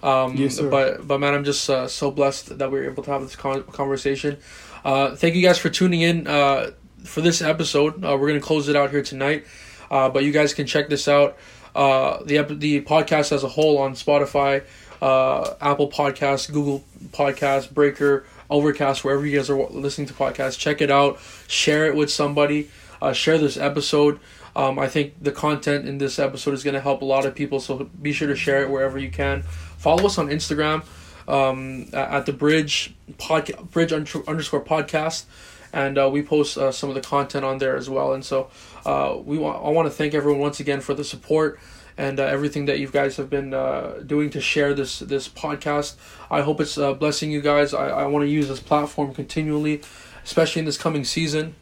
Um, 0.03 0.35
yes, 0.35 0.57
sir. 0.57 0.69
But 0.69 1.07
but 1.07 1.19
man, 1.19 1.33
I'm 1.33 1.43
just 1.43 1.69
uh, 1.69 1.87
so 1.87 2.11
blessed 2.11 2.57
that 2.57 2.71
we 2.71 2.79
were 2.79 2.85
able 2.85 3.03
to 3.03 3.11
have 3.11 3.21
this 3.21 3.35
con- 3.35 3.63
conversation. 3.63 4.37
Uh, 4.83 5.15
thank 5.15 5.35
you 5.35 5.41
guys 5.41 5.57
for 5.57 5.69
tuning 5.69 6.01
in 6.01 6.27
uh, 6.27 6.71
for 7.03 7.21
this 7.21 7.41
episode. 7.41 8.03
Uh, 8.03 8.17
we're 8.19 8.27
gonna 8.27 8.39
close 8.39 8.69
it 8.69 8.75
out 8.75 8.91
here 8.91 9.01
tonight, 9.01 9.45
uh, 9.89 10.09
but 10.09 10.23
you 10.23 10.31
guys 10.31 10.53
can 10.53 10.65
check 10.65 10.89
this 10.89 11.07
out. 11.07 11.37
Uh, 11.75 12.23
the 12.23 12.41
the 12.43 12.81
podcast 12.81 13.31
as 13.31 13.43
a 13.43 13.47
whole 13.47 13.77
on 13.79 13.93
Spotify, 13.93 14.63
Apple 15.01 15.89
Podcasts, 15.89 16.51
Google 16.51 16.83
Podcasts, 17.09 17.71
Breaker, 17.71 18.25
Overcast, 18.49 19.03
wherever 19.03 19.25
you 19.25 19.37
guys 19.37 19.49
are 19.49 19.57
listening 19.69 20.07
to 20.07 20.13
podcasts. 20.13 20.57
Check 20.57 20.81
it 20.81 20.91
out. 20.91 21.19
Share 21.47 21.87
it 21.87 21.95
with 21.95 22.11
somebody. 22.11 22.69
share 23.13 23.37
this 23.37 23.57
episode. 23.57 24.19
Um, 24.57 24.79
I 24.79 24.87
think 24.87 25.13
the 25.21 25.31
content 25.31 25.87
in 25.87 25.99
this 25.99 26.17
episode 26.17 26.55
is 26.55 26.63
going 26.63 26.73
to 26.73 26.81
help 26.81 27.03
a 27.03 27.05
lot 27.05 27.27
of 27.27 27.35
people, 27.35 27.59
so 27.59 27.91
be 28.01 28.11
sure 28.11 28.27
to 28.27 28.35
share 28.35 28.63
it 28.63 28.71
wherever 28.71 28.97
you 28.97 29.11
can. 29.11 29.43
Follow 29.43 30.07
us 30.07 30.17
on 30.17 30.29
Instagram 30.29 30.83
um, 31.27 31.85
at 31.93 32.25
the 32.25 32.33
Bridge 32.33 32.95
podcast, 33.19 33.69
Bridge 33.69 33.93
underscore 33.93 34.63
podcast, 34.63 35.25
and 35.71 35.99
uh, 35.99 36.09
we 36.11 36.23
post 36.23 36.57
uh, 36.57 36.71
some 36.71 36.89
of 36.89 36.95
the 36.95 37.01
content 37.01 37.45
on 37.45 37.59
there 37.59 37.77
as 37.77 37.87
well. 37.87 38.13
And 38.13 38.25
so 38.25 38.49
uh, 38.83 39.17
we 39.23 39.37
want 39.37 39.63
I 39.63 39.69
want 39.69 39.85
to 39.85 39.93
thank 39.93 40.15
everyone 40.15 40.41
once 40.41 40.59
again 40.59 40.81
for 40.81 40.95
the 40.95 41.03
support 41.03 41.59
and 41.95 42.19
uh, 42.19 42.23
everything 42.23 42.65
that 42.65 42.79
you 42.79 42.87
guys 42.87 43.15
have 43.17 43.29
been 43.29 43.53
uh, 43.53 44.01
doing 44.03 44.31
to 44.31 44.41
share 44.41 44.73
this 44.73 44.97
this 44.97 45.29
podcast. 45.29 45.97
I 46.31 46.41
hope 46.41 46.59
it's 46.61 46.79
uh, 46.79 46.95
blessing 46.95 47.29
you 47.29 47.41
guys. 47.41 47.75
I, 47.75 47.89
I 47.89 48.05
want 48.07 48.23
to 48.23 48.29
use 48.29 48.47
this 48.47 48.59
platform 48.59 49.13
continually, 49.13 49.83
especially 50.25 50.61
in 50.61 50.65
this 50.65 50.79
coming 50.79 51.03
season, 51.03 51.53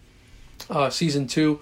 season 0.92 1.28
two 1.28 1.60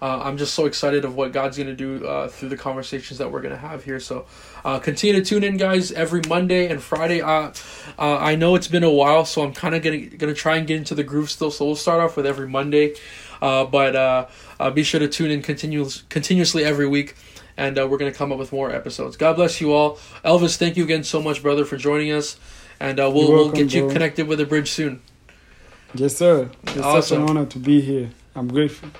uh, 0.00 0.20
I'm 0.22 0.36
just 0.36 0.54
so 0.54 0.66
excited 0.66 1.04
of 1.04 1.16
what 1.16 1.32
God's 1.32 1.56
going 1.56 1.68
to 1.68 1.74
do 1.74 2.06
uh, 2.06 2.28
through 2.28 2.50
the 2.50 2.56
conversations 2.56 3.18
that 3.18 3.30
we're 3.30 3.40
going 3.40 3.54
to 3.54 3.60
have 3.60 3.84
here. 3.84 4.00
So 4.00 4.26
uh, 4.64 4.78
continue 4.78 5.20
to 5.20 5.24
tune 5.24 5.44
in, 5.44 5.56
guys, 5.56 5.92
every 5.92 6.22
Monday 6.28 6.68
and 6.68 6.82
Friday. 6.82 7.20
Uh, 7.20 7.52
uh, 7.98 8.18
I 8.18 8.36
know 8.36 8.54
it's 8.54 8.68
been 8.68 8.84
a 8.84 8.90
while, 8.90 9.24
so 9.24 9.42
I'm 9.42 9.52
kind 9.52 9.74
of 9.74 9.82
going 9.82 10.10
to 10.10 10.16
gonna 10.16 10.34
try 10.34 10.56
and 10.56 10.66
get 10.66 10.76
into 10.76 10.94
the 10.94 11.04
groove 11.04 11.30
still. 11.30 11.50
So 11.50 11.64
we'll 11.64 11.76
start 11.76 12.00
off 12.00 12.16
with 12.16 12.26
every 12.26 12.48
Monday. 12.48 12.94
Uh, 13.40 13.64
but 13.64 14.30
be 14.74 14.82
sure 14.82 15.00
to 15.00 15.08
tune 15.08 15.30
in 15.30 15.42
continuous, 15.42 16.02
continuously 16.08 16.64
every 16.64 16.86
week. 16.86 17.14
And 17.58 17.76
we're 17.76 17.96
going 17.96 18.12
to 18.12 18.16
come 18.16 18.32
up 18.32 18.38
with 18.38 18.52
more 18.52 18.70
episodes. 18.70 19.16
God 19.16 19.36
bless 19.36 19.62
you 19.62 19.72
all. 19.72 19.96
Elvis, 20.24 20.56
thank 20.56 20.76
you 20.76 20.84
again 20.84 21.04
so 21.04 21.22
much, 21.22 21.42
brother, 21.42 21.64
for 21.64 21.78
joining 21.78 22.12
us. 22.12 22.38
And 22.78 22.98
we'll, 22.98 23.12
welcome, 23.12 23.34
we'll 23.34 23.50
get 23.52 23.72
you 23.72 23.84
bro. 23.84 23.92
connected 23.92 24.28
with 24.28 24.38
the 24.38 24.44
bridge 24.44 24.70
soon. 24.70 25.00
Yes, 25.94 26.16
sir. 26.16 26.50
It's 26.64 26.76
awesome. 26.78 27.02
such 27.02 27.18
an 27.18 27.22
honor 27.30 27.46
to 27.46 27.58
be 27.58 27.80
here. 27.80 28.10
I'm 28.34 28.48
grateful. 28.48 28.90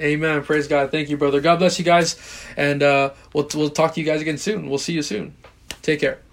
Amen. 0.00 0.42
Praise 0.42 0.66
God. 0.66 0.90
Thank 0.90 1.08
you, 1.08 1.16
brother. 1.16 1.40
God 1.40 1.58
bless 1.58 1.78
you 1.78 1.84
guys, 1.84 2.16
and 2.56 2.82
uh, 2.82 3.12
we'll 3.32 3.48
we'll 3.54 3.70
talk 3.70 3.94
to 3.94 4.00
you 4.00 4.06
guys 4.06 4.20
again 4.20 4.38
soon. 4.38 4.68
We'll 4.68 4.78
see 4.78 4.92
you 4.92 5.02
soon. 5.02 5.34
Take 5.82 6.00
care. 6.00 6.23